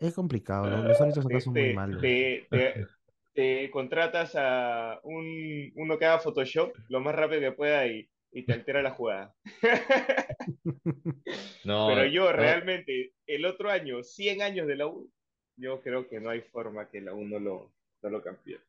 Es 0.00 0.14
complicado, 0.14 0.66
¿no? 0.68 0.82
Los 0.82 1.00
árbitros 1.00 1.26
acá 1.26 1.34
Te, 1.36 1.44
son 1.44 1.54
muy 1.54 1.62
te- 1.62 1.74
malos. 1.74 2.00
te- 2.02 2.46
te- 2.50 2.86
te 3.34 3.70
contratas 3.70 4.32
a 4.34 4.98
un, 5.04 5.70
uno 5.76 5.96
que 5.96 6.06
haga 6.06 6.18
Photoshop 6.18 6.72
lo 6.88 6.98
más 7.00 7.14
rápido 7.14 7.40
que 7.40 7.52
pueda 7.52 7.86
y, 7.86 8.08
y 8.32 8.42
te 8.44 8.52
altera 8.52 8.82
la 8.82 8.90
jugada. 8.90 9.36
No, 11.64 11.86
Pero 11.88 12.06
yo 12.06 12.24
no, 12.24 12.32
realmente, 12.32 13.12
el 13.26 13.44
otro 13.44 13.70
año, 13.70 14.02
100 14.02 14.42
años 14.42 14.66
de 14.66 14.76
la 14.76 14.86
U, 14.86 15.10
yo 15.58 15.80
creo 15.82 16.08
que 16.08 16.20
no 16.20 16.30
hay 16.30 16.42
forma 16.42 16.88
que 16.88 17.00
la 17.00 17.14
U 17.14 17.24
no 17.26 17.38
lo, 17.38 17.72
no 18.02 18.10
lo 18.10 18.22
cambie. 18.22 18.60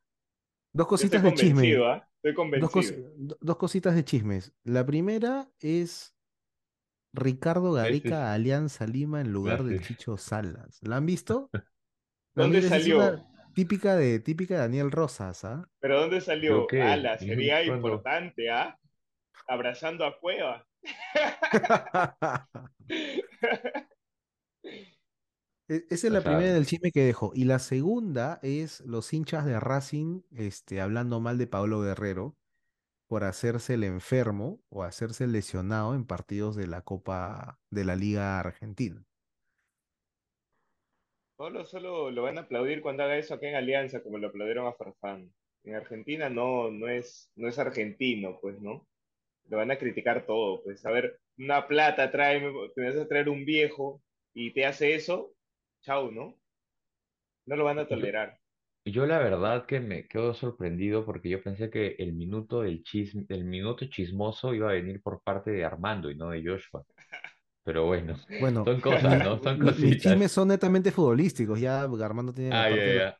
Dos 0.73 0.87
cositas 0.87 1.23
de 1.23 1.33
chisme. 1.33 1.63
convencido, 1.63 1.87
¿ah? 1.87 2.07
Estoy 2.17 2.33
Dos, 2.53 2.71
convencido. 2.71 2.71
cos- 2.71 3.37
dos 3.41 3.57
cositas 3.57 3.95
de 3.95 4.03
chismes. 4.05 4.53
La 4.63 4.85
primera 4.85 5.49
es 5.59 6.15
Ricardo 7.13 7.73
Gareca 7.73 8.31
a 8.31 8.33
Alianza 8.35 8.85
Lima 8.87 9.21
en 9.21 9.31
lugar 9.33 9.63
del 9.63 9.75
Gracias. 9.75 9.87
Chicho 9.87 10.17
Salas. 10.17 10.79
¿La 10.83 10.97
han 10.97 11.05
visto? 11.05 11.49
¿Dónde 12.35 12.61
salió? 12.61 13.25
típica 13.53 13.95
de, 13.95 14.19
típica 14.19 14.55
de 14.55 14.59
Daniel 14.61 14.91
Rosas, 14.91 15.43
¿ah? 15.45 15.67
¿Pero 15.79 15.99
dónde 16.01 16.21
salió? 16.21 16.61
¿Yo 16.61 16.67
qué? 16.67 16.81
Ala, 16.81 17.17
¿Y 17.19 17.27
sería 17.27 17.57
cuándo? 17.65 17.75
importante, 17.89 18.49
¿ah? 18.49 18.77
Abrazando 19.47 20.05
a 20.05 20.19
Cueva. 20.19 20.65
E- 25.69 25.85
Esa 25.89 26.07
es 26.07 26.13
la 26.13 26.23
primera 26.23 26.53
del 26.53 26.65
chisme 26.65 26.91
que 26.91 27.03
dejo. 27.05 27.31
Y 27.35 27.45
la 27.45 27.59
segunda 27.59 28.39
es 28.43 28.81
los 28.81 29.13
hinchas 29.13 29.45
de 29.45 29.59
Racing 29.59 30.21
este, 30.31 30.81
hablando 30.81 31.19
mal 31.21 31.37
de 31.37 31.47
Pablo 31.47 31.81
Guerrero 31.81 32.35
por 33.07 33.23
hacerse 33.25 33.75
el 33.75 33.83
enfermo 33.85 34.61
o 34.69 34.83
hacerse 34.83 35.25
el 35.25 35.33
lesionado 35.33 35.95
en 35.95 36.05
partidos 36.05 36.55
de 36.57 36.67
la 36.67 36.83
Copa 36.83 37.59
de 37.71 37.85
la 37.85 37.95
Liga 37.97 38.39
Argentina. 38.39 39.05
Solo, 41.37 41.65
solo 41.65 42.11
lo 42.11 42.23
van 42.23 42.37
a 42.37 42.41
aplaudir 42.41 42.81
cuando 42.81 43.03
haga 43.03 43.17
eso 43.17 43.33
aquí 43.33 43.47
en 43.47 43.55
Alianza, 43.55 44.03
como 44.03 44.17
lo 44.17 44.27
aplaudieron 44.27 44.67
a 44.67 44.73
Farfán. 44.73 45.33
En 45.63 45.75
Argentina 45.75 46.29
no, 46.29 46.69
no 46.71 46.87
es, 46.89 47.31
no 47.35 47.47
es 47.47 47.57
argentino, 47.59 48.39
pues, 48.41 48.59
¿no? 48.61 48.87
Lo 49.49 49.57
van 49.57 49.71
a 49.71 49.77
criticar 49.79 50.25
todo, 50.25 50.63
pues. 50.63 50.85
A 50.85 50.91
ver, 50.91 51.19
una 51.37 51.67
plata 51.67 52.11
trae, 52.11 52.41
te 52.75 52.83
vas 52.85 52.97
a 52.97 53.07
traer 53.07 53.29
un 53.29 53.45
viejo 53.45 54.01
y 54.33 54.53
te 54.53 54.65
hace 54.65 54.95
eso, 54.95 55.33
chau, 55.81 56.11
¿no? 56.11 56.35
No 57.47 57.57
lo 57.57 57.65
van 57.65 57.79
a 57.79 57.85
tolerar. 57.85 58.39
Yo 58.85 59.05
la 59.05 59.19
verdad 59.19 59.65
que 59.67 59.79
me 59.79 60.07
quedo 60.07 60.33
sorprendido 60.33 61.05
porque 61.05 61.29
yo 61.29 61.43
pensé 61.43 61.69
que 61.69 61.95
el 61.99 62.13
minuto 62.13 62.61
del 62.61 62.83
chisme, 62.83 63.25
el 63.29 63.43
minuto 63.45 63.85
chismoso 63.87 64.53
iba 64.53 64.69
a 64.69 64.73
venir 64.73 65.01
por 65.01 65.21
parte 65.21 65.51
de 65.51 65.63
Armando 65.65 66.09
y 66.09 66.15
no 66.17 66.29
de 66.31 66.43
Joshua. 66.43 66.83
Pero 67.63 67.85
bueno, 67.87 68.17
Bueno, 68.37 68.65
son 68.65 68.81
cosas, 68.81 69.21
¿no? 69.21 69.39
Son 69.43 69.57
mi- 69.57 69.73
mis 69.75 69.97
cositas. 69.97 69.97
chismes 69.97 70.31
son 70.31 70.47
netamente 70.49 70.91
futbolísticos. 70.91 71.59
Ya 71.59 71.83
Armando 71.83 72.33
tiene 72.33 72.53
la 72.53 72.63
Ah, 72.63 72.69
ya, 72.69 72.75
parte 72.75 72.89
de 72.89 72.95
ya, 72.95 72.95
los- 72.95 73.05
ya. 73.05 73.19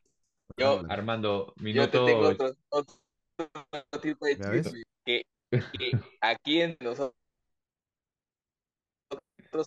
Yo, 0.58 0.82
Armando, 0.88 1.54
yo 1.72 1.90
te 1.90 2.00
minuto. 2.00 2.00
tengo 2.00 2.28
otro, 2.28 2.54
otro 2.70 2.94
tipo 4.02 4.26
de 4.26 4.38
¿Ya 4.38 4.50
ves? 4.50 4.68
chisme, 4.68 4.82
que, 5.04 5.22
que 5.72 5.96
aquí 6.20 6.60
en 6.62 6.76
nosotros 6.80 7.14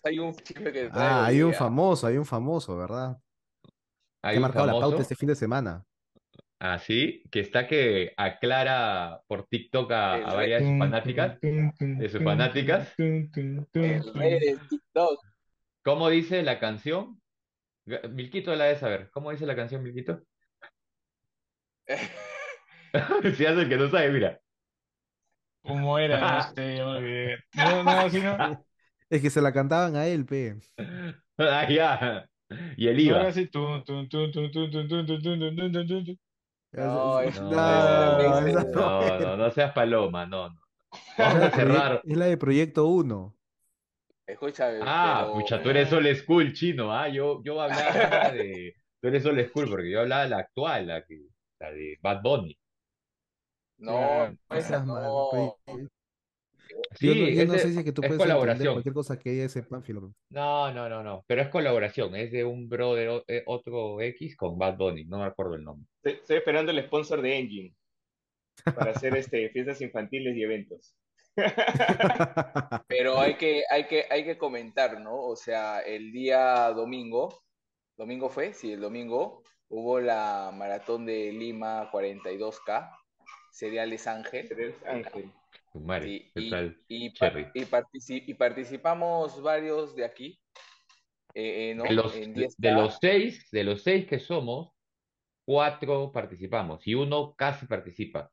hay 0.04 0.18
un 0.18 0.34
chisme 0.34 0.72
que 0.72 0.88
trae 0.88 1.08
Ah, 1.08 1.26
hay 1.26 1.42
un 1.42 1.50
día. 1.50 1.58
famoso, 1.58 2.06
hay 2.06 2.16
un 2.16 2.26
famoso, 2.26 2.76
¿verdad? 2.76 3.16
Hay 4.22 4.34
Que 4.34 4.38
ha 4.38 4.40
marcado 4.40 4.66
la 4.66 4.72
pauta 4.72 5.02
este 5.02 5.14
fin 5.14 5.28
de 5.28 5.34
semana. 5.34 5.84
así, 6.58 7.22
que 7.30 7.40
está 7.40 7.66
que 7.66 8.14
aclara 8.16 9.20
por 9.26 9.46
TikTok 9.46 9.92
a, 9.92 10.34
varias 10.34 10.62
de 10.62 10.68
sus 10.68 10.78
fanáticas, 10.78 11.40
de 11.40 12.08
sus 12.08 12.22
fanáticas, 12.22 12.94
el 12.98 14.14
rey 14.14 14.40
del 14.40 14.68
TikTok. 14.68 15.20
¿cómo 15.82 16.08
dice 16.08 16.42
la 16.42 16.58
canción? 16.58 17.20
Milquito 18.10 18.54
la 18.54 18.64
de 18.64 18.76
saber, 18.76 19.10
¿cómo 19.10 19.30
dice 19.30 19.44
la 19.44 19.56
canción, 19.56 19.82
Milquito? 19.82 20.22
Si 23.36 23.46
hace 23.46 23.62
el 23.62 23.68
que 23.68 23.76
no 23.76 23.90
sabe, 23.90 24.10
mira. 24.10 24.40
¿Cómo 25.62 25.98
era? 25.98 26.38
Este, 26.38 26.76
ya 26.76 26.84
me 26.84 26.90
olvidé. 26.90 27.38
No, 27.54 27.82
no, 27.82 27.90
así 27.90 28.20
no. 28.20 28.64
Es 29.14 29.22
que 29.22 29.30
se 29.30 29.40
la 29.40 29.52
cantaban 29.52 29.94
a 29.96 30.06
él, 30.08 30.26
pe. 30.26 30.56
Ah, 31.38 31.66
ya. 31.68 32.28
Y 32.76 33.46
tun, 33.46 33.84
tun. 33.84 34.08
No, 36.72 37.22
no, 37.22 37.50
No, 37.50 38.40
no 38.40 38.62
no, 38.72 39.18
no, 39.20 39.36
no 39.36 39.50
seas 39.50 39.72
paloma, 39.72 40.26
no, 40.26 40.48
no. 40.50 40.60
Es 40.92 41.00
Vamos 41.16 41.38
la 41.40 41.46
a 41.46 41.50
cerrar. 41.50 42.02
es 42.04 42.16
la 42.16 42.26
de 42.26 42.36
Proyecto 42.36 42.86
1. 42.86 43.36
Escúchame, 44.26 44.78
Ah, 44.82 45.22
pero 45.22 45.34
pucha, 45.34 45.62
tú 45.62 45.70
eres 45.70 45.92
old 45.92 46.14
school, 46.16 46.52
chino, 46.52 46.92
ah, 46.92 47.08
yo, 47.08 47.42
yo 47.44 47.60
hablaba 47.60 48.30
de, 48.32 48.74
tú 49.00 49.08
eres 49.08 49.24
old 49.26 49.46
school, 49.48 49.68
porque 49.68 49.90
yo 49.90 50.00
hablaba 50.00 50.22
de 50.24 50.28
la 50.30 50.38
actual, 50.38 50.86
la 50.86 51.04
que, 51.04 51.28
la 51.60 51.70
de 51.72 51.98
Bad 52.02 52.22
Bunny. 52.22 52.58
no, 53.78 54.36
No 54.50 54.56
esa 54.56 54.68
seas 54.68 54.86
malo. 54.86 55.28
no. 55.66 55.88
Sí, 56.98 57.06
Yo 57.08 57.14
no, 57.14 57.28
yo 57.28 57.46
no 57.46 57.54
ese- 57.54 57.66
sé 57.68 57.72
si 57.72 57.78
es 57.78 57.84
que 57.84 57.92
tú 57.92 58.02
es 58.02 58.08
puedes 58.08 58.20
entender 58.20 58.36
colaboración. 58.36 58.74
cualquier 58.74 58.94
cosa 58.94 59.18
que 59.18 59.30
haya 59.30 59.44
ese 59.44 59.62
Pánfilo. 59.62 60.12
No, 60.30 60.72
no, 60.72 60.88
no, 60.88 61.02
no, 61.02 61.24
pero 61.26 61.42
es 61.42 61.48
colaboración, 61.48 62.14
es 62.16 62.30
de 62.32 62.44
un 62.44 62.68
brother, 62.68 63.08
o- 63.08 63.24
eh, 63.28 63.42
otro 63.46 64.00
X 64.00 64.36
con 64.36 64.58
Bad 64.58 64.76
Bunny, 64.76 65.04
no 65.04 65.18
me 65.18 65.24
acuerdo 65.24 65.54
el 65.54 65.64
nombre. 65.64 65.86
Estoy, 66.02 66.36
esperando 66.36 66.70
el 66.72 66.82
sponsor 66.84 67.20
de 67.22 67.38
Engine 67.38 67.74
para 68.64 68.92
hacer 68.92 69.16
este, 69.16 69.48
fiestas 69.50 69.80
infantiles 69.80 70.36
y 70.36 70.42
eventos. 70.42 70.94
Pero 72.88 73.18
hay 73.18 73.34
que, 73.36 73.62
hay 73.70 73.86
que, 73.86 74.04
hay 74.10 74.24
que 74.24 74.38
comentar, 74.38 75.00
¿no? 75.00 75.20
O 75.20 75.36
sea, 75.36 75.80
el 75.80 76.12
día 76.12 76.70
domingo, 76.70 77.42
¿domingo 77.96 78.28
fue? 78.28 78.52
Sí, 78.52 78.72
el 78.72 78.80
domingo 78.80 79.42
hubo 79.68 80.00
la 80.00 80.50
maratón 80.54 81.06
de 81.06 81.32
Lima 81.32 81.90
42K, 81.90 82.90
Cereales 83.52 84.06
Ángel. 84.06 84.46
Eres 84.50 84.76
Ángel. 84.86 85.32
Sí, 85.74 86.30
¿qué 86.34 86.40
y, 86.40 86.50
tal? 86.50 86.78
y, 86.88 87.12
Cherry. 87.12 87.46
y, 87.54 87.64
partici- 87.64 88.22
y 88.26 88.34
participamos 88.34 89.42
varios 89.42 89.96
de 89.96 90.04
aquí, 90.04 90.40
eh, 91.34 91.70
eh, 91.70 91.74
¿no? 91.74 91.84
De 91.84 91.92
los, 91.94 92.14
En 92.14 92.32
de 92.32 92.46
10K. 92.46 92.76
los 92.76 92.98
seis, 93.00 93.48
de 93.50 93.64
los 93.64 93.82
seis 93.82 94.06
que 94.06 94.20
somos, 94.20 94.70
cuatro 95.44 96.12
participamos 96.12 96.86
y 96.86 96.94
uno 96.94 97.34
casi 97.34 97.66
participa. 97.66 98.30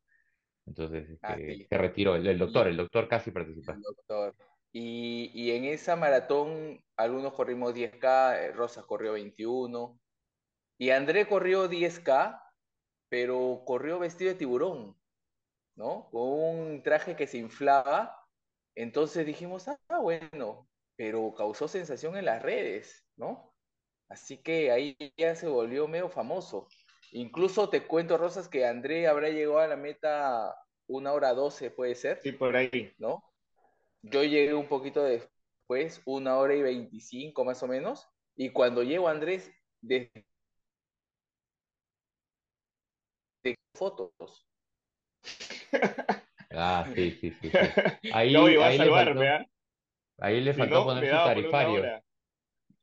Entonces, 0.68 1.10
Ah, 1.24 1.34
este, 1.34 1.56
sí. 1.56 1.68
se 1.68 1.78
retiró, 1.78 2.16
el, 2.16 2.28
el 2.28 2.38
doctor, 2.38 2.68
Y- 2.68 2.70
el 2.70 2.78
doctor 2.78 3.08
casi 3.08 3.32
participa. 3.32 3.74
el 3.74 3.82
doctor. 3.82 4.36
Y, 4.72 5.32
y 5.34 5.52
en 5.52 5.66
esa 5.66 5.96
maratón, 5.96 6.80
algunos 6.96 7.34
corrimos 7.34 7.74
10K, 7.74 8.40
eh, 8.40 8.52
Rosa 8.52 8.84
corrió 8.84 9.14
21, 9.14 10.00
y 10.78 10.92
André 10.92 11.28
corrió 11.28 11.68
10K, 11.68 12.42
pero 13.10 13.64
corrió 13.66 14.00
vestido 14.00 14.32
de 14.32 14.38
tiburón, 14.38 15.01
¿no? 15.76 16.10
Con 16.12 16.22
un 16.22 16.84
traje 16.84 17.16
que 17.16 17.28
se 17.28 17.38
inflaba. 17.38 18.18
Entonces 18.76 19.26
dijimos, 19.26 19.68
ah, 19.68 20.00
bueno, 20.00 20.70
pero 20.96 21.34
causó 21.34 21.68
sensación 21.68 22.16
en 22.18 22.26
las 22.26 22.42
redes, 22.42 23.06
¿no? 23.16 23.54
Así 24.10 24.38
que 24.38 24.72
ahí 24.72 24.98
ya 25.18 25.36
se 25.36 25.48
volvió 25.48 25.88
medio 25.88 26.10
famoso. 26.10 26.68
Incluso 27.12 27.70
te 27.70 27.86
cuento, 27.88 28.18
Rosas, 28.18 28.48
que 28.48 28.66
André 28.66 29.08
habrá 29.08 29.30
llegado 29.30 29.60
a 29.60 29.68
la 29.68 29.76
meta 29.76 30.56
una 30.88 31.14
hora 31.14 31.34
doce 31.34 31.72
puede 31.72 31.96
ser, 31.96 32.20
Sí, 32.22 32.32
por 32.34 32.56
ahí. 32.56 32.94
¿no? 32.98 33.24
Yo 34.02 34.24
llegué 34.24 34.54
un 34.54 34.68
poquito 34.68 35.04
después, 35.04 36.02
una 36.06 36.38
hora 36.38 36.56
y 36.56 36.62
veinticinco 36.62 37.46
más 37.46 37.64
o 37.64 37.68
menos, 37.68 38.08
y 38.36 38.50
cuando 38.52 38.84
llego 38.84 39.08
Andrés, 39.08 39.52
desde 39.82 40.12
fotos. 43.74 44.51
Ah, 46.54 46.86
sí, 46.94 47.12
sí, 47.12 47.32
sí. 47.32 47.50
sí. 47.50 47.50
Ahí, 48.14 48.34
No, 48.34 48.50
iba 48.50 48.66
a 48.66 48.70
ahí 48.70 48.78
le 48.78 48.90
faltó, 48.90 49.22
ahí 50.20 50.42
le 50.42 50.54
Si 50.54 50.60
faltó 50.60 50.76
no, 50.76 50.84
poner 50.86 51.06
su 51.10 51.16
tarifario. 51.16 51.86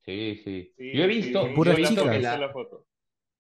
Sí, 0.05 0.41
sí. 0.43 0.72
Sí, 0.76 0.93
Yo 0.95 1.05
he 1.05 1.07
visto, 1.07 1.43
sí, 1.47 1.55
yo 1.55 1.72
he 1.72 1.76
visto 1.76 2.11
que 2.11 2.18
la, 2.18 2.39
la 2.39 2.49
foto. 2.51 2.86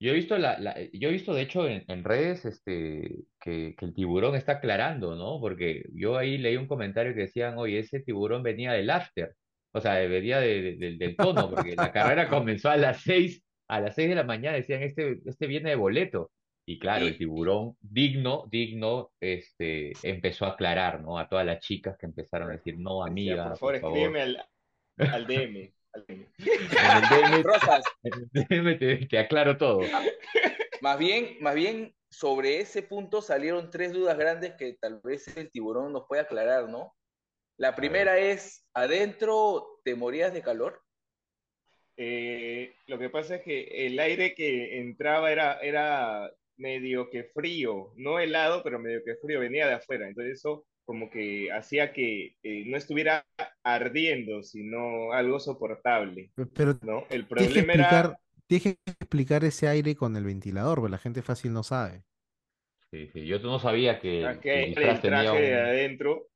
Yo 0.00 0.10
he 0.12 0.14
visto 0.14 0.38
la, 0.38 0.58
la- 0.58 0.76
yo 0.92 1.08
he 1.08 1.12
visto 1.12 1.34
de 1.34 1.42
hecho 1.42 1.66
en, 1.66 1.84
en 1.88 2.04
redes 2.04 2.44
este 2.44 3.24
que, 3.40 3.74
que 3.76 3.84
el 3.86 3.94
tiburón 3.94 4.34
está 4.36 4.52
aclarando, 4.52 5.16
¿no? 5.16 5.40
Porque 5.40 5.84
yo 5.94 6.16
ahí 6.18 6.38
leí 6.38 6.56
un 6.56 6.68
comentario 6.68 7.14
que 7.14 7.22
decían, 7.22 7.56
oye, 7.58 7.78
ese 7.80 8.00
tiburón 8.00 8.42
venía 8.42 8.72
del 8.72 8.90
after, 8.90 9.34
o 9.72 9.80
sea, 9.80 9.94
venía 10.06 10.38
de- 10.40 10.62
de- 10.62 10.76
del 10.76 10.98
del 10.98 11.16
tono, 11.16 11.50
porque 11.50 11.74
la 11.74 11.90
carrera 11.90 12.28
comenzó 12.28 12.70
a 12.70 12.76
las 12.76 13.00
seis, 13.02 13.42
a 13.66 13.80
las 13.80 13.94
seis 13.94 14.08
de 14.10 14.14
la 14.14 14.24
mañana, 14.24 14.56
decían, 14.58 14.82
este, 14.82 15.20
este 15.24 15.46
viene 15.46 15.70
de 15.70 15.76
boleto. 15.76 16.30
Y 16.68 16.78
claro, 16.78 17.06
el 17.06 17.16
tiburón 17.16 17.78
digno, 17.80 18.46
digno, 18.50 19.12
este, 19.20 19.92
empezó 20.02 20.44
a 20.44 20.50
aclarar, 20.50 21.00
¿no? 21.00 21.18
A 21.18 21.26
todas 21.26 21.46
las 21.46 21.60
chicas 21.60 21.96
que 21.96 22.04
empezaron 22.04 22.50
a 22.50 22.56
decir, 22.56 22.76
no, 22.78 23.02
Decía, 23.04 23.10
amiga, 23.10 23.54
por 23.54 23.56
favor, 23.56 23.80
por 23.80 23.80
favor. 23.80 23.96
escríbeme 23.96 24.20
al, 24.20 24.48
al 24.98 25.26
DM. 25.26 25.72
al 25.94 26.06
DM. 26.06 26.26
En 26.36 26.92
el 26.92 27.08
DM, 27.08 27.42
Rosas, 27.42 27.84
en 28.02 28.12
el 28.34 28.46
DM 28.48 28.78
te, 28.78 29.06
te 29.06 29.18
aclaro 29.18 29.56
todo. 29.56 29.80
más 30.82 30.98
bien, 30.98 31.38
más 31.40 31.54
bien 31.54 31.94
sobre 32.10 32.60
ese 32.60 32.82
punto 32.82 33.22
salieron 33.22 33.70
tres 33.70 33.94
dudas 33.94 34.18
grandes 34.18 34.52
que 34.56 34.74
tal 34.74 35.00
vez 35.02 35.34
el 35.38 35.50
tiburón 35.50 35.94
nos 35.94 36.04
puede 36.06 36.20
aclarar, 36.20 36.68
¿no? 36.68 36.94
La 37.56 37.74
primera 37.76 38.18
es, 38.18 38.66
¿adentro 38.74 39.80
te 39.84 39.94
morías 39.94 40.34
de 40.34 40.42
calor? 40.42 40.82
Eh, 41.96 42.74
lo 42.86 42.98
que 42.98 43.08
pasa 43.08 43.36
es 43.36 43.42
que 43.42 43.86
el 43.86 43.98
aire 43.98 44.34
que 44.34 44.80
entraba 44.80 45.32
era, 45.32 45.58
era 45.60 46.30
medio 46.58 47.08
que 47.10 47.24
frío, 47.24 47.92
no 47.96 48.18
helado, 48.18 48.62
pero 48.62 48.78
medio 48.78 49.02
que 49.04 49.16
frío, 49.16 49.40
venía 49.40 49.66
de 49.66 49.74
afuera. 49.74 50.08
Entonces 50.08 50.38
eso 50.38 50.66
como 50.84 51.10
que 51.10 51.52
hacía 51.52 51.92
que 51.92 52.36
eh, 52.42 52.64
no 52.66 52.76
estuviera 52.76 53.26
ardiendo, 53.62 54.42
sino 54.42 55.12
algo 55.12 55.38
soportable, 55.38 56.30
Pero 56.54 56.78
¿no? 56.82 57.04
El 57.10 57.26
problema 57.26 57.74
era, 57.74 57.82
explicar, 57.82 58.18
tienes 58.46 58.62
que 58.62 58.92
explicar 58.92 59.44
ese 59.44 59.68
aire 59.68 59.94
con 59.94 60.16
el 60.16 60.24
ventilador, 60.24 60.78
porque 60.78 60.92
la 60.92 60.98
gente 60.98 61.20
fácil 61.20 61.52
no 61.52 61.62
sabe. 61.62 62.04
Sí, 62.90 63.06
sí. 63.12 63.26
Yo 63.26 63.38
no 63.40 63.58
sabía 63.58 64.00
que, 64.00 64.38
que 64.40 64.64
el 64.64 64.78
el 64.78 65.00
traje 65.00 65.40
de 65.42 65.54
adentro 65.54 66.28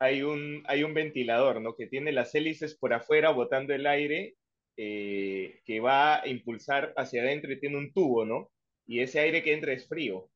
hay 0.00 0.22
un, 0.22 0.64
hay 0.66 0.82
un 0.82 0.92
ventilador, 0.92 1.60
¿no? 1.60 1.74
Que 1.76 1.86
tiene 1.86 2.12
las 2.12 2.34
hélices 2.34 2.76
por 2.76 2.92
afuera 2.92 3.30
botando 3.30 3.72
el 3.72 3.86
aire 3.86 4.34
eh, 4.76 5.60
que 5.64 5.80
va 5.80 6.20
a 6.20 6.28
impulsar 6.28 6.92
hacia 6.96 7.22
adentro 7.22 7.52
y 7.52 7.60
tiene 7.60 7.78
un 7.78 7.92
tubo, 7.92 8.24
¿no? 8.24 8.50
Y 8.86 9.00
ese 9.00 9.20
aire 9.20 9.42
que 9.42 9.52
entra 9.52 9.72
es 9.72 9.88
frío, 9.88 10.30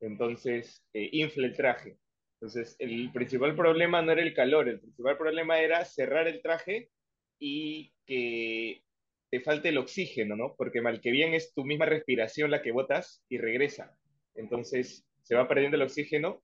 entonces 0.00 0.84
eh, 0.94 1.08
infla 1.12 1.46
el 1.46 1.56
traje. 1.56 1.98
Entonces, 2.40 2.74
el 2.78 3.12
principal 3.12 3.54
problema 3.54 4.00
no 4.00 4.12
era 4.12 4.22
el 4.22 4.32
calor, 4.32 4.68
el 4.68 4.80
principal 4.80 5.18
problema 5.18 5.60
era 5.60 5.84
cerrar 5.84 6.26
el 6.26 6.40
traje 6.40 6.88
y 7.38 7.92
que 8.06 8.82
te 9.30 9.40
falte 9.40 9.68
el 9.68 9.78
oxígeno, 9.78 10.36
¿no? 10.36 10.54
Porque 10.56 10.80
mal 10.80 11.00
que 11.00 11.10
bien 11.10 11.34
es 11.34 11.52
tu 11.52 11.64
misma 11.64 11.84
respiración 11.84 12.50
la 12.50 12.62
que 12.62 12.72
botas 12.72 13.22
y 13.28 13.38
regresa. 13.38 13.94
Entonces, 14.34 15.06
se 15.22 15.34
va 15.34 15.48
perdiendo 15.48 15.76
el 15.76 15.82
oxígeno 15.82 16.42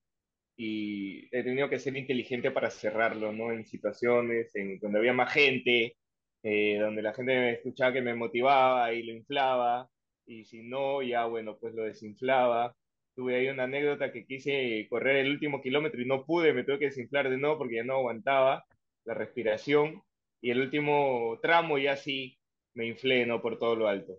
y 0.57 1.29
he 1.37 1.43
tenido 1.43 1.69
que 1.71 1.79
ser 1.79 1.97
inteligente 1.97 2.51
para 2.51 2.71
cerrarlo, 2.71 3.33
¿no? 3.33 3.53
En 3.53 3.65
situaciones 3.67 4.55
en 4.55 4.79
donde 4.79 4.99
había 4.99 5.15
más 5.15 5.33
gente, 5.33 5.97
eh, 6.43 6.79
donde 6.79 7.03
la 7.03 7.15
gente 7.15 7.35
me 7.35 7.53
escuchaba 7.53 7.93
que 7.93 8.03
me 8.03 8.15
motivaba 8.15 8.93
y 8.93 9.03
lo 9.03 9.13
inflaba, 9.13 9.89
y 10.27 10.45
si 10.45 10.63
no, 10.63 11.03
ya 11.03 11.27
bueno, 11.27 11.57
pues 11.59 11.75
lo 11.75 11.85
desinflaba. 11.85 12.75
Tuve 13.15 13.37
ahí 13.37 13.49
una 13.49 13.65
anécdota 13.65 14.13
que 14.13 14.27
quise 14.27 14.87
correr 14.91 15.17
el 15.17 15.31
último 15.31 15.63
kilómetro 15.63 16.03
y 16.03 16.07
no 16.07 16.25
pude, 16.27 16.53
me 16.53 16.65
tuve 16.65 16.79
que 16.79 16.87
desinflar 16.87 17.31
de 17.31 17.39
nuevo 17.39 17.59
porque 17.59 17.77
ya 17.77 17.85
no 17.85 17.95
aguantaba 17.95 18.65
la 19.05 19.15
respiración, 19.15 20.03
y 20.41 20.51
el 20.51 20.61
último 20.61 21.39
tramo 21.41 21.79
ya 21.79 21.97
sí 21.97 22.39
me 22.75 22.87
inflé, 22.87 23.25
¿no? 23.27 23.41
Por 23.41 23.59
todo 23.59 23.75
lo 23.75 23.89
alto. 23.89 24.15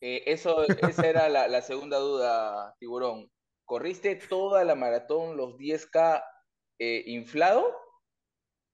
Eh, 0.00 0.22
eso, 0.26 0.64
esa 0.64 1.08
era 1.08 1.28
la, 1.28 1.46
la 1.48 1.60
segunda 1.60 1.98
duda, 1.98 2.74
tiburón. 2.78 3.30
¿Corriste 3.64 4.16
toda 4.16 4.64
la 4.64 4.74
maratón, 4.74 5.36
los 5.36 5.56
10K 5.56 6.22
eh, 6.78 7.04
inflado? 7.06 7.76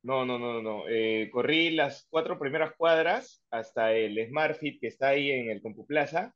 No, 0.08 0.24
no, 0.24 0.38
no, 0.38 0.62
no. 0.62 0.84
Eh, 0.88 1.28
corrí 1.32 1.70
las 1.70 2.06
cuatro 2.10 2.38
primeras 2.38 2.74
cuadras 2.76 3.44
hasta 3.50 3.92
el 3.92 4.16
SmartFit 4.28 4.80
que 4.80 4.86
está 4.88 5.08
ahí 5.08 5.30
en 5.32 5.50
el 5.50 5.60
Compuplaza. 5.60 6.32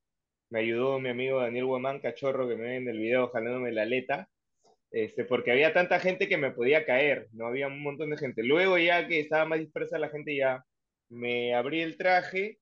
Me 0.51 0.61
ayudó 0.61 0.99
mi 0.99 1.11
amigo 1.11 1.41
Daniel 1.41 1.67
Guamán, 1.67 2.01
cachorro, 2.01 2.49
que 2.49 2.57
me 2.57 2.65
ve 2.65 2.77
en 2.77 2.89
el 2.89 2.99
video 2.99 3.29
jalándome 3.29 3.71
la 3.73 3.83
aleta, 3.83 4.29
este, 4.91 5.25
porque 5.25 5.53
había 5.53 5.73
tanta 5.75 6.01
gente 6.01 6.29
que 6.29 6.39
me 6.39 6.53
podía 6.53 6.85
caer, 6.87 7.29
no 7.33 7.47
había 7.47 7.69
un 7.69 7.83
montón 7.83 8.11
de 8.11 8.19
gente. 8.19 8.43
Luego 8.45 8.79
ya 8.79 9.09
que 9.09 9.21
estaba 9.21 9.47
más 9.47 9.61
dispersa 9.61 9.99
la 9.99 10.11
gente, 10.11 10.37
ya 10.37 10.65
me 11.11 11.55
abrí 11.55 11.81
el 11.83 11.97
traje, 11.99 12.59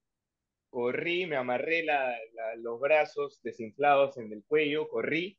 corrí, 0.71 1.27
me 1.27 1.37
amarré 1.37 1.83
la- 1.85 2.17
los 2.59 2.81
brazos 2.81 3.41
desinflados 3.43 4.17
en 4.19 4.33
el 4.33 4.45
cuello, 4.47 4.89
corrí 4.89 5.39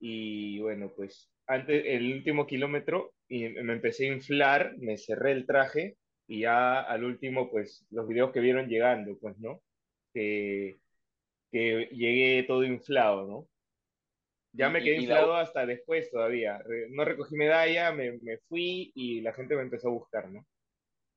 y 0.00 0.60
bueno, 0.60 0.92
pues 0.96 1.30
antes, 1.46 1.84
el 1.86 2.12
último 2.14 2.46
kilómetro, 2.46 3.14
y 3.32 3.48
me 3.48 3.72
empecé 3.72 4.04
a 4.04 4.12
inflar, 4.12 4.76
me 4.76 4.98
cerré 4.98 5.32
el 5.32 5.46
traje 5.46 5.96
y 6.26 6.40
ya 6.40 6.82
al 6.82 7.02
último, 7.02 7.50
pues 7.50 7.86
los 7.88 8.06
videos 8.06 8.30
que 8.30 8.40
vieron 8.40 8.68
llegando, 8.68 9.16
pues, 9.18 9.38
¿no? 9.38 9.62
Que, 10.12 10.76
que 11.50 11.88
llegué 11.92 12.42
todo 12.42 12.62
inflado, 12.62 13.26
¿no? 13.26 13.48
Ya 14.52 14.68
me 14.68 14.82
quedé 14.82 14.96
la 14.96 15.00
inflado 15.00 15.34
hasta 15.34 15.64
después 15.64 16.10
todavía. 16.10 16.62
No 16.90 17.06
recogí 17.06 17.34
medalla, 17.34 17.90
me, 17.90 18.18
me 18.20 18.36
fui 18.50 18.92
y 18.94 19.22
la 19.22 19.32
gente 19.32 19.56
me 19.56 19.62
empezó 19.62 19.88
a 19.88 19.92
buscar, 19.92 20.30
¿no? 20.30 20.46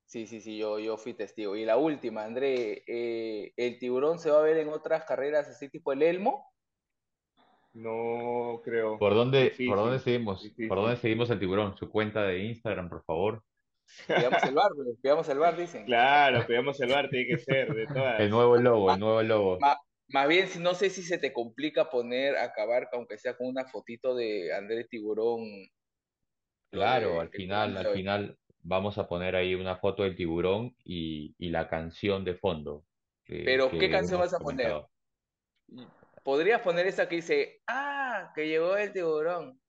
Sí, 0.06 0.26
sí, 0.26 0.40
sí, 0.40 0.58
yo, 0.58 0.80
yo 0.80 0.96
fui 0.96 1.16
testigo. 1.16 1.58
Y 1.58 1.66
la 1.66 1.76
última, 1.76 2.24
André, 2.24 2.84
eh, 2.88 3.52
¿el 3.58 3.78
tiburón 3.78 4.20
se 4.20 4.32
va 4.32 4.40
a 4.40 4.44
ver 4.44 4.56
en 4.56 4.70
otras 4.70 5.04
carreras 5.04 5.50
así 5.50 5.68
tipo 5.68 5.92
el 5.92 6.02
Elmo? 6.02 6.50
No 7.76 8.62
creo. 8.64 8.98
¿Por 8.98 9.14
dónde, 9.14 9.44
Difícil, 9.44 9.68
por 9.68 9.78
dónde 9.78 10.00
seguimos? 10.00 10.42
difícil. 10.42 10.68
¿Por 10.70 10.78
dónde 10.78 10.96
seguimos 10.96 11.30
el 11.30 11.40
tiburón? 11.40 11.76
Su 11.76 11.90
cuenta 11.90 12.24
de 12.24 12.40
Instagram, 12.46 12.88
por 12.88 13.04
favor. 13.04 13.44
Pegamos 14.08 14.44
el 14.44 14.56
bar, 14.56 14.72
el 15.30 15.38
bar, 15.40 15.58
dicen. 15.58 15.86
Claro, 15.86 16.48
pegamos 16.48 16.80
el 16.80 16.90
bar, 16.90 17.10
tiene 17.10 17.28
que 17.28 17.38
ser, 17.38 17.74
de 17.76 17.86
todas. 17.86 18.20
El 18.22 18.30
nuevo 18.30 18.56
logo, 18.58 18.94
el 18.94 19.00
nuevo 19.00 19.22
logo. 19.22 19.60
Ma- 19.60 19.78
Más 20.08 20.28
bien, 20.28 20.48
no 20.62 20.74
sé 20.74 20.90
si 20.90 21.04
se 21.04 21.18
te 21.18 21.34
complica 21.34 21.90
poner, 21.90 22.38
acabar, 22.38 22.88
aunque 22.94 23.18
sea 23.18 23.36
con 23.36 23.48
una 23.48 23.66
fotito 23.66 24.16
de 24.16 24.54
André 24.54 24.86
Tiburón. 24.86 25.42
Claro, 26.72 27.14
de- 27.16 27.20
al 27.20 27.30
final, 27.30 27.78
al 27.78 27.88
final 27.88 28.38
vamos 28.62 28.98
a 28.98 29.08
poner 29.08 29.36
ahí 29.36 29.54
una 29.54 29.76
foto 29.76 30.04
del 30.04 30.16
tiburón 30.16 30.76
y, 30.84 31.36
y 31.38 31.50
la 31.50 31.68
canción 31.68 32.24
de 32.24 32.36
fondo. 32.36 32.86
que- 33.26 33.44
Pero, 33.44 33.70
que 33.70 33.80
¿qué 33.80 33.90
canción 33.92 34.20
vas 34.22 34.34
a 34.34 34.40
poner? 34.40 34.74
Podrías 36.26 36.60
poner 36.62 36.88
esa 36.88 37.08
que 37.08 37.18
dice, 37.18 37.62
ah, 37.68 38.32
que 38.34 38.48
llegó 38.48 38.76
el 38.78 38.92
tiburón. 38.92 39.60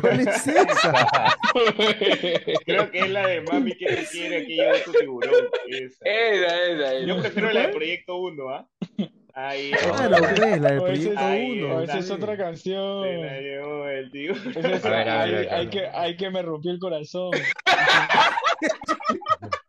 ¿Cuál 0.00 0.20
es 0.20 0.46
esa? 0.46 1.36
Creo 2.64 2.90
que 2.90 2.98
es 3.00 3.10
la 3.10 3.26
de 3.26 3.42
Mami 3.42 3.72
que 3.76 3.84
te 3.84 4.06
quiere, 4.06 4.46
que 4.46 4.54
lleva 4.54 4.78
tu 4.82 4.92
tiburón. 4.92 5.34
Esa. 5.68 5.98
Esa, 6.02 6.64
esa, 6.64 6.94
esa. 6.94 7.06
Yo 7.06 7.20
prefiero 7.20 7.50
la 7.52 7.60
de 7.66 7.68
Proyecto 7.68 8.16
1, 8.16 8.48
¿ah? 8.48 8.66
Ahí, 9.34 9.70
Claro, 9.72 10.16
pues, 10.18 10.38
la 10.60 10.68
ese 10.70 10.80
proyecto 10.80 11.12
es- 11.12 11.18
ahí, 11.18 11.62
o 11.62 11.66
1. 11.66 11.82
esa 11.82 11.98
es 11.98 12.10
otra 12.10 12.36
canción. 12.38 13.04
se 13.04 13.16
la 13.18 13.40
llevó 13.40 13.88
el 13.88 14.10
es- 14.74 14.84
hay, 14.86 15.46
hay 15.50 15.66
ver. 15.66 15.70
que, 15.70 15.86
hay 15.92 16.16
que 16.16 16.30
me 16.30 16.40
rompió 16.40 16.72
el 16.72 16.78
corazón. 16.78 17.32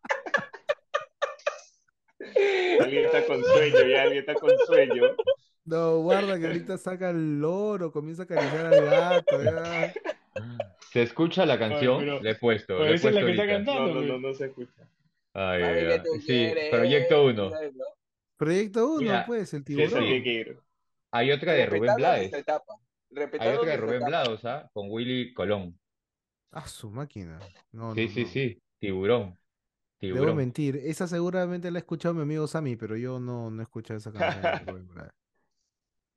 Alguien 2.80 3.06
está 3.06 3.26
con 3.26 3.44
sueño, 3.44 3.88
ya 3.88 4.02
alguien 4.04 4.20
está 4.22 4.34
con 4.36 4.52
sueño. 4.66 5.04
No, 5.66 6.00
guarda 6.00 6.40
que 6.40 6.48
ahorita 6.48 6.78
saca 6.78 7.10
el 7.12 7.40
loro, 7.40 7.92
comienza 7.92 8.24
a 8.24 8.26
acariciar 8.26 8.66
al 8.66 8.86
gato. 8.86 9.44
ya. 9.44 9.94
¿Se 10.92 11.04
escucha 11.04 11.46
la 11.46 11.58
canción? 11.60 12.00
pero- 12.00 12.22
Le 12.22 12.32
he 12.32 12.36
puesto, 12.36 12.74
pero 12.78 12.86
le 12.86 12.92
he 12.92 12.96
esa 12.96 13.10
es 13.10 13.16
la 13.16 13.22
puesto 13.22 13.42
que 13.42 13.42
está 13.42 13.56
cantando. 13.56 13.94
No, 13.94 14.02
no, 14.02 14.08
no, 14.08 14.20
no 14.30 14.34
se 14.34 14.46
escucha. 14.46 14.88
Ay, 15.34 15.62
ay, 15.64 16.00
Sí, 16.20 16.26
quieres, 16.26 16.70
Proyecto 16.72 17.26
1. 17.26 17.50
¿sabes, 17.52 17.76
no? 17.76 17.86
Proyecto 18.38 18.88
1, 18.88 19.00
Mira, 19.02 19.24
pues, 19.26 19.54
el 19.54 19.60
Sí, 19.62 19.66
tiburón. 19.76 20.62
Hay 21.12 21.32
otra 21.32 21.54
de 21.54 21.66
Rubén 21.68 21.96
Blades. 21.96 22.34
Hay 23.40 23.56
otra 23.56 23.72
de 23.72 23.78
Rubén. 23.78 24.04
Blades, 24.06 24.46
¿ah? 24.46 24.70
Con 24.74 24.88
Willy 24.90 25.34
Colón. 25.34 25.78
Ah, 26.52 26.68
su 26.68 26.90
máquina. 26.90 27.40
No, 27.72 27.94
Sí, 27.94 28.08
no, 28.08 28.12
sí, 28.14 28.24
no. 28.24 28.28
sí. 28.30 28.62
Tiburón. 28.80 29.38
Debo 30.10 30.34
mentir, 30.34 30.76
esa 30.78 31.08
seguramente 31.08 31.72
la 31.72 31.78
ha 31.78 31.82
escuchado 31.82 32.14
mi 32.16 32.22
amigo 32.22 32.48
Sammy, 32.48 32.76
pero 32.76 32.98
yo 32.98 33.20
no, 33.20 33.50
no 33.52 33.62
he 33.62 33.64
escuchado 33.64 33.98
esa 33.98 34.12
canción 34.12 34.46
de. 34.46 34.62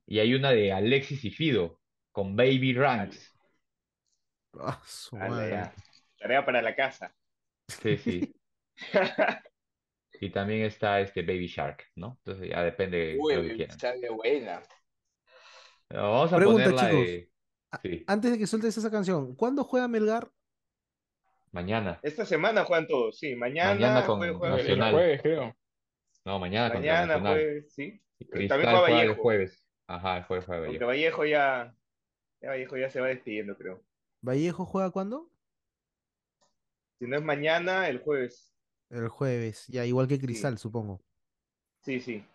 Y 0.07 0.17
hay 0.19 0.33
una 0.33 0.49
de 0.51 0.71
Alexis 0.71 1.23
y 1.25 1.29
Fido 1.31 1.79
con 2.11 2.35
Baby 2.35 2.73
Ranks. 2.73 3.35
Ah, 4.59 4.81
su 4.85 5.15
madre. 5.17 5.71
Tarea 6.17 6.43
para 6.45 6.61
la 6.61 6.75
casa. 6.75 7.13
Sí, 7.67 7.97
sí. 7.97 8.35
Y 10.19 10.29
también 10.31 10.63
está 10.63 10.99
este 11.01 11.21
Baby 11.23 11.47
Shark, 11.47 11.83
¿no? 11.95 12.17
Entonces 12.25 12.49
ya 12.49 12.63
depende 12.63 12.97
de 13.27 13.35
lo 13.35 13.43
que 13.43 13.53
Uy, 13.53 13.55
quieran. 13.55 13.77
sale 13.79 14.09
buena. 14.09 14.61
Pero 15.87 16.11
Vamos 16.11 16.33
a 16.33 16.37
Pregunta, 16.37 16.63
poner 16.63 16.73
la 16.73 16.81
chicos. 16.87 16.89
de... 16.89 17.31
Sí, 17.83 18.05
Antes 18.07 18.31
de 18.31 18.37
que 18.39 18.47
sueltes 18.47 18.77
esa 18.77 18.91
canción, 18.91 19.35
¿cuándo 19.35 19.63
juega 19.65 19.87
Melgar? 19.89 20.31
Mañana. 21.55 21.99
Esta 22.03 22.25
semana 22.25 22.63
juegan 22.65 22.85
todos, 22.87 23.17
sí. 23.17 23.35
Mañana, 23.35 23.73
Mañana 23.73 24.05
con 24.05 24.19
jue- 24.19 24.37
juega 24.37 24.55
El 24.55 24.61
Nacional. 24.61 24.93
jueves, 24.93 25.21
creo. 25.21 25.55
No, 26.25 26.39
mañana 26.39 26.73
Mañana, 26.73 27.19
jueves, 27.19 27.73
sí. 27.73 28.01
Y 28.19 28.25
También 28.25 28.49
Cristal 28.49 28.59
juega 28.61 28.79
juega 28.79 29.01
el 29.01 29.07
Vallejo. 29.07 29.21
jueves. 29.23 29.67
Ajá, 29.87 30.17
el 30.17 30.23
jueves 30.25 30.45
juega 30.45 30.65
Aunque 30.65 30.85
Vallejo. 30.85 31.21
Vallejo 31.21 31.25
ya, 31.25 31.75
ya 32.41 32.49
Vallejo 32.49 32.77
ya 32.77 32.89
se 32.89 32.99
va 33.01 33.07
despidiendo, 33.07 33.57
creo. 33.57 33.81
¿Vallejo 34.21 34.65
juega 34.65 34.89
cuándo? 34.91 35.29
Si 36.99 37.05
no 37.07 37.17
es 37.17 37.23
mañana, 37.23 37.87
el 37.89 37.99
jueves. 37.99 38.53
El 38.89 39.07
jueves, 39.09 39.65
ya 39.67 39.85
igual 39.85 40.07
que 40.07 40.19
Cristal, 40.19 40.57
supongo. 40.57 41.01
Sí, 41.81 41.99
sí. 41.99 42.25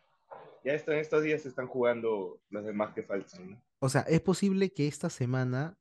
Ya 0.64 0.74
esto, 0.74 0.92
en 0.92 0.98
estos 0.98 1.22
días 1.22 1.42
se 1.42 1.48
están 1.48 1.66
jugando 1.66 2.40
los 2.50 2.64
demás 2.64 2.92
que 2.94 3.02
faltan, 3.02 3.50
¿no? 3.52 3.62
O 3.78 3.88
sea, 3.88 4.02
es 4.02 4.20
posible 4.20 4.72
que 4.72 4.86
esta 4.86 5.08
semana 5.08 5.78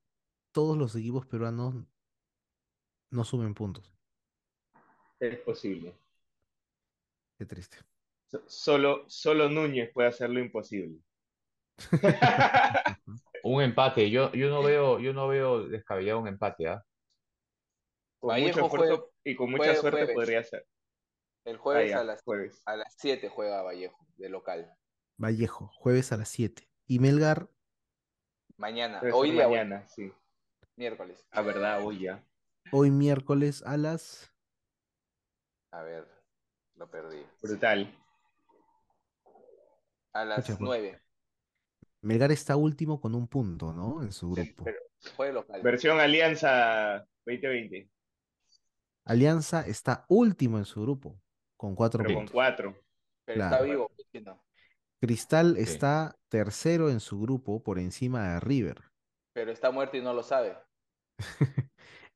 todos 0.54 0.78
los 0.78 0.96
equipos 0.96 1.26
peruanos 1.26 1.76
no 3.12 3.24
sumen 3.24 3.54
puntos. 3.54 3.94
Es 5.20 5.38
posible. 5.40 5.94
Qué 7.38 7.46
triste. 7.46 7.78
So- 8.28 8.44
Solo, 8.48 9.10
solo 9.10 9.50
Núñez 9.50 9.92
puede 9.94 10.10
hacer 10.10 10.30
lo 10.30 10.40
imposible. 10.40 11.00
Un 13.44 13.62
empate. 13.64 14.10
Yo, 14.10 14.32
yo 14.34 14.50
no 14.50 14.62
veo, 14.64 15.00
yo 15.00 15.14
no 15.14 15.28
veo 15.28 15.64
descabellado 15.68 16.20
un 16.20 16.28
empate, 16.28 16.68
¿ah? 16.68 16.84
Con 18.20 18.30
Vallejo 18.30 18.60
mucho 18.62 18.66
esfuerzo 18.84 19.12
y 19.24 19.36
con 19.36 19.52
mucha 19.52 19.76
suerte 19.76 20.00
jueves. 20.02 20.14
podría 20.16 20.44
ser. 20.44 20.68
El 21.46 21.58
jueves 21.58 21.94
a 21.94 22.04
las 22.04 22.22
jueves. 22.22 22.62
a 22.66 22.76
las 22.76 22.94
7 22.98 23.30
juega 23.30 23.62
Vallejo, 23.64 23.98
de 24.18 24.30
local. 24.30 24.76
Vallejo, 25.18 25.72
jueves 25.74 26.12
a 26.12 26.18
las 26.18 26.30
7. 26.30 26.70
Y 26.86 27.00
Melgar, 27.00 27.50
Mañana, 28.58 29.02
hoy 29.14 29.32
día, 29.32 29.48
bueno, 29.48 29.70
mañana, 29.70 29.88
sí. 29.88 30.12
miércoles. 30.76 31.26
Ah, 31.32 31.42
verdad, 31.42 31.82
hoy 31.84 32.00
ya. 32.00 32.24
Hoy 32.72 32.92
miércoles 32.92 33.64
a 33.66 33.78
las... 33.78 34.32
A 35.72 35.84
ver, 35.84 36.08
lo 36.76 36.90
perdí. 36.90 37.24
Brutal. 37.42 37.96
A 40.14 40.26
las. 40.26 40.60
9, 40.60 41.00
Melgar 42.02 42.32
está 42.32 42.56
último 42.56 43.00
con 43.00 43.14
un 43.14 43.28
punto, 43.28 43.72
¿no? 43.74 44.02
En 44.02 44.12
su 44.12 44.34
Sí, 44.36 44.42
grupo. 44.42 44.64
pero- 44.64 44.80
juega 45.16 45.34
local. 45.34 45.62
Versión 45.62 46.00
Alianza 46.00 47.06
2020, 47.26 47.90
Alianza 49.06 49.62
está 49.66 50.06
último 50.10 50.58
en 50.58 50.66
su 50.66 50.82
grupo, 50.82 51.22
con 51.58 51.76
cuatro 51.76 52.00
pero 52.00 52.10
con 52.10 52.16
puntos. 52.22 52.34
cuatro. 52.34 52.76
Pero 53.26 53.44
está 53.44 53.62
vivo. 53.62 53.92
Cristal 55.00 55.56
Sí. 55.56 55.62
está 55.64 56.18
tercero 56.30 56.90
en 56.90 57.00
su 57.00 57.22
grupo 57.22 57.64
por 57.64 57.80
encima 57.80 58.34
de 58.34 58.40
River. 58.40 58.84
Pero 59.34 59.52
está 59.52 59.72
muerto 59.72 59.96
y 59.98 60.02
no 60.02 60.14
lo 60.14 60.24
sabe. 60.24 60.58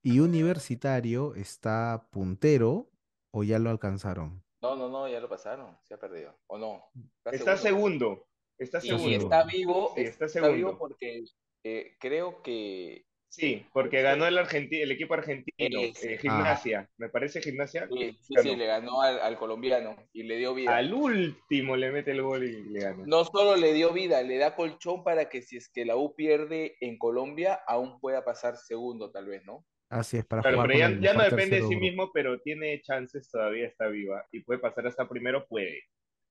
Y 0.03 0.19
Universitario 0.19 1.33
está 1.35 2.07
puntero 2.11 2.89
o 3.31 3.43
ya 3.43 3.57
lo 3.59 3.69
alcanzaron. 3.69 4.43
No, 4.61 4.75
no, 4.75 4.89
no, 4.89 5.07
ya 5.07 5.19
lo 5.19 5.29
pasaron. 5.29 5.77
Se 5.83 5.93
ha 5.93 5.97
perdido. 5.99 6.37
¿O 6.47 6.57
no? 6.57 6.83
Está 7.31 7.57
segundo. 7.57 8.27
Está 8.57 8.79
Y 8.79 8.87
segundo. 8.89 9.09
está 9.17 9.43
vivo, 9.45 9.93
Sí, 9.95 10.01
está 10.01 10.25
está 10.25 10.27
segundo. 10.41 10.55
vivo 10.55 10.77
porque 10.77 11.23
eh, 11.63 11.95
creo 11.99 12.41
que 12.41 13.05
Sí, 13.29 13.65
porque 13.73 14.03
ganó 14.03 14.27
el, 14.27 14.37
el 14.37 14.91
equipo 14.91 15.15
argentino, 15.15 15.79
Ese. 15.81 16.13
eh, 16.13 16.17
Gimnasia. 16.19 16.87
Me 16.97 17.09
parece 17.09 17.41
Gimnasia. 17.41 17.87
sí, 17.91 18.15
sí, 18.21 18.35
Ganó. 18.35 18.49
sí, 18.51 18.55
le 18.55 18.65
ganó 18.67 19.01
al, 19.01 19.19
al 19.21 19.37
colombiano 19.39 19.95
y 20.13 20.21
le 20.23 20.37
dio 20.37 20.53
vida. 20.53 20.77
Al 20.77 20.93
último 20.93 21.75
le 21.75 21.91
mete 21.91 22.11
el 22.11 22.21
gol 22.21 22.43
y 22.43 22.61
le 22.69 22.79
gana. 22.81 23.03
No 23.07 23.25
solo 23.25 23.55
le 23.55 23.73
dio 23.73 23.91
vida, 23.91 24.21
le 24.21 24.37
da 24.37 24.55
colchón 24.55 25.03
para 25.03 25.29
que 25.29 25.41
si 25.41 25.57
es 25.57 25.67
que 25.67 25.83
la 25.83 25.95
U 25.95 26.13
pierde 26.13 26.75
en 26.79 26.99
Colombia, 26.99 27.59
aún 27.65 27.99
pueda 27.99 28.23
pasar 28.23 28.55
segundo, 28.57 29.09
tal 29.11 29.25
vez, 29.25 29.43
¿no? 29.45 29.65
Así 29.93 30.17
es, 30.17 30.25
para 30.25 30.41
Claro, 30.41 30.57
jugar 30.57 30.71
pero 30.71 30.79
ya, 30.99 31.13
no 31.13 31.23
depende 31.23 31.57
de 31.57 31.61
sí 31.61 31.67
grupo. 31.67 31.81
mismo, 31.81 32.11
pero 32.11 32.39
tiene 32.41 32.81
chances, 32.81 33.29
todavía 33.29 33.67
está 33.67 33.87
viva. 33.87 34.25
Y 34.31 34.41
puede 34.41 34.59
pasar 34.59 34.87
hasta 34.87 35.07
primero, 35.07 35.45
puede. 35.47 35.83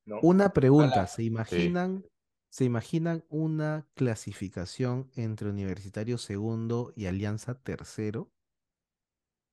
¿no? 0.05 0.19
Una 0.21 0.53
pregunta, 0.53 0.87
Ojalá. 0.89 1.07
¿se 1.07 1.23
imaginan, 1.23 2.05
¿se 2.51 2.65
imaginan 2.65 3.25
una 3.29 3.87
clasificación 3.95 5.11
entre 5.15 5.49
Universitario 5.49 6.19
segundo 6.19 6.93
y 6.97 7.07
Alianza 7.07 7.63
tercero? 7.63 8.33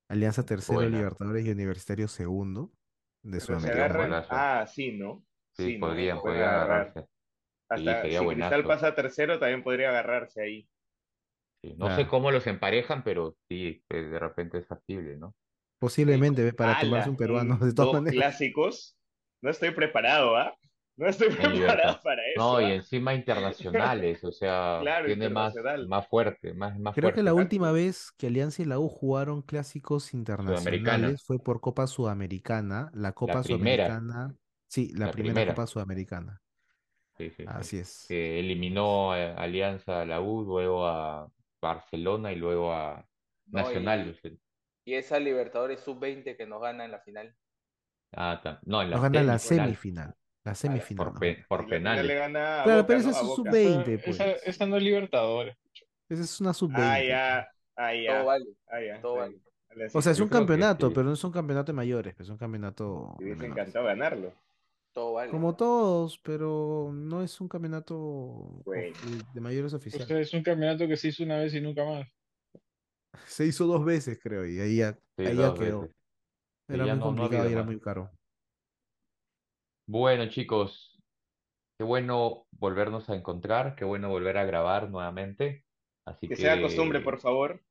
Alianza 0.09 0.43
tercero, 0.43 0.79
Buena. 0.79 0.97
Libertadores 0.97 1.45
y 1.45 1.51
Universitario 1.51 2.07
segundo 2.07 2.71
de 3.21 3.39
Pero 3.39 3.59
se 3.59 3.67
Sudamérica. 3.67 4.25
Ah, 4.31 4.65
sí, 4.65 4.93
¿no? 4.93 5.23
Sí, 5.51 5.77
¿no? 5.77 5.87
podrían, 5.87 6.17
agarrar. 6.17 6.63
agarrarse. 6.63 7.01
Sí, 7.01 7.07
Hasta 7.69 8.09
si 8.09 8.25
buenazo. 8.25 8.55
Cristal 8.55 8.63
pasa 8.63 8.95
tercero, 8.95 9.37
también 9.37 9.61
podría 9.61 9.89
agarrarse 9.89 10.41
ahí. 10.41 10.67
Sí, 11.61 11.71
No 11.77 11.85
Claro. 11.87 11.95
sé 11.95 12.07
cómo 12.07 12.31
los 12.31 12.47
emparejan, 12.47 13.03
pero 13.03 13.35
sí, 13.49 13.83
pues, 13.87 14.09
de 14.09 14.19
repente 14.19 14.57
es 14.59 14.67
factible, 14.67 15.17
¿no? 15.17 15.35
Posiblemente, 15.79 16.53
para 16.53 16.79
tomarse 16.79 17.09
un 17.09 17.17
peruano, 17.17 17.57
de 17.57 17.73
todas 17.73 17.93
maneras. 17.93 18.15
clásicos. 18.15 18.97
No 19.41 19.49
estoy 19.49 19.71
preparado, 19.71 20.35
¿ah? 20.35 20.53
No 20.97 21.07
estoy 21.07 21.29
preparado 21.29 21.99
para 22.03 22.21
eso. 22.27 22.41
No, 22.41 22.59
y 22.59 22.65
¿ah? 22.65 22.75
encima 22.75 23.13
internacionales, 23.13 24.21
o 24.25 24.33
sea, 24.33 24.79
Claro, 24.81 25.05
tiene 25.05 25.29
más, 25.29 25.55
más 25.87 26.07
fuerte, 26.09 26.53
más, 26.53 26.77
más 26.77 26.93
Creo 26.93 27.13
que 27.13 27.23
la 27.23 27.33
última 27.33 27.71
vez 27.71 28.11
que 28.17 28.27
Alianza 28.27 28.61
y 28.61 28.65
la 28.65 28.79
U 28.79 28.89
jugaron 28.89 29.41
clásicos 29.41 30.13
internacionales 30.13 31.23
fue 31.25 31.39
por 31.39 31.61
Copa 31.61 31.87
Sudamericana, 31.87 32.91
la 32.93 33.13
Copa. 33.13 33.43
Sudamericana, 33.43 34.35
sí, 34.67 34.91
la, 34.93 35.05
La 35.05 35.11
primera, 35.13 35.33
primera. 35.35 35.53
Copa 35.53 35.67
Sudamericana. 35.67 36.41
Sí, 37.17 37.29
sí, 37.29 37.35
sí. 37.37 37.45
Así 37.47 37.77
es. 37.77 38.05
Que 38.09 38.39
eliminó 38.39 39.13
a 39.13 39.35
Alianza 39.35 40.01
a 40.01 40.05
la 40.05 40.19
U, 40.19 40.43
luego 40.43 40.85
a 40.85 41.31
Barcelona 41.61 42.31
y 42.31 42.35
luego 42.35 42.73
a 42.73 43.05
No, 43.47 43.59
Nacional. 43.61 44.09
o 44.09 44.13
sea, 44.21 44.31
Y 44.85 44.93
esa 44.95 45.19
Libertadores 45.19 45.81
sub-20 45.81 46.35
que 46.37 46.45
nos 46.45 46.61
gana 46.61 46.85
en 46.85 46.91
la 46.91 46.99
final. 46.99 47.35
ah, 48.13 48.39
tam- 48.43 48.59
no, 48.63 48.81
en 48.81 48.89
la 48.91 48.95
Nos 48.97 49.03
gana 49.03 49.23
la 49.23 49.39
semifinal. 49.39 50.15
La 50.43 50.55
semifinal. 50.55 51.05
por, 51.11 51.19
pe- 51.19 51.45
Y 51.49 51.65
final 51.65 51.67
penales. 51.69 52.05
Claro, 52.63 52.81
Boca, 52.81 52.87
pero 52.87 52.99
¿no? 52.99 53.09
esa 53.09 53.21
es 53.21 53.25
Boca. 53.27 53.35
sub-20. 53.35 53.57
Esa, 53.59 53.83
20, 53.83 53.97
pues. 53.99 54.19
esa, 54.19 54.31
esa 54.49 54.65
no 54.65 54.77
es 54.77 54.83
Libertadores. 54.83 55.57
Esa 56.09 56.23
es 56.23 56.41
una 56.41 56.53
sub-20. 56.53 56.81
Ah, 56.81 57.03
ya. 57.03 57.47
Ah, 57.75 57.93
ya. 57.93 58.13
Todo 58.15 58.25
vale, 58.25 58.45
Ah, 58.67 58.81
ya. 58.81 59.01
todo 59.01 59.15
vale. 59.15 59.37
O 59.93 60.01
sea, 60.01 60.11
es 60.11 60.19
un 60.19 60.27
que 60.29 60.33
campeonato, 60.33 60.89
pero 60.91 61.03
no 61.03 61.13
es 61.13 61.23
un 61.23 61.31
campeonato 61.31 61.71
de 61.71 61.75
mayores, 61.75 62.15
pues, 62.15 62.27
es 62.27 62.31
un 62.31 62.37
campeonato 62.37 63.15
Me 63.19 63.25
de 63.25 63.31
hubiese 63.33 63.45
encantado 63.45 63.85
ganarlo. 63.85 64.33
Todo 64.93 65.13
vale. 65.13 65.31
Como 65.31 65.55
todos, 65.55 66.17
pero 66.19 66.91
no 66.93 67.21
es 67.23 67.39
un 67.41 67.47
campeonato 67.47 68.63
Bueno. 68.65 68.95
de 69.33 69.41
mayores 69.41 69.73
O 69.73 69.77
oficial. 69.77 70.07
sea, 70.07 70.19
es 70.19 70.33
un 70.33 70.43
campeonato 70.43 70.87
que 70.87 70.97
se 70.97 71.09
hizo 71.09 71.23
una 71.23 71.37
vez 71.39 71.53
y 71.53 71.61
nunca 71.61 71.85
más. 71.85 72.07
Se 73.27 73.45
hizo 73.45 73.65
dos 73.65 73.83
veces, 73.85 74.19
creo, 74.21 74.45
y 74.45 74.59
ahí 74.59 74.77
ya, 74.77 74.97
Sí, 75.17 75.25
ahí 75.25 75.37
ya 75.37 75.53
quedó. 75.53 75.81
veces. 75.81 75.95
Era 76.67 76.85
ya 76.85 76.93
muy 76.95 76.99
no- 76.99 77.05
no 77.13 77.23
ha 77.25 77.29
complicado 77.29 77.49
y 77.49 77.53
era 77.53 77.63
muy 77.63 77.79
caro. 77.79 78.11
Bueno, 79.87 80.29
chicos, 80.29 81.01
qué 81.77 81.85
bueno 81.85 82.47
volvernos 82.51 83.09
a 83.09 83.15
encontrar, 83.15 83.75
qué 83.75 83.85
bueno 83.85 84.09
volver 84.09 84.37
a 84.37 84.45
grabar 84.45 84.89
nuevamente. 84.89 85.65
Así 86.05 86.27
Que 86.27 86.35
que 86.35 86.41
sea 86.41 86.61
costumbre, 86.61 87.01
por 87.01 87.19
favor. 87.19 87.61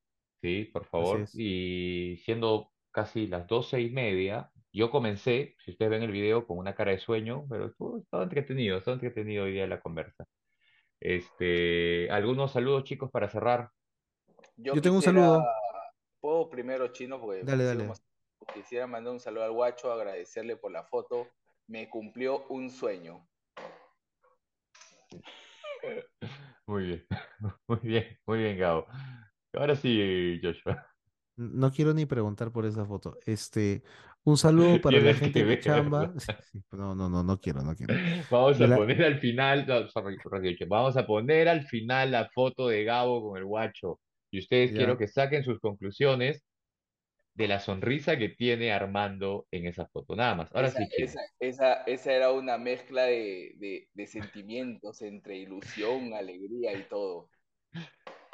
Sí, 0.42 0.64
por 0.72 0.84
favor. 0.86 1.28
Y 1.34 2.16
siendo 2.24 2.72
casi 2.92 3.26
las 3.26 3.46
doce 3.48 3.80
y 3.80 3.90
media, 3.90 4.52
yo 4.72 4.90
comencé, 4.90 5.56
si 5.64 5.72
ustedes 5.72 5.90
ven 5.90 6.02
el 6.02 6.12
video, 6.12 6.46
con 6.46 6.58
una 6.58 6.74
cara 6.74 6.92
de 6.92 6.98
sueño, 6.98 7.46
pero 7.48 7.66
estuvo, 7.66 7.98
estaba 7.98 8.22
entretenido, 8.24 8.78
estaba 8.78 8.94
entretenido 8.94 9.44
hoy 9.44 9.52
día 9.52 9.66
la 9.66 9.80
conversa. 9.80 10.24
Este, 11.00 12.10
algunos 12.10 12.52
saludos, 12.52 12.84
chicos, 12.84 13.10
para 13.10 13.28
cerrar. 13.28 13.70
Yo, 14.56 14.74
Yo 14.74 14.82
tengo 14.82 14.96
un 14.96 15.02
quisiera- 15.02 15.22
saludo. 15.22 15.44
Puedo 16.20 16.50
primero, 16.50 16.88
chino, 16.88 17.20
porque 17.20 17.44
Dale, 17.44 17.64
dale. 17.64 17.88
quisiera 18.52 18.86
mandar 18.88 19.12
un 19.12 19.20
saludo 19.20 19.44
al 19.44 19.52
guacho, 19.52 19.92
agradecerle 19.92 20.56
por 20.56 20.72
la 20.72 20.82
foto. 20.84 21.28
Me 21.68 21.88
cumplió 21.88 22.44
un 22.48 22.70
sueño. 22.70 23.28
Muy 26.66 26.84
bien, 26.84 27.06
muy 27.68 27.78
bien, 27.82 28.18
muy 28.26 28.38
bien, 28.40 28.58
Gabo. 28.58 28.86
Ahora 29.54 29.74
sí, 29.74 30.38
Joshua. 30.42 30.86
No 31.38 31.70
quiero 31.70 31.94
ni 31.94 32.04
preguntar 32.06 32.52
por 32.52 32.66
esa 32.66 32.84
foto. 32.84 33.16
Este, 33.24 33.82
un 34.24 34.36
saludo 34.36 34.80
para 34.82 34.98
la 35.00 35.14
gente 35.14 35.40
que 35.40 35.46
de 35.46 35.58
Chamba. 35.60 36.12
Sí, 36.18 36.32
no, 36.72 36.94
no, 36.94 37.08
no, 37.08 37.22
no 37.22 37.40
quiero, 37.40 37.62
no 37.62 37.74
quiero. 37.76 37.94
Vamos 38.30 38.60
a 38.60 38.66
la- 38.66 38.76
poner 38.76 39.02
al 39.04 39.18
final, 39.20 39.66
no, 39.66 39.88
sorry, 39.88 40.16
vamos 40.68 40.96
a 40.96 41.06
poner 41.06 41.48
al 41.48 41.62
final 41.66 42.10
la 42.10 42.28
foto 42.28 42.68
de 42.68 42.84
Gabo 42.84 43.22
con 43.30 43.38
el 43.38 43.44
guacho. 43.44 44.00
Y 44.30 44.40
ustedes 44.40 44.72
Ya. 44.72 44.76
quiero 44.78 44.98
que 44.98 45.06
saquen 45.08 45.44
sus 45.44 45.58
conclusiones 45.60 46.44
de 47.34 47.48
la 47.48 47.60
sonrisa 47.60 48.18
que 48.18 48.30
tiene 48.30 48.72
Armando 48.72 49.46
en 49.50 49.66
esa 49.66 49.86
foto, 49.88 50.16
nada 50.16 50.34
más. 50.34 50.54
Ahora 50.54 50.68
esa, 50.68 50.80
sí, 50.84 50.88
esa, 50.96 51.20
esa, 51.38 51.74
esa 51.84 52.12
era 52.12 52.32
una 52.32 52.58
mezcla 52.58 53.04
de, 53.04 53.54
de, 53.58 53.88
de 53.94 54.06
sentimientos 54.06 55.02
entre 55.02 55.38
ilusión, 55.38 56.12
alegría 56.14 56.72
y 56.74 56.88
todo. 56.88 57.30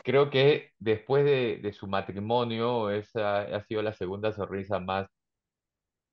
Creo 0.04 0.30
que 0.30 0.72
después 0.78 1.24
de, 1.26 1.58
de 1.62 1.72
su 1.74 1.88
matrimonio, 1.88 2.90
esa 2.90 3.42
ha 3.42 3.64
sido 3.64 3.82
la 3.82 3.94
segunda 3.94 4.32
sonrisa 4.32 4.80
más, 4.80 5.08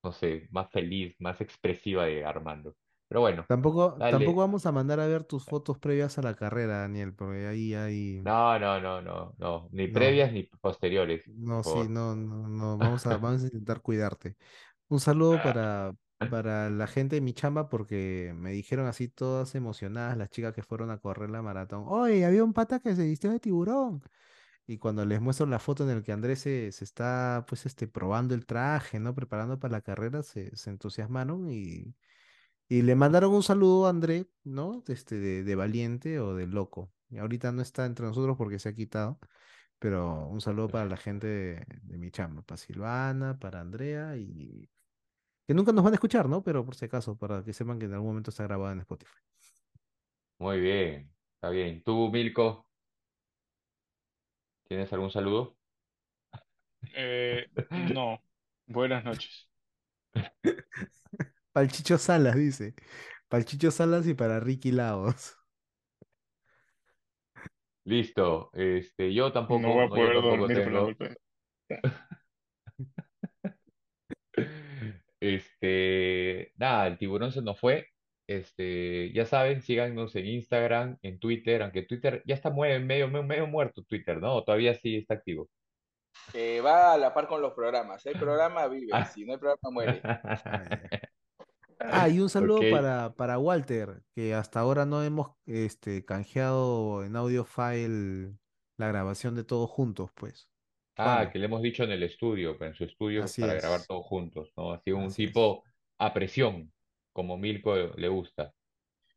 no 0.03 0.11
sé, 0.11 0.47
más 0.51 0.69
feliz, 0.71 1.15
más 1.19 1.41
expresiva 1.41 2.05
de 2.05 2.25
Armando. 2.25 2.75
Pero 3.07 3.21
bueno, 3.21 3.47
Tampoco, 3.47 3.83
dale. 3.95 4.09
tampoco 4.09 4.39
vamos 4.39 4.65
a 4.65 4.71
mandar 4.71 4.99
a 5.01 5.07
ver 5.07 5.23
tus 5.25 5.45
fotos 5.45 5.77
previas 5.77 6.17
a 6.17 6.21
la 6.21 6.35
carrera, 6.35 6.79
Daniel, 6.79 7.13
porque 7.13 7.47
ahí 7.47 7.73
hay... 7.73 8.27
No, 8.27 8.57
no, 8.59 8.79
no, 8.79 9.01
no, 9.01 9.33
no, 9.37 9.67
ni 9.71 9.87
No. 9.87 9.87
previas 9.87 10.31
ni 10.31 10.43
posteriores, 10.43 11.23
No, 11.25 11.61
por 11.61 11.63
sí, 11.63 11.87
favor. 11.87 11.89
no, 11.89 12.15
no, 12.15 12.47
no, 12.49 12.77
vamos 12.77 13.05
a, 13.05 13.17
vamos 13.17 13.41
a 13.43 13.45
intentar 13.45 13.81
cuidarte. 13.81 14.37
Un 14.89 14.99
saludo 14.99 15.41
para, 15.41 15.93
para 16.29 16.69
la 16.69 16.87
gente 16.87 17.15
de 17.15 17.21
mi 17.21 17.33
chamba 17.33 17.69
porque 17.69 18.33
me 18.35 18.51
dijeron 18.51 18.87
así 18.87 19.07
todas 19.07 19.55
emocionadas 19.55 20.17
las 20.17 20.29
chicas 20.29 20.53
que 20.53 20.63
fueron 20.63 20.91
a 20.91 20.99
correr 20.99 21.29
la 21.29 21.41
maratón. 21.41 21.83
Oye, 21.87 22.25
había 22.25 22.43
un 22.43 22.53
pata 22.53 22.79
que 22.79 22.95
se 22.95 23.03
vistió 23.05 23.31
de 23.31 23.39
tiburón. 23.39 24.03
Y 24.67 24.77
cuando 24.79 25.05
les 25.05 25.21
muestro 25.21 25.45
la 25.47 25.59
foto 25.59 25.83
en 25.89 25.95
la 25.97 26.03
que 26.03 26.11
Andrés 26.13 26.41
se, 26.41 26.71
se 26.71 26.83
está 26.85 27.45
pues 27.47 27.65
este 27.65 27.87
probando 27.87 28.35
el 28.35 28.45
traje, 28.45 28.99
¿no? 28.99 29.15
Preparando 29.15 29.59
para 29.59 29.73
la 29.73 29.81
carrera, 29.81 30.23
se, 30.23 30.55
se 30.55 30.69
entusiasmaron 30.71 31.51
y, 31.51 31.95
y 32.69 32.81
le 32.83 32.95
mandaron 32.95 33.33
un 33.33 33.43
saludo 33.43 33.87
a 33.87 33.89
André, 33.89 34.29
¿no? 34.43 34.83
Este, 34.87 35.15
de, 35.19 35.43
de 35.43 35.55
valiente 35.55 36.19
o 36.19 36.35
de 36.35 36.47
loco. 36.47 36.91
Y 37.09 37.17
ahorita 37.17 37.51
no 37.51 37.61
está 37.61 37.85
entre 37.85 38.05
nosotros 38.05 38.37
porque 38.37 38.59
se 38.59 38.69
ha 38.69 38.73
quitado. 38.75 39.19
Pero 39.79 40.27
un 40.27 40.41
saludo 40.41 40.69
para 40.69 40.85
la 40.85 40.97
gente 40.97 41.27
de, 41.27 41.65
de 41.83 41.97
mi 41.97 42.11
chamba, 42.11 42.43
para 42.43 42.57
Silvana, 42.57 43.39
para 43.39 43.61
Andrea 43.61 44.15
y 44.17 44.69
que 45.47 45.53
nunca 45.53 45.71
nos 45.73 45.83
van 45.83 45.93
a 45.93 45.95
escuchar, 45.95 46.29
¿no? 46.29 46.43
Pero 46.43 46.65
por 46.65 46.75
si 46.75 46.85
acaso, 46.85 47.17
para 47.17 47.43
que 47.43 47.53
sepan 47.53 47.79
que 47.79 47.85
en 47.85 47.93
algún 47.93 48.09
momento 48.09 48.29
está 48.31 48.43
grabado 48.43 48.71
en 48.73 48.79
Spotify. 48.81 49.13
Muy 50.39 50.59
bien, 50.59 51.13
está 51.35 51.49
bien. 51.51 51.83
¿Tú, 51.83 52.09
Milko, 52.11 52.67
tienes 54.67 54.91
algún 54.93 55.11
saludo? 55.11 55.57
Eh, 56.93 57.47
no. 57.71 58.23
Buenas 58.67 59.03
noches. 59.03 59.49
Para 61.51 61.65
el 61.65 61.71
Chicho 61.71 61.97
Salas, 61.97 62.35
dice. 62.35 62.75
Para 63.29 63.41
el 63.41 63.45
Chicho 63.47 63.71
Salas 63.71 64.07
y 64.07 64.13
para 64.13 64.39
Ricky 64.39 64.71
Lagos. 64.71 65.35
Listo, 67.85 68.49
este, 68.53 69.13
yo 69.13 69.31
tampoco, 69.31 69.61
No 69.61 69.73
voy 69.73 69.85
a 69.85 69.89
no, 69.89 69.97
yo 69.97 70.11
poder 70.11 70.13
tampoco 70.13 70.49
dormir 70.49 70.61
por 70.63 70.73
la 70.73 70.81
tengo. 70.81 70.83
culpa 70.83 71.05
de- 71.09 71.15
Este, 75.21 76.51
nada, 76.57 76.87
el 76.87 76.97
tiburón 76.97 77.31
se 77.31 77.41
nos 77.41 77.59
fue. 77.59 77.87
Este, 78.27 79.11
ya 79.13 79.25
saben, 79.25 79.61
síganos 79.61 80.15
en 80.15 80.25
Instagram, 80.25 80.97
en 81.01 81.19
Twitter, 81.19 81.61
aunque 81.61 81.83
Twitter 81.83 82.23
ya 82.25 82.35
está 82.35 82.49
mue- 82.49 82.79
medio, 82.83 83.07
medio, 83.07 83.23
medio 83.23 83.47
muerto 83.47 83.83
Twitter, 83.83 84.19
¿no? 84.19 84.35
O 84.35 84.43
todavía 84.43 84.73
sí 84.75 84.97
está 84.97 85.15
activo. 85.15 85.49
Eh, 86.33 86.61
va 86.61 86.93
a 86.93 86.97
la 86.97 87.13
par 87.13 87.27
con 87.27 87.41
los 87.41 87.53
programas. 87.53 88.05
Hay 88.05 88.13
programa, 88.15 88.67
vive. 88.67 88.89
Ah. 88.93 89.05
Si 89.13 89.25
no 89.25 89.33
hay 89.33 89.39
programa, 89.39 89.69
muere. 89.71 90.01
Ah, 91.83 92.07
y 92.09 92.19
un 92.19 92.29
saludo 92.29 92.59
Ok. 92.59 92.65
para, 92.69 93.15
para 93.15 93.39
Walter, 93.39 94.03
que 94.13 94.35
hasta 94.35 94.59
ahora 94.59 94.85
no 94.85 95.03
hemos 95.03 95.31
este, 95.47 96.05
canjeado 96.05 97.03
en 97.03 97.15
audio 97.15 97.43
file 97.43 98.35
la 98.77 98.87
grabación 98.89 99.33
de 99.35 99.43
todos 99.43 99.67
juntos, 99.67 100.11
pues. 100.13 100.50
Ah, 100.97 101.29
que 101.31 101.39
le 101.39 101.45
hemos 101.45 101.61
dicho 101.61 101.83
en 101.83 101.91
el 101.91 102.03
estudio, 102.03 102.57
en 102.61 102.73
su 102.73 102.83
estudio 102.83 103.23
Así 103.23 103.41
para 103.41 103.53
grabar 103.55 103.79
es. 103.79 103.87
todos 103.87 104.05
juntos, 104.05 104.51
¿no? 104.57 104.71
Así 104.73 104.91
un 104.91 105.05
Así 105.05 105.23
es. 105.23 105.27
tipo 105.29 105.63
a 105.97 106.13
presión, 106.13 106.71
como 107.13 107.37
Milko 107.37 107.75
le 107.75 108.07
gusta, 108.07 108.53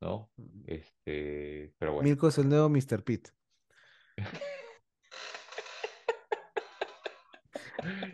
¿no? 0.01 0.31
Este, 0.67 1.73
pero 1.79 1.95
bueno. 1.95 2.09
Milko 2.09 2.29
es 2.29 2.39
el 2.39 2.49
nuevo 2.49 2.69
Mr. 2.69 3.03
Pete. 3.05 3.31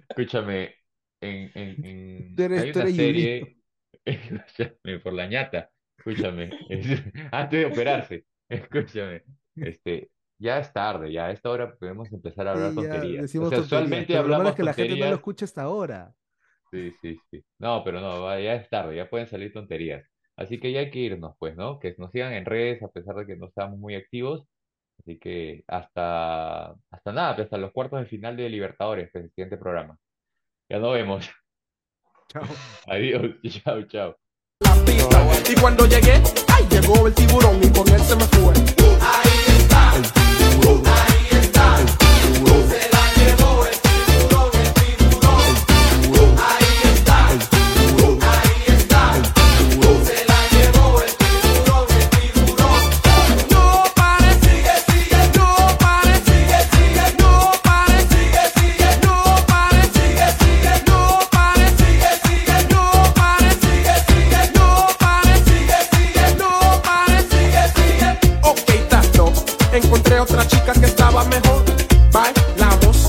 Escúchame, 0.08 0.74
en, 1.20 1.50
en, 1.54 1.84
en- 1.84 2.36
Tú 2.36 2.42
eres- 2.42 2.62
hay 2.62 2.72
tú 2.72 2.78
una 2.80 2.88
eres 2.88 2.96
serie, 2.96 3.56
escúchame, 4.04 4.98
por 5.02 5.12
la 5.12 5.26
ñata, 5.26 5.70
escúchame, 5.96 6.50
es- 6.68 7.02
antes 7.32 7.60
de 7.60 7.66
operarse, 7.66 8.24
escúchame, 8.48 9.22
este, 9.56 10.10
ya 10.40 10.58
es 10.58 10.72
tarde, 10.72 11.12
ya 11.12 11.26
a 11.26 11.30
esta 11.32 11.50
hora 11.50 11.76
podemos 11.76 12.12
empezar 12.12 12.48
a 12.48 12.52
hablar 12.52 12.74
Sí, 12.74 12.82
ya 12.82 12.82
tonterías. 12.90 13.18
O 13.20 13.22
decimos 13.22 13.48
sea, 13.50 13.58
tonterías, 13.58 13.66
usualmente 13.66 14.06
pero 14.14 14.28
lo 14.28 14.34
malo 14.34 14.34
hablamos 14.36 14.50
es 14.50 14.56
que 14.56 14.62
la 14.64 14.74
gente 14.74 14.96
no 14.96 15.06
lo 15.06 15.12
tonterías, 15.12 15.18
escucha 15.18 15.44
hasta 15.44 15.62
ahora. 15.62 16.14
sí, 16.72 16.92
sí, 17.02 17.20
sí, 17.30 17.44
no, 17.58 17.84
pero 17.84 18.00
no, 18.00 18.38
ya 18.40 18.54
es 18.54 18.68
tarde, 18.70 18.96
ya 18.96 19.08
pueden 19.10 19.28
salir 19.28 19.52
tonterías. 19.52 20.04
Así 20.36 20.58
que 20.58 20.72
ya 20.72 20.80
hay 20.80 20.90
que 20.90 21.00
irnos, 21.00 21.36
pues, 21.38 21.56
¿no? 21.56 21.78
Que 21.78 21.94
nos 21.98 22.10
sigan 22.12 22.32
en 22.32 22.46
redes 22.46 22.82
a 22.82 22.88
pesar 22.88 23.14
de 23.16 23.26
que 23.26 23.36
no 23.36 23.46
estamos 23.48 23.78
muy 23.78 23.94
activos. 23.94 24.46
Así 24.98 25.18
que 25.18 25.64
hasta, 25.68 26.70
hasta 26.90 27.12
nada, 27.12 27.36
pues, 27.36 27.46
hasta 27.46 27.58
los 27.58 27.72
cuartos 27.72 28.00
de 28.00 28.06
final 28.06 28.36
de 28.36 28.48
Libertadores, 28.48 29.10
pues, 29.12 29.24
el 29.24 29.30
siguiente 29.30 29.58
programa. 29.58 29.98
Ya 30.70 30.78
nos 30.78 30.94
vemos. 30.94 31.30
Chao. 32.28 32.42
Adiós, 32.86 33.22
chao, 33.62 33.82
chao. 33.82 34.16
la 34.60 34.84
pista. 34.84 35.52
Y 35.52 35.60
cuando 35.60 35.86
llegué, 35.86 36.22
¡ay! 36.48 36.66
llegó 36.70 37.06
el 37.06 37.14
tiburón 37.14 37.60
y 37.62 37.68
con 37.70 37.88
él 37.88 38.00
se 38.00 38.16
me 38.16 38.24
fue. 38.24 38.54
Ahí 39.02 39.49
está. 40.60 40.99